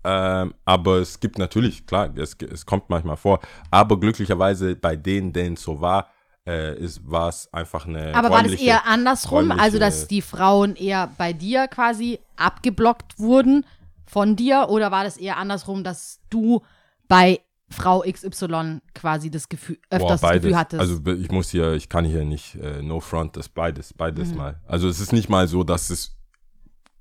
Ähm, 0.04 0.54
aber 0.64 0.98
es 0.98 1.20
gibt 1.20 1.38
natürlich, 1.38 1.86
klar, 1.86 2.10
es, 2.16 2.36
es 2.50 2.66
kommt 2.66 2.90
manchmal 2.90 3.16
vor. 3.16 3.40
Aber 3.70 3.98
glücklicherweise 3.98 4.74
bei 4.74 4.96
denen, 4.96 5.32
denen 5.32 5.54
es 5.54 5.62
so 5.62 5.80
war, 5.80 6.08
äh, 6.44 6.74
war 7.04 7.28
es 7.28 7.52
einfach 7.52 7.86
eine. 7.86 8.14
Aber 8.14 8.30
war 8.30 8.42
das 8.42 8.54
eher 8.54 8.86
andersrum? 8.86 9.52
Also, 9.52 9.78
dass 9.78 10.08
die 10.08 10.22
Frauen 10.22 10.74
eher 10.74 11.10
bei 11.18 11.32
dir 11.32 11.68
quasi 11.68 12.18
abgeblockt 12.36 13.18
wurden 13.18 13.64
von 14.06 14.34
dir? 14.34 14.66
Oder 14.68 14.90
war 14.90 15.04
das 15.04 15.16
eher 15.16 15.36
andersrum, 15.36 15.84
dass 15.84 16.20
du 16.30 16.62
bei 17.06 17.40
Frau 17.68 18.00
XY 18.00 18.80
quasi 18.94 19.30
das 19.30 19.48
Gefühl, 19.48 19.78
Boah, 19.88 19.96
öfters 19.96 20.08
das 20.08 20.20
beides. 20.20 20.42
Gefühl 20.42 20.56
hattest? 20.56 20.80
Also 20.80 21.06
ich 21.12 21.30
muss 21.30 21.50
hier, 21.50 21.72
ich 21.72 21.88
kann 21.88 22.04
hier 22.04 22.24
nicht, 22.24 22.56
äh, 22.56 22.82
no 22.82 23.00
front, 23.00 23.36
das 23.36 23.48
beides, 23.48 23.94
beides 23.94 24.30
Mhm. 24.30 24.36
mal. 24.36 24.60
Also 24.66 24.88
es 24.88 25.00
ist 25.00 25.12
nicht 25.12 25.28
mal 25.28 25.48
so, 25.48 25.64
dass 25.64 25.90
es 25.90 26.16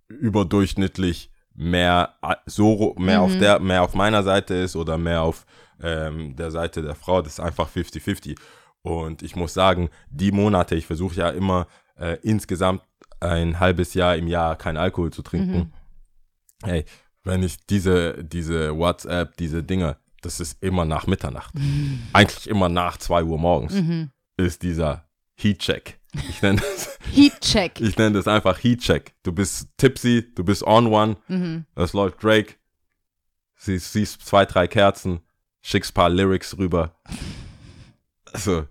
überdurchschnittlich 0.07 1.30
mehr 1.53 2.15
so 2.45 2.95
mehr 2.97 3.19
Mhm. 3.19 3.25
auf 3.25 3.37
der, 3.37 3.59
mehr 3.59 3.83
auf 3.83 3.93
meiner 3.93 4.23
Seite 4.23 4.53
ist 4.55 4.75
oder 4.75 4.97
mehr 4.97 5.21
auf 5.21 5.45
ähm, 5.81 6.35
der 6.35 6.51
Seite 6.51 6.81
der 6.81 6.95
Frau. 6.95 7.21
Das 7.21 7.33
ist 7.33 7.39
einfach 7.39 7.69
50-50. 7.69 8.37
Und 8.83 9.21
ich 9.21 9.35
muss 9.35 9.53
sagen, 9.53 9.89
die 10.09 10.31
Monate, 10.31 10.75
ich 10.75 10.85
versuche 10.87 11.15
ja 11.15 11.29
immer 11.29 11.67
äh, 11.97 12.17
insgesamt 12.21 12.81
ein 13.19 13.59
halbes 13.59 13.93
Jahr 13.93 14.15
im 14.15 14.27
Jahr 14.27 14.55
kein 14.55 14.77
Alkohol 14.77 15.11
zu 15.11 15.21
trinken. 15.21 15.57
Mhm. 15.57 15.71
Hey, 16.63 16.85
wenn 17.23 17.43
ich 17.43 17.57
diese, 17.67 18.23
diese 18.23 18.75
WhatsApp, 18.77 19.37
diese 19.37 19.63
Dinge, 19.63 19.97
das 20.21 20.39
ist 20.39 20.61
immer 20.63 20.85
nach 20.85 21.07
Mitternacht. 21.07 21.53
Eigentlich 22.13 22.47
immer 22.49 22.69
nach 22.69 22.97
2 22.97 23.23
Uhr 23.23 23.37
morgens 23.37 23.73
mhm. 23.73 24.11
ist 24.37 24.61
dieser 24.63 25.05
Heat-Check. 25.35 25.99
Ich 26.30 26.41
nenne 26.41 26.59
das, 26.59 26.97
Heat-Check. 27.14 27.80
ich 27.82 27.97
nenn 27.97 28.14
das 28.14 28.28
einfach 28.28 28.57
Heat-Check. 28.64 29.14
Du 29.24 29.32
bist 29.32 29.68
tipsy, 29.78 30.34
du 30.36 30.43
bist 30.43 30.64
on 30.64 30.88
one, 30.88 31.18
Mhm. 31.28 31.66
es 31.76 31.93
läuft 31.93 32.22
Drake, 32.24 32.55
siehst, 33.55 33.93
siehst 33.93 34.26
zwei, 34.26 34.45
drei 34.45 34.68
Kerzen, 34.68 35.22
schickst 35.62 35.93
paar 35.93 36.09
Lyrics 36.09 36.57
rüber. 36.57 36.95
Also, 38.34 38.66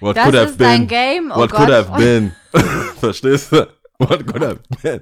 what 0.00 0.16
Das 0.16 0.24
could 0.24 0.34
have 0.36 0.52
been? 0.56 0.86
Game? 0.86 1.30
Oh 1.32 1.38
what 1.38 1.50
Gott. 1.50 1.60
could 1.66 1.70
have 1.74 1.96
been? 1.96 2.32
Verstehst 3.00 3.52
du? 3.52 3.68
What 3.98 4.26
could 4.26 4.42
have 4.42 4.60
been? 4.82 5.00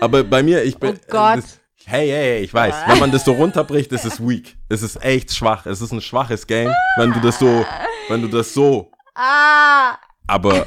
Aber 0.00 0.22
bei 0.24 0.42
mir, 0.42 0.62
ich 0.62 0.76
bin. 0.78 0.96
Oh 0.96 1.06
Gott. 1.08 1.38
Das, 1.38 1.60
hey, 1.86 2.08
hey, 2.08 2.10
hey, 2.10 2.38
ich 2.44 2.52
weiß, 2.52 2.74
wenn 2.86 2.98
man 2.98 3.10
das 3.10 3.24
so 3.24 3.32
runterbricht, 3.32 3.90
ist 3.92 4.04
es 4.04 4.20
weak. 4.20 4.56
Es 4.68 4.82
ist 4.82 5.02
echt 5.02 5.34
schwach. 5.34 5.64
Es 5.66 5.80
ist 5.80 5.92
ein 5.92 6.00
schwaches 6.00 6.46
Game, 6.46 6.72
wenn 6.96 7.12
du 7.12 7.20
das 7.20 7.38
so, 7.38 7.64
wenn 8.08 8.20
du 8.22 8.28
das 8.28 8.52
so, 8.52 8.90
Ah! 9.14 9.96
aber 10.26 10.66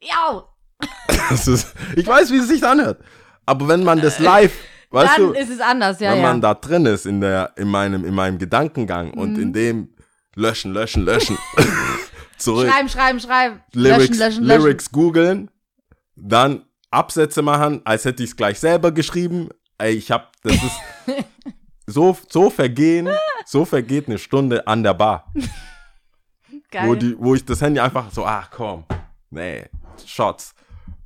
Ja! 0.00 0.44
ist, 1.30 1.74
ich 1.96 2.06
weiß, 2.06 2.30
wie 2.30 2.36
es 2.38 2.48
sich 2.48 2.64
anhört. 2.64 3.00
Aber 3.46 3.66
wenn 3.68 3.82
man 3.82 4.00
das 4.00 4.18
live, 4.18 4.52
weißt 4.90 5.18
Dann 5.18 5.26
du, 5.28 5.32
ist 5.32 5.50
es 5.50 5.60
anders, 5.60 6.00
ja, 6.00 6.12
wenn 6.12 6.18
ja. 6.18 6.22
man 6.22 6.40
da 6.40 6.54
drin 6.54 6.86
ist 6.86 7.06
in 7.06 7.20
der, 7.20 7.52
in 7.56 7.68
meinem, 7.68 8.04
in 8.04 8.14
meinem 8.14 8.38
Gedankengang 8.38 9.12
und 9.12 9.34
Mhm. 9.34 9.42
in 9.42 9.52
dem 9.52 9.88
löschen, 10.34 10.72
löschen, 10.72 11.04
löschen, 11.04 11.36
zurück. 12.38 12.68
Schreiben, 12.70 12.88
schreiben, 12.88 13.20
schreiben. 13.20 13.60
Lyrics, 13.72 14.08
löschen, 14.08 14.18
löschen, 14.18 14.44
löschen. 14.44 14.62
Lyrics 14.62 14.92
googeln, 14.92 15.50
dann 16.14 16.64
Absätze 16.90 17.42
machen, 17.42 17.82
als 17.84 18.04
hätte 18.04 18.22
ich 18.22 18.30
es 18.30 18.36
gleich 18.36 18.58
selber 18.60 18.92
geschrieben. 18.92 19.48
Ey, 19.78 19.94
ich 19.94 20.10
hab, 20.10 20.32
das 20.42 20.54
ist 20.54 20.80
so, 21.86 22.16
so 22.28 22.50
vergehen, 22.50 23.08
so 23.46 23.64
vergeht 23.64 24.08
eine 24.08 24.18
Stunde 24.18 24.66
an 24.66 24.82
der 24.82 24.94
Bar, 24.94 25.32
Geil. 26.70 26.86
wo, 26.88 26.94
die, 26.94 27.16
wo 27.18 27.34
ich 27.34 27.44
das 27.44 27.60
Handy 27.62 27.80
einfach 27.80 28.10
so, 28.10 28.24
ach 28.26 28.50
komm, 28.50 28.84
nee, 29.30 29.64
Shots, 30.06 30.54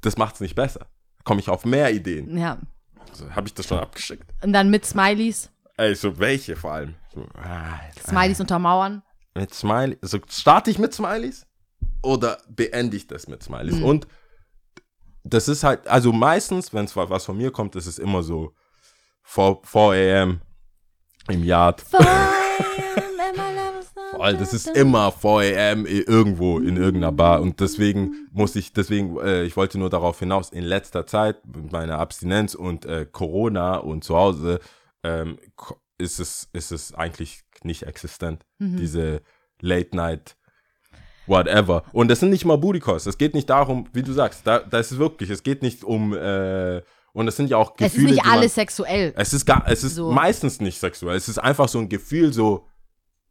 das 0.00 0.16
macht's 0.16 0.40
nicht 0.40 0.54
besser. 0.54 0.86
Komme 1.24 1.40
ich 1.40 1.48
auf 1.48 1.64
mehr 1.64 1.92
Ideen. 1.92 2.36
ja. 2.36 2.58
So, 3.12 3.30
Habe 3.30 3.46
ich 3.46 3.52
das 3.54 3.66
schon 3.66 3.78
abgeschickt? 3.78 4.24
Und 4.42 4.54
dann 4.54 4.70
mit 4.70 4.86
Smileys. 4.86 5.50
Ey, 5.76 5.94
so 5.94 6.18
welche 6.18 6.56
vor 6.56 6.72
allem? 6.72 6.94
So, 7.14 7.26
ah, 7.34 7.78
Smileys 8.08 8.40
untermauern. 8.40 9.02
mit 9.34 9.52
Smiley, 9.52 9.98
also 10.00 10.18
starte 10.30 10.70
ich 10.70 10.78
mit 10.78 10.94
Smileys 10.94 11.46
oder 12.02 12.38
beende 12.48 12.96
ich 12.96 13.06
das 13.06 13.28
mit 13.28 13.42
Smileys? 13.42 13.76
Mhm. 13.76 13.84
Und 13.84 14.06
das 15.24 15.48
ist 15.48 15.62
halt, 15.62 15.86
also 15.88 16.10
meistens, 16.12 16.72
wenn 16.72 16.86
es 16.86 16.96
was 16.96 17.24
von 17.26 17.36
mir 17.36 17.50
kommt, 17.50 17.76
ist 17.76 17.86
es 17.86 17.98
immer 17.98 18.22
so 18.22 18.54
4, 19.24 19.58
4 19.64 20.22
am 20.22 20.40
im 21.28 21.44
Yard. 21.44 21.84
Voll, 24.16 24.36
das 24.36 24.52
ist 24.52 24.68
immer 24.68 25.10
4 25.10 25.72
am 25.72 25.86
irgendwo 25.86 26.58
in 26.58 26.76
irgendeiner 26.76 27.12
Bar 27.12 27.40
und 27.40 27.60
deswegen 27.60 28.28
muss 28.30 28.54
ich, 28.56 28.72
deswegen, 28.72 29.18
äh, 29.18 29.42
ich 29.44 29.56
wollte 29.56 29.78
nur 29.78 29.90
darauf 29.90 30.18
hinaus, 30.18 30.50
in 30.50 30.64
letzter 30.64 31.06
Zeit 31.06 31.44
mit 31.46 31.72
meiner 31.72 31.98
Abstinenz 31.98 32.54
und 32.54 32.84
äh, 32.84 33.06
Corona 33.10 33.76
und 33.76 34.04
zu 34.04 34.16
Hause 34.16 34.60
ähm, 35.02 35.38
ist 35.98 36.20
es, 36.20 36.48
ist 36.52 36.72
es 36.72 36.94
eigentlich 36.94 37.42
nicht 37.64 37.84
existent, 37.84 38.44
diese 38.58 39.22
Late 39.60 39.96
Night 39.96 40.36
whatever. 41.26 41.84
Und 41.92 42.08
das 42.08 42.20
sind 42.20 42.30
nicht 42.30 42.44
mal 42.44 42.58
Booty 42.58 42.80
Calls. 42.80 43.06
Es 43.06 43.16
geht 43.18 43.34
nicht 43.34 43.48
darum, 43.48 43.88
wie 43.92 44.02
du 44.02 44.12
sagst, 44.12 44.44
da, 44.46 44.58
da 44.58 44.78
ist 44.78 44.90
es 44.92 44.98
wirklich, 44.98 45.30
es 45.30 45.42
geht 45.42 45.62
nicht 45.62 45.84
um, 45.84 46.12
äh, 46.14 46.82
und 47.12 47.28
es 47.28 47.36
sind 47.36 47.48
ja 47.50 47.56
auch 47.58 47.76
Gefühle, 47.76 47.86
Es 47.86 47.94
ist 47.96 48.16
nicht 48.16 48.24
man- 48.24 48.34
alles 48.38 48.54
sexuell. 48.54 49.12
es 49.16 49.32
ist 49.32 49.46
gar, 49.46 49.64
es 49.68 49.84
ist 49.84 49.94
So. 49.96 50.10
meistens 50.10 50.60
nicht 50.60 50.78
sexuell. 50.80 51.16
Es 51.16 51.28
ist 51.28 51.38
einfach 51.38 51.68
so 51.68 51.78
ein 51.78 51.88
Gefühl, 51.88 52.32
so, 52.32 52.66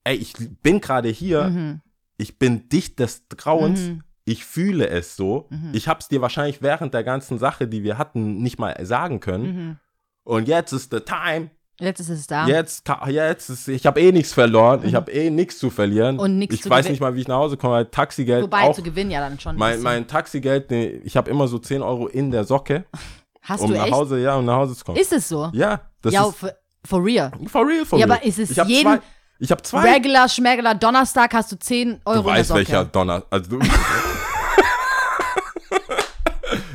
ey, 0.04 0.16
ich 0.16 0.34
bin 0.62 0.82
gerade 0.82 1.10
hier, 1.10 1.43
Mhm. 1.45 1.82
ich 2.18 2.38
bin 2.39 2.70
dicht 2.70 2.99
des 2.99 3.24
Grauens, 3.36 3.91
ich 4.26 4.45
fühle 4.45 4.88
es 4.89 5.16
so. 5.16 5.47
Mhm. 5.49 5.72
Ich 5.74 5.88
hab's 5.88 6.08
dir 6.08 6.22
wahrscheinlich 6.22 6.62
während 6.62 6.93
der 6.93 7.04
ganzen 7.04 7.39
Sache, 7.39 7.68
die 7.68 7.84
wir 7.84 7.97
hatten, 7.97 8.41
nicht 8.41 8.60
mal 8.60 8.76
sagen 8.86 9.20
können. 9.20 9.43
Mhm. 9.45 9.78
Und 10.24 10.47
jetzt 10.47 10.72
ist 10.72 10.91
the 10.91 10.99
time. 10.99 11.49
Jetzt 11.80 11.99
ist 11.99 12.10
es 12.10 12.28
da. 12.28 12.47
Jetzt, 12.47 12.84
jetzt 13.08 13.49
ist, 13.49 13.68
ich 13.68 13.88
habe 13.88 13.99
eh 13.99 14.12
nichts 14.12 14.34
verloren. 14.34 14.82
Ich 14.86 14.93
habe 14.93 15.12
eh 15.12 15.32
nichts 15.32 15.58
zu 15.58 15.72
verlieren. 15.72 16.16
Mhm. 16.16 16.22
Und 16.22 16.38
nichts 16.38 16.54
Ich 16.56 16.62
zu 16.62 16.70
weiß 16.70 16.88
nicht 16.89 16.99
mal, 17.02 17.16
wie 17.16 17.22
ich 17.22 17.28
nach 17.28 17.38
Hause 17.38 17.58
komme. 17.58 17.74
weil 17.74 17.86
Taxigeld 17.88 18.43
Wobei 18.43 18.62
auch. 18.70 18.76
zu 18.76 18.84
gewinnen 18.84 19.10
ja 19.10 19.20
dann 19.20 19.39
schon. 19.39 19.56
ein 19.56 19.60
Mein, 19.60 19.82
mein 19.82 20.08
Taxigeld, 20.08 20.70
nee, 20.70 21.02
ich 21.04 21.18
habe 21.18 21.32
immer 21.32 21.47
so 21.47 21.58
10 21.58 21.82
Euro 21.82 22.06
in 22.08 22.30
der 22.30 22.43
Socke, 22.43 22.86
Hast 23.41 23.62
um 23.64 23.72
du 23.72 23.78
nach 23.78 23.86
echt? 23.86 23.93
Hause, 23.95 24.20
ja, 24.22 24.36
um 24.36 24.45
nach 24.45 24.58
Hause 24.58 24.76
zu 24.76 24.86
kommen. 24.86 24.99
Ist 24.99 25.12
es 25.12 25.28
so? 25.28 25.49
ja, 25.54 25.82
das 26.04 26.14
ja, 26.14 26.28
ist 26.28 26.36
for, 26.36 26.52
for 26.86 27.04
real. 27.04 27.32
for 27.47 27.68
real, 27.68 27.84
for 27.84 27.97
Ja, 27.97 28.06
real. 28.06 28.18
aber 28.20 28.26
ist 28.28 28.38
es 28.38 28.54
Zwei, 28.54 28.99
ich 29.41 29.51
habe 29.51 29.61
zwei. 29.63 29.93
Regular, 29.95 30.29
Schmergeler, 30.29 30.75
Donnerstag 30.75 31.33
hast 31.33 31.51
du 31.51 31.57
10 31.59 32.01
Euro 32.05 32.21
Du 32.21 32.25
weißt, 32.25 32.53
welcher 32.53 32.85
Donner. 32.85 33.23
Also 33.29 33.57
du. 33.57 33.59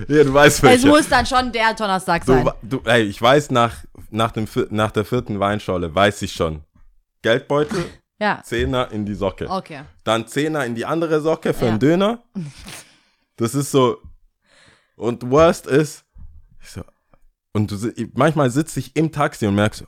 ja, 0.09 0.25
du 0.25 0.33
weißt 0.35 0.57
Es 0.59 0.63
welcher. 0.63 0.89
muss 0.89 1.09
dann 1.09 1.27
schon 1.27 1.53
der 1.53 1.75
Donnerstag 1.75 2.25
Du, 2.25 2.33
sein. 2.33 2.51
du, 2.63 2.81
ey, 2.85 3.03
ich 3.03 3.21
weiß 3.21 3.51
nach, 3.51 3.75
nach, 4.11 4.33
dem, 4.33 4.47
nach 4.71 4.91
der 4.91 5.05
vierten 5.05 5.39
Weinschorle, 5.41 5.95
weiß 5.95 6.23
ich 6.23 6.33
schon. 6.33 6.63
Geldbeutel, 7.23 7.85
Ja, 8.19 8.41
Zehner 8.43 8.91
in 8.93 9.05
die 9.05 9.15
Socke. 9.15 9.47
okay. 9.51 9.83
Dann 10.03 10.27
Zehner 10.27 10.65
in 10.65 10.75
die 10.75 10.87
andere 10.87 11.21
Socke 11.21 11.53
für 11.53 11.67
Ja. 11.67 11.71
einen 11.73 11.81
Döner. 11.81 12.23
Das 13.37 13.55
ist 13.55 13.71
so. 13.71 13.99
Und 14.97 15.31
worst 15.31 15.67
ist, 15.67 16.03
ich 16.63 16.71
so, 16.71 16.83
und 17.53 17.71
du, 17.71 17.77
manchmal 18.15 18.49
sitze 18.51 18.81
ich 18.81 18.97
im 18.97 19.13
Taxi 19.13 19.47
und 19.47 19.55
merk 19.55 19.75
so, 19.75 19.85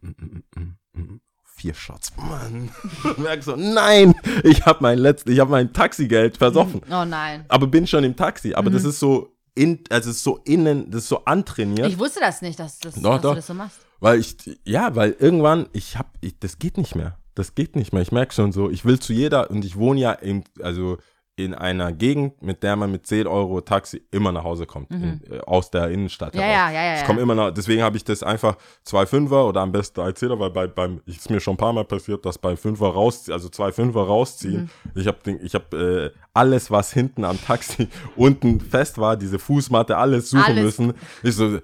mm, 0.00 0.06
mm, 0.54 0.74
mm, 0.92 1.20
vier 1.66 1.74
Shots, 1.74 2.12
Mann. 2.16 2.68
Und 3.04 3.18
merk 3.18 3.42
so, 3.42 3.56
nein, 3.56 4.14
ich 4.44 4.64
habe 4.66 4.78
mein 4.82 4.98
letztes, 4.98 5.32
ich 5.32 5.40
habe 5.40 5.50
mein 5.50 5.72
Taxigeld 5.72 6.36
versoffen. 6.36 6.80
Oh 6.90 7.04
nein. 7.04 7.44
Aber 7.48 7.66
bin 7.66 7.86
schon 7.86 8.04
im 8.04 8.14
Taxi. 8.14 8.54
Aber 8.54 8.70
Mhm. 8.70 8.74
das 8.74 8.84
ist 8.84 9.00
so 9.00 9.32
in, 9.56 9.80
also 9.90 10.10
ist 10.10 10.22
so 10.22 10.38
innen, 10.44 10.90
das 10.90 11.02
ist 11.04 11.08
so 11.08 11.24
antrainiert. 11.24 11.88
Ich 11.88 11.98
wusste 11.98 12.20
das 12.20 12.42
nicht, 12.42 12.58
dass, 12.58 12.78
das, 12.78 12.94
Doch, 12.94 13.14
dass 13.14 13.22
doch. 13.22 13.30
du 13.30 13.36
das 13.36 13.46
so 13.46 13.54
machst. 13.54 13.78
Weil 14.00 14.20
ich, 14.20 14.36
ja, 14.64 14.94
weil 14.94 15.16
irgendwann, 15.18 15.66
ich 15.72 15.96
hab, 15.96 16.10
ich, 16.20 16.38
das 16.38 16.58
geht 16.58 16.76
nicht 16.78 16.94
mehr. 16.94 17.18
Das 17.34 17.54
geht 17.54 17.74
nicht 17.74 17.92
mehr. 17.92 18.02
Ich 18.02 18.12
merke 18.12 18.32
schon 18.34 18.52
so, 18.52 18.70
ich 18.70 18.84
will 18.84 18.98
zu 19.00 19.12
jeder, 19.12 19.50
und 19.50 19.64
ich 19.64 19.76
wohne 19.76 20.00
ja 20.00 20.12
in, 20.12 20.44
also 20.62 20.98
in 21.38 21.52
einer 21.54 21.92
Gegend, 21.92 22.40
mit 22.40 22.62
der 22.62 22.76
man 22.76 22.90
mit 22.90 23.06
10 23.06 23.26
Euro 23.26 23.60
Taxi 23.60 24.02
immer 24.10 24.32
nach 24.32 24.42
Hause 24.42 24.64
kommt, 24.64 24.90
in, 24.90 25.20
äh, 25.30 25.38
aus 25.46 25.70
der 25.70 25.90
Innenstadt 25.90 26.34
Mhm. 26.34 26.40
Ja, 26.40 26.46
heraus. 26.46 26.72
ja, 26.72 26.82
ja, 26.82 26.94
ja, 26.94 27.00
Ich 27.00 27.04
komme 27.04 27.20
immer 27.20 27.34
nach, 27.34 27.50
deswegen 27.50 27.82
habe 27.82 27.98
ich 27.98 28.04
das 28.04 28.22
einfach 28.22 28.56
zwei 28.84 29.04
Fünfer 29.04 29.46
oder 29.46 29.60
am 29.60 29.70
besten 29.70 30.00
drei 30.00 30.12
Zehner, 30.12 30.38
weil 30.40 30.48
bei, 30.50 30.66
beim, 30.66 31.02
ist 31.04 31.28
mir 31.28 31.38
schon 31.40 31.54
ein 31.54 31.58
paar 31.58 31.74
Mal 31.74 31.84
passiert, 31.84 32.24
dass 32.24 32.38
bei 32.38 32.56
Fünfer 32.56 32.86
rausziehen, 32.88 33.34
also 33.34 33.50
zwei 33.50 33.70
Fünfer 33.70 34.00
rausziehen. 34.04 34.70
Mhm. 34.94 35.00
Ich 35.00 35.06
habe 35.06 35.18
ich 35.42 35.54
hab, 35.54 35.74
äh, 35.74 36.10
alles, 36.32 36.70
was 36.70 36.90
hinten 36.94 37.22
am 37.24 37.38
Taxi 37.38 37.88
unten 38.16 38.58
fest 38.60 38.96
war, 38.96 39.18
diese 39.18 39.38
Fußmatte, 39.38 39.98
alles 39.98 40.30
suchen 40.30 40.42
Alles. 40.44 40.64
müssen. 40.78 40.94
Ich 41.22 41.34
so, 41.36 41.58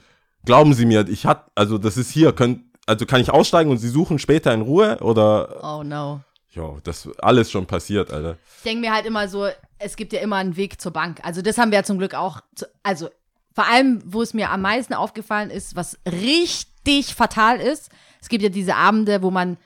glauben 0.45 0.75
Sie 0.75 0.85
mir, 0.85 1.09
ich 1.09 1.25
hatte, 1.25 1.51
also 1.55 1.79
das 1.79 1.97
ist 1.97 2.11
hier, 2.11 2.33
können, 2.35 2.70
also 2.87 3.07
kann 3.07 3.23
ich 3.23 3.31
aussteigen 3.31 3.70
und 3.70 3.79
Sie 3.79 3.89
suchen 3.89 4.18
später 4.18 4.53
in 4.53 4.61
Ruhe 4.61 4.99
oder, 5.01 5.61
Oh 5.62 5.83
no. 5.83 6.20
Jo, 6.53 6.78
das 6.84 7.09
alles 7.18 7.50
schon 7.50 7.66
passiert, 7.66 8.12
Alter. 8.12 8.38
Ich 8.59 8.62
denke 8.62 8.80
mir 8.82 8.94
halt 8.94 9.07
immer 9.07 9.28
so, 9.28 9.46
es 9.78 9.96
gibt 9.96 10.12
ja 10.12 10.20
immer 10.20 10.36
einen 10.36 10.57
Weg 10.57 10.80
zur 10.80 10.92
Bank. 10.92 11.20
Also 11.24 11.42
das 11.42 11.59
haben 11.59 11.70
wir 11.70 11.78
ja 11.78 11.84
zum 11.84 11.98
Glück 11.98 12.14
auch. 12.14 12.40
Zu, 12.55 12.66
also 12.82 13.09
vor 13.55 13.66
allem, 13.66 14.03
wo 14.07 14.22
es 14.22 14.32
mir 14.34 14.50
am 14.50 14.62
meisten 14.62 14.94
aufgefallen 14.94 15.50
ist, 15.50 15.76
was 15.76 15.98
richtig 16.07 17.14
fatal 17.14 17.61
ist. 17.61 17.90
Es 18.20 18.28
gibt 18.28 18.42
ja 18.42 18.48
diese 18.48 18.76
Abende, 18.76 19.22
wo 19.22 19.30
man 19.30 19.59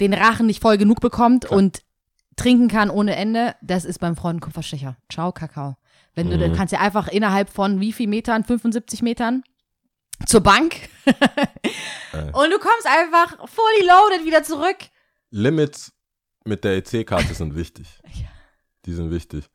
den 0.00 0.12
Rachen 0.14 0.46
nicht 0.46 0.60
voll 0.62 0.76
genug 0.76 1.00
bekommt 1.00 1.44
und 1.46 1.82
trinken 2.36 2.68
kann 2.68 2.90
ohne 2.90 3.16
Ende. 3.16 3.54
Das 3.62 3.84
ist 3.84 3.98
beim 3.98 4.16
Freund 4.16 4.40
Kupferstecher. 4.40 4.96
Ciao, 5.10 5.32
Kakao. 5.32 5.76
Wenn 6.14 6.30
du, 6.30 6.36
Mhm. 6.36 6.40
dann 6.40 6.56
kannst 6.56 6.72
ja 6.72 6.80
einfach 6.80 7.08
innerhalb 7.08 7.48
von 7.48 7.80
wie 7.80 7.92
viel 7.92 8.06
Metern? 8.08 8.44
75 8.44 9.02
Metern 9.02 9.42
zur 10.26 10.40
Bank. 10.42 10.76
und 11.06 12.50
du 12.50 12.58
kommst 12.58 12.86
einfach 12.86 13.48
fully 13.48 13.86
loaded 13.86 14.24
wieder 14.26 14.42
zurück. 14.42 14.76
Limits 15.30 15.92
mit 16.44 16.64
der 16.64 16.76
EC-Karte 16.76 17.34
sind 17.34 17.56
wichtig. 17.56 17.86
Die 18.86 18.92
sind 18.92 19.10
wichtig. 19.10 19.48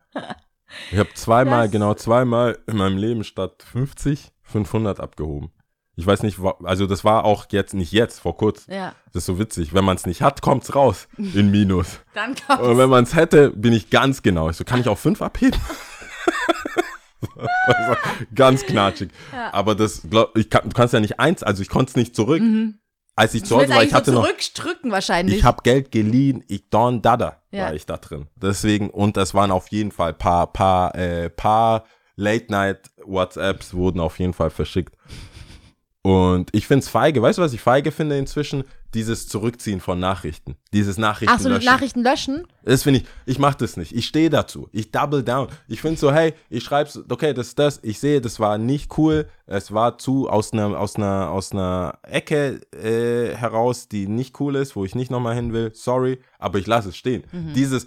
Ich 0.92 0.98
habe 0.98 1.14
zweimal, 1.14 1.64
Das- 1.66 1.72
genau 1.72 1.94
zweimal 1.94 2.58
in 2.68 2.78
meinem 2.78 2.98
Leben 2.98 3.24
statt 3.24 3.64
50, 3.72 4.32
500 4.44 5.00
abgehoben. 5.00 5.52
Ich 5.96 6.08
weiß 6.08 6.24
nicht, 6.24 6.40
also 6.64 6.88
das 6.88 7.04
war 7.04 7.26
auch 7.26 7.48
jetzt, 7.52 7.74
nicht 7.74 7.92
jetzt, 7.92 8.20
vor 8.22 8.38
kurzem. 8.38 8.74
Ja, 8.74 8.96
Das 9.08 9.24
ist 9.24 9.26
so 9.26 9.38
witzig. 9.38 9.74
Wenn 9.74 9.84
man 9.84 9.98
es 9.98 10.06
nicht 10.06 10.22
hat, 10.22 10.42
kommt's 10.42 10.74
raus 10.74 11.10
in 11.18 11.52
Minus. 11.52 12.00
dann 12.14 12.36
kommst 12.36 12.62
Und 12.64 12.78
wenn 12.78 12.90
man 12.90 13.04
es 13.04 13.16
hätte, 13.16 13.50
bin 13.52 13.74
ich 13.74 13.90
ganz 13.90 14.22
genau. 14.24 14.50
Ich 14.50 14.56
so, 14.56 14.64
kann 14.64 14.80
ich 14.80 14.88
auch 14.88 14.98
fünf 14.98 15.22
abheben? 15.22 15.60
Das 17.22 17.36
war 17.90 17.98
ganz 18.34 18.66
knatschig. 18.66 19.10
Aber 19.52 19.76
das, 19.76 20.04
glaub, 20.10 20.38
ich 20.38 20.50
kann, 20.50 20.70
du 20.70 20.74
kannst 20.74 20.94
ja 20.94 21.02
nicht 21.02 21.20
eins, 21.20 21.44
also 21.44 21.62
ich 21.62 21.70
konnte 21.70 21.90
es 21.92 21.96
nicht 21.98 22.16
zurück. 22.16 22.42
Als 23.20 23.34
ich 23.34 23.44
zu 23.44 23.58
Hause 23.58 23.70
war, 23.70 23.84
ich 23.84 23.94
hatte 23.94 24.12
so 24.12 24.18
noch, 24.18 24.24
zurückdrücken 24.26 24.92
wahrscheinlich. 24.92 25.40
ich 25.40 25.44
habe 25.44 25.62
Geld 25.64 25.92
geliehen, 25.92 26.44
ich 26.48 26.70
Don 26.70 27.02
Dada 27.02 27.42
Ja. 27.52 27.66
war 27.66 27.74
ich 27.74 27.86
da 27.86 27.98
drin. 27.98 28.28
Deswegen, 28.38 28.90
und 28.90 29.18
es 29.18 29.34
waren 29.34 29.52
auf 29.52 29.68
jeden 29.68 29.92
Fall 29.92 30.14
paar, 30.14 30.48
paar, 30.48 30.96
äh, 30.96 31.30
paar 31.30 31.84
Late-Night-WhatsApps 32.16 33.74
wurden 33.74 34.00
auf 34.00 34.20
jeden 34.20 34.34
Fall 34.34 34.50
verschickt. 34.50 34.96
Und 36.02 36.50
ich 36.54 36.66
find's 36.66 36.88
feige. 36.88 37.22
Weißt 37.22 37.40
du, 37.40 37.42
was 37.42 37.52
ich 37.52 37.60
feige 37.60 37.92
finde 37.92 38.18
inzwischen? 38.18 38.64
Dieses 38.94 39.28
Zurückziehen 39.28 39.82
von 39.82 40.00
Nachrichten. 40.00 40.56
Dieses 40.74 40.98
Nachrichten 40.98 41.36
Ach 41.36 41.40
so, 41.40 41.50
löschen. 41.50 41.66
Nachrichten 41.66 42.02
löschen? 42.02 42.48
Das 42.64 42.84
finde 42.84 43.02
ich, 43.02 43.06
ich 43.26 43.38
mache 43.38 43.58
das 43.58 43.76
nicht. 43.76 43.94
Ich 43.94 44.06
stehe 44.06 44.30
dazu. 44.30 44.70
Ich 44.72 44.92
double 44.92 45.24
down. 45.24 45.50
Ich 45.68 45.82
finde 45.82 46.00
so, 46.00 46.12
hey, 46.12 46.34
ich 46.50 46.64
schreibe, 46.64 46.90
okay, 47.10 47.34
das 47.34 47.50
ist 47.50 47.60
das. 47.60 47.80
Ich 47.84 48.00
sehe, 48.00 48.22
das 48.22 48.40
war 48.40 48.58
nicht 48.58 48.98
cool. 48.98 49.30
Es 49.46 49.74
war 49.74 49.98
zu 49.98 50.30
aus 50.30 50.54
einer 50.54 50.80
aus 50.80 50.96
einer 50.96 51.30
aus 51.30 51.52
einer 51.52 52.00
Ecke 52.04 52.62
äh, 52.72 53.36
heraus, 53.36 53.90
die 53.90 54.08
nicht 54.08 54.40
cool 54.40 54.56
ist, 54.56 54.76
wo 54.76 54.86
ich 54.86 54.96
nicht 54.96 55.12
nochmal 55.12 55.36
hin 55.36 55.54
will. 55.54 55.72
Sorry, 55.76 56.20
aber 56.40 56.60
ich 56.60 56.66
lasse 56.66 56.90
es 56.90 56.98
stehen. 56.98 57.26
Mhm. 57.32 57.54
Dieses, 57.54 57.86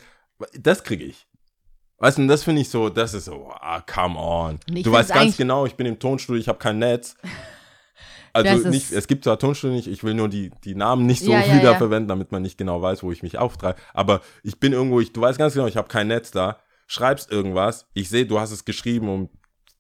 das 0.61 0.85
kriege 0.85 1.05
ich. 1.05 1.27
Weißt 1.99 2.19
du, 2.19 2.27
das 2.27 2.45
finde 2.45 2.61
ich 2.61 2.69
so, 2.69 2.89
das 2.89 3.15
ist 3.15 3.25
so, 3.25 3.51
ah, 3.61 3.81
come 3.81 4.19
on. 4.19 4.59
Du 4.67 4.93
weißt 4.93 5.15
ganz 5.15 5.37
genau, 5.37 5.67
ich 5.67 5.77
bin 5.77 5.87
im 5.87 5.99
Tonstudio, 5.99 6.41
ich 6.41 6.49
habe 6.49 6.59
kein 6.59 6.79
Netz. 6.79 7.17
Also 8.33 8.55
nicht, 8.71 8.93
es 8.93 9.07
gibt 9.09 9.25
zwar 9.25 9.39
Tonstudio 9.39 9.77
nicht, 9.77 9.89
ich 9.89 10.05
will 10.05 10.15
nur 10.15 10.29
die, 10.29 10.51
die 10.65 10.75
Namen 10.75 11.07
nicht 11.07 11.23
so 11.25 11.33
Ja, 11.33 11.41
ja, 11.41 11.57
wiederverwenden, 11.59 12.09
damit 12.09 12.33
man 12.33 12.43
nicht 12.43 12.57
genau 12.59 12.81
weiß, 12.81 13.03
wo 13.03 13.13
ich 13.13 13.23
mich 13.23 13.39
auftreibe. 13.39 13.79
Aber 13.93 14.21
ich 14.43 14.59
bin 14.59 14.73
irgendwo, 14.73 15.01
ich, 15.01 15.13
du 15.13 15.21
weißt 15.21 15.39
ganz 15.39 15.55
genau, 15.55 15.67
ich 15.67 15.77
habe 15.77 15.89
kein 15.89 16.09
Netz 16.09 16.31
da, 16.31 16.59
schreibst 16.87 17.31
irgendwas, 17.31 17.87
ich 17.95 18.09
sehe, 18.09 18.27
du 18.27 18.41
hast 18.41 18.51
es 18.53 18.65
geschrieben 18.65 19.09
um 19.09 19.31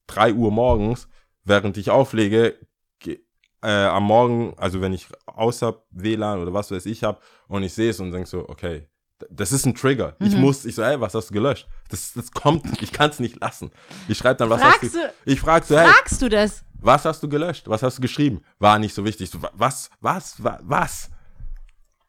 3 0.06 0.34
Uhr 0.34 0.50
morgens, 0.50 1.08
während 1.44 1.76
ich 1.78 1.90
auflege, 1.90 2.58
ge- 2.98 3.20
äh, 3.62 3.68
am 3.70 4.04
Morgen, 4.04 4.54
also 4.58 4.80
wenn 4.80 4.92
ich 4.92 5.06
außer 5.26 5.82
WLAN 5.90 6.40
oder 6.40 6.52
was 6.52 6.70
weiß 6.70 6.84
ich 6.86 7.04
habe 7.04 7.20
und 7.48 7.62
ich 7.62 7.72
sehe 7.72 7.90
es 7.90 8.00
und 8.00 8.12
denk 8.12 8.26
so, 8.26 8.48
okay, 8.48 8.88
das 9.30 9.52
ist 9.52 9.66
ein 9.66 9.74
Trigger. 9.74 10.14
Ich 10.20 10.34
Mhm. 10.34 10.40
muss, 10.40 10.64
ich 10.64 10.74
so, 10.74 10.84
hey, 10.84 11.00
was 11.00 11.14
hast 11.14 11.30
du 11.30 11.34
gelöscht? 11.34 11.66
Das, 11.88 12.12
das 12.14 12.30
kommt, 12.30 12.64
ich 12.82 12.92
kann 12.92 13.10
es 13.10 13.18
nicht 13.20 13.40
lassen. 13.40 13.70
Ich 14.08 14.18
schreibe 14.18 14.36
dann, 14.36 14.50
was 14.50 14.60
Fragst 14.60 14.82
hast 14.82 14.94
du? 14.94 14.98
du- 14.98 15.12
Ich 15.32 15.40
frag 15.40 15.64
so, 15.64 15.78
hey, 15.78 15.88
Fragst 15.88 16.20
du 16.22 16.28
das? 16.28 16.62
was 16.80 17.04
hast 17.04 17.22
du 17.22 17.28
gelöscht? 17.28 17.68
Was 17.68 17.82
hast 17.82 17.98
du 17.98 18.02
geschrieben? 18.02 18.42
War 18.58 18.78
nicht 18.78 18.94
so 18.94 19.04
wichtig. 19.04 19.30
So, 19.30 19.40
wa- 19.42 19.50
was, 19.54 19.90
was, 20.00 20.42
wa- 20.42 20.58
was? 20.62 21.08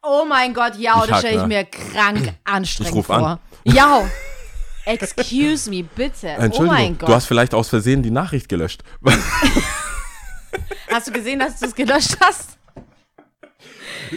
Oh 0.02 0.24
mein 0.28 0.52
Gott, 0.52 0.76
ja, 0.76 1.00
Ich 1.02 1.08
das 1.10 1.18
stelle 1.20 1.36
ich 1.36 1.42
ne? 1.42 1.48
mir 1.48 1.64
krank 1.64 2.34
anstrengend 2.44 2.94
ruf 2.96 3.06
vor. 3.06 3.16
an. 3.16 3.38
Ja. 3.64 4.06
Excuse 4.86 5.70
me, 5.70 5.82
bitte. 5.82 6.26
Oh 6.38 6.42
Entschuldigung, 6.42 6.66
mein 6.66 6.98
Gott. 6.98 7.08
du 7.08 7.14
hast 7.14 7.24
vielleicht 7.26 7.54
aus 7.54 7.70
Versehen 7.70 8.02
die 8.02 8.10
Nachricht 8.10 8.48
gelöscht. 8.50 8.82
Hast 10.90 11.08
du 11.08 11.12
gesehen, 11.12 11.38
dass 11.40 11.58
du 11.58 11.66
es 11.66 11.74
gelöscht 11.74 12.16
hast? 12.20 12.53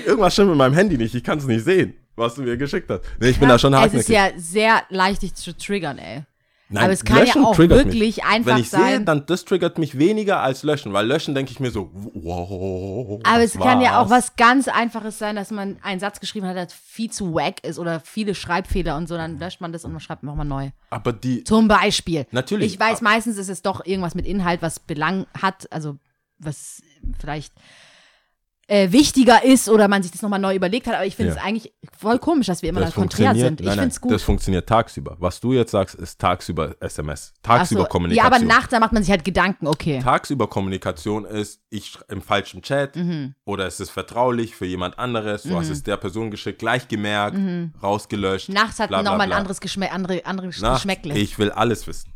Irgendwas 0.06 0.34
stimmt 0.34 0.50
mit 0.50 0.58
meinem 0.58 0.74
Handy 0.74 0.98
nicht. 0.98 1.14
Ich 1.16 1.24
kann 1.24 1.38
es 1.38 1.46
nicht 1.46 1.64
sehen, 1.64 1.94
was 2.16 2.36
du 2.36 2.42
mir 2.44 2.58
geschickt 2.58 2.90
hast. 2.90 3.02
Nee, 3.20 3.30
ich 3.30 3.40
bin 3.40 3.50
da 3.50 3.58
schon 3.60 3.74
Es 3.74 3.80
hartnäckig. 3.80 4.10
ist 4.10 4.14
ja 4.14 4.30
sehr 4.38 4.84
leicht, 4.90 5.22
dich 5.22 5.34
zu 5.36 5.56
triggern, 5.58 5.98
ey. 5.98 6.24
Nein, 6.70 6.84
aber 6.84 6.92
es 6.94 7.06
kann 7.06 7.26
ja 7.26 7.34
auch 7.36 7.58
wirklich 7.58 8.26
einfach 8.26 8.52
Wenn 8.56 8.58
ich 8.58 8.70
sehe, 8.70 8.80
sein- 8.82 9.06
dann 9.06 9.26
das 9.26 9.46
triggert 9.46 9.78
mich 9.78 9.98
weniger 9.98 10.42
als 10.42 10.64
löschen, 10.64 10.92
weil 10.92 11.08
löschen 11.08 11.34
denke 11.34 11.54
ich 11.54 11.62
mir 11.62 11.72
so, 11.72 11.90
wow. 11.94 13.22
Aber 13.24 13.38
was 13.42 13.56
es 13.56 13.58
kann 13.58 13.80
ja 13.80 14.02
auch 14.02 14.10
was 14.10 14.36
ganz 14.36 14.68
Einfaches 14.68 15.18
sein, 15.18 15.38
dass 15.38 15.52
man 15.52 15.78
einen 15.82 16.02
Satz 16.02 16.20
geschrieben 16.20 16.46
hat, 16.46 16.58
der 16.58 16.68
viel 16.68 17.10
zu 17.10 17.34
wack 17.34 17.64
ist 17.64 17.80
oder 17.80 18.02
viele 18.02 18.36
Schreibfehler 18.36 18.98
und 18.98 19.08
so, 19.08 19.16
dann 19.16 19.40
löscht 19.40 19.62
man 19.62 19.72
das 19.72 19.86
und 19.86 19.92
man 19.94 20.02
schreibt 20.02 20.24
nochmal 20.24 20.46
neu. 20.46 20.72
Aber 20.90 21.14
die, 21.14 21.46
Zum 21.46 21.70
Beispiel. 21.70 22.26
Natürlich. 22.32 22.74
Ich 22.74 22.80
weiß, 22.80 23.00
meistens 23.02 23.38
ist 23.38 23.48
es 23.50 23.62
doch 23.62 23.86
irgendwas 23.86 24.14
mit 24.16 24.26
Inhalt, 24.26 24.62
was 24.62 24.80
Belang 24.80 25.26
hat, 25.42 25.72
also 25.72 25.96
was 26.40 26.82
vielleicht 27.20 27.54
äh, 28.70 28.92
wichtiger 28.92 29.44
ist 29.46 29.70
oder 29.70 29.88
man 29.88 30.04
sich 30.04 30.12
das 30.12 30.22
nochmal 30.22 30.40
neu 30.40 30.54
überlegt 30.54 30.88
hat. 30.88 30.96
Aber 30.96 31.06
ich 31.06 31.16
finde 31.16 31.32
es 31.32 31.38
Ja. 31.38 31.44
eigentlich 31.44 31.74
voll 31.98 32.20
komisch, 32.20 32.48
dass 32.48 32.62
wir 32.62 32.70
immer 32.70 32.82
das 32.82 32.94
da 32.94 33.00
konträr 33.00 33.34
sind. 33.34 33.62
Ich 33.62 33.70
finde 33.70 33.88
es 33.88 34.02
gut. 34.02 34.12
das 34.12 34.24
funktioniert 34.24 34.68
tagsüber. 34.68 35.16
Was 35.20 35.40
du 35.40 35.54
jetzt 35.54 35.72
sagst, 35.72 35.96
ist 35.96 36.20
tagsüber 36.20 36.76
SMS, 36.82 37.32
Ach 37.34 37.36
so, 37.36 37.42
tagsüber 37.58 37.82
ja, 37.84 37.88
Kommunikation. 37.88 38.34
aber 38.34 38.44
nachts, 38.44 38.70
da 38.72 38.80
macht 38.80 38.92
man 38.92 39.04
sich 39.04 39.12
halt 39.12 39.24
Gedanken, 39.24 39.68
okay. 39.68 40.02
Tagsüber 40.04 40.48
Kommunikation 40.48 41.24
ist, 41.26 41.62
ich 41.70 41.98
im 42.10 42.22
falschen 42.22 42.62
Chat 42.62 42.96
Mhm. 42.98 43.36
oder 43.46 43.68
es 43.68 43.80
ist 43.80 43.90
vertraulich 43.90 44.56
für 44.56 44.66
jemand 44.66 45.00
anderes, 45.00 45.44
du 45.44 45.56
hast 45.56 45.70
es 45.70 45.84
der 45.84 45.96
Person 45.98 46.30
geschickt, 46.30 46.60
gleich 46.60 46.88
gemerkt, 46.90 47.38
rausgelöscht. 47.82 48.50
Mhm. 48.50 48.56
Nachts 48.56 48.80
hat 48.80 48.92
nochmal 48.92 49.22
ein 49.22 49.34
anderes 49.34 49.62
Geschme 49.62 49.92
andere, 49.92 50.26
andere 50.26 50.48
Nachts, 50.48 50.82
Geschmäckle. 50.84 51.14
Ich 51.18 51.40
will 51.40 51.52
alles 51.52 51.88
wissen. 51.88 52.12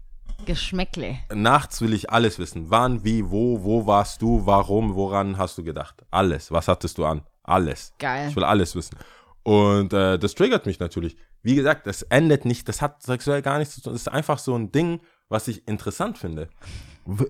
Geschmäckle. 0.46 1.20
Nachts 1.34 1.82
will 1.82 1.94
ich 1.94 2.10
alles 2.10 2.40
wissen. 2.40 2.70
Wann, 2.70 3.04
wie, 3.04 3.30
wo, 3.30 3.64
wo 3.64 3.86
warst 3.86 4.22
du, 4.22 4.46
warum, 4.46 4.96
woran 4.96 5.38
hast 5.38 5.58
du 5.58 5.64
gedacht? 5.64 6.04
Alles. 6.12 6.52
Was 6.52 6.68
hattest 6.68 6.98
du 6.98 7.06
an? 7.06 7.22
Alles. 7.44 7.94
Geil. 8.00 8.30
Ich 8.30 8.36
will 8.36 8.44
alles 8.44 8.76
wissen. 8.76 8.98
Und 9.44 9.94
äh, 9.94 10.20
das 10.20 10.36
triggert 10.36 10.66
mich 10.66 10.80
natürlich. 10.80 11.18
Wie 11.42 11.56
gesagt, 11.56 11.88
das 11.88 12.04
endet 12.04 12.46
nicht, 12.46 12.68
das 12.68 12.82
hat 12.82 13.02
sexuell 13.02 13.42
gar 13.42 13.58
nichts 13.58 13.76
zu 13.76 13.82
tun. 13.82 13.94
Das 13.94 14.04
ist 14.04 14.08
einfach 14.08 14.38
so 14.38 14.56
ein 14.56 14.72
Ding, 14.72 15.02
was 15.30 15.48
ich 15.48 15.68
interessant 15.68 16.18
finde. 16.18 16.50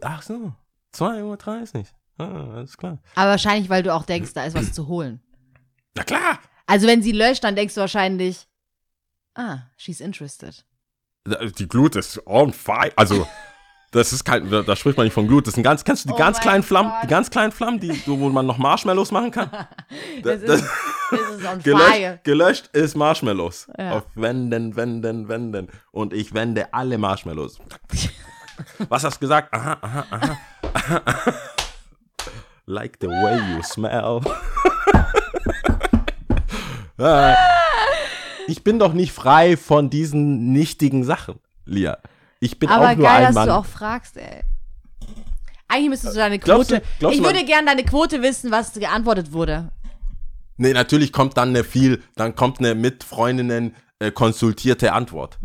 Ach 0.01 0.22
so, 0.22 0.53
2.30 0.93 1.76
Uhr. 1.76 1.86
Ah, 2.18 2.55
alles 2.55 2.78
klar. 2.78 2.99
Aber 3.16 3.32
wahrscheinlich, 3.32 3.70
weil 3.70 3.84
du 3.84 3.93
auch 3.93 4.05
denkst, 4.05 4.34
da 4.34 4.43
ist 4.43 4.55
was 4.55 4.74
zu 4.74 4.88
holen. 4.88 5.22
Na 5.95 6.03
klar. 6.03 6.39
Also 6.68 6.88
wenn 6.88 7.01
sie 7.01 7.12
löscht, 7.14 7.43
dann 7.43 7.55
denkst 7.55 7.76
du 7.76 7.82
wahrscheinlich, 7.82 8.47
ah, 9.36 9.59
she's 9.78 10.01
interested. 10.01 10.66
Die 11.26 11.67
Glut 11.67 11.95
ist 11.95 12.19
on 12.26 12.51
fire. 12.51 12.91
Also, 12.95 13.28
das 13.91 14.11
ist 14.13 14.24
kein, 14.24 14.49
da, 14.49 14.61
da 14.63 14.76
spricht 14.76 14.97
man 14.97 15.05
nicht 15.05 15.13
von 15.13 15.28
Glut. 15.28 15.45
Das 15.45 15.53
sind 15.53 15.63
ganz, 15.63 15.84
kennst 15.84 16.05
du 16.05 16.09
die 16.09 16.13
Oh 16.15 16.17
ganz 16.17 16.39
kleinen 16.39 16.63
Flammen, 16.63 16.89
Gott. 16.91 17.03
die 17.03 17.07
ganz 17.07 17.30
kleinen 17.30 17.51
Flammen, 17.51 17.80
die, 17.80 18.01
wo 18.07 18.30
man 18.30 18.45
noch 18.45 18.57
Marshmallows 18.57 19.11
machen 19.11 19.32
kann? 19.32 19.49
Das 20.24 20.41
Das- 20.41 20.61
ist, 20.61 20.69
das 21.11 21.19
ist 21.19 21.45
on 21.45 21.61
fire. 21.78 22.19
Gelöscht, 22.24 22.24
gelöscht 22.24 22.67
ist 22.74 22.95
Marshmallows. 22.95 23.67
Ja. 23.78 23.91
Auf 23.97 24.03
Wenden, 24.15 24.76
Wenden, 24.76 25.28
Wenden. 25.28 25.67
Und 25.91 26.13
ich 26.13 26.34
wende 26.34 26.74
alle 26.74 26.97
Marshmallows. 26.97 27.59
Was 28.89 29.03
hast 29.03 29.17
du 29.17 29.19
gesagt? 29.22 29.53
Aha, 29.53 29.78
aha, 29.82 30.05
aha. 30.09 30.38
aha. 31.03 31.34
like 32.65 32.97
the 33.01 33.07
way 33.07 33.38
you 33.55 33.61
smell. 33.63 34.22
Ah. 36.97 37.36
Ich 38.51 38.63
bin 38.63 38.77
doch 38.79 38.93
nicht 38.93 39.11
frei 39.13 39.57
von 39.57 39.89
diesen 39.89 40.51
nichtigen 40.51 41.03
Sachen, 41.03 41.39
Lia. 41.65 41.97
Ich 42.39 42.59
bin 42.59 42.69
Aber 42.69 42.89
auch 42.91 42.95
nur 42.95 43.05
geil, 43.05 43.17
ein 43.17 43.23
dass 43.25 43.35
Mann. 43.35 43.47
du 43.47 43.55
auch 43.55 43.65
fragst, 43.65 44.17
ey. 44.17 44.41
Eigentlich 45.67 45.89
müsstest 45.89 46.15
du 46.15 46.19
deine 46.19 46.37
Glaubst 46.39 46.71
du- 46.71 46.75
Quote. 46.79 46.87
glaubst 46.99 47.17
ich 47.17 47.23
würde 47.23 47.45
gerne 47.45 47.67
deine 47.67 47.83
Quote 47.83 48.21
wissen, 48.21 48.51
was 48.51 48.73
geantwortet 48.73 49.31
wurde. 49.31 49.71
Nee, 50.57 50.73
natürlich 50.73 51.11
kommt 51.13 51.37
dann 51.37 51.49
eine 51.49 51.63
viel, 51.63 52.03
dann 52.15 52.35
kommt 52.35 52.59
eine 52.59 52.75
mit 52.75 53.03
Freundinnen 53.03 53.73
äh, 53.99 54.11
konsultierte 54.11 54.93
Antwort. 54.93 55.39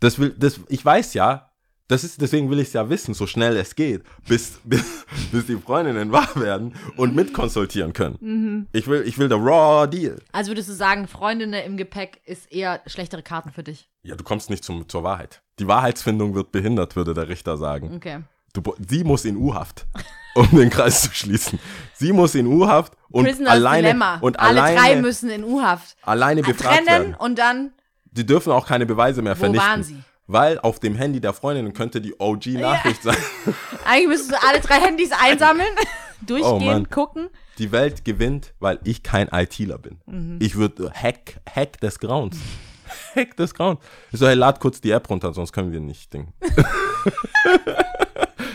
Das 0.00 0.18
will, 0.18 0.34
das, 0.38 0.60
ich 0.68 0.84
weiß 0.84 1.14
ja, 1.14 1.50
das 1.88 2.02
ist, 2.02 2.20
deswegen 2.20 2.50
will 2.50 2.58
ich 2.60 2.68
es 2.68 2.72
ja 2.72 2.88
wissen, 2.88 3.12
so 3.14 3.26
schnell 3.26 3.56
es 3.56 3.74
geht, 3.74 4.02
bis, 4.26 4.58
bis, 4.64 5.04
bis 5.32 5.46
die 5.46 5.56
Freundinnen 5.56 6.12
wach 6.12 6.36
werden 6.36 6.74
und 6.96 7.14
mitkonsultieren 7.14 7.92
können. 7.92 8.68
Ich 8.72 8.86
will, 8.86 9.02
ich 9.06 9.18
will 9.18 9.28
the 9.28 9.34
raw 9.34 9.86
deal. 9.86 10.16
Also 10.32 10.50
würdest 10.50 10.68
du 10.68 10.72
sagen, 10.72 11.06
Freundinnen 11.08 11.62
im 11.64 11.76
Gepäck 11.76 12.20
ist 12.24 12.50
eher 12.50 12.80
schlechtere 12.86 13.22
Karten 13.22 13.50
für 13.52 13.62
dich. 13.62 13.88
Ja, 14.02 14.16
du 14.16 14.24
kommst 14.24 14.50
nicht 14.50 14.64
zum, 14.64 14.88
zur 14.88 15.02
Wahrheit. 15.02 15.42
Die 15.58 15.66
Wahrheitsfindung 15.68 16.34
wird 16.34 16.52
behindert, 16.52 16.96
würde 16.96 17.14
der 17.14 17.28
Richter 17.28 17.56
sagen. 17.56 17.94
Okay. 17.96 18.20
Du, 18.54 18.62
sie 18.88 19.02
muss 19.04 19.24
in 19.24 19.36
U-Haft, 19.36 19.86
um 20.34 20.48
den 20.56 20.70
Kreis 20.70 21.02
zu 21.02 21.10
schließen. 21.12 21.58
Sie 21.94 22.12
muss 22.12 22.34
in 22.34 22.46
U-Haft 22.46 22.92
und 23.10 23.24
Prisoners 23.24 23.52
alleine 23.52 23.82
Dilemma. 23.88 24.18
und 24.18 24.38
Alle 24.38 24.62
alleine, 24.62 24.78
drei 24.80 24.96
müssen 25.02 25.28
in 25.28 25.42
U-Haft. 25.44 25.96
alleine 26.02 26.42
befragt 26.42 26.76
Trennen 26.76 26.86
werden. 26.86 27.14
und 27.18 27.38
dann, 27.38 27.72
Die 28.12 28.24
dürfen 28.24 28.52
auch 28.52 28.66
keine 28.66 28.86
Beweise 28.86 29.22
mehr 29.22 29.34
Wo 29.36 29.40
vernichten. 29.40 29.68
waren 29.68 29.82
sie? 29.82 29.98
Weil 30.26 30.58
auf 30.58 30.80
dem 30.80 30.94
Handy 30.94 31.20
der 31.20 31.34
Freundin 31.34 31.72
könnte 31.74 32.00
die 32.00 32.14
OG-Nachricht 32.18 33.02
sein. 33.02 33.16
eigentlich 33.84 34.08
müsstest 34.08 34.32
du 34.32 34.42
alle 34.48 34.60
drei 34.60 34.80
Handys 34.80 35.10
einsammeln, 35.12 35.68
durchgehen, 36.26 36.86
Oh 36.88 36.94
gucken. 36.94 37.28
Die 37.58 37.70
Welt 37.72 38.04
gewinnt, 38.04 38.54
weil 38.58 38.78
ich 38.84 39.02
kein 39.02 39.28
ITler 39.28 39.78
bin. 39.78 39.98
Mhm. 40.06 40.38
Ich 40.40 40.56
würde 40.56 40.90
Hack, 40.94 41.40
Hack 41.54 41.78
des 41.80 41.98
Grauens. 41.98 42.38
Hack 43.14 43.36
des 43.36 43.52
Grauens. 43.54 43.80
Ich 44.12 44.18
so, 44.18 44.26
hey, 44.26 44.34
lad 44.34 44.60
kurz 44.60 44.80
die 44.80 44.90
App 44.92 45.08
runter, 45.10 45.32
sonst 45.34 45.52
können 45.52 45.72
wir 45.72 45.80
nicht 45.80 46.12
Ding. 46.14 46.32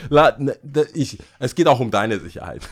lad, 0.09 0.39
ne, 0.39 0.57
ich, 0.93 1.19
es 1.39 1.55
geht 1.55 1.67
auch 1.67 1.79
um 1.79 1.91
deine 1.91 2.19
Sicherheit. 2.19 2.67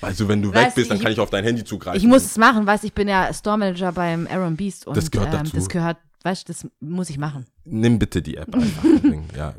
Also, 0.00 0.28
wenn 0.28 0.40
du 0.40 0.50
weg 0.50 0.66
Weißt 0.66 0.76
bist, 0.76 0.86
du, 0.86 0.88
dann 0.90 0.98
ich- 0.98 1.02
kann 1.02 1.12
ich 1.12 1.20
auf 1.20 1.30
dein 1.30 1.42
Handy 1.44 1.64
zugreifen. 1.64 1.98
Ich 1.98 2.06
muss 2.06 2.24
es 2.24 2.36
machen, 2.38 2.64
weißt 2.66 2.84
ich 2.84 2.92
bin 2.94 3.08
ja 3.08 3.32
Store 3.34 3.58
Manager 3.58 3.90
beim 3.92 4.28
Aaron 4.28 4.56
Beast 4.56 4.86
und 4.86 4.96
Das 4.96 5.10
gehört 5.10 5.34
ähm, 5.34 5.40
dazu. 5.42 5.56
das 5.56 5.68
gehört, 5.68 5.96
weißt 6.28 6.48
du, 6.48 6.52
das 6.52 6.66
muss 6.80 7.08
ich 7.08 7.16
machen. 7.18 7.46
Nimm 7.64 7.98
bitte 7.98 8.20
die 8.20 8.36
App 8.36 8.54
einfach. 8.54 8.84
Ja. 9.34 9.54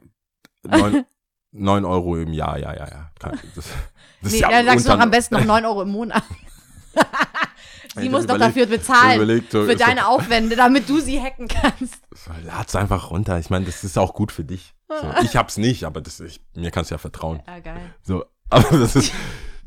Neun, 0.64 1.04
neun 1.52 1.86
Euro 1.86 2.18
im 2.18 2.32
Jahr, 2.32 2.60
ja, 2.60 2.74
ja, 2.76 2.88
ja. 2.88 3.12
Das, 3.20 3.66
das 4.22 4.32
Nee, 4.32 4.42
dann 4.42 4.66
sagst 4.66 4.86
du 4.86 4.92
doch 4.92 5.00
am 5.00 5.10
besten 5.10 5.36
noch 5.36 5.46
9 5.46 5.66
Euro 5.66 5.82
im 5.82 5.90
Monat. 5.90 6.24
sie 7.96 8.06
Ich 8.06 8.12
muss 8.12 8.28
doch 8.28 8.36
überlegt- 8.36 8.56
dafür 8.56 8.66
bezahlen, 8.68 9.16
überlegt, 9.16 9.52
für 9.52 9.76
deine 9.76 10.08
Aufwände, 10.08 10.56
damit 10.56 10.88
du 10.88 11.00
sie 11.00 11.20
hacken 11.20 11.48
kannst. 11.48 12.02
So, 12.14 12.32
Lad's 12.46 12.76
einfach 12.76 13.10
runter. 13.10 13.40
Ich 13.40 13.50
meine, 13.50 13.66
das 13.66 13.84
ist 13.84 13.98
auch 13.98 14.14
gut 14.14 14.32
für 14.32 14.44
dich. 14.44 14.76
So, 14.88 14.96
ich 15.24 15.36
hab's 15.36 15.58
nicht, 15.58 15.86
aber 15.86 16.02
das, 16.02 16.20
ich, 16.20 16.40
mir 16.56 16.70
kannst 16.72 16.92
du 16.92 16.96
ja 16.96 17.00
vertrauen. 17.00 17.42
Ja, 17.48 17.60
geil. 17.60 17.94
So, 18.04 18.26
aber 18.50 18.78
das 18.78 18.96
ist. 18.96 19.12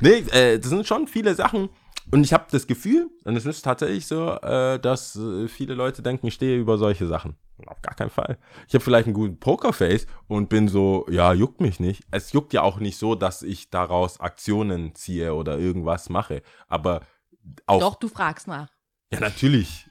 Nee, 0.00 0.24
äh, 0.30 0.59
das 0.59 0.68
sind 0.68 0.86
schon 0.86 1.07
viele 1.09 1.34
Sachen. 1.34 1.68
Und 2.11 2.24
ich 2.24 2.32
habe 2.32 2.46
das 2.50 2.66
Gefühl, 2.66 3.09
und 3.24 3.36
es 3.36 3.46
ist 3.46 3.62
tatsächlich 3.62 4.07
so, 4.07 4.32
äh, 4.34 4.78
dass 4.78 5.16
äh, 5.16 5.48
viele 5.48 5.74
Leute 5.74 6.03
denken, 6.03 6.26
ich 6.26 6.34
stehe 6.34 6.59
über 6.59 6.78
solche 6.78 7.07
Sachen. 7.07 7.36
Auf 7.66 7.80
gar 7.80 7.94
keinen 7.94 8.11
Fall. 8.11 8.38
Ich 8.66 8.74
habe 8.74 8.82
vielleicht 8.82 9.07
einen 9.07 9.14
guten 9.14 9.38
Pokerface 9.38 10.07
und 10.26 10.48
bin 10.48 10.68
so, 10.68 11.07
ja, 11.09 11.32
juckt 11.32 11.61
mich 11.61 11.78
nicht. 11.78 12.03
Es 12.11 12.32
juckt 12.32 12.53
ja 12.53 12.62
auch 12.62 12.78
nicht 12.78 12.98
so, 12.98 13.14
dass 13.14 13.42
ich 13.42 13.70
daraus 13.70 14.18
Aktionen 14.20 14.94
ziehe 14.94 15.34
oder 15.34 15.59
irgendwas 15.59 16.09
mache. 16.09 16.42
Aber 16.68 17.03
auch. 17.66 17.80
Doch, 17.80 17.94
du 17.94 18.09
fragst 18.09 18.48
nach. 18.48 18.68
Ja, 19.12 19.20
natürlich. 19.20 19.86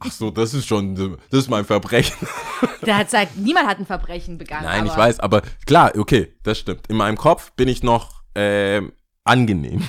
Ach 0.00 0.10
so, 0.10 0.30
das 0.30 0.54
ist 0.54 0.66
schon, 0.66 0.94
das 1.30 1.40
ist 1.40 1.50
mein 1.50 1.64
Verbrechen. 1.64 2.16
Der 2.86 2.98
hat 2.98 3.06
gesagt, 3.06 3.36
niemand 3.36 3.66
hat 3.66 3.78
ein 3.78 3.86
Verbrechen 3.86 4.38
begangen. 4.38 4.64
Nein, 4.64 4.86
ich 4.86 4.96
weiß, 4.96 5.20
aber 5.20 5.42
klar, 5.66 5.92
okay, 5.96 6.34
das 6.42 6.58
stimmt. 6.58 6.86
In 6.88 6.96
meinem 6.96 7.16
Kopf 7.16 7.52
bin 7.52 7.68
ich 7.68 7.82
noch 7.82 8.22
ähm, 8.34 8.92
angenehm. 9.24 9.86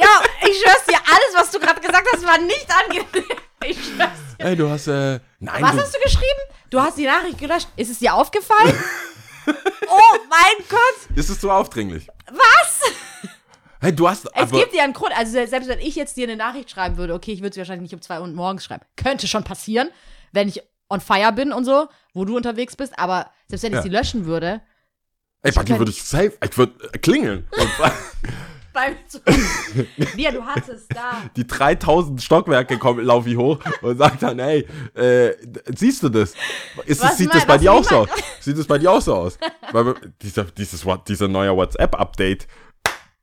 Ja, 0.00 0.19
ich 0.50 0.58
schwör's 0.60 0.84
dir, 0.88 0.96
alles, 0.98 1.34
was 1.34 1.50
du 1.50 1.58
gerade 1.60 1.80
gesagt 1.80 2.06
hast, 2.12 2.26
war 2.26 2.38
nicht 2.38 2.66
angenehm. 2.70 3.24
Ich 3.64 3.76
schwör's 3.76 4.10
dir. 4.38 4.44
Ey, 4.46 4.56
du 4.56 4.68
hast, 4.70 4.86
äh, 4.86 5.20
nein, 5.38 5.62
Was 5.62 5.72
du, 5.72 5.78
hast 5.82 5.94
du 5.94 6.00
geschrieben? 6.00 6.40
Du 6.70 6.80
hast 6.80 6.96
die 6.98 7.04
Nachricht 7.06 7.38
gelöscht. 7.38 7.68
Ist 7.76 7.90
es 7.90 7.98
dir 7.98 8.14
aufgefallen? 8.14 8.74
oh 9.46 10.16
mein 10.28 10.66
Gott. 10.68 11.16
ist 11.16 11.28
es 11.30 11.40
so 11.40 11.50
aufdringlich? 11.50 12.06
Was? 12.30 12.80
Hey, 13.80 13.94
du 13.94 14.08
hast, 14.08 14.28
Es 14.34 14.50
gibt 14.50 14.74
ja 14.74 14.84
einen 14.84 14.92
Grund. 14.92 15.16
Also 15.16 15.32
selbst 15.32 15.68
wenn 15.68 15.78
ich 15.80 15.94
jetzt 15.96 16.16
dir 16.16 16.24
eine 16.26 16.36
Nachricht 16.36 16.70
schreiben 16.70 16.96
würde, 16.98 17.14
okay, 17.14 17.32
ich 17.32 17.40
würde 17.42 17.54
sie 17.54 17.60
wahrscheinlich 17.60 17.90
nicht 17.90 17.94
um 17.94 18.02
2 18.02 18.20
Uhr 18.20 18.26
morgens 18.28 18.64
schreiben. 18.64 18.84
Könnte 18.96 19.26
schon 19.26 19.42
passieren, 19.42 19.88
wenn 20.32 20.48
ich 20.48 20.62
on 20.90 21.00
fire 21.00 21.32
bin 21.32 21.52
und 21.52 21.64
so, 21.64 21.88
wo 22.12 22.24
du 22.24 22.36
unterwegs 22.36 22.76
bist. 22.76 22.98
Aber 22.98 23.30
selbst 23.48 23.62
wenn 23.62 23.72
ich 23.72 23.76
Ja. 23.76 23.82
sie 23.82 23.88
löschen 23.88 24.26
würde, 24.26 24.60
ey, 25.42 25.52
kann- 25.52 25.78
würde 25.78 25.90
ich 25.90 26.02
safe, 26.02 26.32
ich 26.44 26.58
würde 26.58 26.74
äh, 26.92 26.98
klingeln. 26.98 27.48
Beim 28.72 28.94
Lia, 30.14 30.30
du 30.32 30.44
hattest 30.44 30.86
da. 30.94 31.22
die 31.36 31.46
3000 31.46 32.22
Stockwerke 32.22 32.78
kommen, 32.78 33.04
laufe 33.04 33.28
ich 33.28 33.36
hoch 33.36 33.58
und 33.82 33.98
sag 33.98 34.18
dann, 34.20 34.38
ey, 34.38 34.66
äh, 34.94 35.32
siehst 35.74 36.02
du 36.02 36.08
das? 36.08 36.34
Ist 36.86 37.02
es, 37.02 37.16
sieht 37.16 37.28
mein- 37.28 37.36
das 37.38 37.46
bei 37.46 37.58
dir 37.58 37.72
auch 37.72 37.84
so 37.84 37.96
aus? 37.98 38.08
Sieht 38.40 38.56
es 38.58 38.66
bei 38.66 38.78
dir 38.78 38.92
auch 38.92 39.00
so 39.00 39.14
aus? 39.14 39.38
Weil 39.72 39.94
dieser, 40.22 40.44
dieses, 40.44 40.84
dieser 41.08 41.28
neue 41.28 41.56
WhatsApp-Update, 41.56 42.46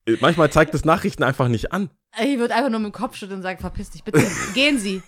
äh, 0.06 0.18
manchmal 0.20 0.52
zeigt 0.52 0.74
das 0.74 0.84
Nachrichten 0.86 1.24
einfach 1.24 1.48
nicht 1.48 1.72
an. 1.72 1.90
Ich 2.20 2.40
würde 2.40 2.56
einfach 2.56 2.70
nur 2.72 2.80
mit 2.80 2.92
dem 2.94 2.98
Kopf 2.98 3.16
schütteln 3.16 3.38
und 3.38 3.44
sagen, 3.44 3.60
verpiss 3.60 3.92
dich 3.92 4.04
bitte. 4.04 4.26
Gehen 4.54 4.80
Sie. 4.80 5.04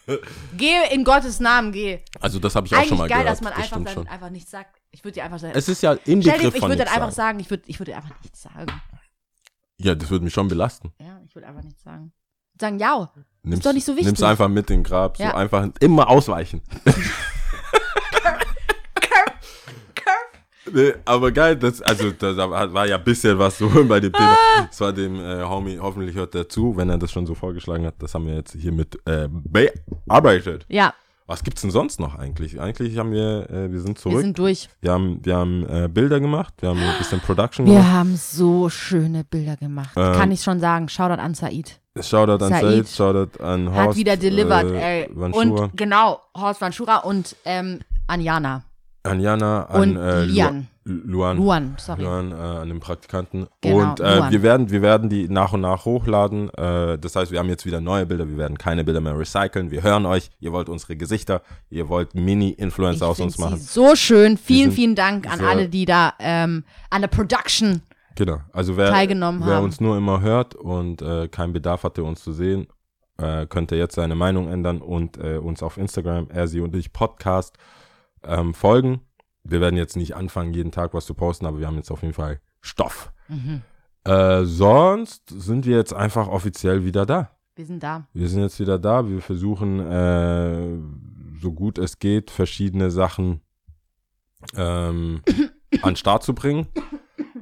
Geh 0.56 0.76
in 0.92 1.04
Gottes 1.04 1.40
Namen, 1.40 1.72
geh. 1.72 2.00
Also 2.22 2.38
das 2.40 2.56
habe 2.56 2.68
ich 2.68 2.74
auch 2.74 2.78
Eigentlich 2.78 2.90
schon 2.90 2.98
mal 3.00 3.08
geil, 3.10 3.20
gehört. 3.24 3.32
dass 3.32 3.42
man 3.42 3.54
das 3.54 3.64
einfach 3.64 3.84
dann 3.84 3.94
schon. 3.94 4.08
einfach 4.08 4.30
nichts 4.30 4.52
sagt. 4.52 4.80
Ich 4.92 5.04
würde 5.04 5.16
dir 5.16 5.24
einfach 5.24 5.40
sagen. 5.40 5.54
Es 5.56 5.68
ist 5.70 5.82
ja 5.82 5.94
Stell 5.94 6.04
dir, 6.06 6.12
Inbegriff 6.30 6.56
ich 6.56 6.62
würde 6.62 6.76
dann 6.78 6.88
einfach 6.88 7.12
sagen. 7.12 7.40
ich 7.40 7.50
würde 7.50 7.64
ich 7.66 7.80
würde 7.80 7.96
einfach 7.96 8.12
nichts 8.22 8.42
sagen. 8.44 8.68
Ja, 9.80 9.96
das 9.96 10.10
würde 10.10 10.24
mich 10.26 10.34
schon 10.34 10.48
belasten. 10.48 10.92
Ja, 11.00 11.20
ich 11.26 11.34
würde 11.36 11.48
einfach 11.48 11.64
nichts 11.64 11.84
sagen. 11.84 12.12
Sagen, 12.60 12.80
ja, 12.80 13.10
Nimm's, 13.44 13.64
doch 13.64 13.72
nicht 13.74 13.86
so 13.86 13.94
wichtig. 13.94 14.08
Nimm's 14.08 14.22
einfach 14.24 14.50
mit 14.50 14.70
in 14.70 14.80
den 14.80 14.84
Grab. 14.84 15.16
So 15.18 15.24
Ja. 15.24 15.36
einfach 15.36 15.70
immer 15.80 16.10
ausweichen. 16.10 16.62
Nee, 20.72 20.94
aber 21.06 21.32
geil, 21.32 21.56
das, 21.56 21.82
also 21.82 22.12
da 22.12 22.34
da 22.34 22.74
war 22.74 22.86
ja 22.86 22.98
ein 22.98 23.04
bisschen 23.04 23.40
was 23.40 23.58
so 23.58 23.68
bei 23.88 24.00
dem 24.00 24.14
Thema. 24.14 24.38
Ah. 24.58 24.68
Das 24.68 24.80
war 24.82 24.94
dem 24.94 25.16
äh, 25.20 25.42
Homie, 25.44 25.80
hoffentlich 25.80 26.16
hört 26.16 26.36
er 26.36 26.48
zu, 26.48 26.78
wenn 26.78 26.90
er 26.90 27.00
das 27.00 27.12
schon 27.12 27.26
so 27.26 27.34
vorgeschlagen 27.34 27.88
hat. 27.88 27.96
Das 27.98 28.14
haben 28.14 28.28
wir 28.28 28.36
jetzt 28.36 28.54
hier 28.54 28.72
mit 28.72 28.96
äh, 29.08 29.28
bearbeitet. 29.30 30.66
ja, 30.70 30.94
Was 31.30 31.44
gibt's 31.44 31.62
denn 31.62 31.70
sonst 31.70 32.00
noch 32.00 32.16
eigentlich? 32.18 32.60
Eigentlich 32.60 32.98
haben 32.98 33.12
wir, 33.12 33.48
äh, 33.52 33.72
wir 33.72 33.82
sind 33.82 34.00
zurück. 34.00 34.16
wir 34.16 34.22
sind 34.24 34.40
durch. 34.40 34.68
wir 34.82 34.92
haben, 34.92 35.20
wir 35.24 35.36
haben 35.36 35.64
äh, 35.70 35.88
Bilder 35.88 36.20
gemacht, 36.20 36.56
wir 36.58 36.70
haben 36.70 36.80
ein 36.80 36.98
bisschen 36.98 37.20
Production 37.20 37.68
gemacht. 37.68 37.84
Wir 37.84 37.94
haben 37.94 38.16
so 38.16 38.68
schöne 38.68 39.24
Bilder 39.24 39.56
gemacht. 39.56 39.92
Ähm, 39.96 40.14
Kann 40.14 40.32
ich 40.32 40.42
schon 40.42 40.60
sagen. 40.60 40.90
Shoutout 40.90 41.22
an 41.22 41.36
Said. 41.36 41.80
Shoutout 42.02 42.44
an 42.44 42.50
Said. 42.50 42.88
Said, 42.88 42.90
Shoutout 42.90 43.44
an 43.44 43.72
Horst. 43.72 43.90
Hat 43.90 43.96
wieder 43.96 44.18
delivered, 44.18 44.72
äh, 44.72 45.02
ey. 45.04 45.10
Vanschura, 45.14 45.66
Und 45.66 45.78
genau, 45.78 46.20
Horst 46.36 46.62
Vanschura 46.62 46.98
und 46.98 47.36
ähm, 47.46 47.82
an 48.08 48.22
Jana. 48.22 48.64
An 49.10 49.20
Jana, 49.20 49.66
an 49.66 49.82
Und 49.82 49.98
äh, 49.98 50.24
Lian. 50.26 50.68
Lu- 50.84 51.02
Luan. 51.06 51.38
Luan, 51.38 51.76
sorry. 51.78 52.02
Luan, 52.02 52.32
äh, 52.32 52.36
an 52.36 52.70
den 52.70 52.80
Praktikanten. 52.80 53.46
Genau, 53.62 53.92
und 53.92 54.00
äh, 54.00 54.32
wir 54.32 54.42
werden, 54.42 54.72
wir 54.72 54.82
werden 54.82 55.08
die 55.08 55.30
nach 55.30 55.54
und 55.54 55.62
nach 55.62 55.86
hochladen. 55.86 56.50
Äh, 56.56 56.98
das 56.98 57.16
heißt, 57.16 57.32
wir 57.32 57.38
haben 57.38 57.50
jetzt 57.50 57.66
wieder 57.68 57.80
neue 57.80 58.08
Bilder. 58.08 58.28
Wir 58.28 58.38
werden 58.38 58.58
keine 58.58 58.84
Bilder 58.84 59.00
mehr 59.00 59.18
recyceln. 59.18 59.70
Wir 59.70 59.84
hören 59.84 60.08
euch. 60.08 60.32
Ihr 60.40 60.52
wollt 60.52 60.68
unsere 60.68 60.96
Gesichter. 60.96 61.44
Ihr 61.70 61.90
wollt 61.90 62.16
Mini-Influencer 62.16 63.08
aus 63.08 63.20
uns 63.20 63.38
machen. 63.38 63.58
so 63.60 63.96
schön. 63.96 64.38
Vielen, 64.38 64.72
vielen 64.72 64.96
Dank 64.96 65.32
an 65.32 65.42
alle, 65.42 65.70
die 65.70 65.86
da 65.86 66.14
ähm, 66.18 66.64
an 66.90 67.02
der 67.02 67.10
Production. 67.10 67.82
Genau. 68.16 68.40
Also 68.52 68.76
wer, 68.76 68.90
teilgenommen 68.90 69.44
wer 69.46 69.56
haben. 69.58 69.66
uns 69.66 69.80
nur 69.80 69.96
immer 69.96 70.22
hört 70.22 70.56
und 70.56 71.02
äh, 71.04 71.28
keinen 71.28 71.54
Bedarf 71.54 71.84
hatte, 71.84 72.04
uns 72.04 72.24
zu 72.24 72.34
sehen, 72.34 72.68
äh, 73.18 73.46
könnte 73.46 73.76
jetzt 73.76 73.94
seine 73.96 74.16
Meinung 74.16 74.50
ändern 74.50 74.82
und 74.82 75.18
äh, 75.18 75.38
uns 75.38 75.62
auf 75.62 75.78
Instagram, 75.78 76.28
er, 76.32 76.48
sie 76.48 76.62
und 76.62 76.76
ich 76.76 76.92
Podcast 76.92 77.56
ähm, 78.24 78.54
folgen. 78.54 79.02
Wir 79.44 79.62
werden 79.62 79.78
jetzt 79.78 79.96
nicht 79.96 80.16
anfangen, 80.16 80.54
jeden 80.54 80.72
Tag 80.72 80.94
was 80.94 81.06
zu 81.06 81.14
posten, 81.14 81.46
aber 81.46 81.60
wir 81.60 81.68
haben 81.68 81.78
jetzt 81.78 81.92
auf 81.92 82.02
jeden 82.02 82.14
Fall 82.14 82.40
Stoff. 82.62 83.12
Mhm. 83.28 83.62
Äh, 84.04 84.44
sonst 84.46 85.24
sind 85.30 85.66
wir 85.66 85.78
jetzt 85.78 85.94
einfach 85.94 86.28
offiziell 86.28 86.84
wieder 86.86 87.06
da. 87.06 87.32
Wir 87.56 87.66
sind 87.66 87.84
da. 87.84 88.08
Wir 88.14 88.28
sind 88.30 88.42
jetzt 88.42 88.60
wieder 88.60 88.80
da. 88.80 89.08
Wir 89.10 89.22
versuchen, 89.22 89.80
äh, 89.80 90.78
so 91.42 91.52
gut 91.52 91.78
es 91.78 92.00
geht, 92.00 92.32
verschiedene 92.32 92.92
Sachen 92.92 93.42
ähm, 94.56 95.22
an 95.82 95.92
den 95.92 95.96
Start 95.96 96.24
zu 96.24 96.34
bringen, 96.34 96.68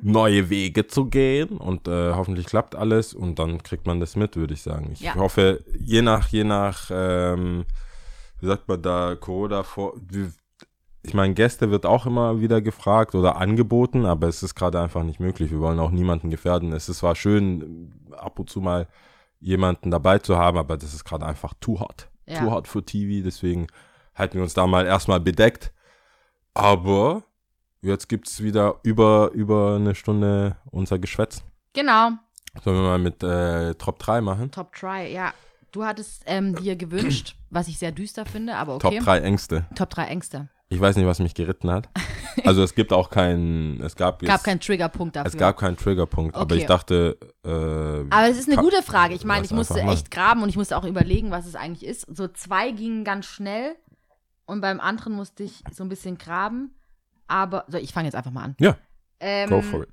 neue 0.01 0.49
Wege 0.49 0.88
zu 0.88 1.05
gehen 1.05 1.57
und 1.57 1.88
äh, 1.88 2.13
hoffentlich 2.13 2.45
klappt 2.47 2.75
alles 2.75 3.13
und 3.13 3.39
dann 3.39 3.61
kriegt 3.63 3.86
man 3.86 3.99
das 3.99 4.15
mit, 4.15 4.36
würde 4.36 4.53
ich 4.53 4.61
sagen. 4.61 4.91
Ich 4.93 5.01
Ja. 5.01 5.15
hoffe, 5.15 5.63
je 5.80 6.01
nach, 6.01 6.28
je 6.30 6.43
nach, 6.43 6.89
ähm, 6.91 7.65
wie 8.39 8.47
sagt 8.47 8.67
man 8.67 8.82
da, 8.82 9.15
Corona 9.15 9.63
vor. 9.63 9.93
wie- 10.09 10.30
Ich 11.04 11.14
meine, 11.14 11.34
Gäste 11.34 11.72
wird 11.72 11.86
auch 11.86 12.06
immer 12.06 12.41
wieder 12.41 12.62
gefragt 12.62 13.16
oder 13.16 13.38
angeboten, 13.38 14.06
aber 14.06 14.28
es 14.28 14.43
ist 14.43 14.56
gerade 14.56 14.82
einfach 14.82 15.04
nicht 15.04 15.20
möglich. 15.20 15.52
Wir 15.52 15.60
wollen 15.60 15.80
auch 15.80 15.91
niemanden 15.91 16.30
gefährden. 16.30 16.74
Es 16.74 16.89
ist 16.89 17.00
zwar 17.00 17.16
schön, 17.16 17.93
ab 18.12 18.39
und 18.39 18.50
zu 18.50 18.60
mal 18.60 18.88
jemanden 19.39 19.91
dabei 19.91 20.20
zu 20.20 20.38
haben, 20.38 20.58
aber 20.58 20.78
das 20.78 20.93
ist 20.93 21.06
gerade 21.06 21.26
einfach 21.26 21.54
too 21.60 21.80
hot. 21.80 22.10
Ja. 22.26 22.39
Too 22.39 22.52
hot 22.52 22.68
für 22.68 22.84
TV, 22.84 23.24
deswegen 23.24 23.68
halten 24.16 24.36
wir 24.36 24.43
uns 24.43 24.54
da 24.54 24.68
mal 24.68 24.86
erstmal 24.86 25.20
bedeckt. 25.20 25.72
Aber 26.54 27.24
jetzt 27.82 28.10
gibt 28.10 28.28
es 28.28 28.41
wieder 28.41 28.80
über, 28.84 29.32
über 29.34 29.76
eine 29.76 29.95
Stunde 29.95 30.58
unser 30.72 31.00
Geschwätz. 31.00 31.43
Genau. 31.74 32.12
Sollen 32.64 32.78
wir 32.78 32.84
mal 32.84 33.00
mit 33.00 33.24
äh, 33.24 33.76
Top 33.76 34.00
3 34.00 34.22
machen? 34.22 34.52
Top 34.52 34.74
Try, 34.74 35.14
ja. 35.14 35.34
Du 35.72 35.86
hattest 35.86 36.24
ähm, 36.26 36.56
dir 36.56 36.76
gewünscht, 36.76 37.36
was 37.52 37.68
ich 37.68 37.78
sehr 37.78 37.91
düster 37.91 38.26
finde, 38.26 38.56
aber 38.56 38.76
okay. 38.76 38.98
Top 38.98 39.06
3 39.06 39.20
Ängste. 39.20 39.66
Top 39.76 39.89
3 39.91 40.06
Ängste. 40.06 40.50
Ich 40.70 40.80
weiß 40.82 40.97
nicht, 40.97 41.05
was 41.05 41.20
mich 41.20 41.34
geritten 41.34 41.72
hat. 41.72 41.89
Also 42.43 42.61
es 42.61 42.76
gibt 42.76 42.91
auch 42.91 43.09
keinen, 43.09 43.82
es 43.82 43.95
gab, 43.95 44.20
Gab 44.20 44.30
jetzt, 44.30 44.43
keinen 44.43 44.59
Triggerpunkt 44.59 45.15
dafür. 45.15 45.28
es 45.32 45.38
gab 45.38 45.57
keinen 45.57 45.78
Triggerpunkt, 45.78 46.36
aber 46.36 46.43
Okay. 46.53 46.61
ich 46.61 46.65
dachte, 46.68 47.18
äh, 47.43 47.49
aber 47.49 48.30
es 48.30 48.38
ist 48.38 48.49
eine 48.49 48.61
gute 48.61 48.84
Frage. 48.84 49.15
Ich 49.15 49.24
meine, 49.24 49.45
ich 49.45 49.51
musste 49.51 49.80
echt 49.80 50.11
graben 50.11 50.43
und 50.43 50.49
ich 50.49 50.57
musste 50.57 50.78
auch 50.78 50.84
überlegen, 50.84 51.32
was 51.32 51.45
es 51.45 51.55
eigentlich 51.55 51.86
ist. 51.89 52.05
So 52.15 52.28
zwei 52.28 52.72
gingen 52.72 53.03
ganz 53.05 53.26
schnell 53.26 53.76
und 54.45 54.61
beim 54.61 54.80
anderen 54.80 55.13
musste 55.13 55.43
ich 55.43 55.63
so 55.72 55.84
ein 55.84 55.89
bisschen 55.89 56.18
graben. 56.18 56.76
Aber, 57.28 57.65
so, 57.70 57.78
ich 57.78 57.91
fange 57.93 58.07
jetzt 58.07 58.15
einfach 58.15 58.32
mal 58.32 58.43
an. 58.43 58.55
Ja. 58.59 58.78
Ähm, 59.20 59.49
go 59.49 59.61
for 59.61 59.84
it. 59.84 59.89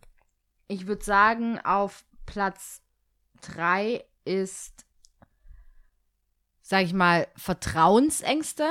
Ich 0.68 0.86
würde 0.86 1.04
sagen, 1.04 1.58
auf 1.64 2.04
Platz 2.26 2.82
3 3.42 4.04
ist, 4.24 4.84
sag 6.62 6.82
ich 6.84 6.92
mal, 6.92 7.26
Vertrauensängste. 7.36 8.64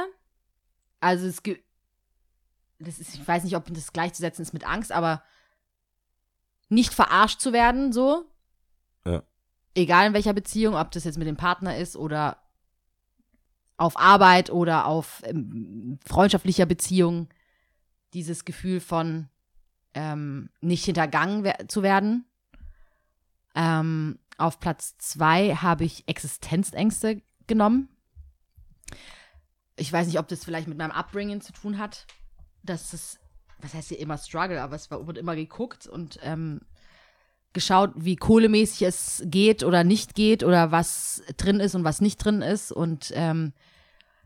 Also 1.00 1.28
es 1.28 1.44
gibt, 1.44 1.63
das 2.88 3.00
ist, 3.00 3.16
ich 3.16 3.28
weiß 3.28 3.44
nicht, 3.44 3.56
ob 3.56 3.72
das 3.74 3.94
gleichzusetzen 3.94 4.44
ist 4.44 4.54
mit 4.54 4.68
Angst, 4.68 4.92
aber 4.92 5.24
nicht 6.70 6.94
verarscht 6.94 7.40
zu 7.40 7.54
werden, 7.54 7.92
so. 7.92 8.26
Ja. 9.06 9.24
Egal 9.76 10.08
in 10.08 10.14
welcher 10.14 10.34
Beziehung, 10.34 10.76
ob 10.76 10.92
das 10.92 11.04
jetzt 11.04 11.18
mit 11.18 11.28
dem 11.28 11.38
Partner 11.38 11.78
ist 11.78 11.96
oder 11.96 12.38
auf 13.78 13.98
Arbeit 13.98 14.50
oder 14.50 14.86
auf 14.86 15.22
ähm, 15.26 16.00
freundschaftlicher 16.06 16.66
Beziehung. 16.66 17.30
Dieses 18.14 18.46
Gefühl 18.46 18.80
von 18.80 19.30
ähm, 19.94 20.50
nicht 20.62 20.86
hintergangen 20.86 21.44
wer 21.44 21.68
zu 21.68 21.84
werden. 21.84 22.26
Ähm, 23.56 24.20
auf 24.38 24.60
Platz 24.60 24.98
zwei 24.98 25.56
habe 25.56 25.84
ich 25.84 26.08
Existenzängste 26.08 27.22
genommen. 27.48 27.90
Ich 29.76 29.92
weiß 29.92 30.08
nicht, 30.08 30.20
ob 30.20 30.28
das 30.28 30.44
vielleicht 30.44 30.68
mit 30.68 30.78
meinem 30.78 30.92
Upbringing 30.92 31.42
zu 31.42 31.54
tun 31.54 31.78
hat. 31.78 32.06
Das 32.64 32.94
ist, 32.94 33.20
was 33.60 33.74
heißt 33.74 33.90
hier 33.90 34.00
immer 34.00 34.18
Struggle, 34.18 34.62
aber 34.62 34.76
es 34.76 34.90
wird 34.90 35.18
immer 35.18 35.36
geguckt 35.36 35.88
und 35.88 36.18
ähm, 36.24 36.62
geschaut, 37.54 37.92
wie 37.96 38.16
kohlemäßig 38.16 38.82
es 38.84 39.22
geht 39.26 39.64
oder 39.64 39.84
nicht 39.84 40.16
geht 40.16 40.44
oder 40.44 40.72
was 40.72 41.22
drin 41.38 41.60
ist 41.60 41.76
und 41.76 41.84
was 41.84 42.02
nicht 42.02 42.18
drin 42.18 42.42
ist 42.42 42.72
und 42.72 43.12
ähm, 43.14 43.54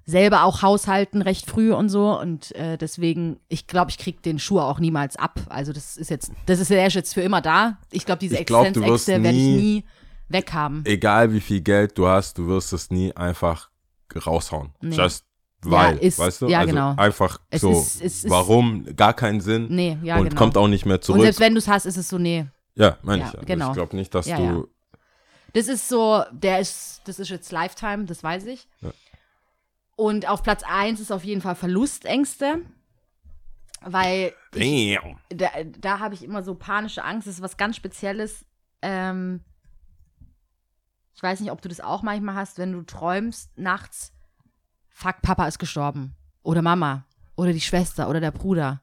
selber 0.06 0.44
auch 0.44 0.62
haushalten 0.62 1.22
recht 1.22 1.50
früh 1.50 1.74
und 1.74 1.90
so 1.90 2.18
und 2.18 2.56
äh, 2.56 2.78
deswegen, 2.78 3.42
ich 3.50 3.68
glaube, 3.68 3.92
ich 3.92 3.98
krieg 3.98 4.22
den 4.24 4.40
Schuh 4.40 4.60
auch 4.62 4.80
niemals 4.80 5.18
ab. 5.18 5.42
Also 5.50 5.74
das 5.74 5.98
ist 5.98 6.10
jetzt, 6.10 6.32
das 6.46 6.60
ist 6.60 6.70
ja 6.72 6.78
erst 6.78 6.96
jetzt 6.96 7.14
für 7.14 7.22
immer 7.22 7.42
da. 7.42 7.78
Ich 7.92 8.06
glaube, 8.06 8.20
diese 8.20 8.38
Ich 8.38 8.46
glaub, 8.46 8.66
Existenzängste 8.66 9.22
werde 9.24 9.38
ich 9.38 9.44
nie- 9.44 9.84
weghaben. 10.30 10.84
Egal 10.86 11.34
wie 11.34 11.42
viel 11.42 11.62
Geld 11.62 11.98
du 11.98 12.08
hast, 12.08 12.38
du 12.38 12.48
wirst 12.48 12.72
es 12.72 12.90
nie 12.90 13.14
einfach 13.16 13.70
raushauen. 14.26 14.74
Nee. 14.82 14.96
Just 14.96 15.26
weil, 15.72 15.98
ist- 15.98 16.20
weißt 16.20 16.42
du? 16.42 16.48
ja, 16.48 16.60
also 16.60 16.70
genau. 16.74 16.94
Einfach 16.98 17.40
Es 17.50 17.62
so, 17.62 17.72
ist- 17.72 18.02
ist- 18.02 18.30
warum, 18.30 18.86
gar 18.96 19.14
keinen 19.14 19.42
Sinn 19.42 19.68
Nee, 19.70 19.98
ja, 20.04 20.18
und 20.18 20.30
genau. 20.30 20.40
kommt 20.40 20.58
auch 20.58 20.68
nicht 20.68 20.86
mehr 20.86 20.96
und 20.96 21.04
zurück. 21.04 21.22
selbst 21.22 21.40
wenn 21.40 21.54
du 21.54 21.60
es 21.60 21.68
hast, 21.68 21.86
ist 21.86 21.98
es 21.98 22.08
so, 22.10 22.18
nee. 22.18 22.46
ja, 22.76 22.98
meine 23.02 23.22
Ja, 23.24 23.28
ich. 23.30 23.34
Also 23.36 23.46
genau. 23.46 23.68
Ich 23.70 23.74
glaube 23.74 23.96
nicht, 23.96 24.14
dass 24.16 24.26
Ja, 24.28 24.38
du, 24.38 24.44
ja. 24.44 24.64
Das 25.54 25.68
ist 25.68 25.88
so, 25.90 26.24
der 26.32 26.60
ist, 26.60 27.02
das 27.06 27.20
ist 27.20 27.30
jetzt 27.30 27.52
Lifetime, 27.52 28.06
das 28.06 28.22
weiß 28.24 28.46
ich. 28.46 28.68
Ja. 28.82 28.92
Und 29.96 30.28
auf 30.30 30.44
Platz 30.44 30.62
1 30.64 31.00
ist 31.00 31.12
auf 31.12 31.24
jeden 31.24 31.42
Fall 31.42 31.56
Verlustängste, 31.56 32.62
weil 33.82 34.34
ich, 34.54 35.00
da, 35.30 35.48
da 35.80 36.00
habe 36.00 36.14
ich 36.14 36.24
immer 36.24 36.44
so 36.44 36.54
panische 36.54 37.04
Angst. 37.04 37.28
Das 37.28 37.36
ist 37.36 37.42
was 37.42 37.58
ganz 37.58 37.76
Spezielles. 37.76 38.46
Ähm, 38.84 39.42
ich 41.16 41.24
weiß 41.24 41.40
nicht, 41.40 41.52
ob 41.52 41.62
du 41.62 41.70
das 41.70 41.80
auch 41.82 42.04
manchmal 42.04 42.36
hast, 42.36 42.60
wenn 42.60 42.74
du 42.74 42.84
träumst 42.84 43.58
nachts, 43.58 44.12
fuck, 44.98 45.22
Papa 45.22 45.48
ist 45.48 45.60
gestorben. 45.60 46.16
Oder 46.42 46.64
Mama. 46.64 47.06
Oder 47.36 47.54
die 47.54 47.62
Schwester 47.62 48.10
oder 48.10 48.20
der 48.20 48.32
Bruder. 48.32 48.82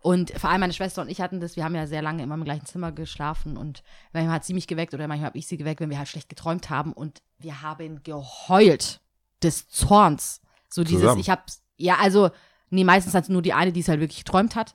Und 0.00 0.30
vor 0.30 0.48
allem 0.48 0.60
meine 0.60 0.72
Schwester 0.72 1.02
und 1.02 1.10
ich 1.10 1.20
hatten 1.20 1.40
das, 1.40 1.56
wir 1.56 1.64
haben 1.64 1.74
ja 1.74 1.86
sehr 1.86 2.00
lange 2.00 2.22
immer 2.22 2.36
im 2.36 2.44
gleichen 2.44 2.64
Zimmer 2.64 2.92
geschlafen 2.92 3.56
und 3.56 3.82
manchmal 4.12 4.36
hat 4.36 4.44
sie 4.44 4.54
mich 4.54 4.66
geweckt 4.66 4.94
oder 4.94 5.06
manchmal 5.06 5.26
habe 5.26 5.38
ich 5.38 5.46
sie 5.46 5.58
geweckt, 5.58 5.80
wenn 5.80 5.90
wir 5.90 5.98
halt 5.98 6.08
schlecht 6.08 6.28
geträumt 6.28 6.70
haben 6.70 6.92
und 6.92 7.20
wir 7.38 7.62
haben 7.62 8.02
geheult 8.04 9.00
des 9.42 9.68
Zorns. 9.68 10.40
So 10.68 10.82
dieses, 10.82 11.00
Zusammen? 11.02 11.20
ich 11.20 11.28
hab's, 11.28 11.62
ja, 11.76 11.96
also, 12.00 12.30
nee, 12.70 12.84
meistens 12.84 13.12
hat 13.12 13.28
nur 13.28 13.42
die 13.42 13.52
eine, 13.52 13.72
die 13.72 13.80
es 13.80 13.88
halt 13.88 14.00
wirklich 14.00 14.24
geträumt 14.24 14.54
hat. 14.56 14.72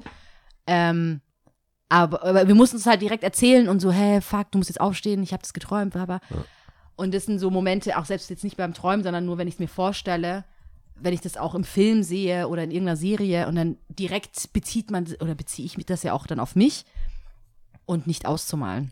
Ähm, 0.68 1.22
aber, 1.90 2.24
aber 2.24 2.48
wir 2.48 2.56
mussten 2.56 2.78
es 2.78 2.86
halt 2.86 3.02
direkt 3.02 3.24
erzählen 3.24 3.70
und 3.70 3.80
so, 3.80 3.92
hä, 3.92 4.22
fuck, 4.22 4.52
du 4.52 4.58
musst 4.58 4.70
jetzt 4.70 4.82
aufstehen, 4.82 5.24
ich 5.24 5.32
habe 5.32 5.42
das 5.42 5.54
geträumt, 5.54 5.96
aber. 5.96 6.20
Und 6.96 7.14
das 7.14 7.26
sind 7.26 7.40
so 7.40 7.50
Momente, 7.50 7.98
auch 7.98 8.06
selbst 8.06 8.30
jetzt 8.30 8.44
nicht 8.44 8.58
beim 8.58 8.74
Träumen, 8.74 9.04
sondern 9.04 9.26
nur, 9.26 9.38
wenn 9.38 9.48
ich 9.48 9.56
es 9.56 9.60
mir 9.60 9.68
vorstelle, 9.68 10.46
wenn 10.96 11.14
ich 11.14 11.22
das 11.22 11.38
auch 11.38 11.56
im 11.56 11.64
Film 11.64 12.04
sehe 12.04 12.48
oder 12.48 12.64
in 12.64 12.72
irgendeiner 12.72 12.98
Serie 12.98 13.48
und 13.48 13.56
dann 13.56 13.78
direkt 13.90 14.54
bezieht 14.54 14.92
man 14.92 15.08
oder 15.20 15.36
beziehe 15.36 15.66
ich 15.66 15.86
das 15.86 16.04
ja 16.04 16.14
auch 16.14 16.28
dann 16.28 16.40
auf 16.40 16.56
mich 16.56 16.86
und 17.86 18.06
nicht 18.08 18.26
auszumalen. 18.26 18.92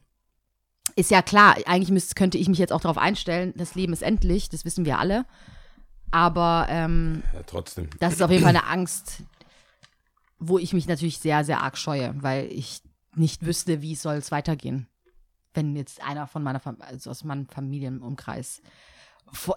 Ist 0.95 1.11
ja 1.11 1.21
klar, 1.21 1.55
eigentlich 1.67 1.91
müsste, 1.91 2.15
könnte 2.15 2.37
ich 2.37 2.49
mich 2.49 2.57
jetzt 2.57 2.73
auch 2.73 2.81
darauf 2.81 2.97
einstellen, 2.97 3.53
das 3.55 3.75
Leben 3.75 3.93
ist 3.93 4.01
endlich, 4.01 4.49
das 4.49 4.65
wissen 4.65 4.83
wir 4.83 4.97
alle. 4.99 5.25
Aber 6.09 6.65
ähm, 6.69 7.23
Ja, 7.33 7.43
trotzdem. 7.43 7.89
das 7.99 8.13
ist 8.13 8.21
auf 8.21 8.31
jeden 8.31 8.43
Fall 8.43 8.55
eine 8.55 8.67
Angst, 8.67 9.23
wo 10.39 10.57
ich 10.57 10.73
mich 10.73 10.87
natürlich 10.87 11.19
sehr, 11.19 11.45
sehr 11.45 11.61
arg 11.61 11.77
scheue, 11.77 12.13
weil 12.21 12.51
ich 12.51 12.81
nicht 13.15 13.45
wüsste, 13.45 13.81
wie 13.81 13.95
soll 13.95 14.15
es 14.15 14.31
weitergehen. 14.31 14.87
Wenn 15.53 15.75
jetzt 15.75 16.01
einer 16.05 16.27
von 16.27 16.43
meiner 16.43 16.59
Fam 16.59 16.77
also 16.79 17.09
aus 17.09 17.23
meinem 17.23 17.47
Familienumkreis 17.47 18.61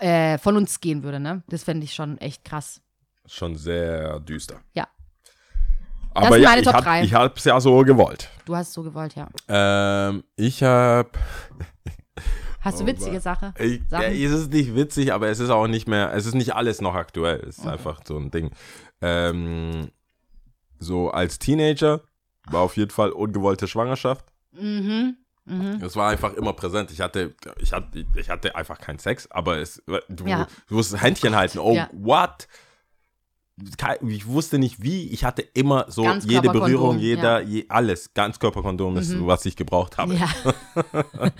äh, 0.01 0.39
von 0.39 0.57
uns 0.57 0.81
gehen 0.81 1.03
würde, 1.03 1.21
ne? 1.21 1.43
Das 1.49 1.65
fände 1.65 1.85
ich 1.85 1.95
schon 1.95 2.19
echt 2.19 2.45
krass. 2.45 2.81
Schon 3.27 3.57
sehr 3.57 4.21
düster. 4.21 4.61
Ja. 4.75 4.87
Aber 6.13 6.33
sind 6.33 6.43
ja, 6.43 6.49
meine 6.51 6.61
ich, 6.61 6.67
Top 6.67 6.75
hab, 6.75 6.85
drei. 6.85 7.03
ich 7.03 7.15
hab's 7.15 7.45
ja 7.45 7.59
so 7.61 7.79
gewollt. 7.81 8.31
Du 8.45 8.55
hast 8.55 8.69
es 8.69 8.75
so 8.75 8.83
gewollt, 8.83 9.15
ja. 9.17 9.29
Ähm, 9.49 10.23
ich 10.37 10.63
hab. 10.63 11.19
Hast 12.61 12.81
du 12.81 12.85
Oh, 12.85 12.87
witzige. 12.87 13.21
Sache? 13.21 13.53
Ich, 13.59 13.83
ja, 13.91 14.03
es 14.03 14.31
ist 14.33 14.53
nicht 14.53 14.75
witzig, 14.75 15.13
aber 15.13 15.29
es 15.29 15.39
ist 15.39 15.51
auch 15.51 15.67
nicht 15.67 15.87
mehr, 15.89 16.13
es 16.15 16.25
ist 16.25 16.35
nicht 16.35 16.55
alles 16.55 16.81
noch 16.81 16.95
aktuell. 16.95 17.41
Es 17.41 17.59
ist 17.59 17.67
einfach 17.67 18.01
so 18.07 18.17
ein 18.17 18.31
Ding. 18.31 18.51
Ähm, 19.03 19.91
so 20.79 21.11
als 21.11 21.39
Teenager 21.39 22.03
war 22.47 22.63
auf 22.63 22.77
jeden 22.77 22.91
Fall 22.91 23.11
ungewollte 23.11 23.67
Schwangerschaft. 23.69 24.25
Mhm. 24.53 25.17
Mhm. 25.47 25.83
Es 25.85 25.95
war 25.95 26.11
einfach 26.11 26.33
immer 26.35 26.53
präsent. 26.55 26.91
Ich 26.91 27.01
hatte, 27.01 27.35
ich 27.59 27.73
hatte, 27.73 28.07
ich 28.17 28.31
hatte 28.31 28.57
einfach 28.57 28.79
keinen 28.81 28.99
Sex, 28.99 29.31
aber 29.31 29.59
es, 29.59 29.83
du, 30.09 30.25
Ja. 30.27 30.47
du 30.69 30.75
musst 30.77 31.01
Händchen 31.01 31.37
halten. 31.37 31.59
Oh, 31.59 31.75
Ja. 31.75 31.89
what? 31.93 32.49
Ich 34.09 34.27
wusste 34.27 34.59
nicht 34.59 34.83
wie. 34.83 35.11
Ich 35.11 35.25
hatte 35.25 35.43
immer 35.43 35.87
so 35.89 36.09
jede 36.11 36.51
Berührung, 36.51 36.99
jeder, 36.99 37.41
ja. 37.41 37.47
je, 37.49 37.67
alles. 37.69 38.13
Ganzkörperkondom 38.15 38.97
ist, 38.97 39.11
Mhm. 39.11 39.27
was 39.29 39.45
ich 39.47 39.55
gebraucht 39.55 39.97
habe. 39.99 40.15
Ja, 40.15 40.29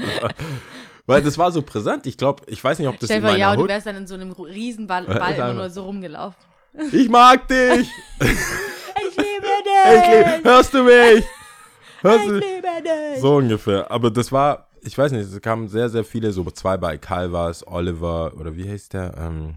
Weil 1.07 1.23
das 1.23 1.37
war 1.37 1.51
so 1.53 1.61
präsent. 1.63 2.07
Ich 2.07 2.17
glaube, 2.17 2.45
ich 2.47 2.63
weiß 2.63 2.79
nicht, 2.79 2.89
ob 2.89 2.99
das 2.99 3.09
stell 3.09 3.19
in 3.19 3.25
meiner 3.25 3.37
ja, 3.39 3.53
und 3.53 3.59
du 3.59 3.69
wärst 3.69 3.87
dann 3.87 3.97
in 3.97 4.07
so 4.07 4.15
einem 4.15 4.31
riesen 4.33 4.87
Ball, 4.87 5.05
Äh, 5.05 5.19
Ball 5.19 5.33
ist 5.33 5.39
immer 5.39 5.53
nur 5.55 5.71
so 5.71 5.85
rumgelaufen. 5.85 6.37
Ich 6.93 7.09
mag 7.09 7.47
dich. 7.49 7.89
Ich 8.97 9.17
liebe 9.17 9.47
Ich 9.87 10.37
lieb, 10.37 10.45
hörst 10.45 10.73
du 10.73 10.85
mich? 10.85 11.25
Du? 12.05 12.33
liebe 12.35 12.69
dich. 12.83 13.21
So 13.21 13.37
ungefähr. 13.37 13.91
Aber 13.91 14.11
das 14.11 14.31
war, 14.31 14.69
ich 14.83 14.97
weiß 14.97 15.13
nicht, 15.13 15.33
es 15.33 15.41
kamen 15.41 15.69
sehr, 15.69 15.89
sehr 15.89 16.05
viele, 16.05 16.33
so 16.33 16.45
zwei 16.51 16.77
bei 16.77 16.99
Calvas, 16.99 17.67
Oliver 17.67 18.33
oder 18.39 18.57
wie 18.57 18.69
heißt 18.69 18.93
der? 18.93 19.15
Ähm, 19.19 19.55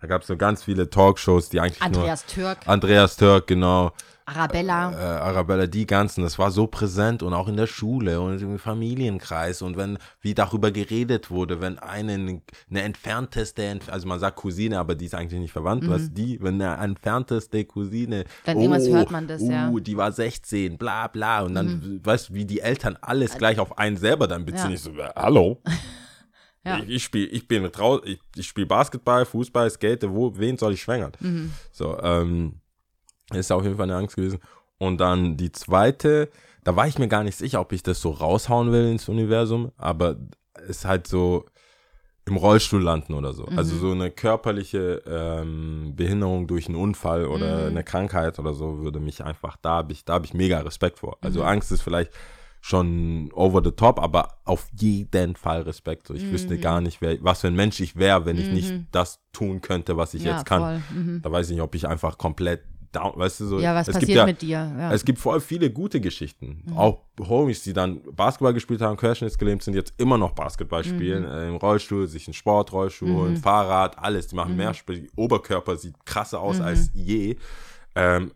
da 0.00 0.08
gab 0.08 0.22
es 0.22 0.28
so 0.28 0.36
ganz 0.36 0.64
viele 0.64 0.90
Talkshows, 0.90 1.48
die 1.48 1.60
eigentlich 1.60 1.80
Andreas 1.80 2.26
Türk, 2.26 2.66
nur. 2.66 2.72
Andreas 2.74 3.16
Türk, 3.16 3.46
genau. 3.46 3.92
Arabella. 4.26 4.92
Äh, 4.92 5.20
Arabella, 5.20 5.66
die 5.66 5.86
ganzen, 5.86 6.22
das 6.22 6.38
war 6.38 6.50
so 6.50 6.66
präsent 6.66 7.22
und 7.22 7.34
auch 7.34 7.46
in 7.48 7.56
der 7.56 7.66
Schule 7.66 8.20
und 8.20 8.40
im 8.40 8.58
Familienkreis 8.58 9.60
und 9.62 9.76
wenn, 9.76 9.98
wie 10.20 10.34
darüber 10.34 10.70
geredet 10.70 11.30
wurde, 11.30 11.60
wenn 11.60 11.78
eine, 11.78 12.40
eine 12.70 12.82
entfernteste, 12.82 13.62
Entf- 13.62 13.90
also 13.90 14.08
man 14.08 14.18
sagt 14.20 14.36
Cousine, 14.36 14.78
aber 14.78 14.94
die 14.94 15.04
ist 15.06 15.14
eigentlich 15.14 15.40
nicht 15.40 15.52
verwandt, 15.52 15.86
was 15.88 16.12
die, 16.12 16.38
wenn 16.42 16.60
eine 16.60 16.82
entfernteste 16.82 17.64
Cousine, 17.64 18.24
Mhm. 18.24 18.24
Dann 18.46 18.58
irgendwas 18.60 18.88
hört 18.88 19.10
man 19.10 19.26
das, 19.28 19.40
uh, 19.42 19.50
ja. 19.50 19.70
Mhm. 19.70 19.84
die 19.84 19.96
war 19.96 20.10
16, 20.12 20.78
bla 20.78 21.06
bla 21.08 21.42
und 21.42 21.54
dann, 21.54 22.00
weißt 22.02 22.30
du, 22.30 22.34
wie 22.34 22.44
die 22.44 22.60
Eltern 22.60 22.96
alles 23.02 23.36
gleich 23.36 23.58
auf 23.58 23.76
einen 23.78 23.96
selber 23.96 24.26
dann 24.26 24.44
beziehen, 24.46 24.70
Ja. 24.70 24.74
ich 24.74 24.80
so, 24.80 24.90
äh, 24.92 25.10
hallo? 25.14 25.60
Ja. 26.66 26.78
Ich, 26.78 26.88
ich 26.88 27.04
spiele 27.04 27.26
ich 27.26 27.46
bin 27.46 27.68
ich, 28.04 28.20
ich 28.36 28.46
spiele 28.46 28.66
Basketball, 28.66 29.26
Fußball, 29.26 29.68
Skate, 29.68 30.04
wo, 30.08 30.32
wen 30.34 30.56
soll 30.56 30.72
ich 30.72 30.80
schwängern? 30.80 31.12
Mhm. 31.20 31.52
So, 31.70 31.98
ähm, 32.00 32.54
ist 33.32 33.50
auf 33.52 33.62
jeden 33.64 33.76
Fall 33.76 33.84
eine 33.90 33.96
Angst 33.96 34.16
gewesen. 34.16 34.38
Und 34.78 34.98
dann 34.98 35.36
die 35.36 35.52
zweite, 35.52 36.28
da 36.64 36.76
war 36.76 36.86
ich 36.86 36.98
mir 36.98 37.08
gar 37.08 37.22
nicht 37.24 37.36
sicher, 37.38 37.60
ob 37.60 37.72
ich 37.72 37.82
das 37.82 38.00
so 38.00 38.10
raushauen 38.10 38.72
will 38.72 38.90
ins 38.90 39.08
Universum, 39.08 39.70
aber 39.76 40.16
es 40.54 40.70
ist 40.78 40.84
halt 40.84 41.06
so 41.06 41.46
im 42.26 42.36
Rollstuhl 42.36 42.82
landen 42.82 43.14
oder 43.14 43.32
so. 43.34 43.46
Mhm. 43.46 43.58
Also 43.58 43.76
so 43.76 43.90
eine 43.92 44.10
körperliche 44.10 45.02
ähm, 45.06 45.92
Behinderung 45.94 46.46
durch 46.46 46.66
einen 46.68 46.76
Unfall 46.76 47.26
oder 47.26 47.60
Mhm. 47.62 47.66
eine 47.68 47.84
Krankheit 47.84 48.38
oder 48.38 48.54
so 48.54 48.78
würde 48.78 48.98
mich 48.98 49.22
einfach, 49.24 49.56
da 49.60 49.70
habe 49.76 49.92
ich, 49.92 50.04
da 50.04 50.14
habe 50.14 50.24
ich 50.24 50.32
mega 50.34 50.58
Respekt 50.60 50.98
vor. 51.00 51.18
Also 51.20 51.40
Mhm. 51.40 51.46
Angst 51.48 51.70
ist 51.72 51.82
vielleicht 51.82 52.12
schon 52.62 53.30
over 53.34 53.60
the 53.62 53.72
top, 53.72 54.00
aber 54.00 54.38
auf 54.46 54.68
jeden 54.72 55.36
Fall 55.36 55.62
Respekt. 55.62 56.06
So, 56.06 56.14
ich 56.14 56.24
Mhm. 56.24 56.30
wüsste 56.30 56.58
gar 56.58 56.80
nicht, 56.80 57.02
wer, 57.02 57.22
was 57.22 57.42
für 57.42 57.48
ein 57.48 57.54
Mensch 57.56 57.78
ich 57.80 57.96
wäre, 57.96 58.24
wenn 58.24 58.38
ich 58.38 58.50
nicht 58.50 58.72
das 58.90 59.20
tun 59.34 59.60
könnte, 59.60 59.98
was 59.98 60.14
ich 60.14 60.24
ja, 60.24 60.30
jetzt 60.32 60.46
kann. 60.46 60.82
Mhm. 60.90 61.20
Da 61.20 61.30
weiß 61.30 61.48
ich 61.50 61.56
nicht, 61.56 61.62
ob 61.62 61.74
ich 61.74 61.86
einfach 61.86 62.16
komplett 62.16 62.62
down, 62.94 63.12
weißt 63.16 63.40
du 63.40 63.46
so. 63.46 63.60
Ja, 63.60 63.74
was 63.74 63.88
es 63.88 63.94
passiert 63.94 64.06
gibt 64.08 64.16
ja, 64.16 64.26
mit 64.26 64.42
dir? 64.42 64.74
Ja. 64.78 64.92
Es 64.92 65.04
gibt 65.04 65.18
voll 65.18 65.40
viele 65.40 65.70
gute 65.70 66.00
Geschichten. 66.00 66.62
Mhm. 66.66 66.76
Auch 66.76 67.00
Homies, 67.20 67.62
die 67.62 67.72
dann 67.72 68.00
Basketball 68.14 68.54
gespielt 68.54 68.80
haben, 68.80 68.96
querschnittsgelähmt 68.96 69.62
sind, 69.62 69.74
jetzt 69.74 69.94
immer 69.98 70.18
noch 70.18 70.32
Basketball 70.32 70.82
Mhm. 70.82 70.88
spielen, 70.88 71.24
äh, 71.24 71.48
im 71.48 71.56
Rollstuhl, 71.56 72.06
sich 72.06 72.26
einen 72.26 72.34
Sportrollstuhl, 72.34 73.12
holen, 73.12 73.36
Fahrrad, 73.36 73.98
alles. 73.98 74.28
Die 74.28 74.36
machen 74.36 74.52
Mhm. 74.52 74.56
mehr 74.58 74.74
Sport. 74.74 74.98
Oberkörper 75.16 75.76
sieht 75.76 75.94
krasser 76.06 76.40
aus 76.40 76.60
als 76.60 76.90
je. 76.94 77.36
Ähm, 77.94 78.32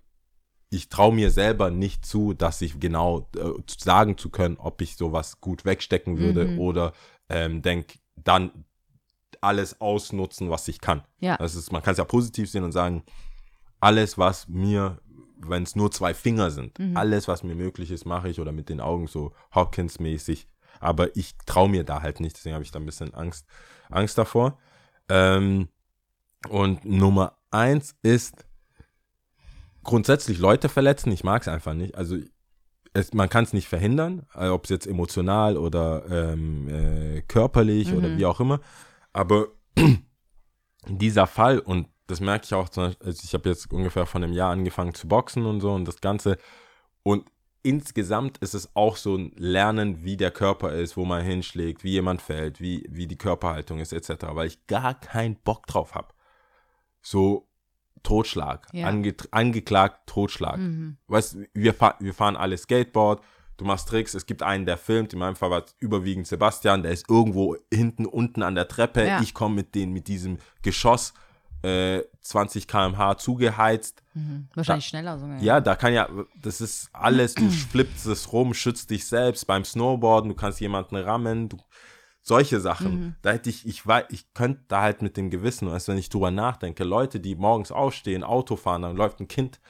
ich 0.71 0.89
traue 0.91 1.15
mir 1.15 1.31
selber 1.31 1.71
nicht 1.71 2.05
zu, 2.05 2.35
dass 2.35 2.61
ich 2.61 2.79
genau 2.79 3.29
äh, 3.37 3.53
sagen 3.79 4.19
zu 4.19 4.29
können, 4.29 4.57
ob 4.59 4.83
ich 4.83 4.97
sowas 4.97 5.41
gut 5.41 5.65
wegstecken 5.65 6.19
würde 6.19 6.47
Mhm. 6.47 6.59
oder 6.59 6.93
ähm, 7.31 7.63
denk 7.63 7.95
dann 8.17 8.51
alles 9.41 9.81
ausnutzen, 9.81 10.51
was 10.51 10.67
ich 10.69 10.81
kann. 10.81 11.03
Ja. 11.21 11.37
Das 11.37 11.55
ist, 11.55 11.71
man 11.73 11.83
kann 11.83 11.93
es 11.93 11.99
ja 11.99 12.05
positiv 12.05 12.51
sehen 12.51 12.65
und 12.65 12.73
sagen, 12.73 13.03
alles, 13.81 14.19
was 14.19 14.49
mir, 14.49 15.01
wenn 15.39 15.63
es 15.63 15.77
nur 15.77 15.91
zwei 15.91 16.15
Finger 16.15 16.51
sind, 16.51 16.79
Mhm. 16.79 16.97
alles, 16.97 17.29
was 17.29 17.43
mir 17.43 17.55
möglich 17.55 17.91
ist, 17.91 18.05
mache 18.07 18.29
ich 18.29 18.41
oder 18.41 18.53
mit 18.53 18.69
den 18.69 18.81
Augen 18.81 19.07
so 19.07 19.33
Hawkins-mäßig. 19.53 20.47
Aber 20.81 21.17
ich 21.17 21.37
traue 21.47 21.69
mir 21.69 21.85
da 21.85 22.03
halt 22.03 22.21
nicht, 22.21 22.37
deswegen 22.37 22.55
habe 22.55 22.65
ich 22.65 22.71
da 22.71 22.79
ein 22.79 22.87
bisschen 22.87 23.15
Angst, 23.15 23.47
Angst 23.91 24.17
davor. 24.19 24.59
Ähm, 25.09 25.69
und 26.49 26.85
Nummer 26.85 27.37
eins 27.51 27.97
ist 28.03 28.45
grundsätzlich 29.83 30.39
Leute 30.39 30.69
verletzen. 30.69 31.11
Ich 31.13 31.25
mag 31.25 31.43
es 31.43 31.49
einfach 31.49 31.75
nicht. 31.75 31.95
Also 31.97 32.17
es, 32.93 33.13
man 33.15 33.29
kann 33.29 33.45
es 33.45 33.53
nicht 33.53 33.69
verhindern, 33.69 34.27
äh, 34.35 34.49
ob 34.49 34.65
es 34.65 34.71
jetzt 34.71 34.87
emotional 34.87 35.57
oder 35.57 36.05
ähm, 36.11 36.69
äh, 36.69 37.23
körperlich 37.23 37.93
oder 37.93 38.09
Mhm. 38.09 38.17
wie 38.19 38.27
auch 38.27 38.41
immer. 38.41 38.61
Aber 39.13 39.49
dieser 40.87 41.27
Fall, 41.27 41.59
und 41.59 41.89
das 42.09 42.21
merke 42.21 42.45
ich 42.47 42.55
auch, 42.55 42.69
also 42.77 42.95
ich 43.23 43.33
habe 43.35 43.49
jetzt 43.49 43.73
ungefähr 43.73 44.07
von 44.07 44.25
einem 44.25 44.33
Jahr 44.33 44.51
angefangen 44.51 44.95
zu 44.95 45.07
boxen 45.07 45.47
und 45.47 45.61
so 45.61 45.73
und 45.73 45.87
das 45.87 46.01
Ganze. 46.01 46.37
Und 47.05 47.25
insgesamt 47.63 48.39
ist 48.39 48.55
es 48.55 48.75
auch 48.75 48.97
so 48.97 49.15
ein 49.17 49.33
Lernen, 49.37 50.03
wie 50.05 50.17
der 50.17 50.31
Körper 50.31 50.73
ist, 50.73 50.97
wo 50.97 51.05
man 51.05 51.23
hinschlägt, 51.25 51.85
wie 51.85 51.91
jemand 51.93 52.21
fällt, 52.23 52.61
wie, 52.61 52.85
wie 52.91 53.07
die 53.07 53.19
Körperhaltung 53.19 53.79
ist, 53.79 53.93
etc., 53.93 54.27
weil 54.33 54.47
ich 54.49 54.67
gar 54.67 54.99
keinen 54.99 55.37
Bock 55.37 55.67
drauf 55.67 55.95
habe. 55.95 56.09
So 57.03 57.49
Totschlag, 58.03 58.69
Ja. 58.73 58.87
ange, 58.87 59.15
angeklagt, 59.33 60.07
Totschlag. 60.09 60.59
Mhm. 60.59 60.97
Weißt 61.09 61.35
du, 61.35 61.47
wir, 61.53 61.75
fahr, 61.75 61.97
wir 62.01 62.15
fahren 62.15 62.37
alle 62.37 62.57
Skateboard, 62.57 63.23
du 63.57 63.65
machst 63.65 63.89
Tricks, 63.89 64.15
es 64.15 64.25
gibt 64.25 64.43
einen, 64.43 64.67
der 64.67 64.79
filmt, 64.79 65.13
in 65.13 65.19
meinem 65.19 65.37
Fall 65.37 65.51
war 65.51 65.65
es 65.65 65.75
überwiegend 65.79 66.27
Sebastian, 66.27 66.83
der 66.83 66.93
ist 66.93 67.11
irgendwo 67.11 67.57
hinten 67.73 68.07
unten 68.07 68.43
an 68.43 68.55
der 68.55 68.69
Treppe, 68.69 69.05
Ja. 69.05 69.21
ich 69.21 69.35
komme 69.35 69.57
mit, 69.57 69.75
den, 69.75 69.93
mit 69.93 70.07
diesem 70.09 70.39
Geschoss 70.63 71.13
äh, 71.63 72.03
20 72.21 72.67
km/h 72.69 73.17
zugeheizt. 73.19 74.03
Mhm. 74.15 74.49
Wahrscheinlich 74.55 74.87
schneller 74.87 75.19
sogar. 75.19 75.41
Ja, 75.43 75.61
da 75.61 75.75
kann 75.75 75.93
ja, 75.93 76.09
das 76.43 76.61
ist 76.61 76.89
alles, 76.93 77.35
du 77.35 77.49
flippst 77.71 78.07
es 78.07 78.33
rum, 78.33 78.55
schützt 78.55 78.91
dich 78.91 79.07
selbst 79.07 79.47
beim 79.47 79.65
Snowboarden, 79.65 80.29
du 80.29 80.35
kannst 80.37 80.61
jemanden 80.61 80.97
rammen, 80.97 81.49
du, 81.49 81.57
solche 82.23 82.61
Sachen. 82.61 82.93
Mhm. 83.01 83.15
Da 83.23 83.31
hätte 83.33 83.49
ich, 83.51 83.67
ich 83.67 83.87
weiß, 83.87 84.05
ich 84.11 84.33
könnte 84.35 84.63
da 84.69 84.83
halt 84.83 85.03
mit 85.03 85.17
dem 85.17 85.31
Gewissen, 85.31 85.71
weißt 85.71 85.89
du, 85.89 85.93
wenn 85.93 85.99
ich 85.99 86.11
drüber 86.11 86.31
nachdenke, 86.31 86.85
Leute, 86.85 87.21
die 87.21 87.35
morgens 87.35 87.73
aufstehen, 87.73 88.23
Auto 88.23 88.57
fahren, 88.57 88.83
dann 88.83 88.97
läuft 88.97 89.21
ein 89.21 89.29
Kind 89.29 89.61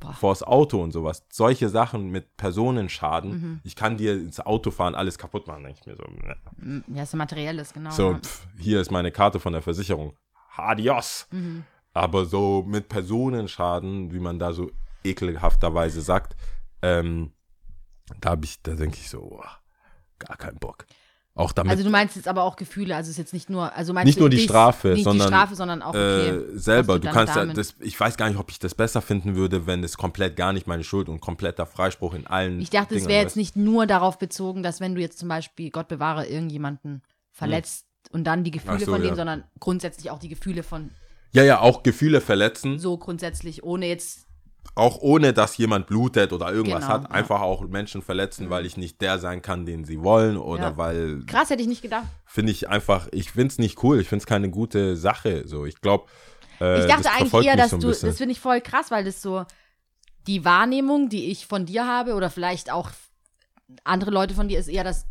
Boah. 0.00 0.12
vors 0.14 0.42
Auto 0.42 0.82
und 0.82 0.92
sowas. 0.92 1.24
Solche 1.30 1.68
Sachen 1.68 2.10
mit 2.10 2.36
Personenschaden, 2.36 3.30
Mhm. 3.30 3.60
ich 3.64 3.74
kann 3.76 3.96
dir 3.96 4.14
ins 4.14 4.40
Auto 4.40 4.70
fahren, 4.70 4.94
alles 4.94 5.16
kaputt 5.18 5.46
machen, 5.46 5.62
denke 5.64 5.78
ich 5.80 5.86
mir 5.86 5.96
so. 5.96 6.02
ne. 6.02 6.36
Mhm. 6.56 6.84
Ja, 6.94 7.04
ist 7.04 7.12
so 7.12 7.16
materielles, 7.16 7.72
genau. 7.72 7.90
So, 7.90 8.12
ja. 8.12 8.18
pf, 8.18 8.46
hier 8.58 8.80
ist 8.80 8.90
meine 8.90 9.10
Karte 9.12 9.38
von 9.40 9.52
der 9.52 9.62
Versicherung. 9.62 10.12
Adios. 10.58 11.26
Mhm. 11.30 11.64
Aber 11.94 12.24
so 12.26 12.64
mit 12.66 12.88
Personenschaden, 12.88 14.12
wie 14.12 14.20
man 14.20 14.38
da 14.38 14.52
so 14.52 14.70
ekelhafterweise 15.04 16.00
sagt, 16.00 16.36
ähm, 16.82 17.32
da 18.20 18.30
habe 18.30 18.44
ich, 18.44 18.62
da 18.62 18.74
denke 18.74 18.96
ich 19.00 19.08
so, 19.08 19.20
boah, 19.20 19.48
gar 20.18 20.36
keinen 20.36 20.58
Bock. 20.58 20.86
Auch 21.34 21.52
damit 21.52 21.70
Also 21.70 21.84
du 21.84 21.90
meinst 21.90 22.16
jetzt 22.16 22.26
aber 22.26 22.42
auch 22.42 22.56
Gefühle, 22.56 22.96
also 22.96 23.06
es 23.06 23.12
ist 23.12 23.18
jetzt 23.18 23.32
nicht 23.32 23.48
nur, 23.48 23.72
also 23.76 23.92
meinst 23.92 24.06
Nicht 24.06 24.16
du 24.18 24.22
nur 24.22 24.30
die 24.30 24.38
dich- 24.38 24.46
Strafe, 24.46 24.88
nicht 24.88 25.04
sondern, 25.04 25.28
die 25.28 25.34
Strafe, 25.34 25.54
sondern 25.54 25.82
auch 25.82 25.90
okay. 25.90 26.30
äh, 26.30 26.58
selber. 26.58 26.94
Du 26.98 27.04
dann 27.04 27.14
kannst 27.14 27.36
ja, 27.36 27.42
damit- 27.42 27.56
das, 27.56 27.76
ich 27.78 27.98
weiß 27.98 28.16
gar 28.16 28.28
nicht, 28.28 28.38
ob 28.38 28.50
ich 28.50 28.58
das 28.58 28.74
besser 28.74 29.00
finden 29.02 29.36
würde, 29.36 29.66
wenn 29.66 29.84
es 29.84 29.96
komplett 29.96 30.34
gar 30.34 30.52
nicht 30.52 30.66
meine 30.66 30.82
Schuld 30.82 31.08
und 31.08 31.20
kompletter 31.20 31.64
Freispruch 31.64 32.14
in 32.14 32.26
allen. 32.26 32.60
Ich 32.60 32.70
dachte, 32.70 32.96
es 32.96 33.06
wäre 33.06 33.22
jetzt 33.22 33.36
nicht 33.36 33.54
nur 33.54 33.86
darauf 33.86 34.18
bezogen, 34.18 34.64
dass 34.64 34.80
wenn 34.80 34.96
du 34.96 35.00
jetzt 35.00 35.18
zum 35.20 35.28
Beispiel, 35.28 35.70
Gott 35.70 35.86
bewahre, 35.86 36.26
irgendjemanden 36.26 37.02
verletzt 37.30 37.86
und 38.10 38.24
dann 38.24 38.44
die 38.44 38.50
Gefühle 38.50 38.80
so, 38.84 38.92
von 38.92 39.00
dem, 39.00 39.10
ja. 39.10 39.16
sondern 39.16 39.44
grundsätzlich 39.60 40.10
auch 40.10 40.18
die 40.18 40.28
Gefühle 40.28 40.62
von 40.62 40.90
Ja, 41.32 41.42
ja, 41.42 41.60
auch 41.60 41.82
Gefühle 41.82 42.20
verletzen, 42.20 42.78
so 42.78 42.96
grundsätzlich, 42.96 43.62
ohne 43.62 43.86
jetzt, 43.86 44.26
auch 44.74 44.98
ohne 45.00 45.32
dass 45.32 45.56
jemand 45.56 45.86
blutet 45.86 46.32
oder 46.32 46.52
irgendwas 46.52 46.82
Genau, 46.82 46.94
hat, 46.94 47.02
ja. 47.04 47.10
einfach 47.10 47.40
auch 47.40 47.62
Menschen 47.68 48.02
verletzen, 48.02 48.50
weil 48.50 48.66
ich 48.66 48.76
nicht 48.76 49.00
der 49.00 49.18
sein 49.18 49.42
kann, 49.42 49.66
den 49.66 49.84
sie 49.84 50.02
wollen 50.02 50.36
oder 50.36 50.70
Ja. 50.70 50.76
weil 50.76 51.22
krass 51.26 51.50
hätte 51.50 51.62
ich 51.62 51.68
nicht 51.68 51.82
gedacht. 51.82 52.06
finde 52.26 52.52
ich 52.52 52.68
einfach, 52.68 53.08
ich 53.12 53.30
finde 53.32 53.48
es 53.48 53.58
nicht 53.58 53.82
cool, 53.82 54.00
ich 54.00 54.08
finde 54.08 54.22
es 54.22 54.26
keine 54.26 54.50
gute 54.50 54.96
Sache. 54.96 55.42
So, 55.46 55.64
ich 55.66 55.80
glaube, 55.80 56.06
äh, 56.60 56.80
Ich 56.80 56.86
dachte 56.86 57.04
das 57.04 57.12
eigentlich 57.20 57.46
eher, 57.46 57.56
dass 57.56 57.70
so 57.70 57.78
du, 57.78 57.88
das 57.88 58.00
finde 58.00 58.32
ich 58.32 58.40
voll 58.40 58.60
krass, 58.60 58.90
weil 58.90 59.04
das 59.04 59.20
so 59.22 59.44
die 60.26 60.44
Wahrnehmung, 60.44 61.08
die 61.08 61.30
ich 61.30 61.46
von 61.46 61.64
dir 61.66 61.86
habe 61.86 62.14
oder 62.14 62.28
vielleicht 62.30 62.70
auch 62.70 62.90
andere 63.84 64.10
Leute 64.10 64.34
von 64.34 64.48
dir, 64.48 64.58
ist 64.58 64.68
eher, 64.68 64.84
dass 64.84 65.06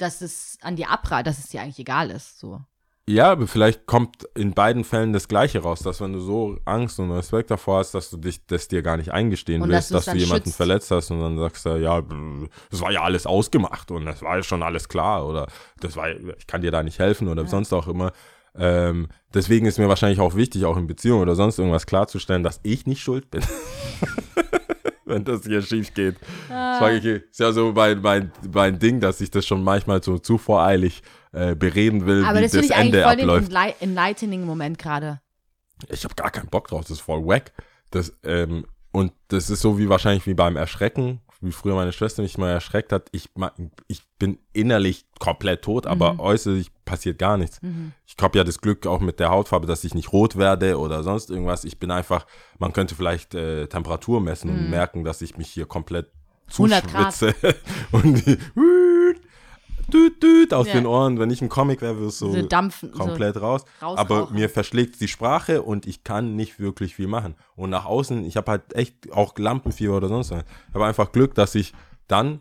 dass 0.00 0.20
es 0.20 0.58
an 0.62 0.76
dir 0.76 0.90
abreißt, 0.90 1.26
dass 1.26 1.38
es 1.38 1.48
dir 1.48 1.62
eigentlich 1.62 1.78
egal 1.78 2.10
ist. 2.10 2.38
So. 2.38 2.60
Ja, 3.08 3.32
aber 3.32 3.48
vielleicht 3.48 3.86
kommt 3.86 4.24
in 4.36 4.52
beiden 4.52 4.84
Fällen 4.84 5.12
das 5.12 5.26
Gleiche 5.26 5.60
raus, 5.62 5.80
dass 5.80 6.00
wenn 6.00 6.12
du 6.12 6.20
so 6.20 6.58
Angst 6.64 7.00
und 7.00 7.10
Respekt 7.10 7.50
davor 7.50 7.78
hast, 7.78 7.92
dass 7.92 8.08
du 8.10 8.16
dich 8.16 8.46
das 8.46 8.68
dir 8.68 8.82
gar 8.82 8.96
nicht 8.96 9.12
eingestehen 9.12 9.62
Und 9.62 9.70
dass 9.70 9.90
willst, 9.90 9.90
du 9.90 9.96
es 9.96 10.04
dass 10.04 10.14
du 10.14 10.20
jemanden 10.20 10.44
schützt. 10.44 10.56
verletzt 10.56 10.90
hast 10.92 11.10
und 11.10 11.20
dann 11.20 11.36
sagst 11.36 11.66
du, 11.66 11.70
ja, 11.76 12.02
das 12.70 12.80
war 12.80 12.92
ja 12.92 13.02
alles 13.02 13.26
ausgemacht 13.26 13.90
und 13.90 14.04
das 14.06 14.22
war 14.22 14.36
ja 14.36 14.42
schon 14.44 14.62
alles 14.62 14.88
klar 14.88 15.26
oder 15.26 15.48
das 15.80 15.96
war, 15.96 16.08
ich 16.10 16.46
kann 16.46 16.60
dir 16.60 16.70
da 16.70 16.82
nicht 16.84 17.00
helfen 17.00 17.26
oder 17.26 17.46
sonst 17.46 17.72
auch 17.72 17.88
immer. 17.88 18.12
Ähm, 18.54 19.08
deswegen 19.34 19.66
ist 19.66 19.78
mir 19.78 19.88
wahrscheinlich 19.88 20.20
auch 20.20 20.36
wichtig, 20.36 20.64
auch 20.64 20.76
in 20.76 20.86
Beziehungen 20.86 21.22
oder 21.22 21.34
sonst 21.34 21.58
irgendwas 21.58 21.86
klarzustellen, 21.86 22.42
dass 22.44 22.60
ich 22.62 22.86
nicht 22.86 23.00
schuld 23.02 23.30
bin. 23.30 23.42
Wenn 25.10 25.24
das 25.24 25.42
hier 25.44 25.60
schief 25.60 25.92
geht. 25.92 26.16
Das 26.48 26.78
sag 26.78 26.92
ich, 26.94 27.04
ist 27.04 27.38
ja 27.40 27.52
so 27.52 27.72
mein, 27.72 28.00
mein, 28.00 28.32
mein 28.54 28.78
Ding, 28.78 29.00
dass 29.00 29.20
ich 29.20 29.30
das 29.30 29.46
schon 29.46 29.62
manchmal 29.62 30.02
so 30.02 30.18
zu 30.18 30.38
voreilig 30.38 31.02
äh, 31.32 31.54
bereden 31.54 32.06
will, 32.06 32.24
Aber 32.24 32.38
wie 32.38 32.42
das 32.44 32.52
das, 32.52 32.64
ich 32.64 32.74
eigentlich 32.74 32.94
Ende 32.94 33.02
voll 33.02 33.16
den 33.16 33.30
abläuft. 33.30 33.52
enli- 33.52 33.74
enlightening 33.80 34.44
Moment 34.46 34.78
gerade. 34.78 35.20
Ich 35.88 36.04
habe 36.04 36.14
gar 36.14 36.30
keinen 36.30 36.48
Bock 36.48 36.68
drauf, 36.68 36.82
das 36.82 36.92
ist 36.92 37.00
voll 37.00 37.24
wack. 37.26 37.52
Das, 37.90 38.12
ähm, 38.24 38.66
und 38.92 39.12
das 39.28 39.50
ist 39.50 39.60
so 39.60 39.78
wie 39.78 39.88
wahrscheinlich 39.88 40.26
wie 40.26 40.34
beim 40.34 40.56
Erschrecken, 40.56 41.20
wie 41.40 41.52
früher 41.52 41.74
meine 41.74 41.92
Schwester 41.92 42.22
mich 42.22 42.36
mal 42.38 42.50
erschreckt 42.50 42.92
hat. 42.92 43.08
Ich, 43.12 43.30
ich 43.88 44.02
bin 44.18 44.38
innerlich 44.52 45.06
komplett 45.18 45.62
tot, 45.62 45.86
aber 45.86 46.18
äußerlich 46.20 46.70
passiert 46.90 47.18
gar 47.18 47.36
nichts. 47.36 47.60
Ich 48.06 48.16
habe 48.20 48.36
ja 48.38 48.44
das 48.44 48.60
Glück 48.60 48.86
auch 48.86 49.00
mit 49.00 49.20
der 49.20 49.30
Hautfarbe, 49.30 49.66
dass 49.66 49.84
ich 49.84 49.94
nicht 49.94 50.12
rot 50.12 50.36
werde 50.36 50.78
oder 50.78 51.02
sonst 51.02 51.30
irgendwas. 51.30 51.64
Ich 51.64 51.78
bin 51.78 51.90
einfach, 51.90 52.26
man 52.58 52.72
könnte 52.72 52.94
vielleicht 52.94 53.34
äh, 53.34 53.66
Temperatur 53.68 54.20
messen 54.20 54.50
und 54.50 54.70
merken, 54.70 55.04
dass 55.04 55.22
ich 55.22 55.36
mich 55.38 55.48
hier 55.48 55.66
komplett 55.66 56.06
100 56.52 56.88
Grad. 56.88 57.14
zuschwitze. 57.14 57.54
und 57.92 58.26
die, 58.26 58.36
düt, 59.92 60.22
düt, 60.22 60.54
aus 60.54 60.66
Ja. 60.66 60.74
den 60.74 60.86
Ohren. 60.86 61.18
Wenn 61.18 61.30
ich 61.30 61.42
ein 61.42 61.48
Comic 61.48 61.80
wäre, 61.82 61.94
würde 61.96 62.08
es 62.08 62.18
so 62.18 62.32
So 62.32 62.42
dampfen, 62.42 62.90
so 62.92 62.98
komplett 62.98 63.40
raus. 63.40 63.64
rausrauchen. 63.82 63.98
Aber 63.98 64.30
mir 64.30 64.48
verschlägt 64.48 65.00
die 65.00 65.08
Sprache 65.08 65.62
und 65.62 65.86
ich 65.86 66.04
kann 66.04 66.36
nicht 66.36 66.58
wirklich 66.60 66.94
viel 66.94 67.06
machen. 67.06 67.34
Und 67.56 67.70
nach 67.70 67.84
außen, 67.86 68.24
ich 68.24 68.36
habe 68.36 68.50
halt 68.52 68.74
echt 68.74 69.12
auch 69.12 69.36
Lampenfieber 69.38 69.96
oder 69.96 70.08
sonst 70.08 70.30
was. 70.30 70.44
Ich 70.68 70.74
habe 70.74 70.86
einfach 70.86 71.12
Glück, 71.12 71.34
dass 71.34 71.54
ich 71.54 71.72
dann 72.08 72.40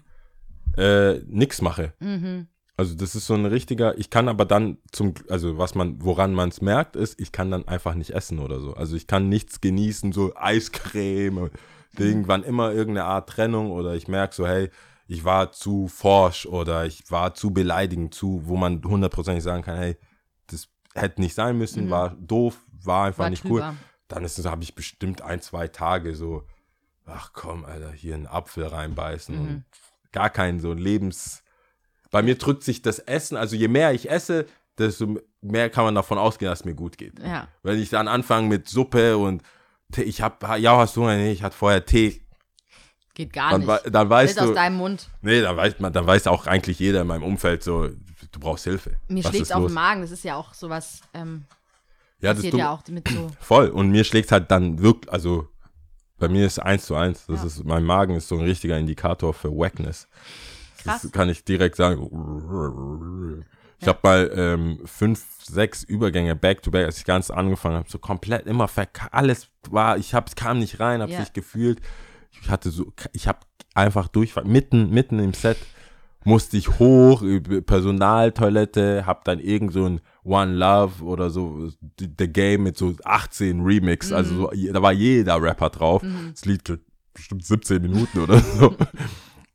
äh, 0.77 1.19
nichts 1.27 1.61
mache. 1.61 1.93
Mhm. 1.99 2.47
Also 2.79 2.95
das 2.95 3.13
ist 3.13 3.27
so 3.27 3.33
ein 3.33 3.45
richtiger, 3.45 3.97
ich 3.97 4.09
kann 4.09 4.29
aber 4.29 4.45
dann 4.45 4.77
zum, 4.93 5.13
also 5.27 5.57
was 5.57 5.75
man, 5.75 6.01
woran 6.01 6.33
man 6.33 6.47
es 6.47 6.61
merkt, 6.61 6.95
ist, 6.95 7.19
ich 7.19 7.33
kann 7.33 7.51
dann 7.51 7.67
einfach 7.67 7.93
nicht 7.93 8.11
essen 8.11 8.39
oder 8.39 8.61
so. 8.61 8.73
Also 8.73 8.95
ich 8.95 9.05
kann 9.05 9.27
nichts 9.27 9.59
genießen, 9.59 10.13
so 10.13 10.33
Eiscreme, 10.37 11.51
Ding, 11.97 12.29
wann 12.29 12.43
immer 12.43 12.71
irgendeine 12.71 13.03
Art 13.05 13.27
Trennung 13.27 13.71
oder 13.71 13.95
ich 13.95 14.07
merke 14.07 14.33
so, 14.33 14.47
hey, 14.47 14.69
ich 15.07 15.25
war 15.25 15.51
zu 15.51 15.89
forsch 15.89 16.45
oder 16.45 16.85
ich 16.85 17.11
war 17.11 17.33
zu 17.33 17.51
beleidigend, 17.51 18.13
zu, 18.13 18.43
wo 18.45 18.55
man 18.55 18.81
hundertprozentig 18.81 19.43
sagen 19.43 19.63
kann, 19.63 19.75
hey, 19.77 19.97
das 20.47 20.69
hätte 20.95 21.19
nicht 21.19 21.35
sein 21.35 21.57
müssen, 21.57 21.89
war 21.89 22.15
doof, 22.15 22.65
war 22.85 23.07
einfach 23.07 23.23
War 23.25 23.29
nicht 23.29 23.43
drüber. 23.43 23.71
cool. 23.71 23.77
Dann 24.07 24.23
ist 24.23 24.45
habe 24.45 24.63
ich 24.63 24.73
bestimmt 24.73 25.21
ein, 25.21 25.41
zwei 25.41 25.67
Tage 25.67 26.15
so, 26.15 26.43
ach 27.05 27.31
komm, 27.33 27.65
Alter, 27.65 27.91
hier 27.91 28.15
einen 28.15 28.25
Apfel 28.25 28.65
reinbeißen 28.65 29.35
Mhm. 29.35 29.41
und 29.41 29.63
gar 30.13 30.29
kein 30.29 30.61
so 30.61 30.71
Lebens. 30.71 31.43
Bei 32.11 32.21
mir 32.21 32.35
drückt 32.35 32.63
sich 32.63 32.81
das 32.81 32.99
Essen, 32.99 33.37
also 33.37 33.55
je 33.55 33.67
mehr 33.67 33.93
ich 33.93 34.09
esse, 34.09 34.45
desto 34.77 35.17
mehr 35.41 35.69
kann 35.69 35.83
man 35.85 35.95
davon 35.95 36.17
ausgehen, 36.17 36.49
dass 36.49 36.59
es 36.61 36.65
mir 36.65 36.73
gut 36.75 36.97
geht. 36.97 37.19
Ja. 37.19 37.47
Wenn 37.63 37.79
ich 37.79 37.89
dann 37.89 38.07
anfange 38.07 38.47
mit 38.47 38.67
Suppe 38.67 39.17
und 39.17 39.43
Tee, 39.91 40.03
ich 40.03 40.21
hab, 40.21 40.43
ja, 40.59 40.77
hast 40.77 40.95
du 40.95 41.01
Hunger? 41.01 41.15
Nee, 41.15 41.31
ich 41.31 41.43
hatte 41.43 41.55
vorher 41.55 41.85
Tee. 41.85 42.21
Geht 43.15 43.33
gar 43.33 43.51
Dann, 43.51 43.65
nicht. 43.65 43.81
dann 43.91 44.09
weißt 44.09 44.39
aus 44.39 44.47
du, 44.47 44.53
deinem 44.53 44.77
Mund. 44.77 45.09
nee, 45.21 45.41
dann 45.41 45.57
weiß 45.57 45.79
man, 45.79 45.91
dann 45.91 46.07
weiß 46.07 46.27
auch 46.27 46.47
eigentlich 46.47 46.79
jeder 46.79 47.01
in 47.01 47.07
meinem 47.07 47.23
Umfeld 47.23 47.63
so, 47.63 47.87
du 47.87 48.39
brauchst 48.39 48.63
Hilfe. 48.63 48.97
Mir 49.07 49.23
schlägt 49.23 49.43
ist 49.43 49.53
auf 49.53 49.61
los? 49.63 49.71
den 49.71 49.75
Magen. 49.75 50.01
Das 50.01 50.11
ist 50.11 50.23
ja 50.23 50.35
auch 50.35 50.53
sowas, 50.53 51.01
ähm, 51.13 51.43
Ja, 52.21 52.29
das 52.29 52.37
passiert 52.37 52.53
du, 52.53 52.57
ja 52.59 52.71
auch 52.71 52.87
mit 52.87 53.07
so. 53.09 53.29
voll. 53.39 53.67
Und 53.69 53.89
mir 53.91 54.03
schlägt 54.03 54.31
halt 54.31 54.49
dann 54.51 54.79
wirklich, 54.81 55.11
also 55.11 55.47
bei 56.17 56.29
mir 56.29 56.45
ist 56.45 56.59
eins 56.59 56.85
zu 56.85 56.95
eins. 56.95 57.25
Das 57.25 57.41
Ja. 57.41 57.47
ist, 57.47 57.63
mein 57.65 57.83
Magen 57.83 58.15
ist 58.15 58.27
so 58.27 58.35
ein 58.37 58.43
richtiger 58.45 58.77
Indikator 58.77 59.33
für 59.33 59.49
Wackness. 59.51 60.07
Krass. 60.83 61.01
Das 61.03 61.11
kann 61.11 61.29
ich 61.29 61.43
direkt 61.43 61.75
sagen. 61.75 63.45
Ich 63.81 63.87
habe 63.87 63.99
mal 64.03 64.31
ähm, 64.35 64.79
fünf, 64.85 65.25
sechs 65.43 65.83
Übergänge 65.83 66.35
back 66.35 66.61
to 66.61 66.71
back, 66.71 66.85
als 66.85 66.97
ich 66.97 67.05
ganz 67.05 67.31
angefangen 67.31 67.77
habe, 67.77 67.89
so 67.89 67.97
komplett 67.97 68.45
immer 68.45 68.67
verk 68.67 69.07
alles 69.11 69.47
war, 69.69 69.97
ich 69.97 70.13
hab's 70.13 70.35
kam 70.35 70.59
nicht 70.59 70.79
rein, 70.79 71.01
hab's 71.01 71.13
Ja. 71.13 71.19
nicht 71.21 71.33
gefühlt. 71.33 71.79
Ich 72.41 72.49
hatte 72.49 72.71
so, 72.71 72.91
ich 73.13 73.27
habe 73.27 73.39
einfach 73.73 74.07
Durchfall 74.09 74.45
mitten 74.45 74.89
mitten 74.89 75.19
im 75.19 75.33
Set 75.33 75.57
musste 76.25 76.57
ich 76.57 76.79
hoch, 76.79 77.23
Personaltoilette, 77.65 79.05
hab 79.05 79.23
dann 79.23 79.39
irgend 79.39 79.73
so 79.73 79.85
ein 79.85 80.01
One 80.23 80.53
Love 80.53 81.03
oder 81.03 81.29
so 81.29 81.69
The 81.97 82.27
Game 82.27 82.63
mit 82.63 82.77
so 82.77 82.93
18 83.03 83.61
Remix, 83.61 84.11
also 84.11 84.35
so, 84.35 84.51
da 84.73 84.81
war 84.81 84.91
jeder 84.91 85.41
Rapper 85.41 85.69
drauf. 85.69 86.03
Das 86.31 86.45
Lied 86.45 86.65
geht 86.65 86.81
bestimmt 87.13 87.45
17 87.45 87.81
Minuten 87.81 88.19
oder 88.19 88.39
so. 88.39 88.75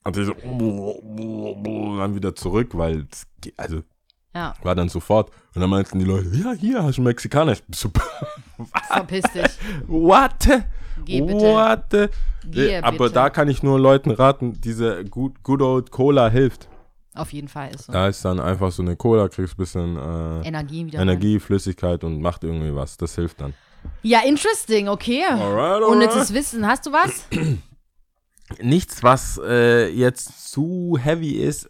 Und 0.04 0.16
ich 0.16 0.26
so, 0.26 1.98
dann 1.98 2.14
wieder 2.14 2.34
zurück, 2.34 2.70
weil, 2.74 3.06
also, 3.56 3.82
Ja, 4.34 4.54
war 4.62 4.74
dann 4.74 4.88
sofort. 4.88 5.30
Und 5.54 5.60
dann 5.62 5.70
meinten 5.70 5.98
die 5.98 6.04
Leute, 6.04 6.28
ja, 6.36 6.52
hier 6.52 6.82
hast 6.82 6.98
du 6.98 7.02
Mexikaner. 7.02 7.56
So, 7.74 7.90
verpiss 8.88 9.24
dich. 9.32 9.58
what? 9.86 10.46
Geh 11.04 11.20
bitte. 11.22 11.40
What? 11.40 11.90
Gehe 11.90 12.10
Nee, 12.44 12.76
aber 12.78 12.98
bitte. 12.98 13.14
da 13.14 13.30
kann 13.30 13.48
ich 13.48 13.62
nur 13.62 13.80
Leuten 13.80 14.10
raten, 14.10 14.60
diese 14.60 15.04
good, 15.04 15.42
good 15.42 15.62
old 15.62 15.90
Cola 15.90 16.28
hilft. 16.28 16.68
Auf 17.14 17.32
jeden 17.32 17.48
Fall 17.48 17.74
ist 17.74 17.86
so. 17.86 17.92
Da 17.92 18.08
ist 18.08 18.24
dann 18.24 18.40
einfach 18.40 18.72
so 18.72 18.82
eine 18.82 18.96
Cola, 18.96 19.28
kriegst 19.28 19.54
ein 19.54 19.56
bisschen 19.56 19.96
äh, 19.96 20.46
Energie 20.48 20.84
wieder. 20.86 20.98
Energie, 21.00 21.38
Flüssigkeit 21.38 22.02
und 22.04 22.20
macht 22.20 22.44
irgendwie 22.44 22.74
was. 22.74 22.96
Das 22.96 23.14
hilft 23.14 23.40
dann. 23.40 23.54
Ja, 24.02 24.20
interesting, 24.26 24.88
okay. 24.88 25.24
Alright, 25.30 25.82
Unnützes 25.84 26.34
Wissen. 26.34 26.66
Hast 26.66 26.86
du 26.86 26.92
was? 26.92 27.28
Nichts, 28.60 29.02
was 29.02 29.40
äh, 29.44 29.88
jetzt 29.88 30.50
zu 30.50 30.98
heavy 31.00 31.32
ist. 31.32 31.68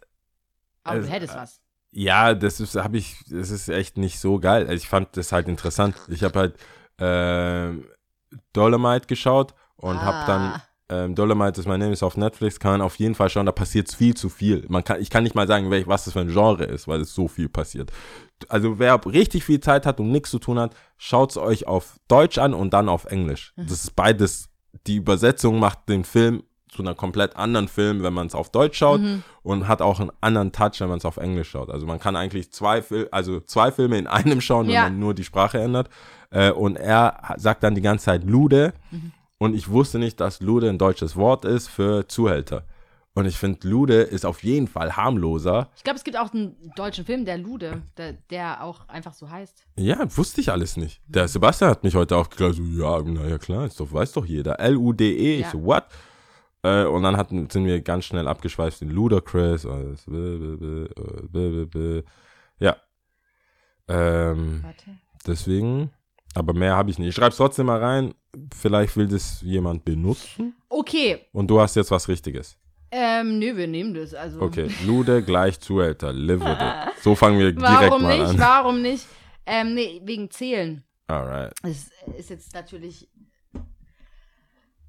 Aber 0.82 0.97
du 0.97 1.02
Also, 1.02 1.12
hättest 1.12 1.35
was. 1.35 1.61
Ja, 1.93 2.35
das 2.35 2.61
ist, 2.61 2.74
habe 2.74 2.97
ich, 2.98 3.16
das 3.31 3.51
ist 3.51 3.69
echt 3.69 3.97
nicht 3.98 4.19
so 4.19 4.39
geil. 4.40 4.62
Also 4.62 4.74
ich 4.74 4.89
fand 4.89 5.16
das 5.16 5.31
halt 5.32 5.48
interessant. 5.48 5.94
Ich 6.09 6.24
habe 6.24 6.39
halt 6.39 6.56
ähm, 6.98 7.85
Dolomite 8.52 9.06
geschaut 9.06 9.55
und 9.77 10.01
habe 10.01 10.16
Ah. 10.16 10.27
dann 10.27 10.62
ähm, 10.90 11.15
Dolomite 11.15 11.61
ist 11.61 11.66
mein 11.66 11.81
Name, 11.81 11.93
ist 11.93 12.02
auf 12.02 12.16
Netflix, 12.19 12.61
kann 12.61 12.73
man 12.73 12.81
auf 12.82 12.97
jeden 12.97 13.15
Fall 13.15 13.31
schauen, 13.31 13.47
da 13.47 13.52
passiert 13.52 13.90
viel 13.93 14.15
zu 14.15 14.28
viel. 14.28 14.66
Man 14.69 14.85
kann, 14.85 15.01
ich 15.01 15.09
kann 15.09 15.23
nicht 15.23 15.35
mal 15.35 15.47
sagen, 15.47 15.70
welch, 15.70 15.86
was 15.86 16.05
das 16.05 16.12
für 16.12 16.20
ein 16.20 16.28
Genre 16.28 16.65
ist, 16.65 16.86
weil 16.86 17.01
es 17.01 17.15
so 17.15 17.27
viel 17.27 17.48
passiert. 17.48 17.90
Also 18.48 18.78
wer 18.78 19.01
richtig 19.06 19.44
viel 19.44 19.61
Zeit 19.61 19.86
hat 19.86 19.98
und 19.98 20.11
nichts 20.12 20.31
zu 20.31 20.39
tun 20.39 20.59
hat, 20.59 20.74
schaut 20.98 21.31
es 21.31 21.36
euch 21.39 21.66
auf 21.66 21.98
Deutsch 22.06 22.36
an 22.39 22.52
und 22.52 22.74
dann 22.74 22.90
auf 22.90 23.06
Englisch. 23.06 23.55
Mhm. 23.56 23.62
Das 23.69 23.85
ist 23.85 23.97
beides, 23.97 24.51
die 24.86 24.97
Übersetzung 24.97 25.59
macht 25.59 25.89
den 25.89 26.05
Film 26.05 26.43
zu 26.74 26.82
einer 26.82 26.94
komplett 26.94 27.36
anderen 27.36 27.68
Film, 27.68 28.02
wenn 28.02 28.12
man 28.12 28.26
es 28.26 28.34
auf 28.34 28.51
Deutsch 28.51 28.76
schaut 28.78 29.01
Mhm. 29.01 29.22
und 29.42 29.68
hat 29.68 29.80
auch 29.80 30.01
einen 30.01 30.10
anderen 30.20 30.52
Touch, 30.52 30.80
wenn 30.80 30.88
man 30.88 30.98
es 30.98 31.05
auf 31.05 31.16
Englisch 31.16 31.51
schaut. 31.51 31.70
Also 31.70 31.86
man 31.86 31.98
kann 32.01 32.16
eigentlich 32.16 32.51
zwei, 32.52 32.82
Fil 32.82 33.09
also 33.10 33.40
zwei 33.40 33.70
Filme 33.72 33.96
in 33.98 34.06
einem 34.06 34.40
schauen, 34.40 34.66
wenn 34.66 34.74
Ja. 34.74 34.82
man 34.84 34.98
nur 34.98 35.14
die 35.14 35.24
Sprache 35.24 35.59
ändert. 35.60 35.88
Äh, 36.30 36.51
und 36.51 36.76
er 36.76 37.34
sagt 37.36 37.62
dann 37.62 37.74
die 37.74 37.82
ganze 37.82 38.06
Zeit 38.06 38.24
Lude. 38.24 38.72
Mhm. 38.90 39.12
Und 39.38 39.55
ich 39.55 39.68
wusste 39.70 39.98
nicht, 39.98 40.20
dass 40.20 40.40
Lude 40.40 40.68
ein 40.68 40.78
deutsches 40.78 41.16
Wort 41.16 41.44
ist 41.44 41.68
für 41.68 42.06
Zuhälter. 42.09 42.64
Und 43.16 43.26
ich 43.26 43.36
finde, 43.38 43.68
Lude 43.68 44.01
ist 44.02 44.26
auf 44.26 44.42
jeden 44.42 44.66
Fall 44.66 44.96
harmloser. 44.96 45.68
Ich 45.76 45.84
glaube, 45.84 45.96
es 45.98 46.02
gibt 46.02 46.18
auch 46.18 46.34
einen 46.34 46.56
deutschen 46.74 47.05
Film, 47.05 47.24
der 47.24 47.38
Lude, 47.38 47.82
der, 47.96 48.14
der 48.30 48.64
auch 48.64 48.88
einfach 48.88 49.12
so 49.14 49.30
heißt. 49.30 49.66
Ja, 49.76 49.98
wusste 50.16 50.40
ich 50.40 50.51
alles 50.51 50.76
nicht. 50.76 51.01
Der 51.06 51.28
Sebastian 51.28 51.70
hat 51.70 51.84
mich 51.84 51.94
heute 51.94 52.16
aufgeklärt, 52.16 52.56
so, 52.56 52.62
ja, 52.62 53.01
naja, 53.02 53.38
klar, 53.38 53.66
ist 53.66 53.78
doch, 53.78 53.92
weiß 53.92 54.10
doch 54.14 54.26
jeder. 54.26 54.59
L-U-D-E. 54.59 55.34
Ich 55.36 55.40
Ja. 55.42 55.51
so, 55.51 55.64
what? 55.64 55.84
Äh, 56.65 56.85
und 56.86 57.03
dann 57.03 57.16
hatten, 57.16 57.49
sind 57.51 57.66
wir 57.66 57.81
ganz 57.82 58.07
schnell 58.07 58.27
abgeschweift 58.27 58.81
in 58.82 58.91
Ludacris. 58.91 59.66
bl- 59.66 60.95
äh. 61.74 62.03
Ja. 62.59 62.77
Ähm, 63.86 64.62
Warte. 64.65 64.99
deswegen, 65.27 65.91
aber 66.35 66.55
mehr 66.55 66.74
habe 66.74 66.91
ich 66.91 66.99
nicht. 66.99 67.09
Ich 67.11 67.15
schreibe 67.15 67.31
es 67.32 67.36
trotzdem 67.36 67.66
mal 67.66 67.82
rein. 67.82 68.15
Vielleicht 68.57 68.97
will 68.97 69.07
das 69.09 69.43
jemand 69.43 69.85
benutzen. 69.85 70.55
Okay, 70.70 71.27
Und 71.32 71.49
du 71.49 71.61
hast 71.61 71.77
jetzt 71.77 71.91
was 71.91 72.09
Richtiges. 72.09 72.57
ähm, 72.91 73.39
nö, 73.39 73.57
wir 73.57 73.66
nehmen 73.69 73.93
das. 73.95 74.15
Also. 74.15 74.41
Okay, 74.41 74.69
Lude 74.86 75.23
gleich 75.23 75.61
Zuhälter. 75.61 76.12
Live 76.12 76.41
with 76.41 76.49
it. 76.49 76.95
So 77.03 77.15
fangen 77.15 77.39
wir 77.39 77.53
direkt 77.53 77.61
Warum 77.62 78.03
mal 78.03 78.19
nicht? 78.19 78.31
an. 78.31 78.39
Warum 78.39 78.81
nicht? 78.81 79.07
Ähm, 79.45 79.74
nee, 79.74 80.01
wegen 80.05 80.31
Zählen. 80.31 80.82
Alright. 81.07 81.53
Das 81.62 81.91
ist 82.16 82.31
jetzt 82.31 82.55
natürlich. 82.55 83.07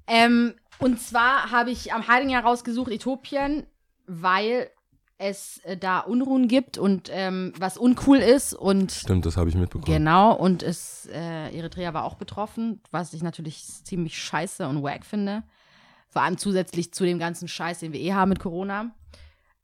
Ähm, 0.06 0.54
und 0.78 1.00
zwar 1.00 1.50
habe 1.50 1.70
ich 1.70 1.92
am 1.92 2.06
Heidinger 2.08 2.40
rausgesucht 2.42 2.90
Äthiopien, 2.90 3.66
weil 4.06 4.70
es 5.18 5.58
äh, 5.64 5.76
da 5.78 6.00
Unruhen 6.00 6.46
gibt 6.46 6.76
und 6.76 7.08
ähm, 7.10 7.52
was 7.58 7.78
uncool 7.78 8.18
ist 8.18 8.52
und 8.52 8.92
Stimmt, 8.92 9.24
das 9.24 9.36
habe 9.38 9.48
ich 9.48 9.54
mitbekommen. 9.54 9.86
genau 9.90 10.34
und 10.34 10.62
es 10.62 11.06
äh, 11.10 11.56
Eritrea 11.56 11.94
war 11.94 12.04
auch 12.04 12.16
betroffen, 12.16 12.82
was 12.90 13.14
ich 13.14 13.22
natürlich 13.22 13.64
ziemlich 13.64 14.18
scheiße 14.18 14.68
und 14.68 14.82
wack 14.82 15.06
finde. 15.06 15.42
Vor 16.08 16.20
allem 16.22 16.36
zusätzlich 16.38 16.92
zu 16.92 17.04
dem 17.04 17.18
ganzen 17.18 17.48
Scheiß, 17.48 17.78
den 17.80 17.92
wir 17.92 18.00
eh 18.00 18.12
haben 18.12 18.28
mit 18.28 18.38
Corona. 18.40 18.94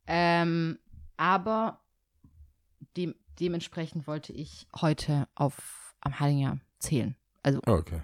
Ähm, 0.06 0.78
Aber 1.18 1.80
dem, 2.96 3.14
dementsprechend 3.38 4.06
wollte 4.06 4.32
ich 4.32 4.66
heute 4.80 5.28
auf 5.34 5.94
am 6.00 6.18
Hallinger 6.18 6.58
zählen. 6.78 7.14
Also 7.42 7.60
Okay. 7.66 8.00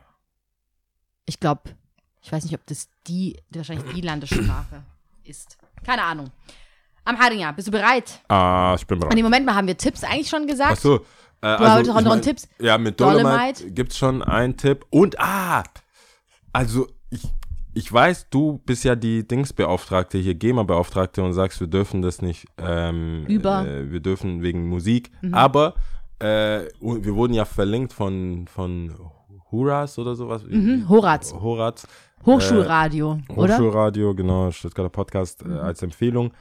ich 1.26 1.40
glaube, 1.40 1.62
ich 2.22 2.32
weiß 2.32 2.44
nicht, 2.44 2.54
ob 2.54 2.66
das 2.66 2.88
die, 3.06 3.36
wahrscheinlich 3.50 3.92
die 3.94 4.00
Landessprache 4.00 4.82
ist. 5.24 5.58
Keine 5.84 6.02
Ahnung. 6.02 6.30
Am 7.04 7.18
Hallinger, 7.18 7.52
bist 7.54 7.68
du 7.68 7.72
bereit? 7.72 8.20
Ah, 8.28 8.74
ich 8.78 8.86
bin 8.86 8.98
bereit. 8.98 9.16
im 9.16 9.24
Moment 9.24 9.46
mal 9.46 9.54
haben 9.54 9.66
wir 9.66 9.76
Tipps 9.76 10.04
eigentlich 10.04 10.28
schon 10.28 10.46
gesagt. 10.46 10.72
Ach 10.72 10.76
so. 10.76 10.96
Äh, 11.40 11.56
Du 11.56 11.64
hast 11.64 11.88
auch 11.88 12.00
noch 12.02 12.12
einen 12.12 12.22
Tipps? 12.22 12.48
Ja, 12.58 12.76
mit 12.78 13.00
Dolomite? 13.00 13.24
Dolomite, 13.24 13.70
gibt's 13.70 13.96
schon 13.96 14.22
einen 14.22 14.56
Tipp. 14.56 14.84
Und, 14.90 15.18
ah, 15.20 15.62
also 16.52 16.88
ich, 17.10 17.22
ich 17.74 17.92
weiß, 17.92 18.28
du 18.28 18.58
bist 18.66 18.84
ja 18.84 18.96
die 18.96 19.26
Dingsbeauftragte 19.26 20.18
hier, 20.18 20.34
GEMA-Beauftragte 20.34 21.22
und 21.22 21.32
sagst, 21.32 21.60
wir 21.60 21.68
dürfen 21.68 22.02
das 22.02 22.20
nicht, 22.22 22.46
ähm, 22.58 23.24
Über. 23.26 23.64
Äh, 23.66 23.90
wir 23.90 24.00
dürfen 24.00 24.42
wegen 24.42 24.68
Musik. 24.68 25.12
Mhm. 25.22 25.32
Aber 25.32 25.74
äh, 26.18 26.64
wir 26.80 27.14
wurden 27.14 27.34
ja 27.34 27.44
verlinkt 27.44 27.92
von, 27.92 28.48
von 28.48 28.92
Huras 29.50 29.98
oder 29.98 30.16
sowas. 30.16 30.42
Mhm, 30.44 30.88
Horaz. 30.88 31.32
Horaz. 31.32 31.86
Hochschulradio, 32.26 33.18
oder? 33.28 33.54
Hochschulradio, 33.54 34.14
genau, 34.14 34.50
Stuttgarter 34.50 34.90
Podcast 34.90 35.42
äh, 35.42 35.52
als 35.52 35.82
Empfehlung. 35.82 36.32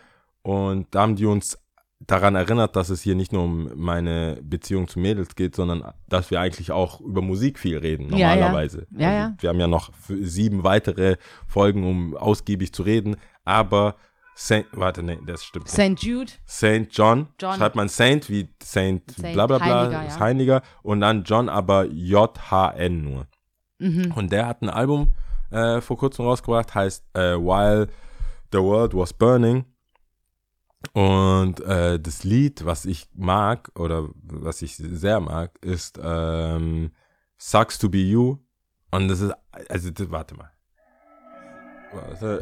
Und 0.41 0.87
da 0.91 1.01
haben 1.01 1.15
die 1.15 1.25
uns 1.25 1.57
daran 1.99 2.35
erinnert, 2.35 2.75
dass 2.75 2.89
es 2.89 3.01
hier 3.01 3.15
nicht 3.15 3.33
nur 3.33 3.43
um 3.43 3.71
meine 3.75 4.39
Beziehung 4.43 4.87
zu 4.87 4.99
Mädels 4.99 5.35
geht, 5.35 5.55
sondern 5.55 5.83
dass 6.07 6.29
wir 6.29 6.39
eigentlich 6.39 6.71
auch 6.71 7.01
über 7.01 7.21
Musik 7.21 7.57
viel 7.57 7.77
reden, 7.77 8.11
Ja, 8.15 8.29
ja. 8.29 8.35
normalerweise. 8.35 8.87
Also 8.91 9.01
Ja, 9.03 9.11
ja. 9.11 9.35
Wir 9.39 9.49
haben 9.49 9.59
ja 9.59 9.67
noch 9.67 9.91
sieben 10.07 10.63
weitere 10.63 11.17
Folgen, 11.47 11.83
um 11.85 12.15
ausgiebig 12.15 12.71
zu 12.73 12.83
reden, 12.83 13.15
aber 13.45 13.95
Saint, 14.35 14.67
warte, 14.73 15.01
nee, 15.01 15.17
das 15.25 15.43
stimmt 15.43 15.65
nicht. 15.65 15.97
St. 15.99 16.05
Jude. 16.05 16.31
Saint 16.45 16.95
John, 16.95 17.27
John. 17.41 17.55
schreibt 17.55 17.75
man 17.75 17.89
Saint 17.89 18.29
wie 18.29 18.49
Saint, 18.61 19.09
Saint, 19.09 19.33
bla 19.33 19.47
bla 19.47 19.57
bla, 19.57 19.81
Heiliger, 19.81 20.05
ist 20.05 20.13
ja. 20.13 20.19
Heiliger 20.19 20.61
und 20.83 21.01
dann 21.01 21.23
John 21.23 21.49
aber 21.49 21.85
J-H-N 21.85 23.03
nur. 23.03 23.25
Mhm. 23.79 24.11
Und 24.15 24.31
der 24.31 24.45
hat 24.45 24.61
ein 24.61 24.69
Album 24.69 25.15
äh, 25.51 25.81
vor 25.81 25.97
kurzem 25.97 26.25
rausgebracht, 26.25 26.73
heißt 26.75 27.03
äh, 27.13 27.35
While 27.35 27.87
the 28.51 28.59
World 28.59 28.93
Was 28.95 29.13
Burning. 29.13 29.65
Und 30.93 31.59
äh, 31.61 31.99
das 31.99 32.23
Lied, 32.23 32.63
was 32.65 32.85
ich 32.85 33.07
mag 33.13 33.71
oder 33.75 34.09
was 34.23 34.61
ich 34.61 34.77
sehr 34.77 35.19
mag, 35.19 35.57
ist 35.61 35.99
ähm, 36.01 36.91
Sucks 37.37 37.79
to 37.79 37.89
be 37.89 37.97
You. 37.99 38.37
Und 38.91 39.07
das 39.09 39.19
ist, 39.21 39.33
also 39.69 39.89
das, 39.89 40.09
warte 40.11 40.35
mal. 40.35 40.51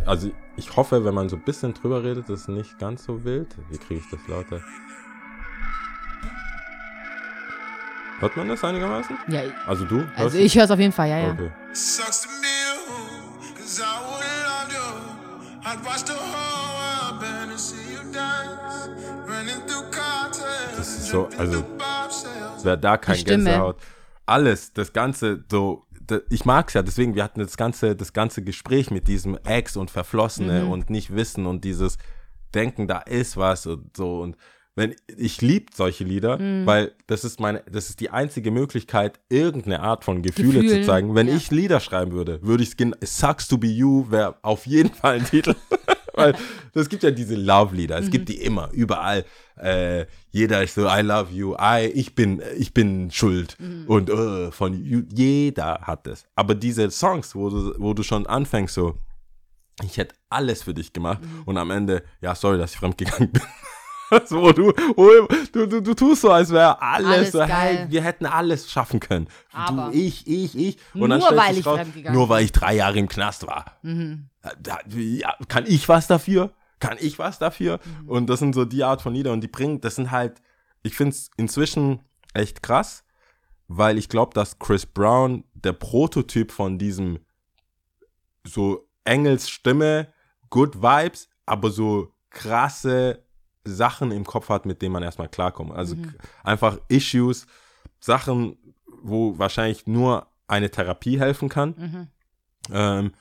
Also 0.05 0.31
ich 0.57 0.75
hoffe, 0.75 1.05
wenn 1.05 1.13
man 1.13 1.29
so 1.29 1.35
ein 1.37 1.43
bisschen 1.43 1.73
drüber 1.73 2.03
redet, 2.03 2.29
ist 2.29 2.41
es 2.41 2.47
nicht 2.47 2.77
ganz 2.79 3.05
so 3.05 3.23
wild. 3.23 3.55
Wie 3.69 3.77
kriege 3.77 4.01
ich 4.01 4.09
das 4.09 4.27
lauter? 4.27 4.61
Hört 8.19 8.37
man 8.37 8.47
das 8.47 8.63
einigermaßen? 8.63 9.17
Ja, 9.27 9.41
Also 9.67 9.85
du? 9.85 10.05
also 10.15 10.37
ich 10.37 10.55
höre 10.55 10.63
es 10.63 10.71
auf 10.71 10.79
jeden 10.79 10.93
Fall, 10.93 11.09
ja, 11.09 11.19
ja. 11.19 11.31
Okay. 11.33 11.51
Sucks 11.73 12.21
to 12.23 12.29
be 12.41 12.64
I'd 15.65 15.83
watch 15.83 16.03
the 16.05 16.13
whole 16.13 16.75
world 16.77 17.19
burn 17.21 17.49
and 17.49 17.59
see 17.59 17.75
you 17.91 18.11
dance. 18.11 18.89
Running 19.27 19.65
through 19.67 19.85
ist 20.79 21.07
so, 21.07 21.27
also 21.37 21.63
wer 22.63 22.77
da 22.77 22.97
kein. 22.97 23.23
Gänsehaut. 23.23 23.77
Alles, 24.27 24.73
das 24.73 24.91
Ganze, 24.93 25.43
so, 25.49 25.85
ich 26.29 26.45
mag's 26.45 26.73
ja, 26.73 26.81
deswegen, 26.81 27.15
wir 27.15 27.23
hatten 27.23 27.39
das 27.39 27.57
ganze, 27.57 27.95
das 27.95 28.13
ganze 28.13 28.43
Gespräch 28.43 28.91
mit 28.91 29.07
diesem 29.07 29.37
Ex 29.43 29.75
und 29.77 29.91
Verflossene 29.91 30.63
Mhm. 30.63 30.71
und 30.71 30.89
nicht 30.89 31.15
wissen 31.15 31.45
und 31.45 31.63
dieses 31.63 31.97
Denken, 32.53 32.87
da 32.87 32.99
ist 32.99 33.37
was 33.37 33.65
und 33.65 33.95
so 33.95 34.21
und 34.21 34.35
wenn, 34.75 34.93
ich 35.17 35.41
lieb 35.41 35.69
solche 35.73 36.03
Lieder, 36.03 36.37
Mhm. 36.37 36.65
weil 36.65 36.91
das 37.07 37.23
ist 37.23 37.39
meine, 37.39 37.63
das 37.71 37.89
ist 37.89 37.99
die 38.01 38.09
einzige 38.09 38.51
Möglichkeit, 38.51 39.19
irgendeine 39.29 39.79
Art 39.79 40.03
von 40.03 40.21
Gefühle 40.21 40.61
Gefühlen, 40.61 40.81
zu 40.83 40.87
zeigen. 40.87 41.15
Wenn 41.15 41.27
ja. 41.27 41.35
ich 41.35 41.49
Lieder 41.51 41.79
schreiben 41.79 42.11
würde, 42.11 42.41
würde 42.43 42.63
ich 42.63 42.73
es 42.99 43.17
Sucks 43.17 43.47
to 43.47 43.57
be 43.57 43.67
you, 43.67 44.05
wäre 44.11 44.35
auf 44.41 44.65
jeden 44.65 44.93
Fall 44.93 45.15
ein 45.15 45.25
Titel. 45.25 45.55
Weil 46.17 46.33
es 46.73 46.87
gibt 46.87 47.03
ja 47.03 47.11
diese 47.11 47.35
Love-Lieder, 47.35 47.97
es 47.99 48.05
Mhm. 48.05 48.11
gibt 48.11 48.29
die 48.29 48.41
immer, 48.41 48.69
überall. 48.71 49.25
Äh, 49.57 50.05
jeder 50.31 50.63
ist 50.63 50.75
so, 50.75 50.87
I 50.87 51.01
love 51.01 51.29
you, 51.33 51.55
I, 51.59 51.87
ich 51.93 52.15
bin, 52.15 52.41
ich 52.57 52.73
bin 52.73 53.11
schuld. 53.11 53.57
Mhm. 53.59 53.83
Und 53.87 54.09
äh, 54.09 54.49
von 54.51 54.73
you, 54.81 55.01
jeder 55.13 55.79
hat 55.81 56.07
es. 56.07 56.25
Aber 56.35 56.55
diese 56.55 56.89
Songs, 56.91 57.35
wo 57.35 57.49
du, 57.49 57.73
wo 57.79 57.93
du 57.93 58.01
schon 58.03 58.27
anfängst, 58.27 58.73
so, 58.75 58.95
ich 59.83 59.97
hätte 59.97 60.15
alles 60.29 60.63
für 60.63 60.73
dich 60.73 60.93
gemacht 60.93 61.21
Mhm. 61.21 61.43
und 61.45 61.57
am 61.57 61.69
Ende, 61.71 62.03
ja, 62.21 62.33
sorry, 62.33 62.57
dass 62.57 62.71
ich 62.73 62.77
fremdgegangen 62.79 63.31
bin. 63.31 63.41
so, 64.25 64.51
du, 64.51 64.71
du, 64.71 65.65
du, 65.67 65.81
du 65.81 65.93
tust 65.93 66.21
so, 66.21 66.31
als 66.31 66.51
wäre 66.51 66.81
alles, 66.81 67.07
Alles 67.07 67.31
so, 67.31 67.39
geil. 67.39 67.49
hey, 67.49 67.85
wir 67.89 68.01
hätten 68.03 68.25
alles 68.25 68.71
schaffen 68.71 68.99
können. 68.99 69.27
Aber- 69.51 69.91
du, 69.91 69.97
ich, 69.97 70.27
ich, 70.27 70.55
ich. 70.57 70.77
Und 70.93 71.09
Nur 71.09 71.19
weil 71.35 71.57
ich 71.57 71.65
raus, 71.65 71.79
Nur 72.11 72.29
weil 72.29 72.45
ich 72.45 72.51
drei 72.51 72.75
Jahre 72.75 72.99
im 72.99 73.07
Knast 73.07 73.47
war. 73.47 73.77
Mhm. 73.81 74.29
Da, 74.61 74.79
ja, 74.89 75.35
kann 75.47 75.65
ich 75.67 75.89
was 75.89 76.07
dafür? 76.07 76.51
Kann 76.79 76.97
ich 76.99 77.17
was 77.19 77.39
dafür? 77.39 77.79
Mhm. 78.03 78.09
Und 78.09 78.27
das 78.27 78.39
sind 78.39 78.53
so 78.53 78.65
die 78.65 78.83
Art 78.83 79.01
von 79.01 79.13
Lieder 79.13 79.31
und 79.33 79.41
die 79.41 79.47
bringen, 79.47 79.81
das 79.81 79.95
sind 79.95 80.11
halt, 80.11 80.41
ich 80.83 80.95
finde 80.95 81.15
es 81.15 81.31
inzwischen 81.37 81.99
echt 82.33 82.61
krass, 82.61 83.03
weil 83.67 83.97
ich 83.97 84.09
glaube, 84.09 84.33
dass 84.33 84.59
Chris 84.59 84.85
Brown 84.85 85.43
der 85.53 85.73
Prototyp 85.73 86.51
von 86.51 86.77
diesem 86.77 87.19
so 88.45 88.87
Engels 89.03 89.49
Stimme, 89.49 90.13
Good 90.49 90.81
Vibes, 90.81 91.29
aber 91.45 91.71
so 91.71 92.13
krasse 92.29 93.24
Sachen 93.65 94.11
im 94.11 94.23
Kopf 94.25 94.49
hat, 94.49 94.65
mit 94.65 94.81
denen 94.81 94.93
man 94.93 95.03
erstmal 95.03 95.27
klarkommt. 95.29 95.71
Also 95.73 95.95
k- 95.95 96.01
einfach 96.43 96.77
Issues, 96.87 97.47
Sachen, 97.99 98.57
wo 99.01 99.37
wahrscheinlich 99.37 99.87
nur 99.87 100.27
eine 100.47 100.69
Therapie 100.69 101.19
helfen 101.19 101.49
kann. 101.49 101.73
Mhm. 101.77 102.07
Ähm, 102.71 103.11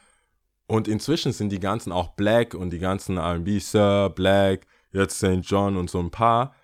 und 0.66 0.88
inzwischen 0.88 1.32
sind 1.32 1.50
die 1.50 1.60
ganzen 1.60 1.92
auch 1.92 2.08
Black 2.16 2.54
und 2.54 2.70
die 2.70 2.78
ganzen 2.78 3.18
RB, 3.18 3.60
Sir, 3.60 4.10
Black, 4.14 4.66
jetzt 4.92 5.18
St. 5.18 5.40
John 5.42 5.76
und 5.76 5.90
so 5.90 6.00
ein 6.00 6.10
paar. 6.10 6.54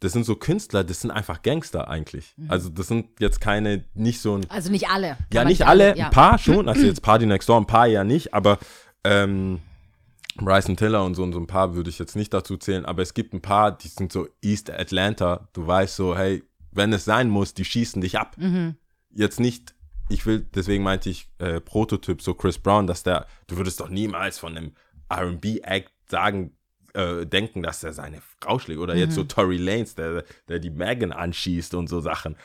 Das 0.00 0.12
sind 0.12 0.24
so 0.24 0.34
Künstler, 0.34 0.82
das 0.82 1.00
sind 1.00 1.12
einfach 1.12 1.42
Gangster 1.42 1.88
eigentlich. 1.88 2.34
Also 2.48 2.68
das 2.70 2.88
sind 2.88 3.20
jetzt 3.20 3.40
keine, 3.40 3.84
nicht 3.94 4.20
so 4.20 4.36
ein, 4.36 4.50
Also 4.50 4.70
nicht 4.70 4.90
alle. 4.90 5.16
ja 5.32 5.44
nicht 5.44 5.64
alle, 5.66 5.96
ja. 5.96 6.06
ein 6.06 6.10
paar 6.10 6.38
schon, 6.38 6.68
also 6.68 6.84
jetzt 6.84 7.02
Party 7.02 7.24
Next 7.24 7.48
Door, 7.48 7.58
ein 7.60 7.66
paar 7.66 7.86
ja 7.86 8.02
nicht, 8.02 8.34
aber 8.34 8.58
ähm, 9.04 9.60
Bryson 10.36 10.76
Tiller 10.76 11.04
und 11.04 11.14
so 11.14 11.22
und 11.22 11.32
so 11.32 11.38
ein 11.38 11.46
paar 11.46 11.74
würde 11.74 11.90
ich 11.90 11.98
jetzt 11.98 12.16
nicht 12.16 12.32
dazu 12.32 12.56
zählen, 12.56 12.86
aber 12.86 13.02
es 13.02 13.14
gibt 13.14 13.34
ein 13.34 13.42
paar, 13.42 13.76
die 13.76 13.88
sind 13.88 14.12
so 14.12 14.28
East 14.40 14.70
Atlanta, 14.70 15.48
du 15.52 15.66
weißt 15.66 15.96
so, 15.96 16.16
hey, 16.16 16.42
wenn 16.70 16.92
es 16.92 17.04
sein 17.04 17.28
muss, 17.28 17.54
die 17.54 17.64
schießen 17.64 18.00
dich 18.00 18.18
ab. 18.18 18.36
Mhm. 18.38 18.76
Jetzt 19.10 19.40
nicht, 19.40 19.74
ich 20.08 20.24
will, 20.24 20.46
deswegen 20.54 20.82
meinte 20.82 21.10
ich 21.10 21.28
äh, 21.38 21.60
Prototyp, 21.60 22.22
so 22.22 22.34
Chris 22.34 22.58
Brown, 22.58 22.86
dass 22.86 23.02
der, 23.02 23.26
du 23.46 23.56
würdest 23.56 23.80
doch 23.80 23.90
niemals 23.90 24.38
von 24.38 24.56
einem 24.56 24.72
R&B-Act 25.10 25.92
sagen, 26.08 26.56
äh, 26.94 27.26
denken, 27.26 27.62
dass 27.62 27.84
er 27.84 27.92
seine 27.92 28.20
Frau 28.40 28.58
schlägt 28.58 28.80
oder 28.80 28.94
jetzt 28.94 29.14
so 29.14 29.24
Tory 29.24 29.56
Lanez, 29.56 29.94
der, 29.94 30.24
der 30.48 30.58
die 30.58 30.70
Megan 30.70 31.12
anschießt 31.12 31.74
und 31.74 31.88
so 31.88 32.00
Sachen. 32.00 32.36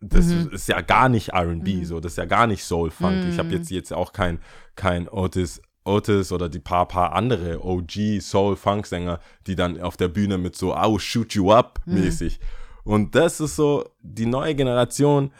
Das 0.00 0.26
ist 0.26 0.68
ja 0.68 0.80
gar 0.80 1.08
nicht 1.08 1.30
R&B, 1.30 1.84
so, 1.84 2.00
das 2.00 2.12
ist 2.12 2.16
ja 2.16 2.24
gar 2.24 2.46
nicht 2.46 2.64
Soul 2.64 2.90
Funk. 2.90 3.26
Ich 3.28 3.38
habe 3.38 3.50
jetzt 3.50 3.70
jetzt 3.70 3.92
auch 3.92 4.12
kein 4.12 4.40
kein 4.76 5.08
Otis 5.08 5.60
Otis 5.88 6.30
oder 6.30 6.48
die 6.48 6.60
paar 6.60 6.86
paar 6.86 7.12
andere 7.14 7.64
OG 7.64 8.20
Soul 8.20 8.56
Funk 8.56 8.86
Sänger, 8.86 9.20
die 9.46 9.56
dann 9.56 9.80
auf 9.80 9.96
der 9.96 10.08
Bühne 10.08 10.38
mit 10.38 10.54
so 10.54 10.74
"I'll 10.74 11.00
shoot 11.00 11.34
you 11.34 11.52
up" 11.52 11.80
mäßig. 11.86 12.38
Und 12.84 13.14
das 13.14 13.40
ist 13.40 13.56
so 13.56 13.84
die 14.00 14.26
neue 14.26 14.54
Generation, 14.54 15.30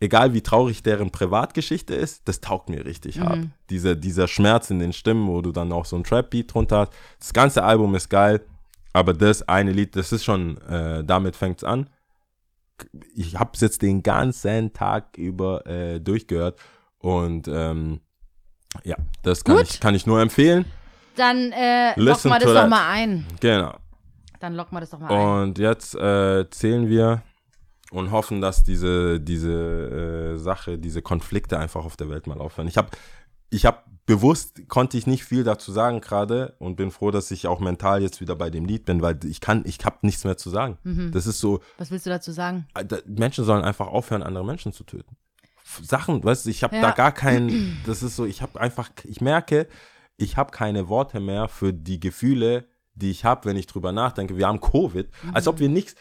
egal 0.00 0.34
wie 0.34 0.40
traurig 0.40 0.82
deren 0.82 1.10
Privatgeschichte 1.10 1.94
ist, 1.94 2.28
das 2.28 2.40
taugt 2.40 2.68
mir 2.68 2.84
richtig 2.84 3.18
hart. 3.20 3.38
Diese, 3.70 3.96
dieser 3.96 4.28
Schmerz 4.28 4.70
in 4.70 4.78
den 4.78 4.92
Stimmen, 4.92 5.26
wo 5.28 5.42
du 5.42 5.52
dann 5.52 5.72
auch 5.72 5.84
so 5.84 5.96
ein 5.96 6.04
Trap-Beat 6.04 6.54
drunter 6.54 6.78
hast. 6.78 6.92
Das 7.18 7.32
ganze 7.32 7.64
Album 7.64 7.94
ist 7.94 8.08
geil, 8.08 8.40
aber 8.92 9.14
das 9.14 9.48
eine 9.48 9.72
Lied, 9.72 9.96
das 9.96 10.12
ist 10.12 10.24
schon, 10.24 10.58
äh, 10.62 11.02
damit 11.04 11.36
fängt's 11.36 11.64
an. 11.64 11.88
Ich 13.14 13.36
hab's 13.36 13.60
jetzt 13.60 13.82
den 13.82 14.02
ganzen 14.02 14.72
Tag 14.72 15.16
über 15.16 15.66
äh, 15.66 16.00
durchgehört 16.00 16.58
und 16.98 17.48
ähm, 17.48 18.00
ja, 18.84 18.96
das 19.22 19.44
kann 19.44 19.56
Gut. 19.56 19.70
ich, 19.70 19.80
kann 19.80 19.94
ich 19.94 20.06
nur 20.06 20.20
empfehlen. 20.20 20.64
Dann 21.16 21.52
äh, 21.52 21.98
locken 22.00 22.30
wir 22.30 22.38
das 22.38 22.48
doch 22.48 22.54
that. 22.54 22.70
mal 22.70 22.88
ein. 22.90 23.26
Genau. 23.40 23.74
Dann 24.40 24.54
locken 24.54 24.76
wir 24.76 24.80
das 24.80 24.90
doch 24.90 24.98
mal 24.98 25.10
ein. 25.10 25.42
Und 25.48 25.58
jetzt 25.58 25.94
äh, 25.94 26.48
zählen 26.50 26.88
wir 26.88 27.22
und 27.90 28.10
hoffen, 28.10 28.40
dass 28.40 28.64
diese, 28.64 29.20
diese 29.20 30.34
äh, 30.34 30.38
Sache, 30.38 30.78
diese 30.78 31.02
Konflikte 31.02 31.58
einfach 31.58 31.84
auf 31.84 31.96
der 31.96 32.08
Welt 32.08 32.26
mal 32.26 32.40
aufhören. 32.40 32.66
Ich 32.66 32.78
habe 32.78 32.88
ich 33.50 33.66
hab 33.66 33.84
bewusst, 34.06 34.68
konnte 34.68 34.96
ich 34.96 35.06
nicht 35.06 35.24
viel 35.24 35.44
dazu 35.44 35.70
sagen 35.70 36.00
gerade 36.00 36.56
und 36.58 36.76
bin 36.76 36.90
froh, 36.90 37.10
dass 37.10 37.30
ich 37.30 37.46
auch 37.46 37.60
mental 37.60 38.02
jetzt 38.02 38.20
wieder 38.20 38.34
bei 38.34 38.50
dem 38.50 38.64
Lied 38.64 38.84
bin, 38.86 39.02
weil 39.02 39.18
ich 39.24 39.40
kann, 39.40 39.62
ich 39.66 39.78
habe 39.84 39.98
nichts 40.02 40.24
mehr 40.24 40.36
zu 40.36 40.50
sagen. 40.50 40.78
Mhm. 40.82 41.12
Das 41.12 41.26
ist 41.26 41.38
so, 41.38 41.60
Was 41.78 41.90
willst 41.90 42.06
du 42.06 42.10
dazu 42.10 42.32
sagen? 42.32 42.66
äh, 42.74 42.84
Menschen 43.06 43.44
sollen 43.44 43.62
einfach 43.62 43.86
aufhören, 43.86 44.22
andere 44.22 44.44
Menschen 44.44 44.72
zu 44.72 44.84
töten. 44.84 45.16
Sachen, 45.82 46.22
weißt 46.24 46.46
du, 46.46 46.50
ich 46.50 46.62
habe 46.62 46.76
Ja. 46.76 46.82
da 46.82 46.90
gar 46.90 47.12
kein, 47.12 47.78
das 47.86 48.02
ist 48.02 48.16
so, 48.16 48.24
ich 48.24 48.42
habe 48.42 48.60
einfach, 48.60 48.90
ich 49.04 49.20
merke, 49.20 49.68
ich 50.16 50.36
habe 50.36 50.50
keine 50.50 50.88
Worte 50.88 51.20
mehr 51.20 51.48
für 51.48 51.72
die 51.72 52.00
Gefühle, 52.00 52.66
die 52.94 53.10
ich 53.10 53.24
habe, 53.24 53.46
wenn 53.48 53.56
ich 53.56 53.66
drüber 53.66 53.92
nachdenke. 53.92 54.36
Wir 54.36 54.46
haben 54.46 54.60
Covid, 54.60 55.08
Mhm. 55.22 55.34
als 55.34 55.46
ob 55.48 55.58
wir 55.60 55.68
nichts. 55.68 55.94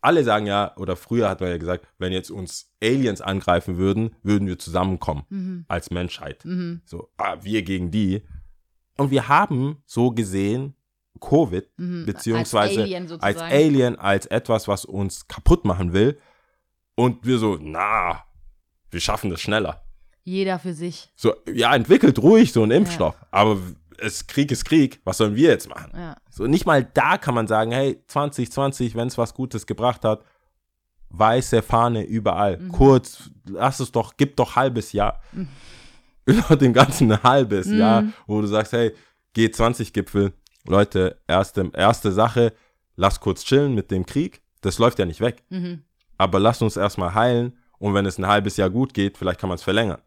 Alle 0.00 0.22
sagen 0.24 0.46
ja, 0.46 0.76
oder 0.76 0.96
früher 0.96 1.28
hat 1.30 1.40
man 1.40 1.48
ja 1.50 1.56
gesagt, 1.56 1.86
wenn 1.98 2.12
jetzt 2.12 2.30
uns 2.30 2.70
Aliens 2.82 3.20
angreifen 3.22 3.78
würden, 3.78 4.14
würden 4.22 4.46
wir 4.48 4.58
zusammenkommen 4.58 5.22
Mhm. 5.30 5.64
als 5.68 5.90
Menschheit. 5.90 6.42
So, 6.84 7.08
ah, 7.16 7.36
wir 7.42 7.62
gegen 7.62 7.90
die. 7.90 8.22
Und 8.98 9.10
wir 9.10 9.28
haben 9.28 9.82
so 9.86 10.10
gesehen 10.10 10.74
Covid, 11.20 11.70
beziehungsweise 11.76 12.80
Mhm. 12.80 12.82
Als 12.82 13.12
Alien 13.12 13.20
als. 13.22 13.40
Alien, 13.40 13.96
als 13.98 14.26
etwas, 14.26 14.66
was 14.68 14.84
uns 14.84 15.28
kaputt 15.28 15.64
machen 15.64 15.92
will. 15.92 16.18
Und 16.96 17.24
wir 17.24 17.38
so, 17.38 17.56
na, 17.60 18.24
wir 18.92 19.00
schaffen 19.00 19.30
das 19.30 19.40
schneller. 19.40 19.82
Jeder 20.22 20.60
für 20.60 20.72
sich. 20.72 21.10
So, 21.16 21.34
ja, 21.52 21.74
entwickelt 21.74 22.20
ruhig 22.20 22.52
so 22.52 22.62
einen 22.62 22.70
Impfstoff. 22.70 23.16
Aber 23.32 23.58
es, 23.98 24.26
Krieg 24.28 24.52
ist 24.52 24.64
Krieg. 24.64 25.00
Was 25.04 25.16
sollen 25.18 25.34
wir 25.34 25.48
jetzt 25.50 25.68
machen? 25.68 25.90
Ja. 25.96 26.16
So, 26.30 26.46
nicht 26.46 26.64
mal 26.66 26.84
da 26.84 27.18
kann 27.18 27.34
man 27.34 27.48
sagen, 27.48 27.72
hey, 27.72 28.00
2020, 28.06 28.94
wenn 28.94 29.08
es 29.08 29.18
was 29.18 29.34
Gutes 29.34 29.66
gebracht 29.66 30.04
hat, 30.04 30.22
weiße 31.08 31.62
Fahne 31.62 32.04
überall. 32.04 32.58
Mhm. 32.58 32.72
Kurz, 32.72 33.30
lass 33.48 33.80
es 33.80 33.90
doch, 33.90 34.14
gib 34.16 34.36
doch 34.36 34.54
halbes 34.54 34.92
Jahr. 34.92 35.20
Über 36.24 36.54
dem 36.56 36.72
ganzen 36.72 37.10
ein 37.10 37.22
halbes 37.24 37.66
Mhm. 37.66 37.78
Jahr, 37.78 38.04
wo 38.28 38.40
du 38.40 38.46
sagst, 38.46 38.72
hey, 38.72 38.92
G20-Gipfel, 39.36 40.32
Leute, 40.66 41.18
erste, 41.26 41.68
erste 41.74 42.12
Sache, 42.12 42.52
lass 42.94 43.18
kurz 43.18 43.44
chillen 43.44 43.74
mit 43.74 43.90
dem 43.90 44.06
Krieg. 44.06 44.40
Das 44.60 44.78
läuft 44.78 45.00
ja 45.00 45.04
nicht 45.04 45.20
weg. 45.20 45.42
Mhm. 45.50 45.82
Aber 46.18 46.38
lass 46.38 46.62
uns 46.62 46.76
erstmal 46.76 47.14
heilen 47.14 47.58
und 47.82 47.94
wenn 47.94 48.06
es 48.06 48.16
ein 48.18 48.26
halbes 48.26 48.56
Jahr 48.56 48.70
gut 48.70 48.94
geht, 48.94 49.18
vielleicht 49.18 49.40
kann 49.40 49.48
man 49.48 49.56
es 49.56 49.62
verlängern. 49.62 50.00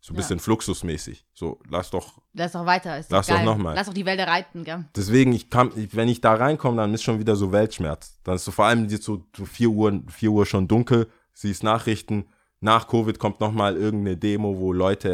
So 0.00 0.12
ein 0.12 0.16
Ja. 0.16 0.18
bisschen 0.18 0.38
fluxusmäßig. 0.38 1.24
So, 1.32 1.58
lass 1.70 1.90
doch 1.90 2.20
Lass 2.34 2.52
doch 2.52 2.66
weiter. 2.66 2.98
Ist 2.98 3.10
Lass 3.10 3.26
doch 3.26 3.34
doch 3.34 3.38
geil. 3.38 3.44
noch 3.46 3.56
mal. 3.56 3.74
Lass 3.74 3.86
doch 3.86 3.94
die 3.94 4.04
Wälder 4.04 4.26
reiten, 4.26 4.64
gell? 4.64 4.84
Deswegen, 4.96 5.32
ich 5.32 5.48
kann, 5.48 5.70
wenn 5.92 6.08
ich 6.08 6.20
da 6.20 6.34
reinkomme, 6.34 6.76
dann 6.78 6.92
ist 6.92 7.02
schon 7.02 7.18
wieder 7.20 7.36
so 7.36 7.52
Weltschmerz. 7.52 8.18
Dann 8.24 8.34
ist 8.36 8.44
so 8.44 8.50
vor 8.50 8.66
allem 8.66 8.88
jetzt 8.88 9.04
so, 9.04 9.24
so 9.36 9.44
4 9.44 9.68
Uhr, 9.70 10.02
4 10.08 10.30
Uhr 10.30 10.44
schon 10.46 10.66
dunkel, 10.68 11.08
siehst 11.32 11.62
Nachrichten, 11.62 12.26
nach 12.60 12.86
Covid 12.88 13.18
kommt 13.18 13.40
nochmal 13.40 13.76
irgendeine 13.76 14.16
Demo, 14.16 14.58
wo 14.58 14.72
Leute 14.72 15.08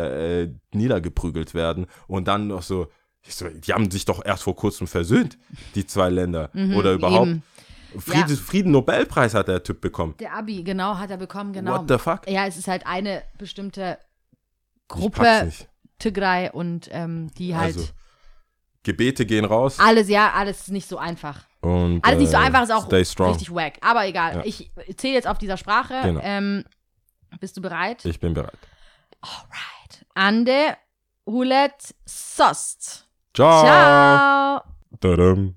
äh, 0.73 0.77
niedergeprügelt 0.77 1.55
werden 1.55 1.87
und 2.07 2.27
dann 2.29 2.49
noch 2.49 2.63
so, 2.63 2.89
so, 3.29 3.47
die 3.49 3.73
haben 3.75 3.91
sich 3.91 4.05
doch 4.07 4.25
erst 4.25 4.43
vor 4.45 4.57
kurzem 4.57 4.87
versöhnt, 4.87 5.39
die 5.75 5.87
zwei 5.87 6.09
Länder. 6.11 6.51
Oder 6.77 6.95
überhaupt. 6.95 7.27
Mhm, 7.29 7.43
eben. 7.93 8.01
Frieden, 8.01 8.37
Frieden-Nobelpreis 8.37 9.35
hat 9.35 9.49
der 9.49 9.63
Typ 9.63 9.81
bekommen. 9.81 10.15
Der 10.19 10.35
Abi, 10.35 10.63
genau, 10.63 10.97
hat 10.97 11.11
er 11.11 11.17
bekommen, 11.17 11.53
genau. 11.53 11.79
What 11.81 11.89
the 11.89 11.99
fuck? 11.99 12.29
Ja, 12.29 12.47
es 12.47 12.57
ist 12.57 12.69
halt 12.69 12.87
eine 12.87 13.23
bestimmte 13.39 13.99
Gruppe. 14.89 15.53
Tigray, 15.99 16.51
und 16.53 16.89
ähm, 16.93 17.31
die 17.35 17.57
halt. 17.57 17.77
Also, 17.77 17.89
Gebete 18.85 19.27
gehen 19.27 19.45
raus. 19.45 19.79
alles, 19.81 20.09
ja, 20.09 20.33
alles 20.33 20.61
ist 20.61 20.69
nicht 20.71 20.89
so 20.89 20.97
einfach. 20.97 21.45
Und, 21.61 22.03
Alles 22.05 22.21
nicht 22.21 22.31
so 22.31 22.37
äh, 22.37 22.41
einfach, 22.41 22.63
ist 22.63 22.71
auch 22.71 22.91
richtig 22.91 23.53
wack. 23.53 23.75
Aber 23.81 24.07
egal, 24.07 24.37
Ja. 24.37 24.43
ich 24.45 24.71
zähle 24.97 25.15
jetzt 25.15 25.27
auf 25.27 25.39
dieser 25.39 25.57
Sprache. 25.57 26.01
Genau. 26.05 26.21
Ähm, 26.23 26.65
bist 27.41 27.57
du 27.57 27.61
bereit? 27.61 28.05
Ich 28.05 28.21
bin 28.21 28.33
bereit. 28.33 28.57
Alright. 29.21 30.07
Ande, 30.15 30.77
Hulet, 31.27 31.95
Sost. 32.07 33.09
Ciao. 33.35 33.65
Ciao. 33.65 34.63
Tadam. 35.01 35.57